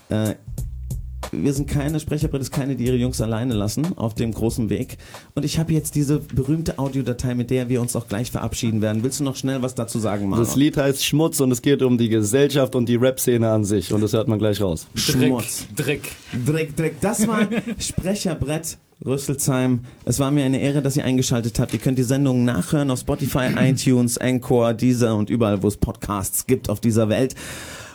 Äh, 0.09 0.35
wir 1.31 1.53
sind 1.53 1.67
keine 1.67 1.99
Sprecherbrille, 1.99 2.41
ist 2.41 2.51
keine, 2.51 2.75
die 2.75 2.85
ihre 2.85 2.95
Jungs 2.95 3.21
alleine 3.21 3.53
lassen 3.53 3.97
auf 3.97 4.15
dem 4.15 4.31
großen 4.31 4.69
Weg. 4.69 4.97
Und 5.35 5.45
ich 5.45 5.59
habe 5.59 5.73
jetzt 5.73 5.95
diese 5.95 6.19
berühmte 6.19 6.79
Audiodatei, 6.79 7.35
mit 7.35 7.49
der 7.49 7.69
wir 7.69 7.81
uns 7.81 7.95
auch 7.95 8.07
gleich 8.07 8.31
verabschieden 8.31 8.81
werden. 8.81 9.03
Willst 9.03 9.19
du 9.19 9.23
noch 9.23 9.35
schnell 9.35 9.61
was 9.61 9.75
dazu 9.75 9.99
sagen, 9.99 10.29
Marlon? 10.29 10.45
Das 10.45 10.55
Lied 10.55 10.77
heißt 10.77 11.03
Schmutz 11.03 11.39
und 11.39 11.51
es 11.51 11.61
geht 11.61 11.81
um 11.81 11.97
die 11.97 12.09
Gesellschaft 12.09 12.75
und 12.75 12.87
die 12.87 12.95
Rap-Szene 12.95 13.49
an 13.49 13.65
sich. 13.65 13.93
Und 13.93 14.01
das 14.01 14.13
hört 14.13 14.27
man 14.27 14.39
gleich 14.39 14.61
raus. 14.61 14.87
Schmutz. 14.95 15.67
Dreck. 15.75 16.11
Dreck, 16.45 16.75
Dreck. 16.75 16.95
Das 17.01 17.27
war 17.27 17.47
Sprecherbrett 17.79 18.77
Rüsselsheim. 19.05 19.81
Es 20.05 20.19
war 20.19 20.29
mir 20.31 20.43
eine 20.43 20.59
Ehre, 20.59 20.81
dass 20.81 20.97
ihr 20.97 21.05
eingeschaltet 21.05 21.57
habt. 21.59 21.73
Ihr 21.73 21.79
könnt 21.79 21.97
die 21.97 22.03
Sendung 22.03 22.43
nachhören 22.43 22.91
auf 22.91 22.99
Spotify, 22.99 23.49
iTunes, 23.57 24.17
Anchor, 24.17 24.73
Deezer 24.73 25.15
und 25.15 25.29
überall, 25.29 25.63
wo 25.63 25.67
es 25.67 25.77
Podcasts 25.77 26.47
gibt 26.47 26.69
auf 26.69 26.79
dieser 26.79 27.09
Welt. 27.09 27.35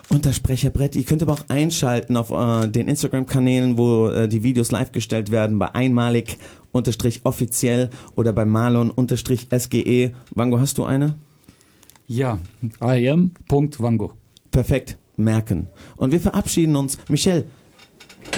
Unter 0.09 0.33
Sprecherbrett. 0.33 0.97
Ihr 0.97 1.05
könnt 1.05 1.23
aber 1.23 1.33
auch 1.33 1.49
einschalten 1.49 2.17
auf 2.17 2.31
äh, 2.31 2.69
den 2.69 2.89
Instagram-Kanälen, 2.89 3.79
wo 3.79 4.09
äh, 4.09 4.29
die 4.29 4.43
Videos 4.43 4.71
live 4.71 4.93
gestellt 4.93 5.31
werden, 5.31 5.59
bei 5.59 5.75
einmalig 5.75 6.39
unterstrich 6.73 7.23
offiziell 7.25 7.91
oder 8.15 8.33
bei 8.33 8.45
Marlon 8.45 8.91
unterstrich 8.91 9.49
SGE. 9.57 10.13
Wango, 10.35 10.61
hast 10.61 10.79
du 10.79 10.85
eine? 10.85 11.17
Ja, 12.07 12.39
im.wango. 12.81 14.13
Perfekt, 14.51 14.99
merken. 15.17 15.69
Und 15.97 16.13
wir 16.13 16.21
verabschieden 16.21 16.77
uns. 16.77 16.99
Michelle, 17.09 17.45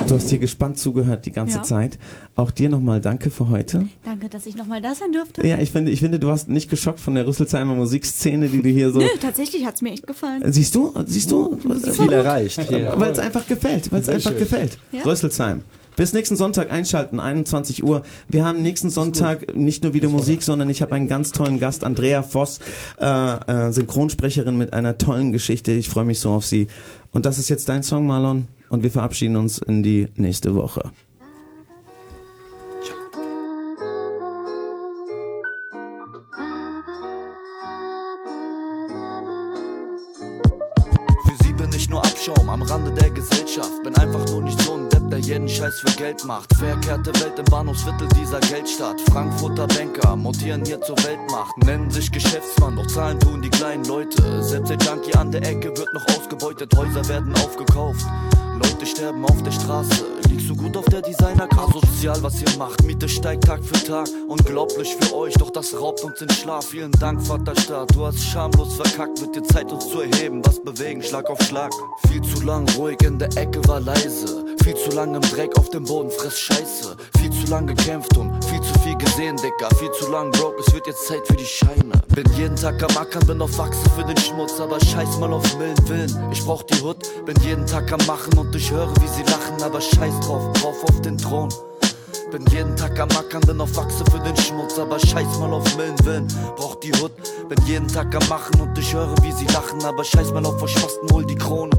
du 0.08 0.14
hast 0.14 0.28
hier 0.30 0.38
gespannt 0.38 0.78
zugehört 0.78 1.26
die 1.26 1.32
ganze 1.32 1.58
Ja. 1.58 1.62
Zeit. 1.62 1.98
Auch 2.34 2.50
dir 2.50 2.68
nochmal 2.68 3.00
danke 3.00 3.30
für 3.30 3.48
heute. 3.48 3.88
Danke, 4.04 4.28
dass 4.28 4.46
ich 4.46 4.56
nochmal 4.56 4.80
da 4.82 4.94
sein 4.94 5.12
durfte. 5.12 5.46
Ja, 5.46 5.58
ich 5.58 5.70
finde, 5.72 5.90
ich 5.90 6.00
finde, 6.00 6.18
du 6.18 6.26
warst 6.28 6.48
nicht 6.48 6.68
geschockt 6.70 7.00
von 7.00 7.14
der 7.14 7.26
Rüsselsheimer 7.26 7.74
Musikszene, 7.74 8.48
die 8.48 8.62
du 8.62 8.68
hier 8.68 8.90
so. 8.92 8.98
Nö, 9.00 9.06
tatsächlich 9.20 9.64
hat's 9.66 9.82
mir 9.82 9.92
echt 9.92 10.06
gefallen. 10.06 10.42
Siehst 10.52 10.74
du, 10.74 10.92
siehst 11.06 11.30
du, 11.30 11.58
Viel 11.92 12.12
erreicht. 12.12 12.58
Ja. 12.70 12.98
weil 12.98 13.12
es 13.12 13.18
einfach 13.18 13.46
gefällt, 13.46 13.90
weil 13.92 14.00
es 14.00 14.08
einfach 14.08 14.30
schön. 14.30 14.38
gefällt. 14.38 14.78
Ja. 14.92 15.02
Rüsselsheim. 15.02 15.62
Bis 15.96 16.12
nächsten 16.12 16.36
Sonntag 16.36 16.70
einschalten, 16.70 17.20
21 17.20 17.82
Uhr. 17.82 18.02
Wir 18.28 18.44
haben 18.44 18.60
nächsten 18.60 18.90
Sonntag 18.90 19.56
nicht 19.56 19.82
nur 19.82 19.94
wieder 19.94 20.10
Musik, 20.10 20.42
sondern 20.42 20.68
ich 20.68 20.82
habe 20.82 20.94
einen 20.94 21.08
ganz 21.08 21.32
tollen 21.32 21.58
Gast, 21.58 21.84
Andrea 21.84 22.22
Voss, 22.22 22.60
äh, 23.00 23.06
äh, 23.06 23.72
Synchronsprecherin 23.72 24.58
mit 24.58 24.74
einer 24.74 24.98
tollen 24.98 25.32
Geschichte. 25.32 25.72
Ich 25.72 25.88
freue 25.88 26.04
mich 26.04 26.20
so 26.20 26.32
auf 26.32 26.44
sie. 26.44 26.66
Und 27.12 27.24
das 27.24 27.38
ist 27.38 27.48
jetzt 27.48 27.70
dein 27.70 27.82
Song, 27.82 28.06
Marlon. 28.06 28.46
Und 28.68 28.82
wir 28.82 28.90
verabschieden 28.90 29.36
uns 29.36 29.58
in 29.58 29.82
die 29.82 30.08
nächste 30.16 30.54
Woche. 30.54 30.90
Für 41.24 41.44
sie 41.44 41.52
bin 41.52 41.70
ich 41.74 41.88
nur 41.88 42.00
Abschaum 42.04 42.48
am 42.48 42.62
Rande 42.62 42.92
der 42.92 43.10
Gesellschaft. 43.10 43.82
Bin 43.84 43.94
einfach 43.96 44.26
nur 44.30 44.42
nicht 44.42 44.60
so 44.62 44.74
ein 44.74 44.88
Depp, 44.88 45.10
der 45.10 45.20
jeden 45.20 45.48
Scheiß 45.48 45.80
für 45.80 45.96
Geld 45.96 46.24
macht. 46.24 46.52
Verkehrte 46.56 47.12
Welt 47.20 47.38
im 47.38 47.44
Bahnhofsviertel 47.44 48.08
dieser 48.20 48.40
Geldstadt. 48.40 49.00
Frankfurter 49.12 49.68
Banker 49.68 50.16
montieren 50.16 50.64
hier 50.64 50.80
zur 50.80 50.96
Weltmacht. 51.04 51.56
Nennen 51.64 51.90
sich 51.90 52.10
Geschäftsmann, 52.10 52.74
doch 52.74 52.86
zahlen 52.88 53.20
tun 53.20 53.42
die 53.42 53.50
kleinen 53.50 53.84
Leute. 53.84 54.42
Selbst 54.42 54.70
der 54.70 54.78
Junkie 54.78 55.14
an 55.14 55.30
der 55.30 55.42
Ecke 55.42 55.68
wird 55.68 55.94
noch 55.94 56.06
ausgebeutet. 56.16 56.74
Häuser 56.76 57.06
werden 57.08 57.32
aufgekauft. 57.34 58.04
Leute 58.58 58.86
sterben 58.86 59.24
auf 59.24 59.42
der 59.42 59.52
Straße. 59.52 60.04
Liegst 60.28 60.48
du 60.48 60.56
gut 60.56 60.76
auf 60.76 60.84
der 60.86 61.02
Designer-Couch? 61.02 61.72
Sozial, 61.72 62.22
was 62.22 62.40
ihr 62.40 62.58
macht. 62.58 62.82
Miete 62.84 63.08
steigt 63.08 63.44
Tag 63.44 63.64
für 63.64 63.84
Tag. 63.84 64.08
Unglaublich 64.28 64.96
für 64.96 65.14
euch, 65.14 65.34
doch 65.34 65.50
das 65.50 65.78
raubt 65.78 66.02
uns 66.04 66.18
den 66.18 66.30
Schlaf. 66.30 66.66
Vielen 66.66 66.92
Dank, 66.92 67.22
Vaterstaat. 67.26 67.94
Du 67.94 68.06
hast 68.06 68.22
schamlos 68.22 68.76
verkackt. 68.76 69.20
Wird 69.20 69.36
dir 69.36 69.42
Zeit, 69.42 69.70
uns 69.72 69.88
zu 69.88 70.00
erheben. 70.00 70.42
Was 70.44 70.62
bewegen, 70.62 71.02
Schlag 71.02 71.28
auf 71.30 71.40
Schlag. 71.42 71.72
Viel 72.08 72.22
zu 72.22 72.42
lang 72.44 72.68
ruhig 72.76 73.00
in 73.02 73.18
der 73.18 73.34
Ecke 73.36 73.66
war 73.68 73.80
leise. 73.80 74.44
Viel 74.62 74.74
zu 74.74 74.90
lang 74.90 75.14
im 75.14 75.22
Dreck 75.22 75.56
auf 75.58 75.70
dem 75.70 75.84
Boden, 75.84 76.10
friss 76.10 76.38
Scheiße. 76.38 76.96
Viel 77.18 77.30
zu 77.30 77.50
lang 77.50 77.66
gekämpft 77.66 78.16
und 78.16 78.35
viel 78.56 78.62
zu 78.62 78.80
viel 78.80 78.96
gesehen, 78.96 79.36
Dicker. 79.36 79.74
Viel 79.76 79.90
zu 79.92 80.10
lang 80.10 80.30
broke, 80.32 80.60
es 80.60 80.72
wird 80.72 80.86
jetzt 80.86 81.06
Zeit 81.06 81.26
für 81.26 81.36
die 81.36 81.44
Scheine. 81.44 81.92
Bin 82.14 82.24
jeden 82.36 82.56
Tag 82.56 82.82
am 82.82 82.96
Ackern, 82.96 83.26
bin 83.26 83.42
auf 83.42 83.58
Achse 83.58 83.88
für 83.94 84.04
den 84.04 84.16
Schmutz, 84.16 84.58
aber 84.60 84.80
scheiß 84.80 85.18
mal 85.18 85.32
auf 85.32 85.58
milden 85.58 85.88
Willen. 85.88 86.32
Ich 86.32 86.44
brauch 86.44 86.62
die 86.62 86.80
Hut, 86.80 86.96
bin 87.24 87.36
jeden 87.42 87.66
Tag 87.66 87.92
am 87.92 88.04
Machen 88.06 88.36
und 88.38 88.54
ich 88.54 88.70
höre, 88.70 88.90
wie 89.02 89.08
sie 89.08 89.22
lachen, 89.30 89.62
aber 89.62 89.80
scheiß 89.80 90.20
drauf, 90.20 90.52
drauf 90.54 90.84
auf 90.84 91.00
den 91.02 91.18
Thron. 91.18 91.48
Bin 92.30 92.44
jeden 92.50 92.74
Tag 92.76 92.98
am 92.98 93.10
Ackern, 93.10 93.42
bin 93.42 93.60
auf 93.60 93.78
Achse 93.78 94.04
für 94.10 94.18
den 94.20 94.36
Schmutz, 94.36 94.78
aber 94.78 94.98
scheiß 94.98 95.38
mal 95.38 95.52
auf 95.52 95.76
milden 95.76 96.04
Willen. 96.04 96.28
Brauch 96.56 96.76
die 96.76 96.92
Hut, 96.92 97.12
bin 97.48 97.58
jeden 97.66 97.88
Tag 97.88 98.14
am 98.14 98.28
Machen 98.28 98.60
und 98.60 98.76
ich 98.78 98.94
höre, 98.94 99.14
wie 99.22 99.32
sie 99.32 99.46
lachen, 99.46 99.84
aber 99.84 100.04
scheiß 100.04 100.32
mal 100.32 100.44
auf 100.46 100.58
Verspasten, 100.58 101.10
hol 101.12 101.24
die 101.24 101.36
Krone. 101.36 101.76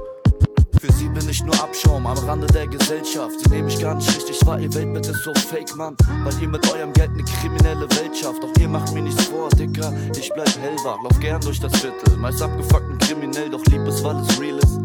Für 0.79 0.91
sie 0.93 1.07
bin 1.09 1.27
ich 1.27 1.43
nur 1.43 1.55
Abschaum 1.59 2.05
am 2.05 2.17
Rande 2.17 2.45
der 2.47 2.67
Gesellschaft. 2.67 3.39
Sie 3.39 3.49
nehmen 3.49 3.65
mich 3.65 3.79
gar 3.79 3.95
nicht 3.95 4.15
richtig 4.15 4.45
wahr, 4.45 4.59
ihr 4.59 4.71
Weltbild 4.73 5.07
ist 5.07 5.23
so 5.23 5.33
fake, 5.33 5.75
Mann. 5.75 5.95
Weil 6.23 6.39
ihr 6.41 6.47
mit 6.47 6.71
eurem 6.71 6.93
Geld 6.93 7.09
eine 7.09 7.23
kriminelle 7.23 7.89
Welt 7.97 8.15
schafft. 8.15 8.43
Doch 8.43 8.51
ihr 8.59 8.69
macht 8.69 8.93
mir 8.93 9.01
nichts 9.01 9.25
vor, 9.25 9.49
Dicker. 9.49 9.91
Ich 10.15 10.31
bleib 10.33 10.49
hellwach, 10.59 11.01
lauf 11.03 11.19
gern 11.19 11.41
durch 11.41 11.59
das 11.59 11.75
Viertel. 11.79 12.17
Meist 12.17 12.41
abgefuckt 12.41 12.89
und 12.89 13.01
kriminell, 13.01 13.49
doch 13.49 13.65
lieb 13.65 13.81
es, 13.87 14.03
weil 14.03 14.17
es 14.17 14.39
real 14.39 14.57
ist. 14.59 14.79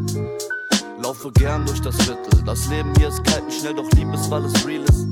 Laufe 1.02 1.30
gern 1.32 1.66
durch 1.66 1.80
das 1.80 1.96
Viertel. 1.96 2.42
Das 2.46 2.68
Leben 2.68 2.92
hier 2.96 3.08
ist 3.08 3.22
kalt 3.24 3.42
und 3.42 3.52
schnell, 3.52 3.74
doch 3.74 3.90
lieb 3.92 4.08
es, 4.14 4.30
weil 4.30 4.44
es 4.44 4.66
real 4.66 4.84
ist. 4.84 5.06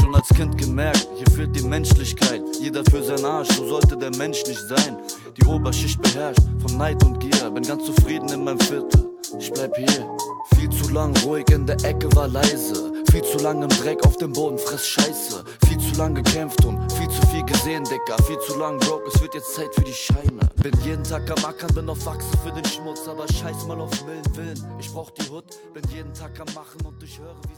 Schon 0.00 0.14
als 0.14 0.28
Kind 0.28 0.56
gemerkt, 0.56 1.06
hier 1.16 1.30
fehlt 1.34 1.54
die 1.54 1.62
Menschlichkeit. 1.62 2.42
Jeder 2.60 2.82
für 2.84 3.02
sein 3.02 3.24
Arsch, 3.24 3.48
so 3.50 3.66
sollte 3.68 3.96
der 3.96 4.14
Mensch 4.16 4.42
nicht 4.46 4.60
sein. 4.68 4.96
Die 5.36 5.44
Oberschicht 5.44 6.00
beherrscht 6.00 6.42
von 6.66 6.78
Neid 6.78 7.04
und 7.04 7.20
Gier. 7.20 7.50
Bin 7.50 7.62
ganz 7.62 7.84
zufrieden 7.84 8.28
in 8.30 8.44
meinem 8.44 8.60
Viertel. 8.60 9.15
Ich 9.38 9.52
bleib 9.52 9.76
hier. 9.76 10.16
Viel 10.54 10.70
zu 10.70 10.92
lang 10.92 11.16
ruhig 11.24 11.48
in 11.50 11.66
der 11.66 11.82
Ecke 11.84 12.08
war 12.14 12.28
leise. 12.28 12.92
Viel 13.10 13.22
zu 13.22 13.38
lang 13.38 13.62
im 13.62 13.68
Dreck 13.68 14.04
auf 14.06 14.16
dem 14.18 14.32
Boden, 14.32 14.58
fress 14.58 14.86
Scheiße. 14.86 15.44
Viel 15.66 15.78
zu 15.78 15.98
lang 15.98 16.14
gekämpft 16.14 16.64
und 16.64 16.92
viel 16.92 17.08
zu 17.08 17.26
viel 17.28 17.44
gesehen, 17.44 17.84
Dicker. 17.84 18.22
Viel 18.24 18.38
zu 18.40 18.56
lang 18.58 18.78
broke, 18.78 19.08
es 19.08 19.20
wird 19.20 19.34
jetzt 19.34 19.54
Zeit 19.54 19.74
für 19.74 19.82
die 19.82 19.92
Scheine. 19.92 20.48
Bin 20.62 20.72
jeden 20.84 21.02
Tag 21.02 21.28
am 21.30 21.44
Ackern, 21.44 21.74
bin 21.74 21.88
auf 21.88 22.06
Achse 22.06 22.36
für 22.44 22.52
den 22.52 22.64
Schmutz, 22.64 23.08
aber 23.08 23.26
scheiß 23.26 23.66
mal 23.66 23.80
auf 23.80 24.04
milden 24.04 24.36
Willen. 24.36 24.64
Ich 24.78 24.92
brauch 24.92 25.10
die 25.10 25.28
Hut, 25.28 25.44
bin 25.74 25.82
jeden 25.94 26.12
Tag 26.14 26.38
am 26.38 26.54
Machen 26.54 26.80
und 26.84 27.02
ich 27.02 27.18
höre, 27.18 27.36
wie. 27.48 27.55